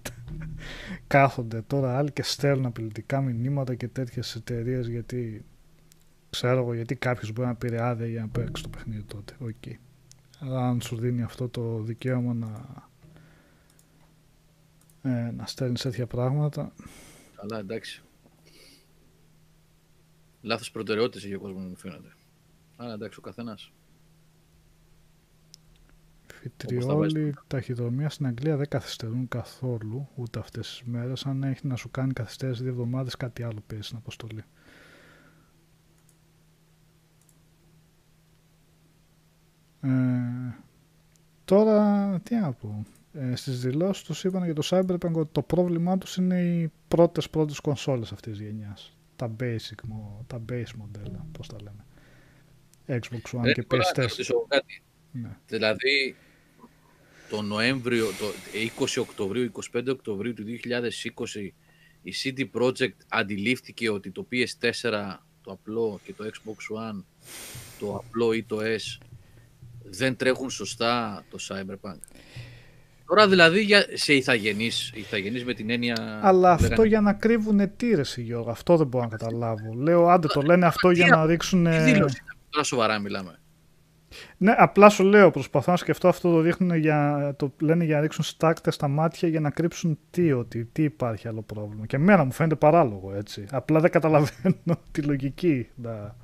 [1.06, 5.44] Κάθονται τώρα άλλοι και στέλνουν απειλητικά μηνύματα και τέτοιες εταιρείες γιατί
[6.30, 9.34] ξέρω εγώ γιατί κάποιος μπορεί να πήρε άδεια για να παίξει το παιχνίδι τότε.
[9.38, 9.74] Οκ.
[10.38, 12.64] Αλλά αν σου δίνει αυτό το δικαίωμα να,
[15.02, 16.72] ε, να στέλνεις τέτοια πράγματα,
[17.36, 18.02] Αλλά εντάξει.
[20.40, 22.15] Λάθος προτεραιότητες έχει ο κόσμος μου φαίνεται.
[22.76, 23.72] Αλλά εντάξει, ο καθένας.
[26.26, 31.26] Φιτριόλοι ταχυδρομεία στην Αγγλία δεν καθυστερούν καθόλου ούτε αυτές τις μέρες.
[31.26, 34.44] Αν έχει να σου κάνει καθυστέρηση δύο εβδομάδες, κάτι άλλο παίζει στην αποστολή.
[39.80, 39.88] Ε,
[41.44, 42.84] τώρα, τι να πω.
[43.12, 47.30] Ε, στις δηλώσεις τους είπαν για το Cyberpunk ότι το πρόβλημά τους είναι οι πρώτες
[47.30, 48.96] πρώτες κονσόλες αυτής της γενιάς.
[49.16, 51.84] Τα basic, μο- τα base μοντέλα, πώς τα λέμε.
[52.88, 54.08] Xbox One Ρε, και Νικόλα, να PS4.
[54.08, 54.82] ρωτήσω κάτι.
[55.12, 55.28] Ναι.
[55.46, 56.16] Δηλαδή,
[57.30, 58.26] το Νοέμβριο, το
[58.78, 61.52] 20 Οκτωβρίου, 25 Οκτωβρίου του 2020,
[62.02, 64.90] η CD Projekt αντιλήφθηκε ότι το PS4,
[65.42, 67.04] το απλό και το Xbox One,
[67.78, 69.02] το απλό ή το S,
[69.84, 71.98] δεν τρέχουν σωστά το Cyberpunk.
[73.08, 76.20] Τώρα δηλαδή για, σε ηθαγενείς, ηθαγενείς με την έννοια...
[76.22, 78.50] Αλλά που αυτό λέγανε- για να κρύβουν αιτήρες, Γιώργο.
[78.50, 79.72] Αυτό δεν μπορώ να καταλάβω.
[79.74, 81.64] Λέω, άντε το λένε αυτό για να ρίξουν.
[81.64, 82.22] Τι δήλωση είναι αυτή,
[82.56, 83.38] τώρα σοβαρά μιλάμε.
[84.36, 88.00] Ναι, απλά σου λέω, προσπαθώ να σκεφτώ αυτό το δείχνουν για, το λένε για να
[88.00, 91.86] ρίξουν στάκτε στα μάτια για να κρύψουν τι, ότι, τι υπάρχει άλλο πρόβλημα.
[91.86, 93.44] Και εμένα μου φαίνεται παράλογο έτσι.
[93.50, 94.56] Απλά δεν καταλαβαίνω
[94.92, 96.16] τη λογική να,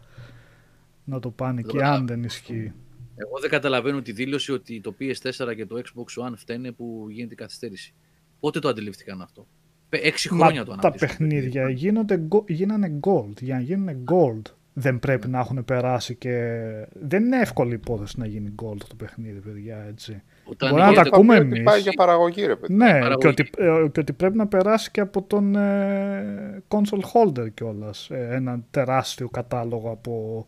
[1.05, 2.73] να το πάνε και Τώρα- αν δεν ισχύει.
[3.17, 7.33] Εγώ δεν καταλαβαίνω τη δήλωση ότι το PS4 και το Xbox One φταίνε που γίνεται
[7.33, 7.95] η καθυστέρηση.
[8.41, 9.47] Πότε το αντιληφθήκαν αυτό;
[9.89, 11.09] Πε- Έξι Μα χρόνια το τα αναπτύσσουν.
[11.19, 13.41] παιχνίδια γίνονται, go- γίνανε gold.
[13.41, 14.43] Για να γίνουν gold
[14.73, 16.59] δεν πρέπει να έχουν περάσει και...
[16.93, 20.23] Δεν είναι εύκολη υπόθεση να γίνει gold το παιχνίδι, παιδιά, έτσι.
[20.45, 21.71] Όταν Μπορεί να γίνεται- τα ακούμε Πρέπει ότι εμείς.
[21.73, 22.75] Πάει για παραγωγή, ρε παιδί.
[22.75, 23.17] Ναι, παραγωγή.
[23.19, 28.09] και ότι, ε, και ότι πρέπει να περάσει και από τον ε, console holder κιόλας.
[28.11, 30.45] ένα τεράστιο κατάλογο από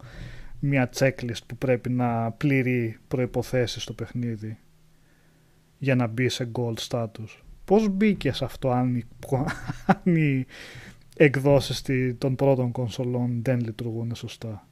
[0.59, 4.59] μια checklist που πρέπει να πληρεί προϋποθέσεις στο παιχνίδι
[5.79, 7.39] για να μπει σε gold status.
[7.65, 9.05] Πώς μπήκε σε αυτό αν οι,
[10.05, 10.47] αν οι
[11.15, 14.69] εκδόσεις τη- των πρώτων κονσολών δεν λειτουργούν σωστά.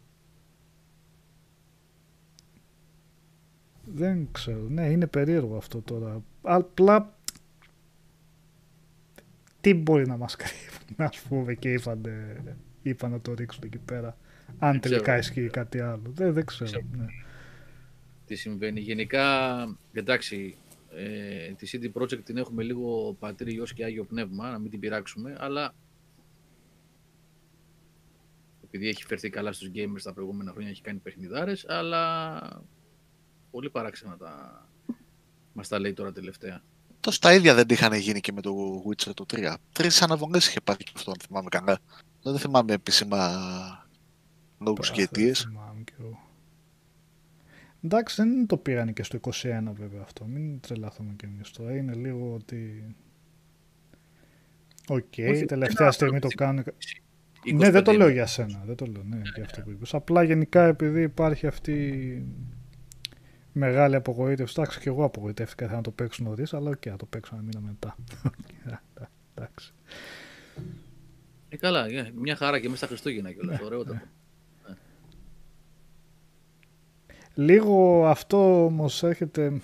[3.85, 4.63] Δεν ξέρω.
[4.69, 6.23] Ναι, είναι περίεργο αυτό τώρα.
[6.43, 7.15] Απλά
[9.61, 12.03] τι μπορεί να μας κρύβουν, ας πούμε, και είπαν,
[12.83, 14.17] είπαν να το ρίξουν εκεί πέρα.
[14.59, 15.19] Αν Δεν τελικά ξέρω.
[15.19, 16.03] ισχύει κάτι άλλο.
[16.15, 16.71] Δεν, δεν ξέρω.
[16.71, 16.85] ξέρω.
[16.97, 17.07] Ναι.
[18.27, 18.81] τι συμβαίνει.
[18.81, 19.27] Γενικά,
[19.93, 20.57] εντάξει,
[20.97, 24.81] ε, τη CD Projekt την έχουμε λίγο πατρί γιος και Άγιο Πνεύμα, να μην την
[24.81, 25.75] πειράξουμε, αλλά
[28.75, 32.41] επειδή έχει φερθεί καλά στους gamers τα προηγούμενα χρόνια, έχει κάνει παιχνιδάρες, αλλά
[33.51, 34.65] πολύ παράξενα τα...
[35.53, 36.63] μας τα λέει τώρα τελευταία.
[37.01, 39.55] Τόσο τα ίδια δεν είχαν γίνει και με το Witcher το 3.
[39.73, 41.79] Τρεις αναβολές είχε πάρει και αυτό, αν θυμάμαι καλά.
[42.23, 43.19] Δεν θυμάμαι επίσημα
[44.59, 45.43] λόγους και Πα, αιτίες.
[45.43, 46.19] δεν θυμάμαι κι εγώ.
[47.85, 49.33] Εντάξει, δεν το πήραν και στο 21
[49.73, 50.25] βέβαια αυτό.
[50.25, 51.77] Μην τρελαθούμε κι εμείς τώρα.
[51.77, 52.95] Είναι λίγο ότι...
[54.89, 56.65] Οκ, Όχι, τελευταία ένα στιγμή το αυτό κάνουν.
[57.45, 58.13] 25 Ναι, δεν το λέω είναι.
[58.13, 58.63] για σένα.
[58.67, 59.95] Δεν το λέω, ναι, για αυτό που είπες.
[59.95, 61.73] Απλά γενικά επειδή υπάρχει αυτή
[63.53, 64.55] η μεγάλη απογοήτευση.
[64.59, 67.43] Εντάξει, και εγώ απογοητεύτηκα ήθελα να το παίξω νωρίς, αλλά οκ, θα το παίξω ένα
[67.43, 67.97] μήνα μετά.
[69.35, 69.73] Εντάξει.
[71.49, 74.01] Ε, καλά, ε, μια χαρά και μέσα στα Χριστούγεννα κιόλας, Ναι, ωραιότατο.
[77.35, 79.61] Λίγο αυτό όμως έρχεται.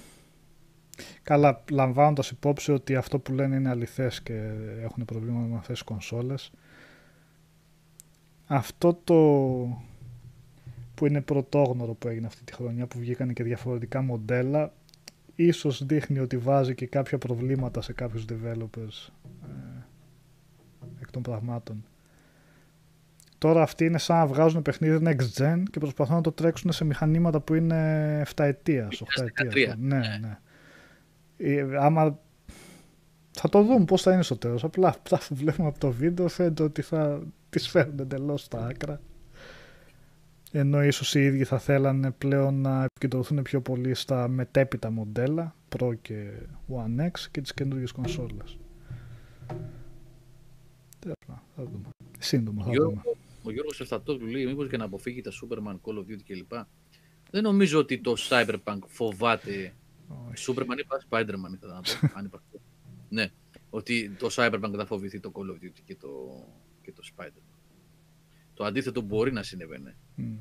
[1.23, 4.51] Καλά, λαμβάνοντας υπόψη ότι αυτό που λένε είναι αληθές και
[4.83, 6.51] έχουν προβλήματα με αυτές τις κονσόλες.
[8.51, 9.15] Αυτό το
[10.95, 14.73] που είναι πρωτόγνωρο που έγινε αυτή τη χρονιά που βγήκαν και διαφορετικά μοντέλα
[15.35, 19.13] ίσως δείχνει ότι βάζει και κάποια προβλήματα σε κάποιους developers
[19.43, 19.83] ε,
[21.01, 21.85] εκ των πραγμάτων.
[23.39, 26.85] Τώρα αυτοί είναι σαν να βγάζουν παιχνίδι next gen και προσπαθούν να το τρέξουν σε
[26.85, 29.75] μηχανήματα που είναι 7 ετίας, 8 ετίας.
[29.75, 30.19] 13, Ναι, ναι.
[30.21, 30.39] ναι.
[31.37, 32.19] Ε, άμα
[33.31, 34.65] θα το δούμε πώς θα είναι στο τέλος.
[34.65, 39.01] Απλά αυτά που βλέπουμε από το βίντεο φαίνεται ότι θα τις φέρουν εντελώς στα άκρα.
[40.53, 45.93] Ενώ ίσως οι ίδιοι θα θέλανε πλέον να επικεντρωθούν πιο πολύ στα μετέπειτα μοντέλα, Pro
[46.03, 46.31] και
[46.69, 48.59] One X και τις καινούργιες κονσόλες.
[50.99, 51.89] Τέλος πάντων, Θα δούμε.
[52.19, 53.17] Σύντομα θα Γιώργο, δούμε.
[53.43, 56.53] ο Γιώργος Εφτατόπουλου λέει μήπως για να αποφύγει τα Superman, Call of Duty κλπ.
[57.31, 59.75] Δεν νομίζω ότι το Cyberpunk φοβάται.
[60.31, 60.45] Όχι.
[60.53, 61.91] Superman είπα, Spider-Man ήθελα να πω.
[62.19, 62.43] αν είπα.
[63.09, 63.31] Ναι,
[63.71, 66.09] ότι το Cyberpunk θα φοβηθεί το Call of Duty και το,
[66.89, 67.59] και το Spider-Man.
[68.55, 69.95] Το αντίθετο μπορεί να συνεβαίνει.
[70.15, 70.37] Μμ,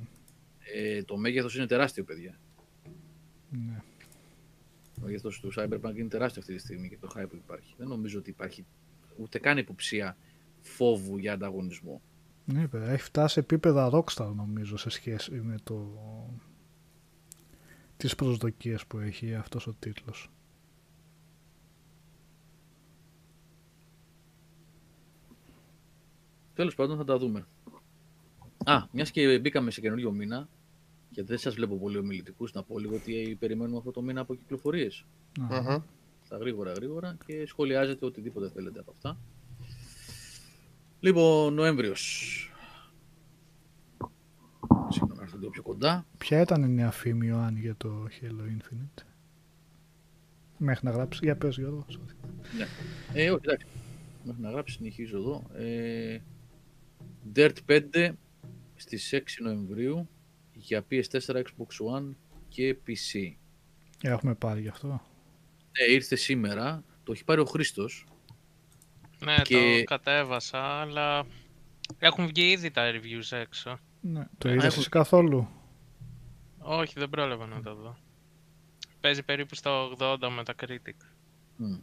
[0.76, 2.40] Ε, το μέγεθος είναι τεράστιο, παιδιά.
[3.50, 3.82] ναι.
[4.96, 7.74] Το μέγεθος του Cyberpunk είναι τεράστιο αυτή τη στιγμή και το hype που υπάρχει.
[7.78, 8.66] Δεν νομίζω ότι υπάρχει
[9.18, 10.18] ούτε καν υποψία
[10.62, 12.02] φόβου για ανταγωνισμό.
[12.46, 15.96] Ναι, παιδιά, έχει φτάσει επίπεδα Rockstar νομίζω σε σχέση με το...
[17.98, 20.30] τις προσδοκίες που έχει αυτός ο τίτλος.
[26.58, 27.46] Τέλος πάντων θα τα δούμε.
[28.66, 30.50] Α, μιας και μπήκαμε σε καινούριο μήνα,
[31.10, 34.36] γιατί δεν σας βλέπω πολύ ομιλητικούς, να πω λίγο ότι περιμένουμε αυτό το μήνα από
[34.36, 35.06] κυκλοφορίες.
[35.52, 35.82] Α, Μμμ.
[36.26, 39.18] Στα γρήγορα γρήγορα και σχολιάζετε οτιδήποτε θέλετε από αυτά.
[41.00, 42.02] Λοιπόν, Νοέμβριος.
[44.90, 46.06] Συγγνώμη, να έρθω λίγο πιο κοντά.
[46.18, 49.04] Ποια ήταν η νέα φήμη Ιωάννη για το Halo Infinite;
[50.58, 51.22] Μέχρι να γράψεις.
[51.24, 51.86] Για πες Γιώργο.
[51.90, 52.66] sorry.
[53.14, 53.66] Ε, όχι, εντάξει.
[54.24, 55.44] Μέχρι να γράψεις, συνεχίζω εδώ.
[55.56, 56.20] Ε,
[57.36, 58.12] Dirt 5
[58.76, 60.10] στις 6 Νοεμβρίου
[60.54, 62.10] για PS4, Xbox One
[62.48, 63.34] και PC.
[64.02, 64.88] Έχουμε πάρει γι' αυτό.
[64.88, 66.84] Ναι, ήρθε σήμερα.
[67.04, 68.06] Το έχει πάρει ο Χρήστος.
[69.20, 71.26] Ναι, Και- το κατέβασα, αλλά
[72.00, 73.78] έχουν βγει ήδη τα reviews έξω.
[74.02, 74.28] Ναι.
[74.38, 75.48] Το Α, είδες έχουν- εσύ καθόλου;
[76.60, 77.98] Όχι, δεν πρόλαβα να το δω.
[79.00, 80.96] Παίζει περίπου στα 80 με τα critic.
[81.56, 81.76] Μμ.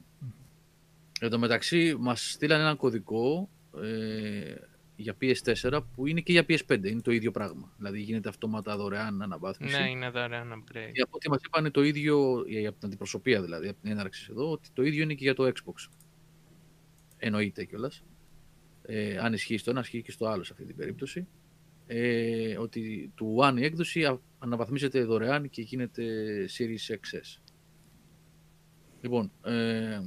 [1.20, 3.48] Εν τω μεταξύ, μας στείλαν ένα κωδικό
[3.82, 4.54] ε,
[4.96, 6.84] για PS4 που είναι και για PS5.
[6.84, 7.72] Είναι το ίδιο πράγμα.
[7.76, 9.80] Δηλαδή γίνεται αυτόματα δωρεάν αναβάθμιση.
[9.80, 10.90] Ναι, είναι δωρεάν upgrade.
[10.92, 14.26] Και από ό,τι μας είπαν το ίδιο, ε, από την αντιπροσωπεία δηλαδή, από την έναρξη
[14.30, 15.90] εδώ, ότι το ίδιο είναι και για το Xbox.
[17.16, 18.04] Εννοείται κιόλας.
[18.82, 21.26] Ε, αν ισχύει στο ένα, ισχύει και στο άλλο σε αυτή την περίπτωση.
[21.86, 26.04] Ε, ότι του One η έκδοση α- αναβαθμίζεται δωρεάν και γίνεται
[26.58, 27.40] Series XS.
[29.00, 30.00] Λοιπόν, ε,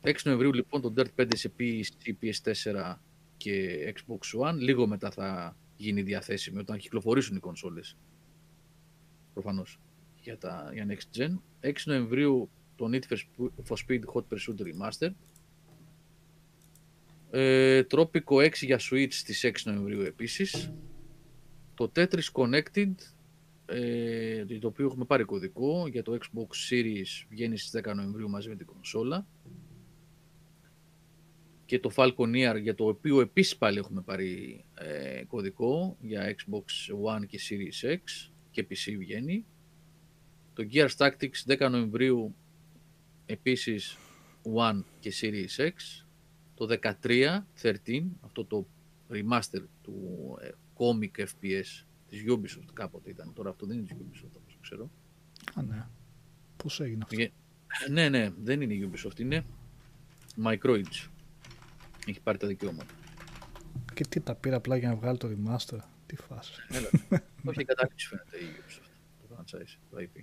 [0.00, 2.94] 6 Νοεμβρίου λοιπόν το Dirt 5 σε PC, PS4
[3.40, 4.56] και Xbox One.
[4.58, 7.96] Λίγο μετά θα γίνει διαθέσιμη όταν κυκλοφορήσουν οι κονσόλες.
[9.32, 9.80] Προφανώς
[10.22, 11.38] για, τα, για Next Gen.
[11.60, 13.16] 6 Νοεμβρίου το Need
[13.68, 15.12] for Speed Hot Pursuit Remastered.
[17.30, 20.72] Ε, Tropico 6 για Switch στις 6 Νοεμβρίου επίσης.
[21.74, 22.94] Το Tetris Connected,
[23.66, 28.48] ε, το οποίο έχουμε πάρει κωδικό για το Xbox Series βγαίνει στις 10 Νοεμβρίου μαζί
[28.48, 29.26] με την κονσόλα.
[31.70, 37.26] Και το Falconeer για το οποίο επίσης πάλι έχουμε πάρει ε, κωδικό για Xbox One
[37.26, 39.44] και Series X και PC βγαίνει.
[40.54, 42.34] Το Gears Tactics 10 Νοεμβρίου
[43.26, 43.96] επίσης
[44.56, 46.04] One και Series X.
[46.54, 48.66] Το 13, 13, αυτό το
[49.10, 53.32] remaster του ε, comic FPS της Ubisoft κάποτε ήταν.
[53.34, 54.90] Τώρα αυτό δεν είναι της Ubisoft όπως ξέρω.
[55.54, 55.86] Α, ναι.
[56.56, 57.30] Πώς έγινε αυτό; Ε,
[57.90, 59.44] ναι, ναι, δεν είναι η Ubisoft, είναι
[60.44, 61.08] Microids.
[62.10, 62.94] Έχει πάρει τα δικαιώματα.
[63.94, 65.78] Και τι τα πήρα απλά για να βγάλει το remaster.
[66.06, 66.52] Τι φάση.
[66.68, 66.88] Έλα.
[67.48, 68.90] Όχι, καταλήξει φαίνεται η Ubisoft.
[69.28, 70.22] Το franchise, το IP.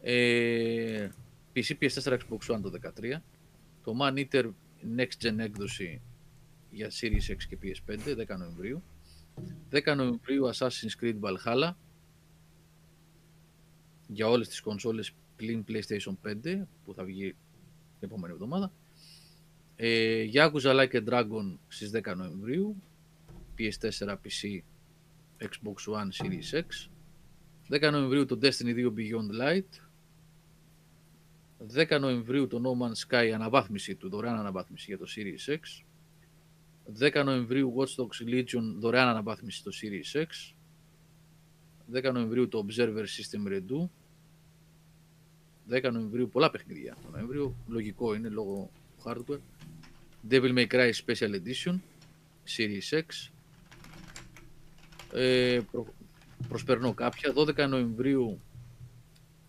[0.00, 1.08] Ε,
[1.54, 3.20] PC, PS4, Xbox One το 13.
[3.82, 4.50] Το Man Eater
[4.96, 6.00] Next Gen έκδοση
[6.70, 8.82] για Series X και PS5, 10 Νοεμβρίου.
[9.70, 11.72] 10 Νοεμβρίου Assassin's Creed Valhalla
[14.06, 17.36] για όλες τις κονσόλες πλην PlayStation 5 που θα βγει
[17.98, 18.72] την επόμενη εβδομάδα.
[19.80, 22.82] Ε, Yakuza Like a Dragon στις 10 Νοεμβρίου
[23.58, 24.60] PS4, PC,
[25.40, 26.90] Xbox One, Series X.
[27.68, 29.68] 10 Νοεμβρίου το Destiny 2 Beyond Light.
[31.90, 35.84] 10 Νοεμβρίου το No Man's Sky αναβάθμιση του, δωρεάν αναβάθμιση για το Series X.
[36.98, 40.54] 10 Νοεμβρίου Watch Dogs Legion δωρεάν αναβάθμιση στο Series X.
[41.92, 43.88] 10 Νοεμβρίου το Observer System Redo.
[45.70, 46.96] 10 Νοεμβρίου πολλά παιχνίδια.
[47.02, 49.57] Το Νοέμβριο λογικό είναι λόγω του hardware.
[50.30, 51.78] Devil May Cry Special Edition
[52.56, 53.30] Series X.
[55.12, 55.94] Ε, προ,
[56.48, 57.32] προσπερνώ κάποια.
[57.36, 58.40] 12 Νοεμβρίου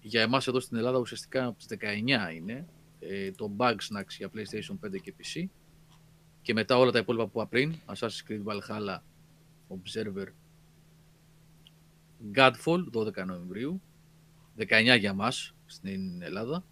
[0.01, 2.67] για εμάς εδώ στην Ελλάδα ουσιαστικά από τις 19 είναι
[2.99, 5.45] ε, το Bugsnax για PlayStation 5 και PC
[6.41, 8.97] και μετά όλα τα υπόλοιπα που είπα πριν Assassin's Creed Valhalla
[9.67, 10.27] Observer
[12.35, 13.81] Godfall 12 Νοεμβρίου
[14.57, 16.63] 19 για μας στην Ελλάδα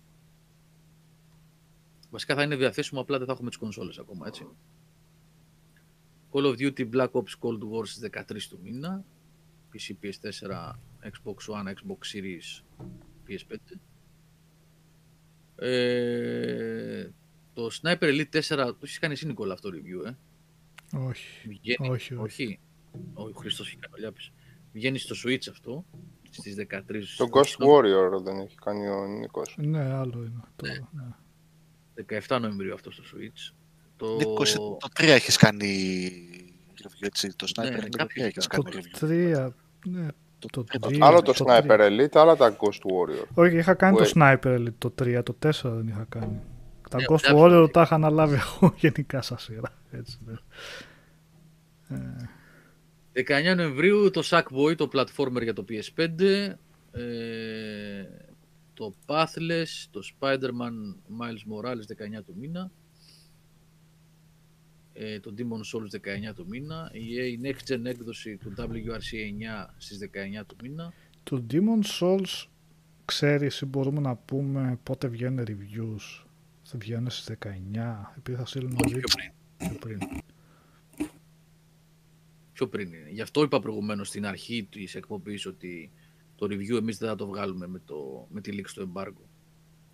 [2.10, 4.48] βασικά θα είναι διαθέσιμο απλά δεν θα έχουμε τις κονσόλες ακόμα έτσι
[6.32, 9.06] Call of Duty Black Ops Cold War στις 13 του μήνα
[9.74, 10.72] PC, PS4,
[11.03, 12.64] Xbox One, Xbox Series
[13.27, 13.77] PS5.
[15.56, 17.10] Ε,
[17.53, 20.16] το Sniper Elite 4, το έχεις κάνει εσύ Νικόλα αυτό το review, ε;
[20.98, 21.48] Όχι.
[21.48, 22.24] Βγαίνει, όχι, όχι.
[22.24, 22.60] όχι.
[23.14, 24.32] Ο Χριστός έχει κάνει ο Λιάπης.
[24.74, 25.86] Βγαίνει στο Switch αυτό,
[26.30, 27.03] στις 13.
[27.18, 29.56] Το Ghost Warrior δεν έχει κάνει ο Νίκος.
[29.58, 30.42] Ναι, άλλο είναι.
[30.56, 31.16] Το, ναι.
[32.27, 33.53] 17 Νοεμβρίου αυτό στο Switch.
[33.98, 34.16] Το...
[34.16, 35.80] Νίκος, εσύ το 3 έχεις κάνει
[36.84, 37.35] review, έτσι.
[37.35, 38.64] Το Sniper Ναι, Elite το 3 κάποιος έχεις ήταν.
[38.64, 39.45] κάνει Το review.
[39.45, 39.51] 3,
[39.85, 40.08] ναι,
[40.40, 40.98] Το- το το- 3.
[41.01, 41.88] Άλλο το το Sniper 3.
[41.88, 43.26] Elite, άλλα τα Ghost Warrior.
[43.34, 46.40] Όχι, είχα κάνει Που το Sniper Elite το 3, το 4 δεν είχα κάνει.
[46.90, 47.34] Τα Ναι, Ghost εντάξει.
[47.35, 49.74] Warrior τα είχα αναλάβει εγώ γενικά σαν σειρά.
[49.92, 50.34] Έτσι, ναι.
[53.14, 56.22] Ε, 19 Νοεμβρίου το Sackboy, το platformer για το PS5.
[56.92, 57.03] Ε,
[58.78, 62.72] το Pathless, το Spider-Man Miles Morales 19 του μήνα.
[64.94, 65.42] Ε, το Demon
[65.78, 65.90] Souls
[66.30, 66.92] 19 του μήνα.
[66.94, 69.12] Η Next Gen έκδοση του WRC
[69.66, 70.00] 9 στις
[70.42, 70.94] 19 του μήνα.
[71.24, 72.46] το Demon Souls
[73.06, 76.26] ξέρεις ή μπορούμε να πούμε πότε βγαίνουν reviews.
[76.64, 79.32] Θα βγαίνουν στις 19, επειδή θα στείλουν Όχι, μαζί πιο πριν.
[79.58, 80.22] πιο πριν.
[82.54, 83.10] Πιο πριν είναι.
[83.10, 85.92] Γι' αυτό είπα προηγουμένως στην αρχή της εκπομπής ότι
[86.38, 89.24] το review εμείς δεν θα το βγάλουμε με, το, με τη λήξη του embargo.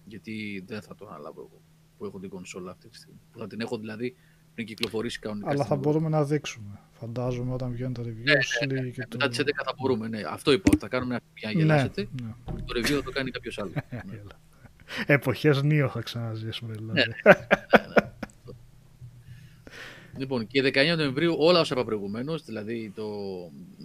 [0.05, 1.61] Γιατί δεν θα το αναλάβω εγώ
[1.97, 3.19] που έχω την κονσόλα αυτή τη στιγμή.
[3.31, 4.15] Που θα την έχω δηλαδή
[4.53, 5.47] πριν κυκλοφορήσει κανονικά.
[5.49, 5.97] Αλλά στην θα Ευρώπη.
[5.97, 6.79] μπορούμε να δείξουμε.
[6.91, 9.07] Φαντάζομαι όταν βγαίνουν τα reviews λίγη και το...
[9.17, 10.07] Μετά τις 11 θα μπορούμε.
[10.07, 10.21] Ναι.
[10.29, 10.63] Αυτό είπα.
[10.67, 12.07] ότι Θα κάνουμε ένα για να γελάσετε.
[12.21, 12.33] ναι.
[12.65, 13.73] Το review θα το κάνει κάποιος άλλος.
[13.73, 14.01] ναι.
[14.21, 14.41] Έλα.
[15.05, 17.01] Εποχές νίο θα ξαναζήσουμε δηλαδή.
[20.13, 20.19] Ναι.
[20.19, 23.05] Λοιπόν, και 19 Νοεμβρίου όλα όσα είπα προηγουμένως, δηλαδή το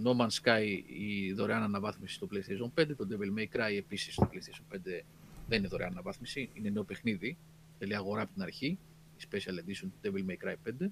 [0.03, 4.29] No Man's Sky, η δωρεάν αναβάθμιση στο PlayStation 5, το Devil May Cry επίσης στο
[4.33, 4.77] PlayStation 5
[5.47, 7.37] δεν είναι δωρεάν αναβάθμιση, είναι νέο παιχνίδι,
[7.77, 8.77] δηλαδή αγορά από την αρχή,
[9.17, 10.91] η Special Edition του Devil May Cry 5.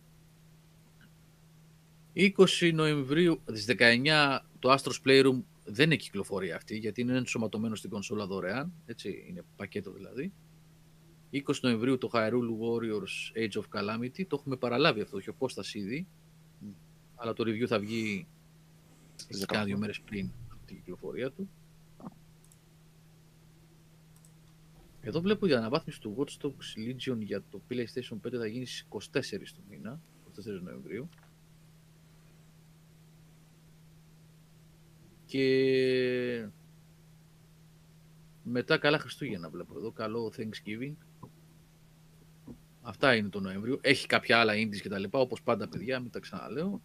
[2.14, 7.90] 20 Νοεμβρίου, στις 19 το Astro's Playroom δεν είναι κυκλοφορία αυτή, γιατί είναι ενσωματωμένο στην
[7.90, 10.32] κονσόλα δωρεάν, έτσι, είναι πακέτο δηλαδή.
[11.48, 14.25] 20 Νοεμβρίου το Hyrule Warriors Age of Calamity.
[14.27, 16.07] Το έχουμε παραλάβει αυτό, έχει απόσταση ήδη.
[17.16, 18.27] Αλλά το review θα βγει
[19.16, 19.66] Στις κάνα 18.
[19.66, 21.49] δύο μέρες πριν από την κυκλοφορία του.
[25.01, 28.88] Εδώ βλέπω η αναβάθμιση του Watch Dogs Legion για το PlayStation 5 θα γίνει στις
[28.90, 30.01] 24 του μήνα,
[30.57, 31.09] 24 Νοεμβρίου.
[35.25, 36.48] Και
[38.43, 40.93] μετά καλά Χριστούγεννα βλέπω εδώ, καλό Thanksgiving.
[42.90, 43.77] Αυτά είναι το Νοέμβριο.
[43.82, 46.82] Έχει κάποια άλλα indies και τα λοιπά, όπως πάντα παιδιά, μην τα ξαναλέω.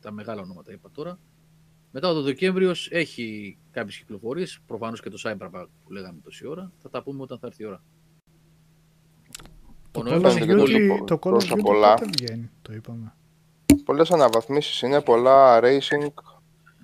[0.00, 1.18] Τα μεγάλα ονόματα είπα τώρα.
[1.90, 4.60] Μετά ο Δεκέμβριο έχει κάποιες κυκλοφορίες.
[4.66, 6.72] Προφανώς και το Cyberpunk που λέγαμε τόση ώρα.
[6.78, 7.82] Θα τα πούμε όταν θα έρθει η ώρα.
[9.90, 10.76] Το Ο Call Νοέμβριος of έχει και πολύ.
[10.84, 11.94] Duty, πολύ- το Call of τόσα Duty πολλά.
[11.94, 13.14] πότε βγαίνει, το είπαμε.
[13.84, 16.06] Πολλές αναβαθμίσεις είναι, πολλά racing.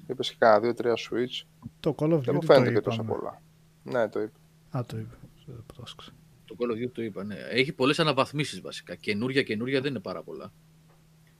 [0.06, 1.46] Είπες και κάνα δύο-τρία switch.
[1.80, 3.18] Το Call of Δεν μου Duty φαίνεται το και τόσα είπαμε.
[3.18, 3.42] πολλά.
[3.82, 4.38] Ναι, το είπα.
[4.78, 5.14] Α, το είπε.
[5.46, 6.10] Δεν πρόσεξα.
[6.10, 6.16] Το
[6.58, 7.34] Call of Duty το είπα, ναι.
[7.50, 8.94] Έχει πολλές αναβαθμίσεις βασικά.
[8.94, 10.52] Καινούρια, καινούρια δεν είναι πάρα πολλά.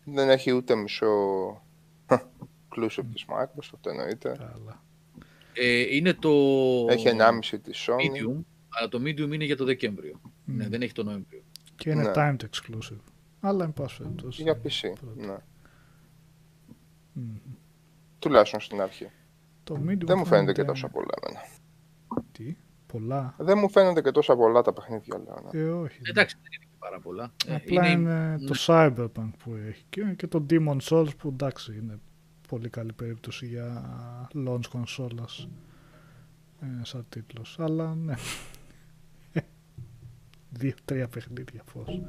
[0.04, 1.06] Δεν έχει ούτε μισό
[2.06, 4.34] exclusive της Microsoft, αυτό εννοείται.
[4.38, 4.82] Καλά.
[5.52, 6.30] Ε, είναι το.
[6.88, 7.92] Έχει 1,5 της Sony.
[7.94, 10.20] Medium, αλλά το Medium είναι για το Δεκέμβριο.
[10.44, 10.56] Μμ.
[10.56, 11.42] Ναι, δεν έχει το Νοέμβριο.
[11.76, 12.10] Και είναι Ναι.
[12.14, 13.00] timed exclusive.
[13.40, 14.42] Αλλά εν πάση περιπτώσει.
[14.42, 14.92] Για PC.
[15.00, 15.14] πρώτο.
[15.26, 15.36] Ναι.
[17.12, 17.36] Μμ.
[18.18, 19.10] Τουλάχιστον στην αρχή.
[19.64, 21.46] Το Medium Δεν μου φαίνεται και φαίνεται- τόσα πολλά εμένα.
[22.32, 22.56] Τι,
[22.92, 23.34] πολλά.
[23.38, 25.50] Δεν μου φαίνονται και τόσα πολλά τα παιχνίδια, λέω.
[25.52, 25.60] ναι.
[25.60, 25.98] Ε, όχι.
[26.02, 27.32] Εντάξει, δεν είναι και πάρα πολλά.
[27.46, 31.76] Ε, Απλά είναι, είναι- το Cyberpunk που έχει και, και το Demon Souls που εντάξει
[31.82, 31.98] είναι
[32.48, 33.82] πολύ καλή περίπτωση για
[34.48, 35.48] launch κονσόλας
[36.60, 37.56] ε, σαν τίτλος.
[37.60, 38.14] Αλλά ναι.
[40.50, 42.00] Δύο-τρία παιχνίδια φως.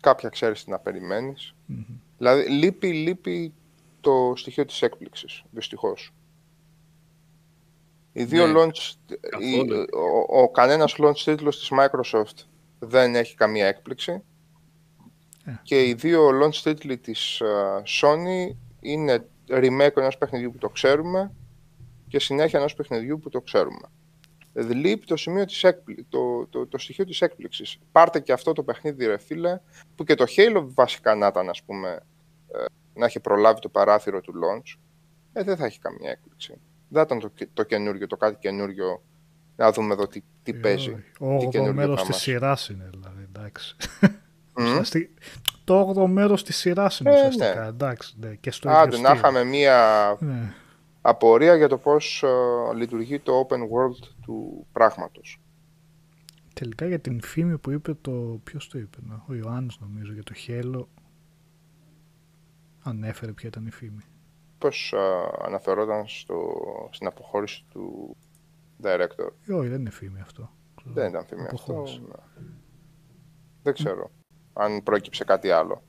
[0.00, 1.54] Κάποια ξέρεις τι να περιμένεις.
[1.66, 1.84] Μμμ.
[2.18, 3.52] Δηλαδή, λείπει, λείπει
[4.00, 6.12] το στοιχείο της έκπληξης, δυστυχώς.
[8.16, 8.92] Οι δύο Ναι, launch,
[9.40, 9.84] η- καθόλου.
[10.28, 12.44] ο, ο, κανένας launch τίτλος της Microsoft
[12.78, 14.22] δεν έχει καμία έκπληξη
[15.44, 15.52] Ε.
[15.62, 21.32] και οι δύο launch τίτλοι της ε, Sony είναι remake ενός παιχνιδιού που το ξέρουμε
[22.08, 23.88] και συνέχεια ενός παιχνιδιού που το ξέρουμε.
[24.52, 27.78] Δηλαδή, λείπει το, σημείο της έκπλη, το, το, το στοιχείο της έκπληξης.
[27.92, 29.60] Πάρτε και αυτό το παιχνίδι, ρε φίλε,
[29.94, 32.00] που και το Halo βασικά να ήταν, ας πούμε,
[32.54, 34.78] ε, να έχει προλάβει το παράθυρο του launch,
[35.32, 36.60] ε, δεν θα έχει καμία έκπληξη.
[36.94, 39.02] Δεν θα ήταν το, και- το καινούριο, το κάτι καινούριο,
[39.56, 40.90] να δούμε εδώ τι, τι Ε, παίζει.
[40.90, 41.00] όχι.
[41.18, 42.20] τι Ο 8ο καινούριο μέρος θα της μας.
[42.22, 43.76] σειράς είναι δηλαδή, εντάξει.
[44.56, 44.62] Μμ.
[44.64, 45.10] Ουσιαστικά-
[45.64, 47.66] Το 8ο μέρος της σειράς είναι Ε, ουσιαστικά, ναι.
[47.68, 48.14] εντάξει.
[48.20, 49.18] Ναι, και στο Άντε, ίδιο να στυλ.
[49.20, 50.52] είχαμε μία Ναι.
[51.02, 55.38] απορία για το πώς ε, λειτουργεί το open world του πράγματος.
[56.54, 58.40] Τελικά για την φήμη που είπε το.
[58.44, 60.88] Ποιος το είπε, να, ο Ιωάννης νομίζω για το Χέλο.
[62.82, 64.02] Ανέφερε ποια ήταν η φήμη.
[64.64, 64.98] Πώς ε,
[65.44, 66.52] αναφερόταν στο,
[66.90, 68.16] στην αποχώρηση του
[68.82, 69.28] director.
[69.48, 70.50] Ε, όχι, δεν είναι φήμη αυτό.
[70.74, 70.94] Ξέρω.
[70.94, 71.56] Δεν ήταν φήμη αυτό.
[71.56, 72.00] Αποχώρησε.
[72.00, 72.46] ναι.
[73.62, 74.10] Δεν ξέρω
[74.52, 75.82] αν προέκυψε κάτι άλλο.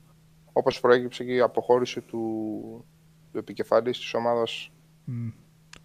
[0.52, 2.84] Όπως προέκυψε και η αποχώρηση του,
[3.32, 4.72] του επικεφαλής της ομάδας
[5.04, 5.28] Μμ.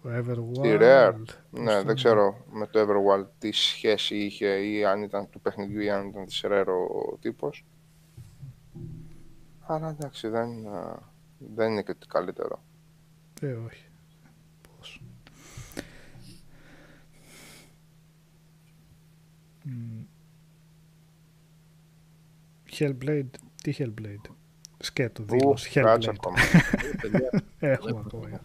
[0.02, 0.54] Το Everwild.
[0.54, 1.14] Στη Rare.
[1.16, 5.40] πώς Ναι, το δεν ξέρω με το Everwild τι σχέση είχε ή αν ήταν του
[5.40, 7.66] παιχνιδιού ή αν ήταν της Rare ο τύπος.
[9.60, 10.98] Αλλά εντάξει, δεν, α,
[11.38, 12.62] δεν είναι και το καλύτερο.
[13.42, 13.84] Ε, όχι.
[14.78, 15.02] Πώς.
[19.62, 20.00] Μμ.
[22.78, 23.26] Hellblade.
[23.62, 24.30] Τι Hellblade;
[24.78, 25.80] Σκέτο, Ου, δήλωση.
[25.80, 26.14] κάτσε Hellblade.
[26.16, 26.36] ακόμα.
[26.92, 28.02] Ε, παιδιά, Έχουμε Βλέπουμε.
[28.06, 28.40] ακόμα.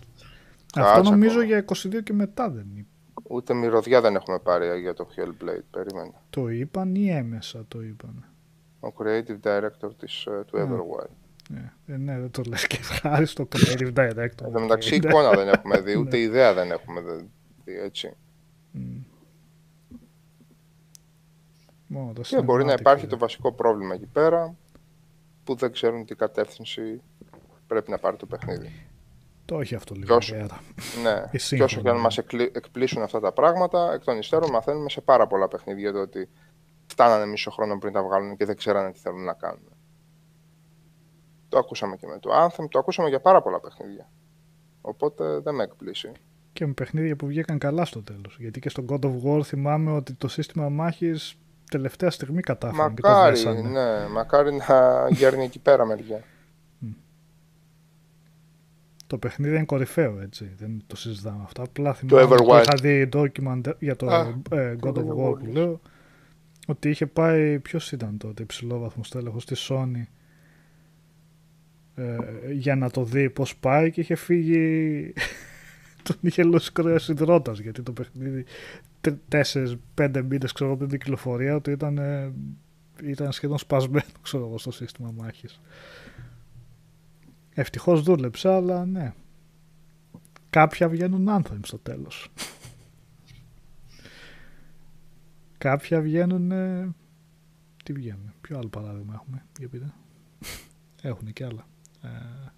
[0.74, 1.46] Κάτσε Αυτό νομίζω ακόμα.
[1.46, 1.66] για
[2.00, 2.88] 22 και μετά δεν είπε.
[3.30, 5.64] Ούτε μυρωδιά δεν έχουμε πάρει για το Hellblade.
[5.72, 6.12] Περίμενε.
[6.30, 8.26] Το είπαν ή έμεσα το είπαν.
[8.80, 10.64] Ο creative director της, ε, του Α.
[10.68, 11.27] Everwild.
[11.50, 14.44] Ναι, ε, ναι, δεν το λες και χάρη στο creative director.
[14.46, 15.08] Εν τω μεταξύ Ναι.
[15.08, 16.24] εικόνα δεν έχουμε δει, ούτε Ναι.
[16.24, 18.14] ιδέα δεν έχουμε δει, έτσι.
[18.72, 19.00] Μμ.
[21.88, 23.12] Μόνο το Και μπορεί να cinematic υπάρχει είδα.
[23.14, 24.56] το βασικό πρόβλημα εκεί πέρα,
[25.44, 27.02] που δεν ξέρουν τι κατεύθυνση
[27.68, 28.72] πρέπει να πάρει το παιχνίδι.
[29.46, 30.62] Το έχει αυτό Και λίγο όσο- ιδιαίτερα.
[31.04, 32.00] Ναι, Η και όσο και αν σύγχρονη.
[32.02, 36.00] μας εκλει- εκπλήσουν αυτά τα πράγματα, εκ των υστέρων μαθαίνουμε σε πάρα πολλά παιχνίδια το
[36.00, 36.30] ότι
[36.88, 39.70] φτάνανε μισό χρόνο πριν τα βγάλουν και δεν ξέρανε τι θέλουν να κάνουν.
[41.50, 44.10] Το ακούσαμε και με το Anthem, το ακούσαμε για πάρα πολλά παιχνίδια.
[44.82, 46.12] Οπότε δεν με εκπλήσει.
[46.54, 48.38] Και με παιχνίδια που βγήκαν καλά στο τέλος.
[48.40, 51.38] Γιατί και στο God of War θυμάμαι ότι το σύστημα μάχης
[51.72, 53.62] τελευταία στιγμή κατάφεραν και το Μακάρι, δέσανε.
[53.70, 56.24] ναι, μακάρι να γέρνει εκεί πέρα μεριά.
[59.08, 60.52] Το παιχνίδι είναι κορυφαίο, έτσι.
[60.58, 61.62] Δεν το συζητάμε αυτό.
[61.62, 62.62] Απλά θυμάμαι που Everwild.
[62.62, 65.52] είχα δει document για το Α, ε, God το of War που Everwild.
[65.52, 65.80] λέω.
[66.68, 70.08] Ότι είχε πάει, ποιος ήταν τότε, υψηλόβαθμος τέλεχος στη Sony ε,
[72.52, 75.14] για να το δει πώς πάει και είχε φύγει
[76.04, 78.46] τον είχε λούσει κρέας υδρότας γιατί το παιχνίδι
[79.02, 82.34] τε- τέσσερις, πέντε μήνες ξέρω εγώ πριν την κυκλοφορία του ήταν, ε,
[83.04, 85.62] ήταν σχεδόν σπασμένο ξέρω εγώ στο σύστημα μάχης.
[87.54, 89.14] Ευτυχώς δούλεψε αλλά ναι.
[90.50, 92.28] Κάποια βγαίνουν Anthem στο τέλος.
[95.58, 96.52] Κάποια βγαίνουν.
[96.52, 96.90] ε,
[97.84, 99.94] Τι βγαίνουν, ποιο άλλο παράδειγμα έχουμε, για πείτε;
[101.02, 101.68] Έχουν και άλλα.
[102.08, 102.52] Ε,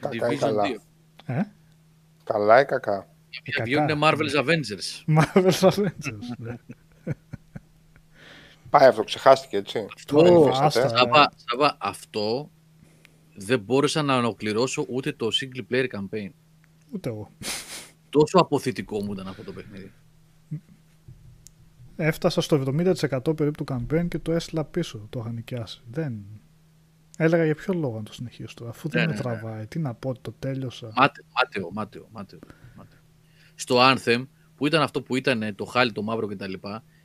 [0.00, 0.66] Κακά ή Division καλά; 2.
[1.26, 1.42] Ε,
[2.24, 3.64] Καλά ή κακά; Κάποια κακά.
[3.64, 5.04] βγαίνουν Marvel's Avengers.
[5.18, 6.36] Marvel's Avengers.
[6.38, 6.54] ναι.
[8.70, 9.86] Πάει αυτό, ξεχάστηκε έτσι.
[9.96, 10.64] Αυτό, Δεν Ω, υφίσταται.
[10.66, 10.88] άστα.
[10.88, 12.50] Σάβα, Σάβα, αυτό
[13.34, 16.28] δεν μπόρεσα να ολοκληρώσω ούτε το single player campaign.
[16.92, 17.30] Ούτε εγώ.
[18.10, 19.92] Τόσο αποθητικό μου ήταν αυτό το παιχνίδι.
[21.96, 25.06] Έφτασα στο 70% περίπου του campaign και το έστειλα πίσω.
[25.10, 25.80] Το είχα νοικιάσει.
[25.90, 26.24] Δεν.
[27.16, 29.36] Έλεγα για ποιο λόγο να το συνεχίσω τώρα, αφού δεν Ναι, με ναι, ναι.
[29.38, 29.66] τραβάει.
[29.66, 30.86] Τι να πω, ότι το τέλειωσα.
[30.96, 32.38] Μάταιο, μάταιο, μάταιο, μάταιο,
[32.76, 32.98] μάταιο.
[33.54, 36.52] Στο Anthem, που ήταν αυτό που ήταν το χάλι, το μαύρο κτλ.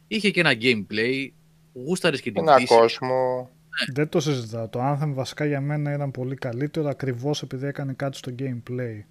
[0.08, 1.28] Είχε και ένα gameplay,
[1.74, 2.76] γούσταρες και την Ένα πτήση.
[2.78, 3.50] κόσμο.
[3.94, 4.68] Δεν το συζητάω.
[4.68, 9.04] Το Anthem βασικά για μένα ήταν πολύ καλύτερο ακριβώς επειδή έκανε κάτι στο gameplay.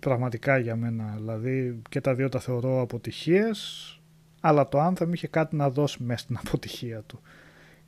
[0.00, 1.14] Πραγματικά για μένα.
[1.16, 3.86] Δηλαδή και τα δύο τα θεωρώ αποτυχίες,
[4.40, 7.20] αλλά το Anthem είχε κάτι να δώσει μέσα στην αποτυχία του.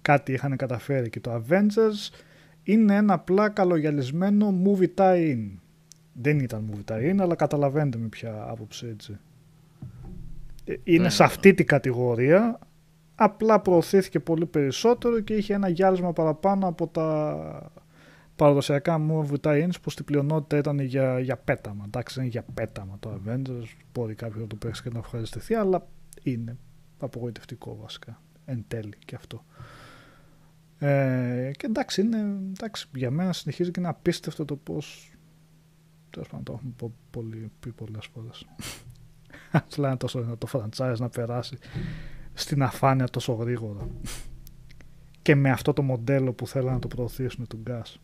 [0.04, 2.14] Κάτι είχαν καταφέρει και το Avengers
[2.62, 5.50] είναι ένα απλά καλογιαλισμένο movie tie-in.
[6.12, 9.18] Δεν ήταν movie tie-in, αλλά καταλαβαίνετε με ποια άποψη έτσι.
[10.64, 11.28] Ε, Είναι Ναι, σε ναι.
[11.28, 12.58] αυτή την κατηγορία,
[13.14, 17.72] απλά προωθήθηκε πολύ περισσότερο και είχε ένα γυάλισμα παραπάνω από τα
[18.36, 21.84] παραδοσιακά movie tie-ins που στην πλειονότητα ήταν για, για πέταμα.
[21.86, 25.86] Εντάξει, είναι για πέταμα το Avengers, μπορεί κάποιο να το παίξει και να ευχαριστηθεί, αλλά
[26.22, 26.56] είναι
[26.98, 29.44] απογοητευτικό βασικά, εν τέλει και αυτό.
[30.78, 35.08] Ε, και εντάξει, είναι, εντάξει, για μένα συνεχίζει και είναι απίστευτο το πώς
[36.10, 38.46] τέλος πάντων το έχουμε πω- πολύ, πει πολλές φορές.
[39.52, 41.56] Απλά είναι τόσο δυνατό το franchise να περάσει
[42.32, 43.88] στην αφάνεια τόσο γρήγορα.
[45.22, 47.94] Και με αυτό το μοντέλο που θέλουν να το προωθήσουν του Gas.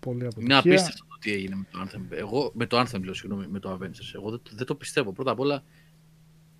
[0.00, 0.58] Πολύ Είναι αποτυχία.
[0.58, 2.00] απίστευτο το τι έγινε με το Anthem.
[2.10, 4.14] Εγώ, με το Anthem λέω, συγγνώμη, με το Avengers.
[4.14, 5.12] Εγώ δεν, δεν το πιστεύω.
[5.12, 5.62] Πρώτα απ' όλα,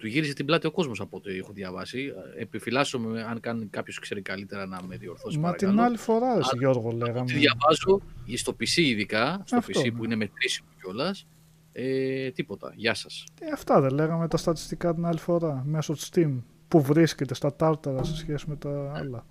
[0.00, 2.12] του γύριζε την πλάτη ο κόσμος από ό,τι έχω διαβάσει.
[2.38, 5.36] Επιφυλάσσομαι, αν κάνει κάποιος ξέρει καλύτερα να με διορθώσει.
[5.38, 5.70] Μα παρακαλώ.
[5.72, 7.32] την άλλη φορά, ρε, Αλλά Γιώργο, Τι λέγαμε.
[7.32, 8.00] διαβάζω,
[8.34, 9.90] στο PC ειδικά, στο Αυτό, PC ναι.
[9.90, 11.26] που είναι μετρήσιμο κιόλας,
[11.72, 12.72] ε, τίποτα.
[12.76, 13.24] Γεια σας.
[13.40, 16.42] Ε, αυτά δεν λέγαμε τα στατιστικά την άλλη φορά, μέσω του Steam.
[16.68, 19.26] Που βρίσκεται στα τάρταρα σε σχέση με τα άλλα.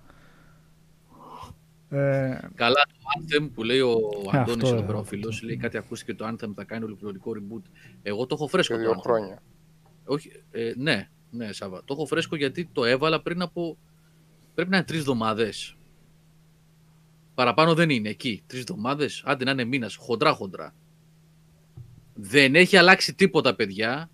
[1.89, 3.97] Ε, Καλά, το Anthem που λέει ο
[4.31, 5.03] Αντώνης αυτό, εδώ ε, πέρα, ο αυτό.
[5.15, 7.61] φίλος, λέει κάτι ακούστηκε το Anthem θα κάνει ολοκληρωτικό reboot.
[8.01, 9.03] Εγώ το έχω φρέσκο Σε το δύο Anthem.
[9.03, 9.41] χρόνια.
[10.09, 11.83] Όχι, ε, ναι, ναι, Σάβα.
[11.85, 13.77] Το έχω φρέσκο γιατί το έβαλα πριν από.
[14.53, 15.75] Πρέπει να είναι τρεις εβδομάδες.
[17.33, 18.43] Παραπάνω δεν είναι εκεί.
[18.47, 19.95] Τρεις εβδομάδες, άντε να είναι μήνας.
[19.95, 20.73] Χοντρά, χοντρά.
[22.13, 24.09] Δεν έχει αλλάξει τίποτα, παιδιά.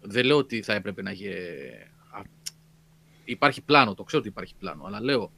[0.00, 1.28] Δεν λέω ότι θα έπρεπε να έχει.
[2.10, 2.20] α,
[3.24, 4.84] Υπάρχει πλάνο, το ξέρω ότι υπάρχει πλάνο.
[4.84, 5.32] Αλλά λέω,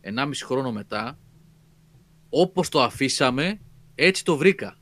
[0.00, 1.18] 1,5 χρόνο μετά,
[2.30, 3.60] όπως το αφήσαμε,
[3.94, 4.76] έτσι το βρήκα.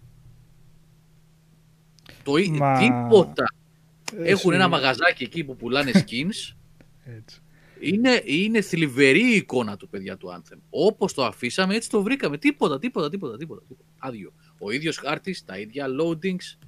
[2.22, 3.44] Το, ή- Μα- Τίποτα.
[4.12, 6.54] Εσύ- Έχουν ένα μαγαζάκι εκεί που πουλάνε skins.
[7.04, 7.40] Έτσι.
[7.80, 10.58] είναι, είναι θλιβερή η εικόνα του παιδιά του Anthem.
[10.70, 12.38] Όπως το αφήσαμε έτσι το βρήκαμε.
[12.38, 13.60] Τίποτα, τίποτα, τίποτα, τίποτα.
[13.68, 13.88] τίποτα.
[13.98, 14.32] Άδειο.
[14.58, 16.58] Ο ίδιος χάρτης, τα ίδια loadings,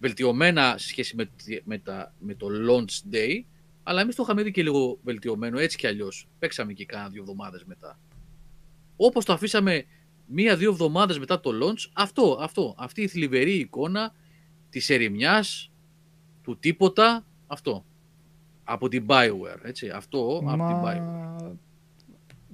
[0.00, 3.42] βελτιωμένα σε σχέση με, τη- με, τα, με το launch day,
[3.82, 6.28] αλλά εμείς το είχαμε δει και λίγο βελτιωμένο έτσι κι αλλιώς.
[6.38, 7.98] Παίξαμε και κάνα δύο εβδομάδες μετά.
[8.96, 9.84] Όπως το αφήσαμε
[10.26, 14.14] μία-δύο εβδομάδες μετά το launch, αυτό, αυτό, αυτή η θλιβερή εικόνα
[14.70, 15.67] της ερημιάς,
[16.48, 17.84] του τίποτα, αυτό.
[18.64, 19.88] Από την Bioware, έτσι.
[19.88, 21.00] Αυτό από την Bioware.
[21.00, 21.56] Μα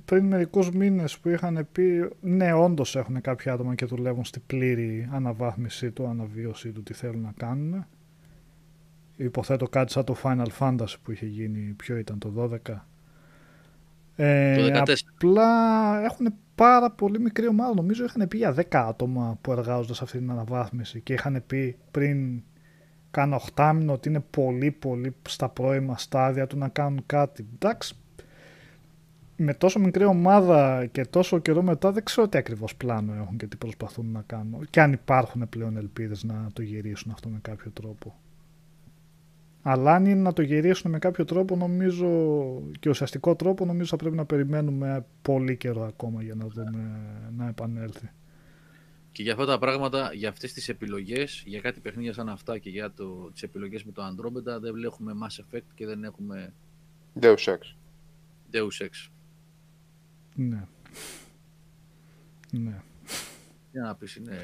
[0.05, 5.09] πριν μερικούς μήνες που είχαν πει ναι όντως έχουν κάποια άτομα και δουλεύουν στη πλήρη
[5.13, 7.87] αναβάθμιση του, αναβίωση του τι θέλουν να κάνουν.
[9.17, 12.87] Υποθέτω κάτι σαν το Final Fantasy που είχε γίνει, ποιο ήταν το 12.
[14.17, 14.95] Ε, Το 14.
[15.15, 17.75] Απλά έχουν πάρα πολύ μικρή ομάδα.
[17.75, 21.77] Νομίζω είχαν πει για 10 άτομα που εργάζονται σε αυτή την αναβάθμιση και είχαν πει
[21.91, 22.43] πριν
[23.15, 27.47] κάνα οχτάμινο ότι είναι πολύ πολύ στα πρώιμα στάδια του να κάνουν κάτι.
[27.55, 27.95] Εντάξει,
[29.37, 33.47] με τόσο μικρή ομάδα και τόσο καιρό μετά δεν ξέρω τι ακριβώς πλάνο έχουν και
[33.47, 34.67] τι προσπαθούν να κάνουν.
[34.71, 38.15] Και αν υπάρχουν πλέον ελπίδες να το γυρίσουν αυτό με κάποιο τρόπο.
[39.63, 42.09] Αλλά αν είναι να το γυρίσουν με κάποιο τρόπο νομίζω
[42.81, 47.01] και ουσιαστικό τρόπο νομίζω θα πρέπει να περιμένουμε πολύ καιρό ακόμα για να δούμε
[47.37, 48.11] να επανέλθει.
[49.15, 52.71] Και για αυτά τα πράγματα, για αυτές τις επιλογές, για κάτι παιχνίδια σαν αυτά και
[52.71, 56.53] για το, τις επιλογές με το Andromeda, δεν έχουμε Mass Effect και δεν έχουμε
[57.21, 57.59] Deus Ex.
[58.53, 59.09] Deus Ex.
[60.35, 60.67] Ναι.
[62.51, 62.83] Ναι.
[63.73, 64.39] Για να πεις, είναι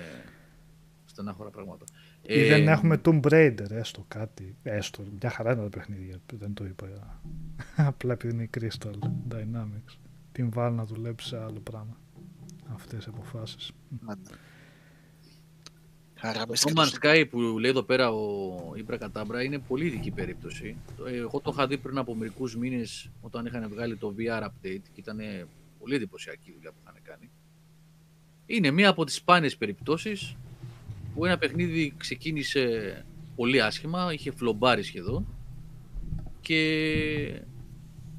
[1.05, 1.85] στενάχωρα πράγματα.
[2.23, 4.57] Ή Ε, δεν έχουμε Tomb Raider, έστω κάτι.
[4.63, 7.21] Έστω, μια χαρά είναι τα παιχνίδια, δεν το είπα.
[7.77, 8.95] Απλά επειδή είναι η Crystal
[9.35, 9.97] Dynamics.
[10.33, 11.97] Την βάλω να δουλέψει σε άλλο πράγμα.
[12.73, 13.73] Αυτές οι αποφάσεις.
[16.23, 16.31] Ναι.
[16.33, 19.59] Χαράμες Το και No το Man's Sky που λέει εδώ πέρα ο Ήμπρα Κατάμπρα είναι
[19.59, 20.77] πολύ ειδική περίπτωση.
[20.97, 24.43] Το- ε, Εγώ το είχα δει πριν από μερικούς μήνες όταν είχαν βγάλει το VR
[24.43, 25.19] update και ήταν
[25.79, 27.31] πολύ εντυπωσιακή η δουλειά που είχαν κάνει.
[28.47, 30.37] Είναι μία από τις σπάνιες περιπτώσεις
[31.15, 33.05] που ένα παιχνίδι ξεκίνησε
[33.37, 35.27] πολύ άσχημα, είχε φλομπάρει σχεδόν
[36.41, 37.43] και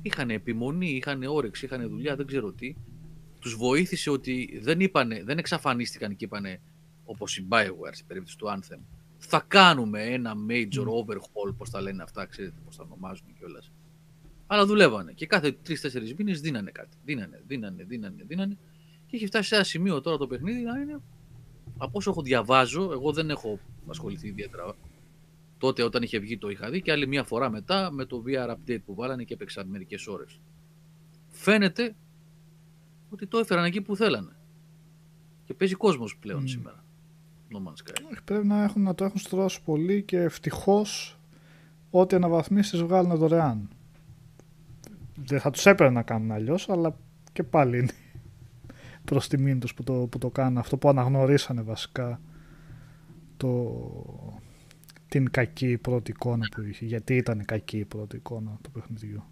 [0.02, 2.76] είχαν επιμονή, είχαν όρεξη, είχαν δουλειά, δεν ξέρω τι.
[3.40, 6.60] Τους βοήθησε ότι δεν, είπανε, δεν εξαφανίστηκαν και είπανε
[7.12, 8.80] όπως η Bioware στην περίπτωση του Anthem.
[9.18, 13.72] Θα κάνουμε ένα major overhaul, πώς τα λένε αυτά, ξέρετε πώς τα ονομάζουν κιόλας.
[14.48, 16.98] Αλλά δουλεύανε και κάθε τρει-τέσσερι μήνες δίνανε κάτι.
[17.04, 18.58] Δίνανε, δίνανε, δίνανε, δίνανε.
[19.06, 21.02] Και έχει φτάσει σε ένα σημείο τώρα το παιχνίδι να είναι.
[21.78, 24.76] Από όσο έχω διαβάζω, εγώ δεν έχω ασχοληθεί ιδιαίτερα.
[25.58, 28.50] Τότε όταν είχε βγει το είχα δει και άλλη μια φορά μετά με το VR
[28.56, 30.40] update που βάλανε και έπαιξαν μερικές ώρες.
[31.30, 31.96] Φαίνεται
[33.10, 34.36] ότι το έφεραν εκεί που θέλανε.
[35.44, 36.46] Και παίζει κόσμος πλέον Μμ.
[36.46, 36.86] σήμερα.
[37.52, 38.06] No Man's Sky.
[38.12, 41.20] Όχι, Πρέπει να, έχουν, να το έχουν στρώσει πολύ και ευτυχώς
[41.90, 43.70] ό,τι αναβαθμίσεις βγάλουν δωρεάν.
[45.26, 46.98] Δεν θα τους έπαιρνε να κάνουν αλλιώς, αλλά
[47.34, 47.92] και πάλι είναι
[49.06, 50.58] προς τιμήν τους που το, που το κάνουν.
[50.58, 52.22] Αυτό που αναγνωρίσανε βασικά
[53.38, 53.82] το,
[55.08, 56.86] την κακή πρώτη εικόνα που είχε.
[56.86, 59.24] Γιατί ήταν κακή η πρώτη εικόνα του παιχνιδιού.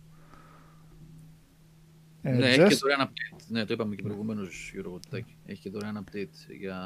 [2.22, 3.44] Ε, ναι, έχει Jess, και δωρεάν update.
[3.48, 5.36] Ναι, το είπαμε και προηγουμένως, Γιώργο Τουτάκη.
[5.46, 6.78] Έχει και δωρεάν update για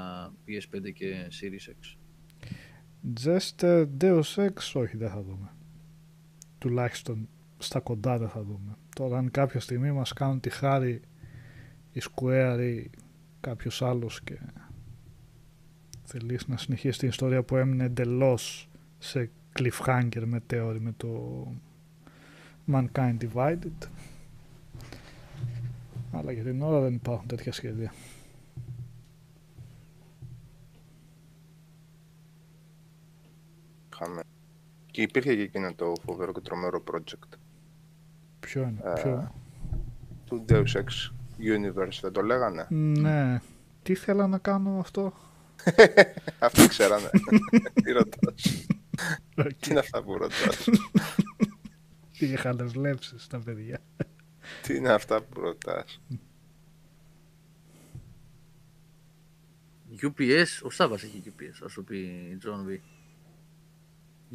[0.47, 1.97] PS5 και Series X.
[3.23, 5.51] Jester Deus Ex, όχι δεν θα δούμε.
[6.57, 8.77] Τουλάχιστον στα κοντά δεν θα δούμε.
[8.95, 11.01] Τώρα αν κάποια στιγμή μας κάνουν τη χάρη
[11.91, 12.89] η Square ή
[13.39, 14.39] κάποιος άλλος και
[16.03, 19.29] θελήσει να συνεχίσει την ιστορία που έμεινε εντελώς σε
[19.59, 21.47] cliffhanger μετέωρη με το
[22.71, 23.87] Mankind Divided.
[26.15, 27.93] Αλλά για την ώρα δεν υπάρχουν τέτοια σχέδια.
[33.93, 34.21] Είχαμε.
[34.91, 37.37] Και υπήρχε και εκείνο το φοβερό και τρομερό project
[38.39, 39.33] Ποιο είναι, Ε, ποιο;
[40.25, 43.41] του Deus Ex Universe, δεν το λέγανε; Ναι.
[43.83, 45.13] Τι θέλω να κάνω αυτό;
[46.39, 47.09] Αυτοί ξέρανε.
[47.83, 48.67] Τι ρωτάς;
[49.59, 50.69] Τι είναι αυτά που ρωτάς;
[52.17, 53.79] Τι χαλασλέψεις τα παιδιά.
[54.61, 56.01] Τι είναι αυτά που ρωτάς;
[60.01, 62.79] UPS, ο Σάβα έχει UPS, ας σου πει η John V.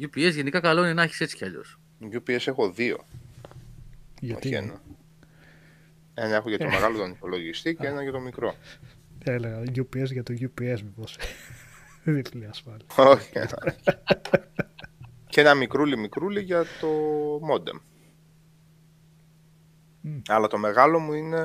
[0.05, 1.79] UPS γενικά καλό είναι να έχεις έτσι κι αλλιώς.
[2.01, 3.05] UPS έχω δύο,
[4.19, 4.81] Γιατί; Όχι ένα.
[6.13, 8.55] Ένα έχω για το μεγάλο τον υπολογιστή και ένα για το μικρό.
[9.23, 11.17] έλεγα UPS για το UPS μήπως.
[12.03, 12.85] Διπλή ασφάλεια.
[12.95, 13.29] Όχι.
[13.33, 13.75] ένα.
[15.29, 16.89] και ένα μικρούλι μικρούλι για το
[17.51, 17.79] modem.
[20.09, 20.21] Μμ.
[20.27, 21.39] Αλλά το μεγάλο μου είναι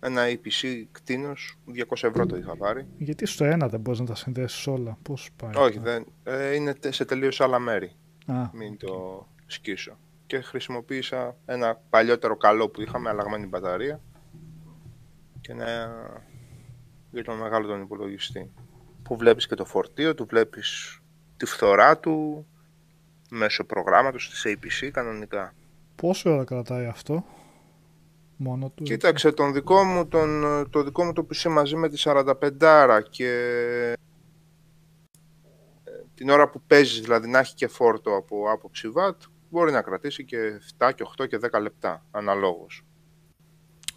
[0.00, 2.86] ένα EPC κτίνος, 200 ευρώ το είχα πάρει.
[2.98, 4.98] Γιατί στο ένα δεν μπορείς να τα συνδέσεις όλα.
[5.02, 5.50] Πώς πάει.
[5.56, 7.92] Όχι, αυτό; δεν, ε, είναι τε- σε τελείως άλλα μέρη.
[8.26, 9.98] Α, Μην το σκίσω.
[10.26, 14.00] Και χρησιμοποίησα ένα παλιότερο καλό που είχα με αλλαγμένη μπαταρία
[15.40, 15.90] και ένα
[17.10, 18.50] για τον μεγάλο τον υπολογιστή.
[19.02, 21.00] Που βλέπεις και το φορτίο, του βλέπεις
[21.36, 22.46] τη φθορά του
[23.30, 25.54] μέσω προγράμματος της APC κανονικά.
[26.02, 27.24] Πόση ώρα κρατάει αυτό;
[28.40, 32.02] Μόνο του; Κοίταξε, τον δικό μου, τον, το δικό μου το PC μαζί με τη
[32.04, 33.28] 45 και
[35.84, 39.16] ε, την ώρα που παίζεις, δηλαδή να έχει και φόρτο από άποψη watt,
[39.50, 42.82] μπορεί να κρατήσει και 7 και 8 και 10 λεπτά, αναλόγως.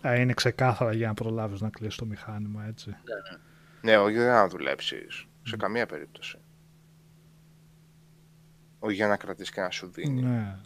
[0.07, 2.95] Α, είναι ξεκάθαρα για να προλάβεις να κλείσει το μηχάνημα έτσι.
[3.81, 6.37] Ναι, όχι για να δουλέψεις, σε καμία περίπτωση.
[8.79, 10.21] Όχι για να κρατήσει και να σου δίνει.
[10.21, 10.59] Ναι.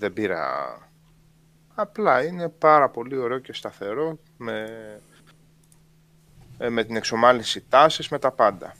[0.00, 0.44] Δεν πήρα...
[1.74, 4.66] Απλά είναι πάρα πολύ ωραίο και σταθερό με,
[6.58, 8.74] ε, με την εξομάλυνση τάσης, με τα πάντα.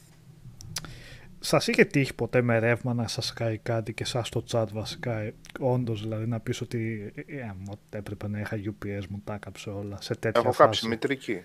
[1.40, 5.18] Σας είχε τύχει ποτέ με ρεύμα να σας κάει κάτι και σας το chat βασικά,
[5.18, 9.34] ε, όντως δηλαδή να πεις ότι ε, ε, μου έπρεπε να είχα UPS μου τα
[9.34, 10.58] έκαψε όλα σε τέτοια Έχω φάση.
[10.62, 11.42] κάψει μητρική.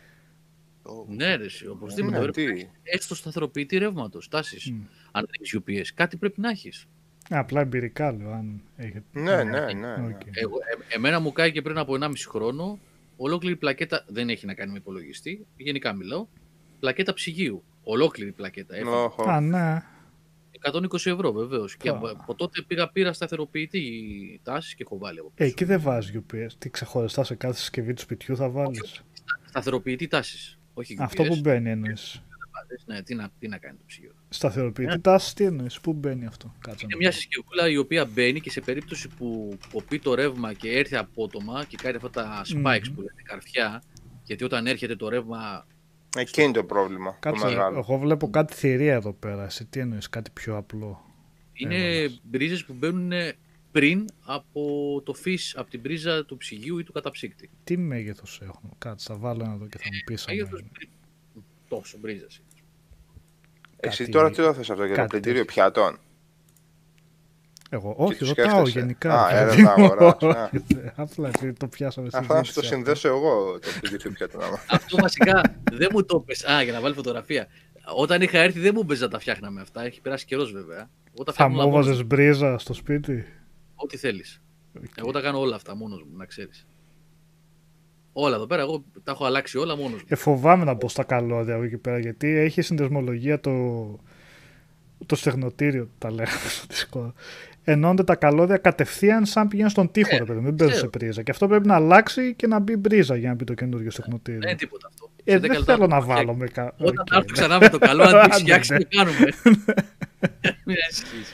[0.83, 2.17] Το- Ναι, ρε, εσύ, οπωσδήποτε.
[2.19, 2.59] Ναι, πρέπει να τι.
[2.59, 4.71] έχεις έστω σταθεροποιητή ρεύματος, τάσει.
[4.71, 4.83] Μμ.
[5.11, 6.85] Αν δεν έχει UPS, κάτι πρέπει να έχεις.
[7.29, 9.03] Α, Απλά εμπειρικά λέω αν έχετε.
[9.11, 9.73] Ναι, ναι, ναι.
[9.73, 10.05] ναι.
[10.05, 10.21] Οκ.
[10.31, 10.55] Εγώ,
[10.89, 12.79] ε, εμένα μου κάει και πριν από 1,5 χρόνο
[13.17, 14.03] ολόκληρη πλακέτα.
[14.07, 16.27] Δεν έχει να κάνει με υπολογιστή, γενικά μιλάω.
[16.79, 17.63] Πλακέτα ψυγείου.
[17.83, 18.75] Ολόκληρη πλακέτα.
[18.75, 18.89] Έφυγε.
[18.95, 19.23] Όχο.
[19.29, 19.83] Α, ναι.
[20.73, 21.75] 120 ευρώ βεβαίως.
[21.77, 21.95] Και Πω.
[21.95, 23.81] από, από τότε πήγα, πήρα σταθεροποιητή
[24.43, 25.49] τάση και έχω βάλει από Ε, πίσω.
[25.49, 26.47] εκεί δεν βάζεις UPS.
[26.57, 29.03] Τι ξεχωριστά σε κάθε συσκευή του σπιτιού θα βάλεις;
[29.45, 30.59] Σταθεροποιητή τάσης.
[30.73, 31.27] Όχι Αυτό UPS.
[31.27, 32.21] που μπαίνει εννοείς.
[32.85, 34.11] Ναι, τι να, τι να κάνει το ψυγείο.
[34.29, 35.79] Σταθεροποιητή τάση, τι εννοείς.
[35.81, 36.53] Πού μπαίνει αυτό.
[36.59, 37.15] Κάτσε Είναι να μια δω.
[37.15, 41.77] συσκευούλα η οποία μπαίνει και σε περίπτωση που κοπεί το ρεύμα και έρθει απότομα και
[41.81, 42.95] κάνει αυτά τα spikes Μμμ.
[42.95, 43.83] που λένε καρφιά,
[44.23, 45.67] γιατί όταν έρχεται το ρεύμα
[46.17, 47.11] Εκεί είναι το πρόβλημα.
[47.11, 47.77] Το Κάτσε, μεγάλο.
[47.77, 49.43] εγώ βλέπω κάτι θηρία εδώ πέρα.
[49.45, 51.05] Εσύ τι εννοείς, κάτι πιο απλό.
[51.53, 53.11] Είναι μπρίζες που μπαίνουν
[53.71, 54.61] πριν από
[55.05, 57.49] το φύς, από την πρίζα του ψυγείου ή του καταψύκτη.
[57.63, 58.71] Τι μέγεθος έχουν.
[58.77, 60.27] Κάτσε, θα βάλω ένα εδώ και θα μου πεις.
[60.27, 60.69] αν Μέγεθος είναι.
[60.73, 60.89] πρι-
[61.67, 62.41] τόσο μπρίζας.
[63.85, 63.93] Είναι.
[63.93, 65.53] Εσύ κάτι- τώρα τι το θες αυτό για το κάτι πλυντήριο τέτοιο.
[65.63, 65.99] πιάτων;
[67.69, 69.23] Εγώ, όχι, τι ρωτάω σκέφτεσαι; γενικά.
[69.25, 69.85] Α, ρε έλα παιδί να μου.
[69.85, 70.49] αγοράσεις, α.
[71.03, 72.75] Απλά επειδή το πιάσαμε Αυτό να σου το συζήτηση αυτό.
[72.75, 74.43] συνδέσω εγώ το πλυντήριο πιάτων.
[74.43, 74.59] άμα.
[74.77, 75.41] Αυτό βασικά
[75.71, 76.45] δεν μου το πες.
[76.45, 77.47] Α, για να βάλει φωτογραφία.
[77.95, 79.83] Όταν είχα έρθει δεν μου έπαιζε να τα φτιάχναμε αυτά.
[79.83, 80.89] Έχει περάσει καιρός βέβαια.
[81.13, 82.07] Εγώ τα Θα φτιάχνω μου όλα μόνος έβαζες μου.
[82.07, 83.25] μπρίζα στο σπίτι.
[83.75, 84.41] Ό,τι θέλεις.
[84.77, 84.83] Οκ.
[84.95, 86.65] Εγώ τα κάνω όλα αυτά μόνος μου, να ξέρεις.
[88.17, 90.05] Όλα εδώ πέρα, εγώ τα έχω αλλάξει όλα μόνος μου.
[90.07, 93.51] Ε, φοβάμαι να μπω στα καλώδια από εκεί πέρα γιατί έχει συνδεσμολογία το,
[95.05, 97.11] το στεγνοτήριο, τα λέγαμε στο Discord.
[97.63, 100.77] Ενώνται τα καλώδια κατευθείαν σαν πηγαίνει στον τοίχο, Ε, ρε παιδί, μου, δεν παίζει σε
[100.79, 100.89] ξέρω.
[100.91, 101.23] πρίζα.
[101.23, 104.39] Και αυτό πρέπει να αλλάξει και να μπει μπρίζα για να μπει το καινούριο στεγνοτήριο.
[104.39, 105.09] Δεν είναι τίποτα αυτό.
[105.23, 106.25] Ε, Σε δεν 10 λεπτά θέλω να το φτιάχνω.
[106.25, 106.73] βάλω με κα...
[106.77, 107.31] Όταν Οκ, θα έρθω ναι.
[107.31, 108.77] ξανά με το καλό, αν το Άντε, έχει φτιάξει, ναι.
[108.79, 109.27] τι κάνουμε.
[110.65, 111.33] Μην ανησυχείς.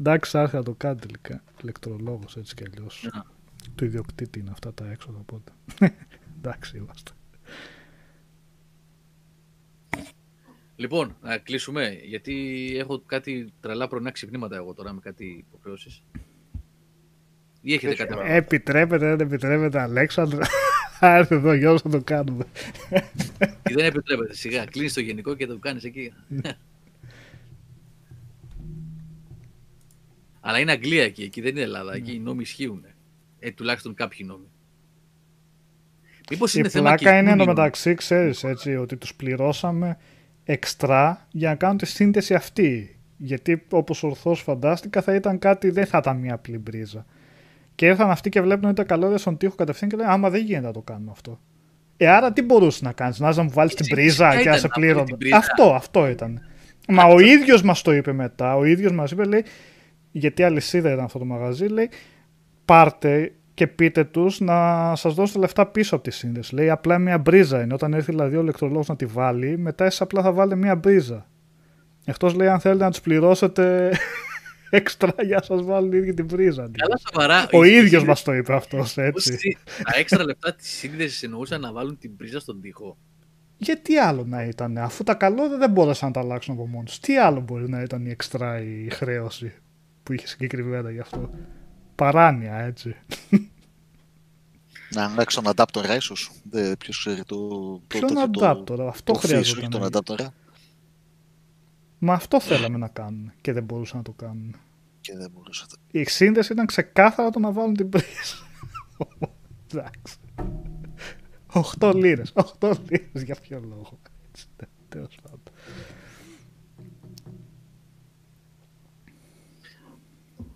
[0.00, 1.42] Εντάξει, άρχισα να το κάνει τελικά.
[1.62, 3.08] Ηλεκτρολόγος έτσι κι αλλιώς.
[3.68, 3.72] Α.
[3.74, 5.52] Του ιδιοκτήτη είναι αυτά τα έξοδα οπότε.
[6.38, 7.10] Εντάξει είμαστε.
[10.76, 16.02] Λοιπόν, να κλείσουμε, γιατί έχω κάτι τρελά πρωινά ξυπνήματα εγώ τώρα με κάτι υποχρεώσεις.
[17.60, 18.26] Ή έχετε Δεν κάτι ξέρω.
[18.26, 20.40] άλλο; Επιτρέπετε, δεν επιτρέπετε, Αλέξανδρο.
[21.00, 22.44] Άρθε εδώ, Γιώργος, θα το κάνουμε.
[23.70, 24.34] Ή δεν επιτρέπεται.
[24.34, 26.12] Σιγά, κλείνεις το γενικό και το κάνεις εκεί.
[30.40, 31.94] Αλλά είναι Αγγλία εκεί, εκεί δεν είναι Ελλάδα.
[31.94, 32.84] Εκεί οι νόμοι ισχύουν.
[33.44, 34.46] Ε, τουλάχιστον κάποιοι νόμοι.
[36.30, 39.96] Μήπως Η είναι θέμα πλάκα είναι κυρκούνι, εντωμεταξύ, ξέρεις, έτσι, ότι τους πληρώσαμε
[40.44, 42.96] εξτρά για να κάνουν τη σύνδεση αυτή.
[43.16, 47.06] Γιατί όπως ορθώς φαντάστηκα θα ήταν κάτι, δεν θα ήταν μια απλή μπρίζα.
[47.74, 50.44] Και ήρθαν αυτοί και βλέπουν ότι τα καλώδια στον τοίχο κατευθείαν και λένε Άμα δεν
[50.44, 51.40] γίνεται να το κάνουμε αυτό.
[51.96, 54.56] Ε, άρα τι μπορούσες να κάνεις, να μου βάλεις την Εσύ, πρίζα φυσικά και να
[54.56, 55.04] ήταν σε να βάλει πλήρωνε.
[55.04, 55.36] την πρίζα.
[55.36, 56.40] Αυτό, αυτό ήταν.
[56.88, 58.56] Μα ο ίδιος μας το είπε μετά.
[58.56, 59.44] Ο ίδιος μας είπε, λέει,
[60.10, 61.90] γιατί αλυσίδα ήταν αυτό το μαγαζί, λέει,
[62.64, 66.54] πάρτε και πείτε τους να σας δώσετε λεφτά πίσω από τη σύνδεση.
[66.54, 67.74] Λέει, απλά μια μπρίζα είναι.
[67.74, 71.26] Όταν έρθει δηλαδή ο ηλεκτρολόγος να τη βάλει, μετά εσεί απλά θα βάλετε μια μπρίζα.
[72.04, 73.92] Εκτός λέει, αν θέλετε να τους πληρώσετε
[74.70, 76.70] έξτρα για να σας βάλουν ίδια την πρίζα.
[76.72, 77.48] Καλά, σοβαρά.
[77.52, 79.32] Ο η- η ίδιος σύνδεση- μας το είπε αυτός, Πώς έτσι.
[79.32, 82.96] εσύ- Τα έξτρα λεπτά της σύνδεσης εννοούσαν να βάλουν την πρίζα στον τοίχο;
[83.56, 87.00] Γιατί άλλο να ήταν, αφού τα καλώδια δεν μπόρεσαν να τα αλλάξουν από μόνοι τους.
[87.00, 89.52] Τι άλλο μπορεί να ήταν η εξτρά η χρέωση
[90.02, 91.30] που είχε συγκεκριμένα γι' αυτό;
[92.02, 92.96] Παράνοια, έτσι.
[94.94, 96.30] Να αλλάξει τον adapter ίσως.
[96.78, 97.48] Ποιος ξέρει το.
[97.48, 99.70] το- Ποιον το- το- adapter, αυτό το fish, όχι χρειαζόταν.
[99.70, 100.00] τον να γίνει.
[100.06, 100.26] adapter.
[101.98, 104.56] Μα αυτό θέλαμε να κάνουν και δεν μπορούσαν να το κάνουν.
[105.00, 105.74] Και δεν μπορούσατε.
[105.90, 108.36] Η σύνδεση ήταν ξεκάθαρα το να βάλουν την πρίζα.
[109.74, 110.16] Εντάξει.
[111.78, 112.32] 8 λίρες.
[112.34, 113.98] 8 λίρες για ποιο λόγο.
[114.30, 114.46] Έτσι,
[114.88, 115.41] τέλος πάντων.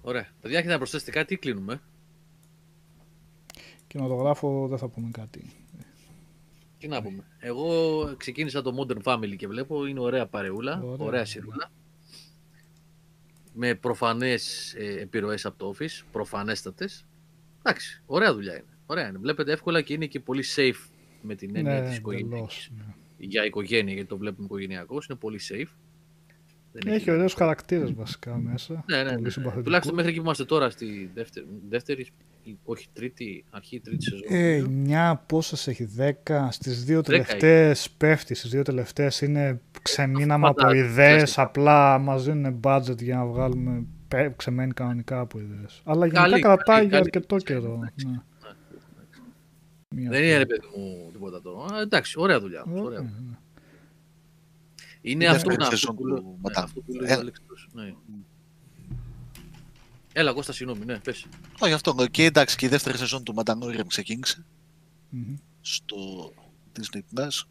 [0.06, 0.28] Ωραία.
[0.40, 1.82] Παιδιά, έχετε να προσθέσετε κάτι ή κλείνουμε;
[3.86, 5.50] Κινηματογράφο δεν θα πούμε κάτι.
[6.78, 7.24] Τι να πούμε.
[7.38, 11.06] Εγώ ξεκίνησα το Modern Family και βλέπω είναι ωραία παρεούλα, Ωραία.
[11.06, 11.70] ωραία, σειρούλα.
[13.52, 17.06] Με προφανές ε, επιρροές από το Office, προφανέστατες.
[17.58, 18.78] Εντάξει, ωραία δουλειά είναι.
[18.86, 19.18] Ωραία είναι.
[19.18, 20.88] Βλέπετε εύκολα και είναι και πολύ safe
[21.22, 22.28] με την έννοια της οικογένειας.
[22.28, 22.94] Ναι, εντελώς, ναι.
[23.18, 25.70] Για οικογένεια, γιατί το βλέπουμε οικογενειακός, είναι πολύ safe.
[26.84, 28.84] Δεν Έχει ωραίους χαρακτήρες βασικά μέσα.
[28.90, 29.30] Ναι, ναι, Πολύ ναι, ναι.
[29.30, 29.64] συμπαθητικούς.
[29.64, 32.06] Τουλάχιστον μέχρι εκεί που είμαστε τώρα στη δεύτερη, δεύτερη
[32.42, 34.22] ή όχι τρίτη, αρχή τρίτη σεζόν.
[34.28, 34.94] Ε, νομίζω.
[34.94, 36.48] 9 πόσες έχει, 10.
[36.50, 41.42] Στις δύο Δέκα τελευταίες πέφτει, στις δύο τελευταίες είναι ξεμείναμε από Φαντάζομαι, ιδέες, κλασικά.
[41.42, 45.80] απλά μας δίνουν budget για να βγάλουμε πε- ξεμένει κανονικά από ιδέες.
[45.84, 47.02] Αλλά γενικά Καλή, κρατάει καλή, για καλή.
[47.14, 47.74] αρκετό καιρό.
[47.82, 48.20] Εντάξει, Ναι.
[48.42, 49.20] εντάξει.
[49.94, 51.66] Μία Δεν είναι ρε παιδί μου τίποτα το.
[51.72, 52.62] Α, εντάξει, ωραία δουλειά.
[52.66, 53.10] όμως, Ωραία, Ωραία.
[53.30, 53.36] ναι.
[55.08, 56.20] Είναι Η αυτό, δεύτερη να, αυτό σεζόν που του λέω.
[56.20, 56.62] Ναι, Madame.
[56.62, 57.14] αυτό που λέει Ε.
[57.16, 57.94] ο Άλεξ Κρούς, ναι.
[60.12, 61.26] Έλα, Κώστα, συγγνώμη, ναι, πες.
[61.60, 62.06] Όχι αυτό.
[62.10, 64.44] Και εντάξει, και η δεύτερη σεζόν του Mandalorian ξεκίνησε
[65.10, 65.34] Μμμ.
[65.60, 65.96] στο
[66.78, 67.42] Disney Plus.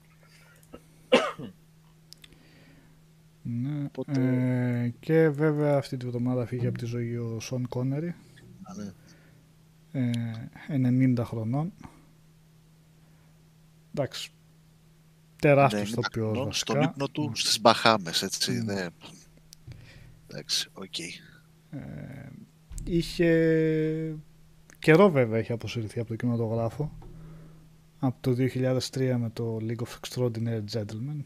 [3.42, 3.84] Ναι.
[3.85, 8.16] Οπότε- Ε, και βέβαια αυτή τη βδομάδα φύγει από τη ζωή ο Σον Κόνερι,
[8.75, 8.92] Ναι.
[10.67, 11.74] ε, 90 χρονών.
[13.93, 14.32] Εντάξει,
[15.40, 16.72] τεράστιος Ναι, ηθοποιός χρονών, βασικά.
[16.72, 18.60] Στον ύπνο του στις Μπαχάμες, έτσι.
[18.62, 18.66] Μμ.
[18.66, 18.88] Ναι.
[20.28, 21.00] Εντάξει, οκ.
[21.00, 22.30] Ε,
[22.84, 24.18] είχε
[24.80, 26.92] καιρό βέβαια έχει αποσυρθεί από το κινηματογράφο
[28.00, 31.24] από το 2003 με το League of Extraordinary Gentlemen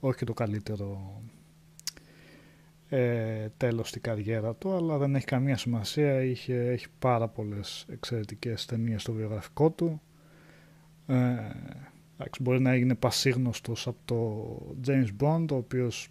[0.00, 1.20] όχι το καλύτερο
[2.88, 8.66] ε, τέλος στην καριέρα του αλλά δεν έχει καμία σημασία είχε, έχει πάρα πολλές εξαιρετικές
[8.66, 10.00] ταινίες στο βιογραφικό του
[11.06, 11.14] Ε,
[12.18, 16.08] εντάξει, μπορεί να έγινε πασίγνωστος από το James Bond, ο οποίος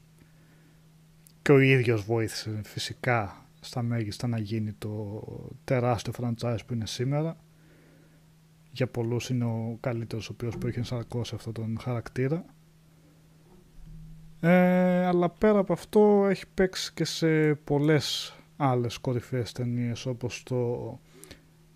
[1.41, 5.23] και ο ίδιος βοήθησε φυσικά στα μέγιστα να γίνει το
[5.63, 7.37] τεράστιο franchise που είναι σήμερα.
[8.71, 12.45] Για πολλούς είναι ο καλύτερος ο οποίος που έχει ενσαρκώσει αυτόν τον χαρακτήρα.
[14.39, 20.99] Ε, αλλά πέρα από αυτό έχει παίξει και σε πολλές άλλες κορυφαίες ταινίες όπως το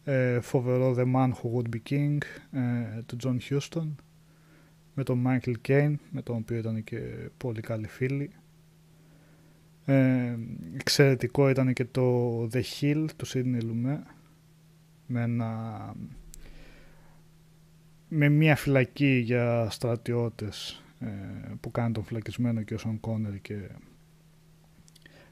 [0.03, 2.17] ε, φοβερό The Man Who Would Be King
[2.51, 3.87] ε, του John Huston
[4.99, 6.99] με τον Michael Caine με τον οποίο ήταν και
[7.37, 8.29] πολύ καλοί φίλοι
[9.85, 10.37] ε,
[10.75, 13.99] εξαιρετικό ήταν και το The Hill του Sidney Lumet
[15.05, 15.93] με, ένα,
[18.07, 21.07] με μια φυλακή για στρατιώτες ε,
[21.59, 23.69] που κάνει τον φυλακισμένο και ο Σον Κόνερ και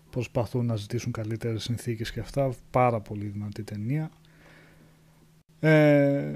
[0.10, 2.54] προσπαθούν να ζητήσουν καλύτερες συνθήκες και αυτά.
[2.72, 4.12] Πάρα πολύ δυνατή ταινία.
[5.60, 6.36] Ε,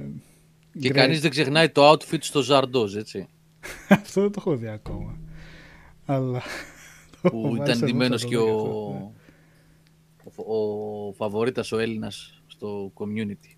[0.79, 0.93] Και Great.
[0.93, 3.27] κανείς δεν ξεχνάει το outfit στο Ζαρντόζ, έτσι.
[3.89, 5.17] Αυτό δεν το έχω δει ακόμα.
[6.05, 6.41] Αλλά...
[7.21, 9.13] Που Μάλιστα, ήταν εγώ ντυμένος θα και το ο, δω
[10.17, 10.47] και αυτό, ναι.
[10.47, 13.55] ο, ο φαβορίτας ο Έλληνας στο community.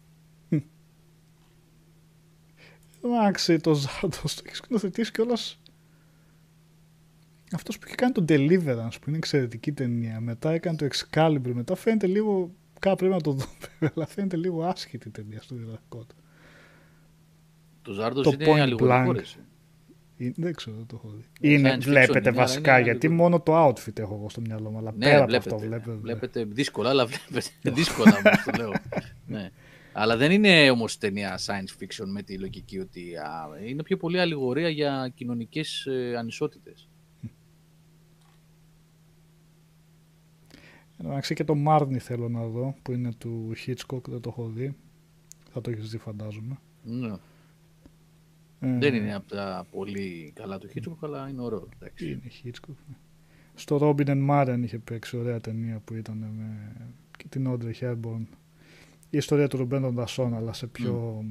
[3.05, 5.59] Εντάξει, το Ζάρντος το έχεις σκηνοθετήσει κιόλας.
[7.51, 10.19] Αυτός που είχε κάνει το Deliverance που είναι εξαιρετική ταινία.
[10.19, 11.51] Μετά έκανε το Excalibur.
[11.53, 12.51] Μετά φαίνεται λίγο.
[12.79, 16.15] Κάπου πρέπει να το δούμε, αλλά φαίνεται λίγο άσχητη η ταινία στο διδακτικό του.
[17.83, 19.15] Το Ζάρντος Το είναι Point αλληγορικό, Blank.
[19.15, 19.37] ρε, εσύ.
[20.17, 21.23] Ε, Δεν ξέρω, δεν το έχω δει.
[21.41, 24.15] Ε, Είναι, science fiction βλέπετε είναι, αλλά βασικά, είναι γιατί λίγο- μόνο το outfit έχω
[24.15, 24.77] εγώ στο μυαλό μου.
[24.77, 25.91] Αλλά Ναι, πέρα από βλέπετε, αυτό βλέπετε.
[25.97, 28.71] βλέπετε δύσκολα, αλλά βλέπετε δύσκολα όμως το λέω.
[29.27, 29.49] ναι.
[29.93, 34.19] Αλλά δεν είναι όμως ταινία science fiction με τη λογική ότι α, είναι πιο πολύ
[34.19, 36.87] αλληγορία για κοινωνικές ε, ανισότητες.
[40.97, 44.75] Εντάξει και το Μάρνι θέλω να δω που είναι του Hitchcock, δεν το έχω δει.
[45.51, 46.57] Θα το έχεις δει φαντάζομαι.
[46.83, 47.13] Ναι.
[48.63, 51.67] Ε, Δεν είναι από τα πολύ καλά του Hitchcock, αλλά είναι ωραίο.
[51.79, 52.11] εντάξει.
[52.11, 52.75] Είναι Hitchcock.
[52.89, 52.95] ναι.
[53.55, 56.71] Στο Robin and Marian είχε παίξει ωραία ταινία που ήταν με
[57.17, 58.25] και την Audrey Hepburn.
[59.09, 61.23] Η ιστορία του Ρουμπέν των Δασών, αλλά σε πιο...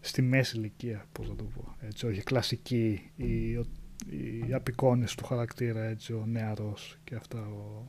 [0.00, 1.74] στη μέση ηλικία, πώς να το πω.
[1.80, 3.64] Έτσι, όχι κλασική, η, ο-
[4.48, 7.84] η απεικόνιση του χαρακτήρα, έτσι, ο νεαρός και αυτά, ο,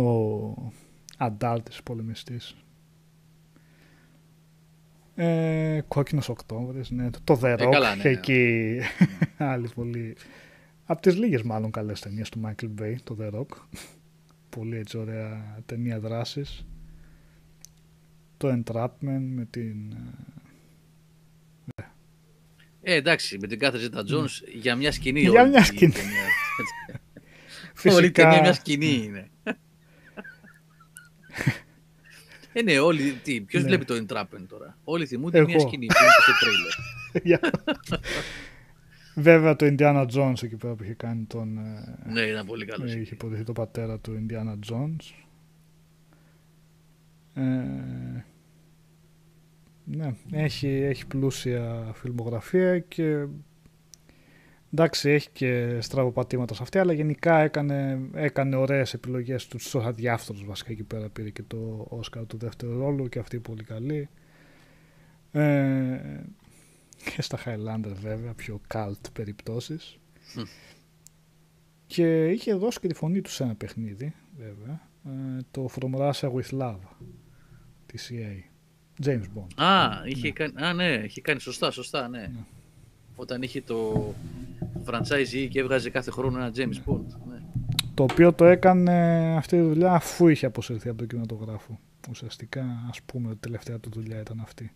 [0.00, 0.72] ο
[1.18, 2.56] αντάλτης πολεμιστής.
[5.20, 8.02] Ε, Κόκκινος Οκτώβρης, ναι, το, το The Rock, Ε, καλά, ναι.
[8.08, 8.78] εκεί
[9.36, 10.16] άλλη πολύ...
[10.84, 13.46] Από τις λίγες μάλλον καλές ταινίες του Michael Bay, το The Rock.
[14.48, 16.66] πολύ έτσι ωραία ταινία δράσης.
[18.36, 19.92] Το Entrapment με την...
[21.74, 21.82] ε,
[22.82, 25.20] Ε, εντάξει, με την κάθε Ζέτα Τζόνς για μια σκηνή.
[25.20, 25.92] Για όλη μια η σκηνή.
[25.92, 26.26] ταινία.
[27.96, 29.28] Όλη η ταινία μια σκηνή είναι.
[32.58, 33.12] Ε, ναι, όλοι.
[33.22, 33.68] Τι, ποιος Ναι.
[33.68, 35.46] βλέπει το Entrapment τώρα; Όλοι θυμούνται Εγώ.
[35.46, 36.72] μια σκηνή που είναι στο τρέιλερ.
[37.28, 37.50] Για-
[39.14, 41.58] Βέβαια το Indiana Jones εκεί πέρα που είχε κάνει τον...
[41.58, 42.84] ε, ναι, ήταν πολύ καλό.
[42.86, 45.12] είχε υποδηθεί το πατέρα του Indiana Jones.
[47.34, 47.42] Ε,
[49.84, 53.26] ναι, έχει, έχει πλούσια φιλμογραφία και
[54.72, 60.44] εντάξει έχει και στραβοπατήματα σε αυτή αλλά γενικά έκανε, έκανε ωραίες επιλογές του στους αδιάφθορους
[60.44, 64.08] βασικά εκεί πέρα πήρε και το Όσκαρ του δεύτερου ρόλου και αυτή πολύ καλή
[65.32, 65.98] ε,
[67.14, 69.98] και στα Highlander βέβαια πιο cult περιπτώσεις
[70.36, 70.42] Μμ.
[71.86, 76.32] και είχε δώσει και τη φωνή του σε ένα παιχνίδι βέβαια ε, το From Russia
[76.32, 76.80] with Love
[77.86, 78.48] της EA
[79.06, 82.20] James Bond Α, είχε κάνει, α, ναι, είχε κάνει σωστά, σωστά, ναι.
[82.20, 82.44] Ναι.
[83.20, 84.14] Όταν είχε το
[84.84, 87.04] franchisee και έβγαζε κάθε χρόνο ένα James Bond.
[87.28, 87.40] Ναι.
[87.94, 88.92] το οποίο το έκανε
[89.36, 91.78] αυτή τη δουλειά αφού είχε αποσυρθεί από το κινηματογράφο.
[92.10, 94.72] Ουσιαστικά, ας πούμε, η τελευταία του δουλειά ήταν αυτή.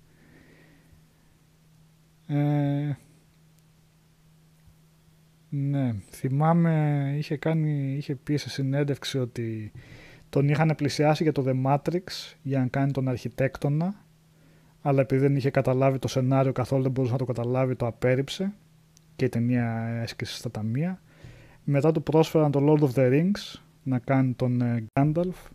[2.26, 2.96] Ε,
[5.48, 9.72] ναι, θυμάμαι, είχε, κάνει, είχε πει σε συνέντευξη ότι
[10.28, 14.01] τον είχαν πλησιάσει για το The Matrix για να κάνει τον αρχιτέκτονα
[14.82, 18.52] αλλά επειδή δεν είχε καταλάβει το σενάριο καθόλου δεν μπορούσε να το καταλάβει το απέρριψε
[19.16, 21.00] και η ταινία έσκησε στα ταμεία
[21.64, 25.50] μετά του πρόσφεραν το Lord of the Rings να κάνει τον ε, Gandalf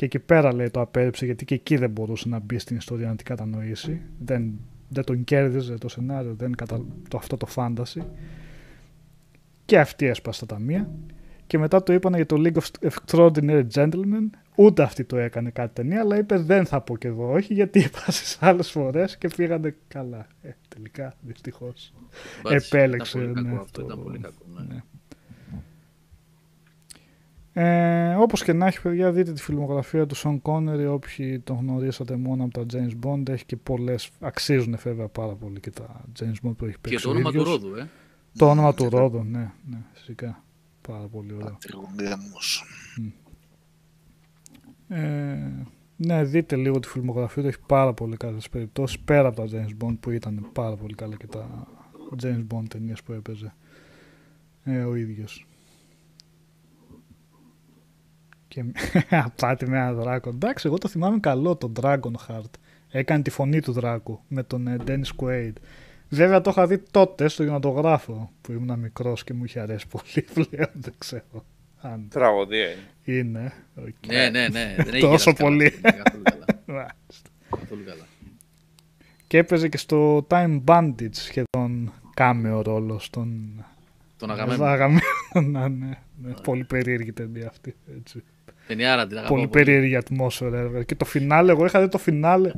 [0.00, 3.08] και εκεί πέρα λέει το απέρριψε γιατί και εκεί δεν μπορούσε να μπει στην ιστορία
[3.08, 4.00] να την κατανοήσει.
[4.18, 4.52] Δεν,
[4.88, 6.84] δεν τον κέρδιζε το σενάριο, δεν κατα...
[7.08, 8.02] το, αυτό το φάνταση.
[9.64, 10.90] Και αυτή έσπασε τα ταμεία.
[11.50, 14.30] Και μετά το είπαν για το League of Extraordinary Gentlemen.
[14.54, 17.78] Ούτε αυτή το έκανε κάτι ταινία, αλλά είπε δεν θα πω και εδώ όχι, γιατί
[17.78, 20.26] είπα στι άλλες φορές και πήγανε καλά.
[20.42, 21.92] Ε, τελικά, δυστυχώς.
[22.42, 24.44] Μπάτσε, Επέλεξε, Ήταν πολύ κακό ναι, αυτό, το- ήταν πολύ κακό.
[24.54, 24.74] Ναι.
[24.74, 24.82] Ναι.
[27.52, 32.16] Ε, όπως και να έχει παιδιά δείτε τη φιλμογραφία του Σον Κόνερι όποιοι τον γνωρίσατε
[32.16, 36.48] μόνο από τα James Bond έχει και πολλές αξίζουν βέβαια πάρα πολύ και τα James
[36.48, 37.48] Bond που έχει παίξει Και το ο όνομα του ίδιος.
[37.60, 37.88] Ρόδου, ε.
[38.38, 40.42] το όνομα του Ρόδου ναι, ναι φυσικά
[40.90, 42.64] πάρα πολύ ωραίο Πατριωμένος.
[44.88, 45.64] Ε,
[45.96, 47.48] ναι, δείτε λίγο τη φιλμογραφία του.
[47.48, 51.16] Έχει πάρα πολύ καλές περιπτώσεις πέρα από τα James Bond που ήταν πάρα πολύ καλά
[51.16, 51.66] και τα
[52.22, 53.54] James Bond ταινίες που έπαιζε
[54.64, 55.46] ε, ο ίδιος.
[58.48, 58.64] Και
[59.24, 60.28] απάτη με ένα δράκο.
[60.28, 62.50] Εντάξει, εγώ το θυμάμαι καλό, το Dragon Heart.
[62.88, 65.52] Έκανε τη φωνή του δράκου με τον ε, Dennis Quaid.
[66.12, 70.24] Βέβαια το είχα δει τότε στο κινηματογράφο που ήμουν μικρός και μου είχε αρέσει πολύ
[70.34, 71.44] πλέον, δεν ξέρω
[71.80, 72.66] αν Τραγωδία
[73.04, 73.18] είναι.
[73.18, 73.52] είναι.
[73.76, 74.06] οκ.
[74.12, 74.74] Ναι, ναι, ναι.
[74.76, 75.68] Δεν έχει Τόσο γεράσει καλά, πολύ.
[75.68, 76.44] δεν είναι Καθόλου καλά.
[76.66, 77.30] Μάλιστα.
[77.60, 78.06] Καθόλου καλά.
[79.26, 83.50] Και έπαιζε και στο Time Bandits σχεδόν κάμεο ρόλο στον
[84.16, 84.64] Τον αγαπημένο.
[84.64, 85.00] Αγαμένο.
[85.68, 86.32] ναι, ναι.
[86.42, 87.74] Πολύ περίεργη ταινία αυτή.
[87.98, 88.22] Έτσι.
[88.66, 90.58] Ταινιάρα την αγαπάω Πολύ περίεργη ατμόσφαιρα.
[90.58, 90.82] έργα.
[90.82, 92.50] Και το φινάλε, εγώ είχα δει το φινάλε.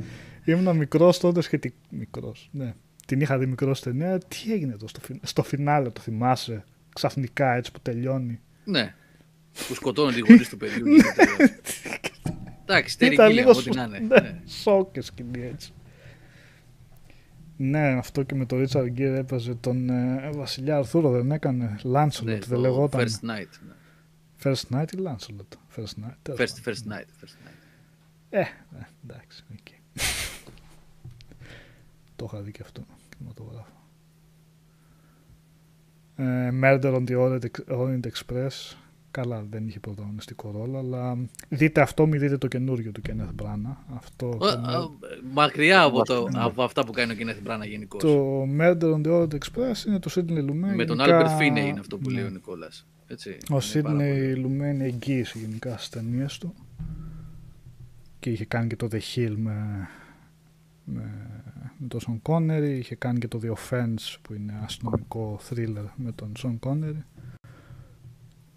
[0.45, 1.75] Ήμουν μικρός τότε σχετικά.
[1.89, 2.49] Μικρός.
[2.51, 2.73] Ναι.
[3.05, 4.17] Την είχα δει μικρό στην ταινία.
[4.19, 6.63] Τι έγινε εδώ στο, φι- στο φινάλε, το θυμάσαι.
[6.93, 8.95] Ξαφνικά έτσι που τελειώνει; Ναι.
[9.67, 10.85] Που σκοτώνει τη γονείς του παιδιού.
[10.87, 11.61] γίνεται-
[12.65, 13.99] Εντάξει, Ήταν τερική λίγο ό,τι σου- να είναι.
[13.99, 14.39] ναι, Ναι.
[14.47, 15.73] Σοκ και σκηνή έτσι.
[17.57, 21.75] Ναι, αυτό και με τον Ρίτσαρντ Γκίρ έπαιζε τον ε, Βασιλιά Αρθούρο, δεν έκανε.
[21.83, 23.01] Λάνσολοτ, Ναι, δεν το λεγόταν.
[23.07, 23.47] First Knight.
[23.67, 23.73] ναι.
[24.43, 25.53] First Knight ή Λάνσολοτ.
[25.75, 26.13] First Knight.
[26.21, 26.73] τέλος First, πάντων.
[26.73, 27.23] first night.
[27.25, 27.53] First night.
[28.29, 28.45] Ε, ε,
[29.03, 29.67] εντάξει, οκ.
[32.15, 32.83] το είχα δει και αυτό.
[33.17, 33.71] Κινηματογράφο.
[36.15, 38.75] Ε, Murder on the Orient- Orient Express.
[39.11, 41.17] Καλά, δεν είχε πρωταγωνιστικό ρόλο, αλλά
[41.49, 43.75] δείτε αυτό, μην δείτε το καινούριο του Kenneth Branagh.
[43.95, 44.89] Αυτό Ο- το, α,
[45.33, 48.01] Μακριά από, το, από αυτά που κάνει ο Κινέθ Μπράνα γενικώς.
[48.01, 50.75] το Murder on the Orient Express είναι το Sidney Lumet.
[50.75, 52.15] Με τον γενικά- Albert Finney είναι αυτό που ναι.
[52.15, 52.67] λέει ο Νικόλα.
[53.49, 56.53] Ο Σίδνεϊ Λουμέ είναι εγγύηση γενικά στις ταινίες του.
[58.19, 59.87] Και είχε κάνει και το The Hill με,
[60.83, 61.22] με,
[61.83, 62.77] με τον Σον Κόνερι.
[62.77, 67.03] Είχε κάνει και το The Offense που είναι αστυνομικό thriller με τον Σον Κόνερι.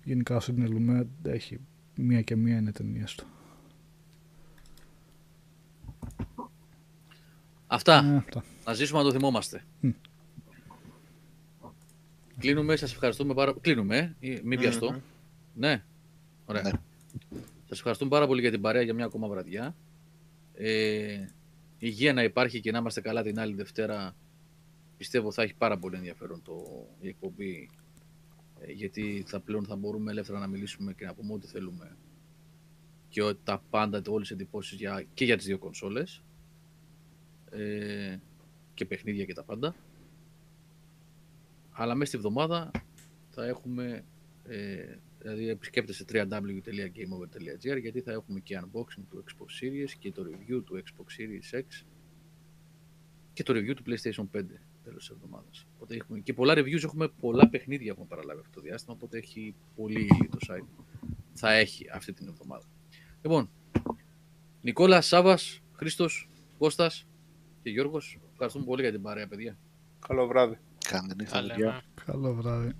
[0.05, 1.59] Γενικά ο Σίδνεϊ Λουμέ έχει
[1.95, 3.27] μία και μία είναι ταινίες του.
[7.67, 8.05] Αυτά.
[8.05, 8.45] Ε, αυτά.
[8.67, 9.65] Να ζήσουμε να το θυμόμαστε.
[9.81, 9.91] Μμ.
[12.39, 15.01] Κλείνουμε, σας ευχαριστούμε πάρα Κλείνουμε, ε, ή- μην βιαστώ.
[15.55, 15.85] Ναι,
[16.45, 16.63] ωραία.
[16.63, 16.71] Ναι.
[17.69, 19.75] Σας ευχαριστούμε πάρα πολύ για την παρέα για μια ακόμα βραδιά.
[20.55, 21.25] Ε,
[21.79, 24.17] υγεία να υπάρχει και να είμαστε καλά την άλλη Δευτέρα.
[24.97, 27.71] Πιστεύω θα έχει πάρα πολύ ενδιαφέρον το, η εκπομπή
[28.61, 31.97] ε, γιατί θα πλέον θα μπορούμε ελεύθερα να μιλήσουμε και να πούμε ό,τι θέλουμε
[33.09, 36.23] και ό, τα πάντα, όλες τις εντυπώσεις για, και για τις δύο κονσόλες
[37.51, 38.19] ε,
[38.75, 39.75] και παιχνίδια και τα πάντα.
[41.71, 42.71] Αλλά μέσα στη βδομάδα
[43.31, 44.05] θα έχουμε,
[44.45, 44.97] ε,
[45.27, 50.83] δηλαδή επισκέπτεστε www.gameover.gr γιατί θα έχουμε και unboxing του Xbox Series και το review του
[50.85, 51.85] Xbox Series X
[53.33, 54.43] και το review του PlayStation 5
[54.85, 55.67] τέλος της εβδομάδας.
[55.75, 59.55] Οπότε έχουμε και πολλά reviews, έχουμε πολλά παιχνίδια έχουμε παραλάβει αυτό το διάστημα, οπότε έχει
[59.77, 60.85] πολύ ήλιο το site.
[61.33, 62.65] Θα έχει αυτή την εβδομάδα.
[63.23, 63.51] Λοιπόν,
[64.63, 67.07] Νικόλα, Σάβας, Χρήστος, Κώστας
[67.63, 69.59] και Γιώργος, ευχαριστούμε πολύ για την παρέα, παιδιά.
[70.09, 70.59] Καλό βράδυ.
[70.89, 71.67] Κάντε νύχτα, Τα παιδιά.
[71.67, 71.83] λέμε.
[72.05, 72.77] Καλό βράδυ.